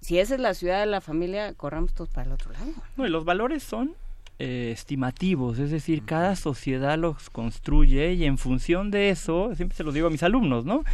Si 0.00 0.18
esa 0.18 0.34
es 0.34 0.40
la 0.40 0.54
ciudad 0.54 0.80
de 0.80 0.86
la 0.86 1.00
familia, 1.00 1.52
corramos 1.54 1.92
todos 1.92 2.10
para 2.10 2.26
el 2.26 2.32
otro 2.32 2.52
lado. 2.52 2.66
No, 2.96 3.06
y 3.06 3.10
los 3.10 3.24
valores 3.24 3.62
son 3.62 3.94
eh, 4.38 4.70
estimativos, 4.72 5.58
es 5.58 5.70
decir, 5.70 6.04
cada 6.04 6.36
sociedad 6.36 6.96
los 6.96 7.28
construye 7.30 8.12
y 8.12 8.24
en 8.24 8.38
función 8.38 8.90
de 8.90 9.10
eso, 9.10 9.54
siempre 9.56 9.76
se 9.76 9.82
los 9.82 9.92
digo 9.92 10.06
a 10.06 10.10
mis 10.10 10.22
alumnos, 10.22 10.64
¿no? 10.64 10.84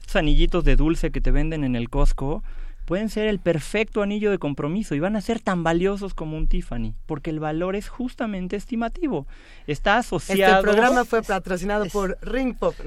Estos 0.00 0.16
anillitos 0.16 0.64
de 0.64 0.76
dulce 0.76 1.10
que 1.10 1.20
te 1.20 1.32
venden 1.32 1.64
en 1.64 1.74
el 1.74 1.90
Costco, 1.90 2.44
pueden 2.84 3.08
ser 3.08 3.28
el 3.28 3.38
perfecto 3.38 4.02
anillo 4.02 4.30
de 4.30 4.38
compromiso 4.38 4.94
y 4.94 5.00
van 5.00 5.16
a 5.16 5.20
ser 5.20 5.40
tan 5.40 5.62
valiosos 5.62 6.14
como 6.14 6.36
un 6.36 6.48
Tiffany, 6.48 6.94
porque 7.06 7.30
el 7.30 7.40
valor 7.40 7.76
es 7.76 7.88
justamente 7.88 8.56
estimativo. 8.56 9.26
Está 9.66 9.98
asociado... 9.98 10.60
Este 10.60 10.62
programa 10.62 11.04
fue 11.04 11.22
patrocinado 11.22 11.86
por 11.86 12.18
Ring 12.22 12.54
Pop. 12.54 12.74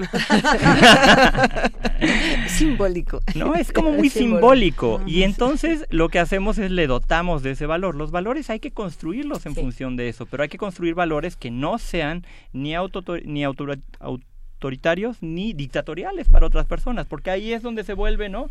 simbólico. 2.48 3.22
No, 3.36 3.56
es 3.56 3.72
como 3.72 3.92
muy 3.92 4.10
simbólico. 4.10 5.02
Y 5.06 5.24
entonces 5.24 5.86
lo 5.90 6.10
que 6.10 6.20
hacemos 6.20 6.58
es 6.58 6.72
le 6.72 6.88
dotamos 6.88 7.44
de 7.44 7.52
ese 7.52 7.66
valor. 7.66 7.96
Los 7.96 8.12
valores 8.12 8.50
hay 8.50 8.60
que 8.60 8.72
construirlos 8.72 9.46
en 9.46 9.56
función 9.56 9.96
de 9.96 10.10
eso, 10.10 10.26
pero 10.26 10.44
hay 10.44 10.50
que 10.50 10.58
construir 10.58 10.96
valores 10.96 11.36
que 11.36 11.52
no 11.52 11.78
sean 11.78 12.26
ni, 12.54 12.76
auto, 12.76 13.04
ni 13.24 13.44
autoritarios 13.44 15.22
ni 15.22 15.54
dictatoriales 15.54 16.28
para 16.28 16.48
otras 16.48 16.66
personas, 16.66 17.08
porque 17.08 17.30
ahí 17.30 17.54
es 17.54 17.62
donde 17.62 17.84
se 17.84 17.94
vuelve, 17.94 18.30
¿no? 18.30 18.50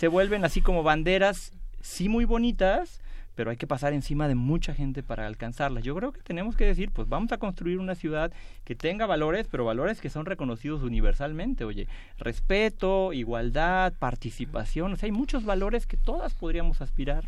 Se 0.00 0.08
vuelven 0.08 0.46
así 0.46 0.62
como 0.62 0.82
banderas, 0.82 1.52
sí 1.82 2.08
muy 2.08 2.24
bonitas, 2.24 3.02
pero 3.34 3.50
hay 3.50 3.58
que 3.58 3.66
pasar 3.66 3.92
encima 3.92 4.28
de 4.28 4.34
mucha 4.34 4.72
gente 4.72 5.02
para 5.02 5.26
alcanzarlas. 5.26 5.84
Yo 5.84 5.94
creo 5.94 6.10
que 6.10 6.22
tenemos 6.22 6.56
que 6.56 6.64
decir, 6.64 6.90
pues 6.90 7.06
vamos 7.06 7.32
a 7.32 7.36
construir 7.36 7.78
una 7.78 7.94
ciudad 7.94 8.32
que 8.64 8.74
tenga 8.74 9.04
valores, 9.04 9.46
pero 9.50 9.66
valores 9.66 10.00
que 10.00 10.08
son 10.08 10.24
reconocidos 10.24 10.82
universalmente. 10.82 11.64
Oye, 11.66 11.86
respeto, 12.16 13.12
igualdad, 13.12 13.92
participación, 13.98 14.94
o 14.94 14.96
sea, 14.96 15.06
hay 15.06 15.12
muchos 15.12 15.44
valores 15.44 15.86
que 15.86 15.98
todas 15.98 16.32
podríamos 16.32 16.80
aspirar, 16.80 17.26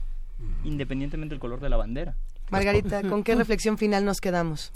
independientemente 0.65 1.35
del 1.35 1.41
color 1.41 1.61
de 1.61 1.69
la 1.69 1.77
bandera. 1.77 2.15
Margarita, 2.49 3.03
¿con 3.03 3.23
qué 3.23 3.35
reflexión 3.35 3.77
final 3.77 4.07
nos 4.07 4.23
quedamos? 4.23 4.73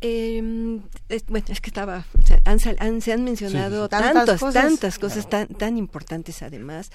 Eh, 0.00 0.80
es, 1.08 1.24
bueno, 1.26 1.46
es 1.48 1.60
que 1.60 1.70
estaba, 1.70 2.04
o 2.22 2.26
sea, 2.26 2.40
han, 2.44 3.00
se 3.00 3.12
han 3.12 3.24
mencionado 3.24 3.84
Sí, 3.84 3.90
tantas 3.90 4.12
tantas, 4.14 4.40
cosas. 4.40 4.62
tantas 4.64 4.98
cosas 4.98 5.28
tan, 5.30 5.48
tan 5.48 5.78
importantes 5.78 6.42
además. 6.42 6.90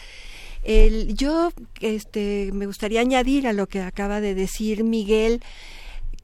El, 0.64 1.16
yo 1.16 1.52
este, 1.80 2.52
me 2.54 2.68
gustaría 2.68 3.02
añadir 3.02 3.48
a 3.48 3.54
lo 3.54 3.68
que 3.68 3.82
acaba 3.82 4.22
de 4.22 4.36
decir 4.36 4.84
Miguel 4.84 5.42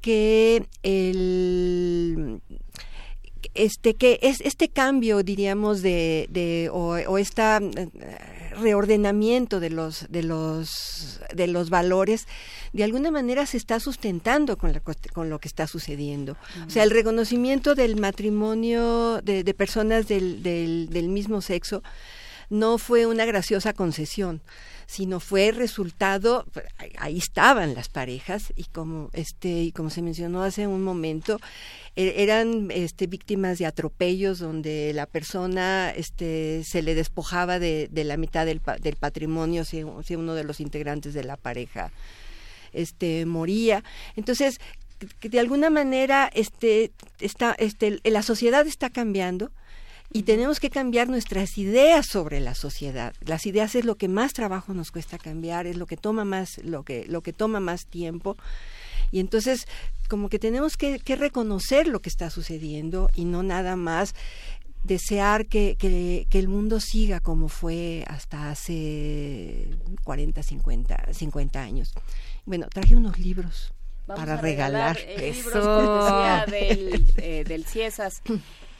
que 0.01 0.63
el 0.83 2.41
este 3.55 3.95
que 3.95 4.19
es 4.21 4.41
este 4.41 4.69
cambio 4.69 5.23
diríamos 5.23 5.81
de, 5.81 6.27
de 6.29 6.69
o, 6.71 6.89
o 7.07 7.17
esta 7.17 7.59
reordenamiento 8.57 9.59
de 9.59 9.69
los 9.69 10.07
de 10.09 10.23
los 10.23 11.19
de 11.33 11.47
los 11.47 11.69
valores 11.69 12.27
de 12.73 12.83
alguna 12.83 13.11
manera 13.11 13.45
se 13.45 13.57
está 13.57 13.79
sustentando 13.79 14.57
con, 14.57 14.73
la 14.73 14.81
con 15.13 15.29
lo 15.29 15.39
que 15.39 15.47
está 15.47 15.67
sucediendo. 15.67 16.37
O 16.65 16.69
sea 16.69 16.83
el 16.83 16.91
reconocimiento 16.91 17.75
del 17.75 17.95
matrimonio 17.95 19.21
de, 19.21 19.43
de 19.43 19.53
personas 19.53 20.07
del, 20.07 20.43
del, 20.43 20.89
del 20.89 21.07
mismo 21.09 21.41
sexo 21.41 21.81
no 22.49 22.77
fue 22.77 23.05
una 23.05 23.25
graciosa 23.25 23.73
concesión 23.73 24.41
sino 24.89 25.19
fue 25.19 25.51
resultado 25.51 26.45
ahí- 26.97 27.17
estaban 27.17 27.73
las 27.73 27.89
parejas 27.89 28.53
y 28.55 28.63
como 28.63 29.09
este 29.11 29.49
y 29.63 29.71
como 29.73 29.89
se 29.89 30.01
mencionó 30.01 30.43
hace 30.43 30.65
un 30.65 30.81
momento 30.81 31.39
e- 31.97 32.23
eran 32.23 32.71
este 32.71 33.05
víctimas 33.07 33.57
de 33.57 33.65
atropellos 33.65 34.39
donde 34.39 34.93
la 34.93 35.05
persona 35.05 35.91
este 35.93 36.63
se 36.63 36.81
le 36.83 36.95
despojaba 36.95 37.59
de, 37.59 37.89
de 37.91 38.03
la 38.05 38.15
mitad 38.15 38.45
del, 38.45 38.61
del 38.79 38.95
patrimonio 38.95 39.65
si, 39.65 39.83
si 40.05 40.15
uno 40.15 40.35
de 40.35 40.45
los 40.45 40.61
integrantes 40.61 41.13
de 41.13 41.25
la 41.25 41.35
pareja 41.35 41.91
este 42.71 43.25
moría. 43.25 43.83
Entonces 44.15 44.59
de 45.21 45.39
alguna 45.39 45.69
manera 45.69 46.29
este 46.33 46.91
está 47.19 47.53
este 47.59 47.99
la 48.05 48.21
sociedad 48.23 48.65
está 48.65 48.89
cambiando 48.89 49.51
y 50.11 50.23
tenemos 50.23 50.59
que 50.59 50.69
cambiar 50.69 51.09
nuestras 51.09 51.57
ideas 51.57 52.05
sobre 52.07 52.39
la 52.39 52.55
sociedad. 52.55 53.13
Las 53.21 53.45
ideas 53.45 53.75
es 53.75 53.85
lo 53.85 53.95
que 53.95 54.07
más 54.07 54.33
trabajo 54.33 54.73
nos 54.73 54.91
cuesta 54.91 55.17
cambiar, 55.17 55.67
es 55.67 55.77
lo 55.77 55.85
que 55.85 55.97
toma 55.97 56.23
más, 56.23 56.57
lo 56.63 56.83
que, 56.83 57.05
lo 57.07 57.21
que 57.21 57.33
toma 57.33 57.59
más 57.59 57.85
tiempo. 57.85 58.37
Y 59.11 59.19
entonces, 59.19 59.67
como 60.07 60.29
que 60.29 60.39
tenemos 60.39 60.77
que, 60.77 60.99
que 60.99 61.15
reconocer 61.15 61.87
lo 61.87 62.01
que 62.01 62.09
está 62.09 62.29
sucediendo 62.29 63.09
y 63.15 63.25
no 63.25 63.43
nada 63.43 63.75
más 63.75 64.15
desear 64.83 65.47
que, 65.47 65.75
que, 65.77 66.27
que 66.29 66.39
el 66.39 66.47
mundo 66.47 66.79
siga 66.79 67.19
como 67.19 67.49
fue 67.49 68.05
hasta 68.07 68.49
hace 68.49 69.69
40, 70.03 70.41
50, 70.41 71.13
50 71.13 71.61
años. 71.61 71.93
Bueno, 72.45 72.67
traje 72.73 72.95
unos 72.95 73.19
libros 73.19 73.73
Vamos 74.07 74.21
para 74.21 74.35
a 74.35 74.41
regalar, 74.41 74.95
regalar. 74.95 75.35
libros 75.35 75.65
cortesía 75.65 76.45
del, 76.47 77.13
eh, 77.17 77.43
del 77.45 77.65
CIESAS. 77.65 78.21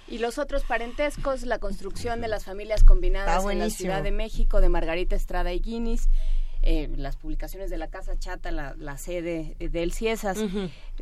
Y 0.08 0.20
los 0.20 0.38
otros 0.38 0.64
parentescos, 0.64 1.44
la 1.44 1.60
construcción 1.60 2.22
de 2.22 2.28
las 2.28 2.46
familias 2.46 2.84
combinadas 2.84 3.44
en 3.46 3.60
la. 3.60 3.70
Ciudad 3.70 4.02
de 4.04 4.12
México, 4.12 4.62
de 4.62 4.70
Margarita 4.70 5.16
Estrada 5.16 5.52
y 5.54 5.60
Guinness, 5.60 6.08
eh, 6.64 6.90
las 6.96 7.16
publicaciones 7.18 7.70
de 7.70 7.78
la 7.78 7.88
Casa 7.90 8.18
Chata, 8.18 8.52
la, 8.52 8.76
la 8.78 8.98
sede 8.98 9.56
del 9.60 9.94
CIESAS. 9.94 10.40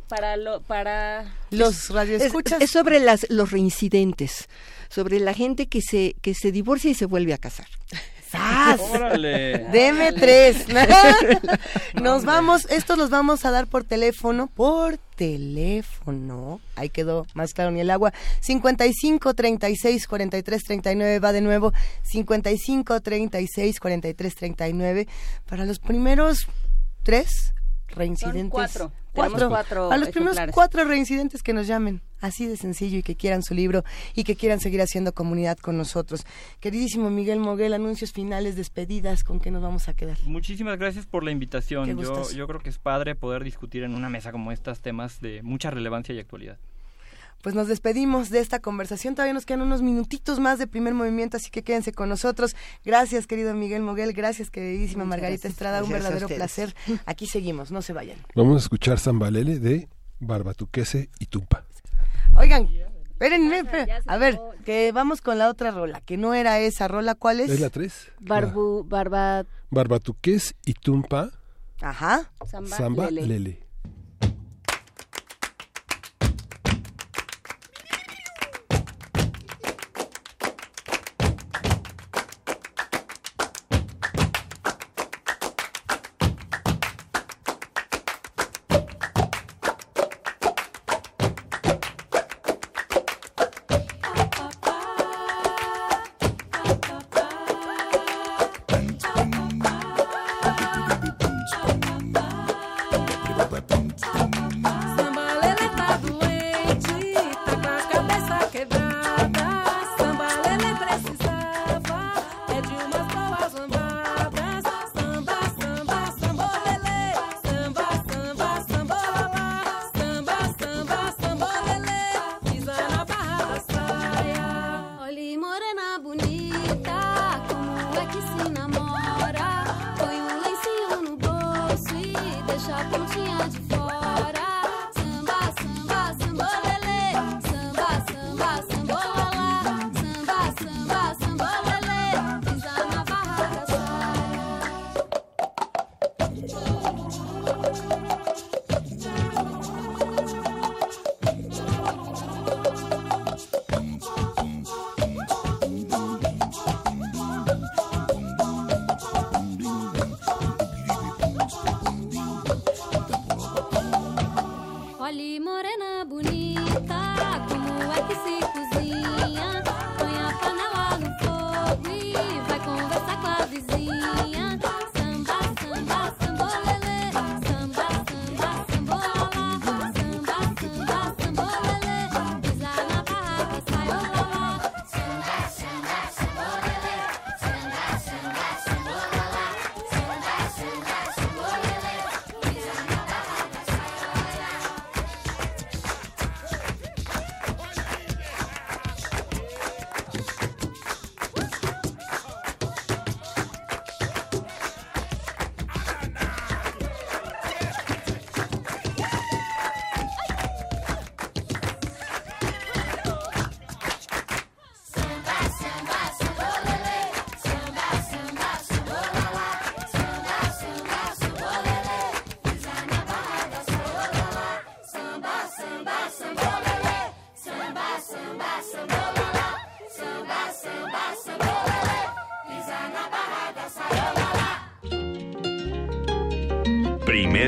Para 0.08 0.36
lo, 0.36 0.60
para 0.62 1.34
Los 1.50 1.90
radioescuchas. 1.90 2.58
Es, 2.60 2.64
es 2.64 2.70
sobre 2.70 3.00
las, 3.00 3.26
los 3.30 3.50
reincidentes, 3.50 4.48
sobre 4.88 5.18
la 5.20 5.34
gente 5.34 5.66
que 5.66 5.80
se, 5.80 6.14
que 6.20 6.34
se 6.34 6.52
divorcia 6.52 6.90
y 6.90 6.94
se 6.94 7.06
vuelve 7.06 7.32
a 7.32 7.38
casar. 7.38 7.66
¡Sas! 8.36 8.80
¡Órale! 8.80 9.66
Deme 9.72 10.12
tres. 10.12 10.66
Nos 11.94 12.24
vamos, 12.24 12.66
estos 12.70 12.98
los 12.98 13.10
vamos 13.10 13.44
a 13.44 13.50
dar 13.50 13.66
por 13.66 13.84
teléfono, 13.84 14.46
por 14.46 14.98
teléfono. 15.16 16.60
Ahí 16.74 16.90
quedó 16.90 17.26
más 17.34 17.54
claro 17.54 17.70
ni 17.70 17.80
el 17.80 17.90
agua. 17.90 18.12
55 18.40 19.34
36 19.34 20.06
43 20.06 20.62
39 20.62 21.18
va 21.18 21.32
de 21.32 21.40
nuevo. 21.40 21.72
55 22.02 23.00
36 23.00 23.80
43 23.80 24.34
39 24.34 25.08
para 25.48 25.64
los 25.64 25.78
primeros 25.78 26.46
tres 27.02 27.54
reincidentes. 27.88 28.50
cuatro. 28.50 28.92
Cuatro 29.12 29.90
A 29.90 29.96
los 29.96 30.10
primeros 30.10 30.36
cuatro 30.52 30.84
reincidentes 30.84 31.42
que 31.42 31.54
nos 31.54 31.66
llamen. 31.66 32.02
Así 32.20 32.46
de 32.46 32.56
sencillo 32.56 32.98
y 32.98 33.02
que 33.02 33.16
quieran 33.16 33.42
su 33.42 33.54
libro 33.54 33.84
y 34.14 34.24
que 34.24 34.36
quieran 34.36 34.60
seguir 34.60 34.80
haciendo 34.82 35.12
comunidad 35.12 35.58
con 35.58 35.76
nosotros. 35.76 36.24
Queridísimo 36.60 37.10
Miguel 37.10 37.40
Moguel, 37.40 37.74
anuncios 37.74 38.12
finales, 38.12 38.56
despedidas, 38.56 39.24
¿con 39.24 39.40
qué 39.40 39.50
nos 39.50 39.62
vamos 39.62 39.88
a 39.88 39.94
quedar? 39.94 40.16
Muchísimas 40.24 40.78
gracias 40.78 41.06
por 41.06 41.24
la 41.24 41.30
invitación. 41.30 41.98
Yo, 41.98 42.30
yo 42.30 42.46
creo 42.46 42.60
que 42.60 42.70
es 42.70 42.78
padre 42.78 43.14
poder 43.14 43.44
discutir 43.44 43.84
en 43.84 43.94
una 43.94 44.08
mesa 44.08 44.32
como 44.32 44.52
estas 44.52 44.80
temas 44.80 45.20
de 45.20 45.42
mucha 45.42 45.70
relevancia 45.70 46.14
y 46.14 46.18
actualidad. 46.18 46.58
Pues 47.42 47.54
nos 47.54 47.68
despedimos 47.68 48.30
de 48.30 48.40
esta 48.40 48.58
conversación. 48.58 49.14
Todavía 49.14 49.34
nos 49.34 49.46
quedan 49.46 49.62
unos 49.62 49.80
minutitos 49.82 50.40
más 50.40 50.58
de 50.58 50.66
primer 50.66 50.94
movimiento, 50.94 51.36
así 51.36 51.50
que 51.50 51.62
quédense 51.62 51.92
con 51.92 52.08
nosotros. 52.08 52.56
Gracias, 52.84 53.26
querido 53.26 53.54
Miguel 53.54 53.82
Moguel. 53.82 54.12
Gracias, 54.14 54.50
queridísima 54.50 55.04
Muchas 55.04 55.08
Margarita 55.10 55.42
gracias. 55.42 55.52
Estrada. 55.52 55.82
Un 55.84 55.90
Gracias 55.90 56.10
verdadero 56.12 56.34
placer. 56.36 56.74
Aquí 57.06 57.26
seguimos, 57.26 57.70
no 57.70 57.82
se 57.82 57.92
vayan. 57.92 58.18
Vamos 58.34 58.56
a 58.56 58.58
escuchar 58.58 58.98
Zambalele 58.98 59.58
de 59.60 59.88
Barbatuquese 60.18 61.10
y 61.20 61.26
Tumpa. 61.26 61.64
Oigan, 62.36 62.68
espérenme, 63.04 63.58
espérenme. 63.60 63.92
A 64.06 64.16
ver, 64.16 64.38
que 64.64 64.90
vamos 64.92 65.20
con 65.20 65.38
la 65.38 65.48
otra 65.48 65.70
rola, 65.70 66.00
que 66.00 66.16
no 66.16 66.34
era 66.34 66.58
esa 66.58 66.88
rola. 66.88 67.14
¿Cuál 67.14 67.40
es? 67.40 67.50
¿Es 67.50 67.60
la 67.60 67.70
3? 67.70 68.12
Barbu, 68.20 68.84
Barba, 68.84 69.44
Barbatuques 69.70 70.54
y 70.64 70.74
Tumpa, 70.74 71.30
Ajá. 71.80 72.30
Samba, 72.50 72.76
Samba 72.76 73.10
Lele. 73.10 73.26
Lele. 73.26 73.65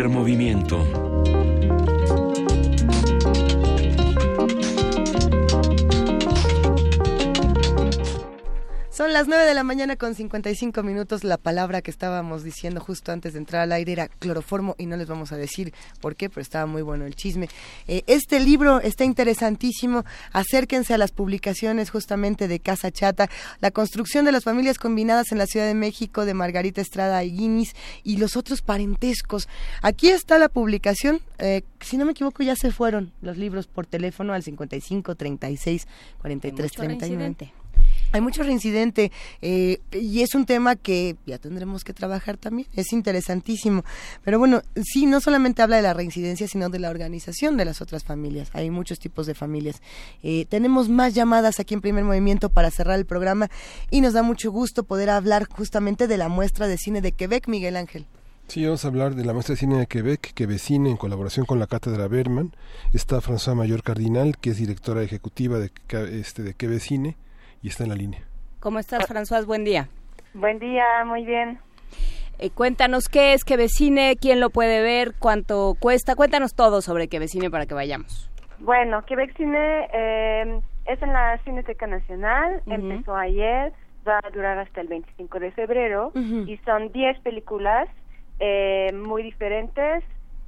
Movimiento. 0.06 0.97
Son 8.98 9.12
las 9.12 9.28
9 9.28 9.44
de 9.44 9.54
la 9.54 9.62
mañana 9.62 9.94
con 9.94 10.16
55 10.16 10.82
minutos. 10.82 11.22
La 11.22 11.36
palabra 11.36 11.82
que 11.82 11.90
estábamos 11.92 12.42
diciendo 12.42 12.80
justo 12.80 13.12
antes 13.12 13.34
de 13.34 13.38
entrar 13.38 13.62
al 13.62 13.70
aire 13.70 13.92
era 13.92 14.08
cloroformo 14.08 14.74
y 14.76 14.86
no 14.86 14.96
les 14.96 15.06
vamos 15.06 15.30
a 15.30 15.36
decir 15.36 15.72
por 16.00 16.16
qué, 16.16 16.28
pero 16.28 16.40
estaba 16.40 16.66
muy 16.66 16.82
bueno 16.82 17.04
el 17.06 17.14
chisme. 17.14 17.48
Eh, 17.86 18.02
este 18.08 18.40
libro 18.40 18.80
está 18.80 19.04
interesantísimo. 19.04 20.04
Acérquense 20.32 20.94
a 20.94 20.98
las 20.98 21.12
publicaciones 21.12 21.90
justamente 21.90 22.48
de 22.48 22.58
Casa 22.58 22.90
Chata, 22.90 23.30
la 23.60 23.70
construcción 23.70 24.24
de 24.24 24.32
las 24.32 24.42
familias 24.42 24.78
combinadas 24.78 25.30
en 25.30 25.38
la 25.38 25.46
Ciudad 25.46 25.66
de 25.66 25.74
México 25.74 26.24
de 26.24 26.34
Margarita 26.34 26.80
Estrada 26.80 27.22
y 27.22 27.30
Guinness 27.30 27.76
y 28.02 28.16
los 28.16 28.36
otros 28.36 28.62
parentescos. 28.62 29.48
Aquí 29.80 30.08
está 30.08 30.38
la 30.38 30.48
publicación. 30.48 31.20
eh, 31.38 31.62
si 31.78 31.98
no 31.98 32.04
me 32.04 32.10
equivoco, 32.10 32.42
ya 32.42 32.56
se 32.56 32.72
fueron 32.72 33.12
los 33.22 33.36
libros 33.36 33.68
por 33.68 33.86
teléfono 33.86 34.32
al 34.32 34.42
55 34.42 35.14
36 35.14 35.86
43 36.20 36.64
mucho 36.64 36.82
39. 36.82 37.52
Hay 38.10 38.22
mucho 38.22 38.42
reincidente 38.42 39.12
eh, 39.42 39.80
y 39.92 40.22
es 40.22 40.34
un 40.34 40.46
tema 40.46 40.76
que 40.76 41.16
ya 41.26 41.36
tendremos 41.38 41.84
que 41.84 41.92
trabajar 41.92 42.38
también. 42.38 42.66
Es 42.74 42.92
interesantísimo. 42.94 43.84
Pero 44.24 44.38
bueno, 44.38 44.62
sí, 44.82 45.04
no 45.04 45.20
solamente 45.20 45.60
habla 45.60 45.76
de 45.76 45.82
la 45.82 45.92
reincidencia, 45.92 46.48
sino 46.48 46.70
de 46.70 46.78
la 46.78 46.88
organización 46.88 47.58
de 47.58 47.66
las 47.66 47.82
otras 47.82 48.04
familias. 48.04 48.48
Hay 48.54 48.70
muchos 48.70 48.98
tipos 48.98 49.26
de 49.26 49.34
familias. 49.34 49.82
Eh, 50.22 50.46
tenemos 50.48 50.88
más 50.88 51.14
llamadas 51.14 51.60
aquí 51.60 51.74
en 51.74 51.82
Primer 51.82 52.04
Movimiento 52.04 52.48
para 52.48 52.70
cerrar 52.70 52.98
el 52.98 53.04
programa 53.04 53.50
y 53.90 54.00
nos 54.00 54.14
da 54.14 54.22
mucho 54.22 54.50
gusto 54.50 54.84
poder 54.84 55.10
hablar 55.10 55.46
justamente 55.46 56.06
de 56.06 56.16
la 56.16 56.28
muestra 56.28 56.66
de 56.66 56.78
cine 56.78 57.02
de 57.02 57.12
Quebec, 57.12 57.46
Miguel 57.46 57.76
Ángel. 57.76 58.06
Sí, 58.48 58.64
vamos 58.64 58.82
a 58.86 58.88
hablar 58.88 59.14
de 59.14 59.26
la 59.26 59.34
muestra 59.34 59.52
de 59.52 59.58
cine 59.58 59.76
de 59.76 59.86
Quebec, 59.86 60.32
Quebecine, 60.32 60.88
en 60.88 60.96
colaboración 60.96 61.44
con 61.44 61.58
la 61.58 61.66
Cátedra 61.66 62.08
Berman. 62.08 62.54
Está 62.94 63.20
François 63.20 63.54
Mayor 63.54 63.82
Cardinal, 63.82 64.38
que 64.38 64.48
es 64.48 64.56
directora 64.56 65.02
ejecutiva 65.02 65.58
de, 65.58 65.70
este, 66.18 66.42
de 66.42 66.54
Quebecine, 66.54 67.18
y 67.62 67.68
está 67.68 67.84
en 67.84 67.90
la 67.90 67.96
línea. 67.96 68.20
¿Cómo 68.60 68.78
estás, 68.78 69.08
François? 69.08 69.46
Buen 69.46 69.64
día. 69.64 69.88
Buen 70.34 70.58
día, 70.58 70.84
muy 71.06 71.24
bien. 71.24 71.58
Eh, 72.38 72.50
cuéntanos 72.50 73.08
qué 73.08 73.32
es 73.32 73.44
Quevecine, 73.44 74.16
quién 74.16 74.40
lo 74.40 74.50
puede 74.50 74.80
ver, 74.80 75.14
cuánto 75.18 75.74
cuesta. 75.78 76.14
Cuéntanos 76.14 76.54
todo 76.54 76.82
sobre 76.82 77.08
Quevecine 77.08 77.50
para 77.50 77.66
que 77.66 77.74
vayamos. 77.74 78.30
Bueno, 78.60 79.04
Quebec 79.06 79.36
Cine 79.36 79.88
eh, 79.92 80.60
es 80.86 81.02
en 81.02 81.12
la 81.12 81.38
Cineteca 81.44 81.86
Nacional, 81.86 82.62
empezó 82.66 83.14
ayer, 83.14 83.72
va 84.06 84.20
a 84.22 84.30
durar 84.30 84.58
hasta 84.58 84.80
el 84.80 84.88
25 84.88 85.38
de 85.38 85.52
febrero 85.52 86.12
y 86.14 86.56
son 86.64 86.90
10 86.92 87.20
películas 87.20 87.88
eh, 88.40 88.92
muy 88.92 89.22
diferentes 89.22 90.02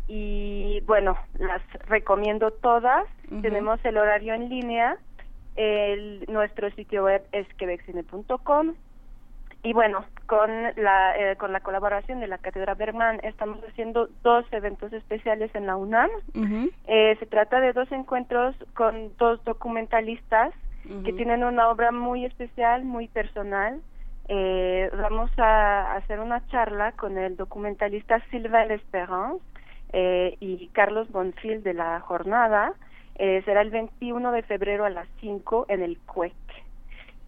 y 0.08 0.80
bueno, 0.86 1.16
las 1.39 1.62
recomiendo 1.86 2.50
todas. 2.50 3.06
Tenemos 3.42 3.78
el 3.84 3.97
horario 3.97 4.34
en 4.34 4.48
línea, 4.48 4.97
el, 5.57 6.25
nuestro 6.29 6.70
sitio 6.73 7.05
web 7.05 7.23
es 7.33 7.47
quebeccine.com 7.55 8.75
y 9.62 9.73
bueno, 9.75 10.05
con 10.27 10.51
la, 10.77 11.17
eh, 11.19 11.37
con 11.37 11.53
la 11.53 11.61
colaboración 11.61 12.20
de 12.20 12.29
la 12.29 12.39
Cátedra 12.39 12.75
Bergman 12.75 13.20
estamos 13.23 13.59
haciendo 13.69 14.09
dos 14.23 14.47
eventos 14.53 14.93
especiales 14.93 15.55
en 15.55 15.67
la 15.67 15.77
UNAM. 15.77 16.11
Eh, 16.87 17.17
se 17.19 17.27
trata 17.27 17.61
de 17.61 17.75
dos 17.75 17.91
encuentros 17.93 18.57
con 18.75 19.12
dos 19.19 19.45
documentalistas 19.45 20.55
que 21.05 21.12
tienen 21.12 21.45
una 21.45 21.69
obra 21.69 21.93
muy 21.93 22.25
especial, 22.25 22.85
muy 22.85 23.07
personal. 23.07 23.81
Eh, 24.29 24.91
vamos 24.97 25.31
a 25.39 25.95
hacer 25.97 26.20
una 26.20 26.47
charla 26.49 26.93
con 26.93 27.19
el 27.19 27.37
documentalista 27.37 28.20
Sylvain 28.31 28.69
L'Espérance 28.69 29.43
eh, 29.93 30.37
y 30.41 30.69
Carlos 30.69 31.11
Bonfil 31.11 31.62
de 31.62 31.75
la 31.75 32.01
jornada. 32.01 32.73
Eh, 33.23 33.42
será 33.44 33.60
el 33.60 33.68
21 33.68 34.32
de 34.32 34.42
febrero 34.44 34.86
a 34.86 34.89
las 34.89 35.07
5 35.20 35.66
en 35.68 35.82
el 35.82 35.99
CUEC. 35.99 36.32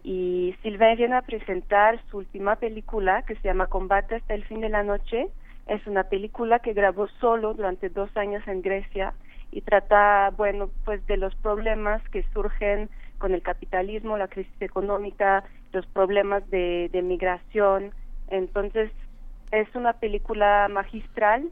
Y 0.03 0.55
Sylvain 0.63 0.97
viene 0.97 1.15
a 1.15 1.21
presentar 1.21 2.01
su 2.09 2.17
última 2.17 2.55
película 2.55 3.21
que 3.21 3.35
se 3.35 3.43
llama 3.43 3.67
Combate 3.67 4.15
hasta 4.15 4.33
el 4.33 4.43
fin 4.43 4.61
de 4.61 4.69
la 4.69 4.81
noche. 4.81 5.27
Es 5.67 5.85
una 5.85 6.05
película 6.05 6.57
que 6.57 6.73
grabó 6.73 7.07
solo 7.21 7.53
durante 7.53 7.89
dos 7.89 8.09
años 8.17 8.41
en 8.47 8.63
Grecia 8.63 9.13
y 9.51 9.61
trata, 9.61 10.31
bueno, 10.35 10.71
pues 10.83 11.05
de 11.05 11.17
los 11.17 11.35
problemas 11.35 12.01
que 12.09 12.23
surgen 12.33 12.89
con 13.19 13.35
el 13.35 13.43
capitalismo, 13.43 14.17
la 14.17 14.29
crisis 14.29 14.61
económica, 14.61 15.43
los 15.73 15.85
problemas 15.85 16.49
de, 16.49 16.89
de 16.91 17.03
migración. 17.03 17.91
Entonces, 18.29 18.91
es 19.51 19.67
una 19.75 19.93
película 19.93 20.67
magistral 20.71 21.51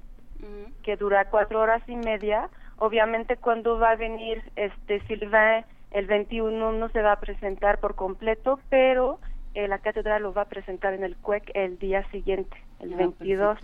que 0.82 0.98
dura 0.98 1.26
cuatro 1.26 1.60
horas 1.60 1.84
y 1.88 1.96
media. 1.96 2.50
Obviamente, 2.82 3.38
cuando 3.38 3.78
va 3.78 3.92
a 3.92 3.96
venir 3.96 4.42
este 4.56 5.02
Sylvain 5.02 5.64
el 5.92 6.08
21 6.08 6.72
no 6.72 6.90
se 6.90 7.04
va 7.04 7.12
a 7.12 7.20
presentar 7.20 7.80
por 7.80 7.94
completo, 7.94 8.60
pero 8.70 9.20
eh, 9.54 9.68
la 9.68 9.78
cátedra 9.78 10.18
lo 10.18 10.34
va 10.34 10.44
a 10.44 10.50
presentar 10.50 10.96
en 10.96 11.04
el 11.04 11.16
CUEC 11.16 11.52
el 11.54 11.78
día 11.78 12.04
siguiente, 12.10 12.58
el 12.80 12.94
Ah, 12.94 12.98
22. 12.98 13.60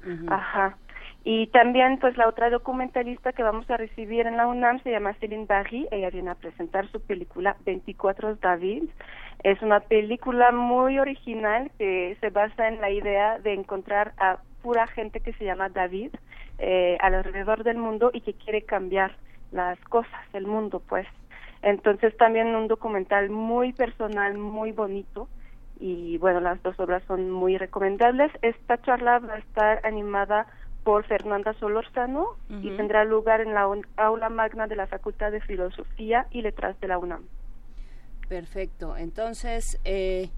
Ujú. 0.00 0.26
Ajá. 0.32 0.76
Y 1.22 1.46
también, 1.48 1.98
pues, 2.00 2.16
la 2.16 2.26
otra 2.26 2.50
documentalista 2.50 3.32
que 3.32 3.44
vamos 3.44 3.70
a 3.70 3.76
recibir 3.76 4.26
en 4.26 4.36
la 4.36 4.48
UNAM 4.48 4.82
se 4.82 4.90
llama 4.90 5.14
Céline 5.20 5.46
Barry. 5.46 5.86
Ella 5.92 6.10
viene 6.10 6.30
a 6.30 6.34
presentar 6.34 6.88
su 6.88 7.00
película 7.00 7.56
24 7.64 8.34
David. 8.34 8.82
Es 9.44 9.62
una 9.62 9.78
película 9.78 10.50
muy 10.50 10.98
original 10.98 11.70
que 11.78 12.16
se 12.20 12.30
basa 12.30 12.66
en 12.66 12.80
la 12.80 12.90
idea 12.90 13.38
de 13.38 13.54
encontrar 13.54 14.12
a 14.18 14.38
pura 14.66 14.88
gente 14.88 15.20
que 15.20 15.32
se 15.34 15.44
llama 15.44 15.68
David 15.68 16.10
eh, 16.58 16.98
alrededor 17.00 17.62
del 17.62 17.78
mundo 17.78 18.10
y 18.12 18.20
que 18.20 18.34
quiere 18.34 18.62
cambiar 18.62 19.16
las 19.52 19.78
cosas, 19.84 20.24
el 20.32 20.44
mundo, 20.44 20.82
pues. 20.88 21.06
Entonces, 21.62 22.16
también 22.16 22.48
un 22.48 22.66
documental 22.66 23.30
muy 23.30 23.72
personal, 23.72 24.36
muy 24.36 24.72
bonito 24.72 25.28
y 25.78 26.18
bueno, 26.18 26.40
las 26.40 26.60
dos 26.64 26.80
obras 26.80 27.04
son 27.06 27.30
muy 27.30 27.56
recomendables. 27.58 28.32
Esta 28.42 28.82
charla 28.82 29.20
va 29.20 29.34
a 29.34 29.38
estar 29.38 29.86
animada 29.86 30.48
por 30.82 31.04
Fernanda 31.04 31.52
Solorzano 31.60 32.26
y 32.48 32.66
Ujú. 32.66 32.76
tendrá 32.76 33.04
lugar 33.04 33.40
en 33.40 33.54
la 33.54 33.68
aula 33.98 34.28
magna 34.30 34.66
de 34.66 34.74
la 34.74 34.88
Facultad 34.88 35.30
de 35.30 35.40
Filosofía 35.42 36.26
y 36.32 36.42
Letras 36.42 36.74
de 36.80 36.88
la 36.88 36.98
UNAM. 36.98 37.22
Perfecto. 38.28 38.96
Entonces, 38.96 39.80
eh, 39.84 40.28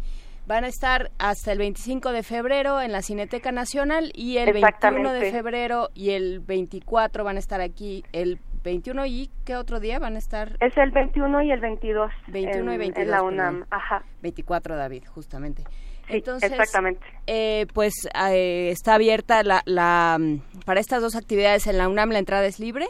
van 0.48 0.64
a 0.64 0.68
estar 0.68 1.10
hasta 1.18 1.52
el 1.52 1.58
25 1.58 2.10
de 2.10 2.22
febrero 2.22 2.80
en 2.80 2.90
la 2.90 3.02
Cineteca 3.02 3.52
Nacional 3.52 4.10
y 4.14 4.38
el 4.38 4.54
21 4.54 5.12
de 5.12 5.30
febrero 5.30 5.90
y 5.94 6.10
el 6.12 6.40
24 6.40 7.22
van 7.22 7.36
a 7.36 7.38
estar 7.38 7.60
aquí. 7.60 8.02
El 8.12 8.38
21 8.64 9.04
y 9.06 9.30
¿qué 9.44 9.56
otro 9.56 9.78
día 9.78 9.98
van 9.98 10.14
a 10.16 10.18
estar? 10.18 10.56
Es 10.60 10.74
el 10.78 10.90
21 10.90 11.42
y 11.42 11.52
el 11.52 11.60
22. 11.60 12.10
21 12.28 12.70
y 12.72 12.74
en- 12.74 12.80
22. 12.80 13.04
En 13.04 13.10
la. 13.10 13.22
UNAM, 13.22 13.66
ajá. 13.70 14.02
24, 14.22 14.74
David, 14.76 15.04
justamente. 15.06 15.62
Sí, 16.08 16.14
Entonces, 16.16 16.50
exactamente. 16.50 17.04
eh, 17.26 17.66
pues 17.74 17.92
eh, 18.30 18.70
está 18.70 18.94
abierta 18.94 19.42
la, 19.42 19.60
la, 19.66 20.16
mm, 20.18 20.62
para 20.64 20.80
estas 20.80 21.02
dos 21.02 21.14
actividades 21.14 21.66
en 21.66 21.76
la 21.76 21.86
UNAM, 21.88 22.08
¿la 22.10 22.18
entrada 22.20 22.46
es 22.46 22.58
libre? 22.58 22.86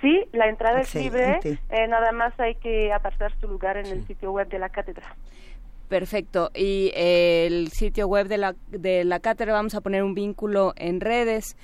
Sí, 0.00 0.24
la 0.32 0.46
entrada 0.48 0.80
es 0.82 0.94
libre, 0.94 1.40
eh, 1.42 1.88
nada 1.88 2.12
más 2.12 2.38
hay 2.38 2.54
que 2.56 2.92
apartar 2.92 3.32
su 3.40 3.48
lugar 3.48 3.76
en 3.78 3.86
el 3.86 4.06
sitio 4.06 4.30
web 4.30 4.46
de 4.48 4.60
la 4.60 4.68
cátedra. 4.68 5.16
Perfecto. 5.88 6.50
Y 6.54 6.90
eh, 6.94 7.46
el 7.46 7.68
sitio 7.68 8.08
web 8.08 8.28
de 8.28 8.38
la, 8.38 8.56
de 8.68 9.04
la 9.04 9.20
cátedra 9.20 9.52
vamos 9.52 9.74
a 9.74 9.80
poner 9.80 10.02
un 10.02 10.14
vínculo 10.14 10.72
en 10.76 11.00
redes 11.00 11.56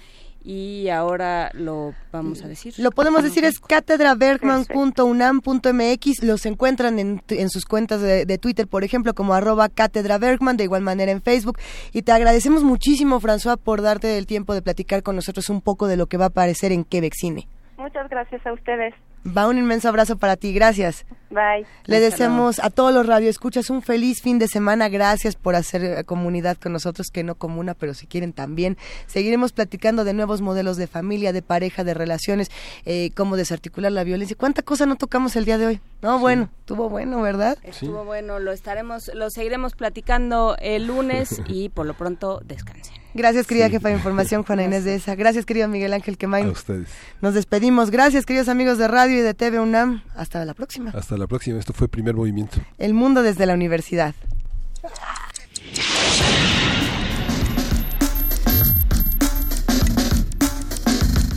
y 0.45 0.89
ahora 0.89 1.51
lo 1.55 1.95
vamos 2.11 2.45
a 2.45 2.49
decir. 2.49 2.75
Lo 2.79 2.91
podemos 2.91 3.23
decir 3.23 3.45
es 3.45 3.61
catedrabergman.unam.mx. 3.61 6.23
Los 6.23 6.45
encuentran 6.47 6.99
en, 6.99 7.23
en 7.29 7.49
sus 7.49 7.65
cuentas 7.65 8.01
de, 8.01 8.27
de 8.27 8.39
Twitter, 8.39 8.67
por 8.67 8.83
ejemplo, 8.85 9.15
como 9.15 9.35
arroba 9.35 9.69
Cátedra 9.69 10.19
Bergman, 10.19 10.57
de 10.57 10.65
igual 10.65 10.83
manera 10.83 11.13
en 11.13 11.23
Facebook. 11.23 11.59
Y 11.93 12.03
te 12.03 12.11
agradecemos 12.13 12.65
muchísimo, 12.65 13.21
François, 13.21 13.57
por 13.57 13.83
darte 13.83 14.19
el 14.19 14.27
tiempo 14.27 14.53
de 14.55 14.63
platicar 14.63 15.05
con 15.05 15.15
nosotros 15.17 15.49
un 15.49 15.61
poco 15.61 15.87
de 15.87 15.97
lo 15.97 16.07
que 16.07 16.17
va 16.17 16.25
a 16.25 16.29
aparecer 16.29 16.73
en 16.73 16.83
Quebec 16.85 17.15
Cine. 17.15 17.47
Muchas 17.77 18.09
gracias 18.09 18.45
a 18.47 18.53
ustedes. 18.53 18.95
Va 19.25 19.47
un 19.47 19.57
inmenso 19.57 19.89
abrazo 19.89 20.17
para 20.17 20.37
ti, 20.37 20.53
gracias. 20.53 21.05
Bye. 21.31 21.65
Le 21.87 22.01
deseamos 22.01 22.59
a 22.59 22.71
todos 22.71 22.93
los 22.93 23.07
radioescuchas 23.07 23.71
un 23.71 23.81
feliz 23.81 24.21
fin 24.21 24.39
de 24.39 24.49
semana. 24.49 24.89
Gracias 24.89 25.37
por 25.37 25.55
hacer 25.55 25.85
eh, 25.85 26.05
comunidad 26.05 26.57
con 26.59 26.73
nosotros, 26.73 27.11
que 27.11 27.23
no 27.23 27.37
comuna, 27.37 27.75
pero 27.75 27.95
si 27.95 28.07
quieren 28.07 28.33
también. 28.33 28.77
Seguiremos 29.07 29.53
platicando 29.53 30.05
de 30.05 30.13
nuevos 30.13 30.41
modelos 30.41 30.77
de 30.77 30.89
familia, 30.89 31.33
de 31.33 31.41
pareja, 31.41 31.85
de 31.85 31.95
relaciones, 31.95 32.51
eh, 32.85 33.13
cómo 33.15 33.37
desarticular 33.37 33.93
la 33.93 34.05
violencia. 34.05 34.37
¿Cuánta 34.39 34.63
cosa 34.63 34.87
no 34.87 34.97
tocamos 34.97 35.37
el 35.37 35.45
día 35.45 35.57
de 35.57 35.67
hoy? 35.67 35.81
No, 36.03 36.19
bueno, 36.19 36.51
estuvo 36.59 36.89
bueno, 36.89 37.23
¿verdad? 37.23 37.57
Estuvo 37.63 38.05
bueno, 38.05 38.41
lo 38.41 38.53
estaremos, 38.53 39.11
lo 39.15 39.31
seguiremos 39.31 39.75
platicando 39.75 40.57
el 40.61 40.89
lunes 40.89 41.41
y 41.49 41.69
por 41.69 41.87
lo 41.87 41.95
pronto 41.95 42.41
descansen. 42.45 43.02
Gracias, 43.15 43.47
querida 43.47 43.69
jefa 43.69 43.89
de 43.89 43.95
información, 43.95 44.43
Juana 44.43 44.65
Inés 44.65 44.85
de 44.85 44.95
esa. 44.95 45.15
Gracias, 45.15 45.45
querido 45.45 45.69
Miguel 45.69 45.93
Ángel 45.93 46.17
Quemain. 46.17 46.49
A 46.49 46.51
ustedes. 46.53 46.89
Nos 47.21 47.35
despedimos. 47.35 47.91
Gracias, 47.91 48.25
queridos 48.25 48.49
amigos 48.49 48.79
de 48.79 48.89
radio 48.89 49.19
y 49.19 49.21
de 49.21 49.35
TV 49.35 49.61
UNAM. 49.61 50.03
Hasta 50.17 50.45
la 50.45 50.55
próxima. 50.55 50.91
Hasta 50.95 51.17
la 51.17 51.27
próxima. 51.27 51.59
Esto 51.59 51.73
fue 51.73 51.89
Primer 51.89 52.15
Movimiento. 52.15 52.59
El 52.79 52.95
mundo 52.95 53.23
desde 53.23 53.45
la 53.47 53.55
universidad. 53.55 54.15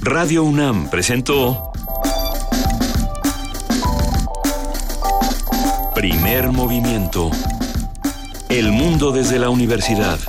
Radio 0.02 0.44
UNAM 0.44 0.90
presentó 0.90 1.72
Primer 5.96 6.52
Movimiento. 6.52 7.32
El 8.50 8.72
mundo 8.72 9.12
desde 9.12 9.40
la 9.40 9.50
universidad. 9.50 10.20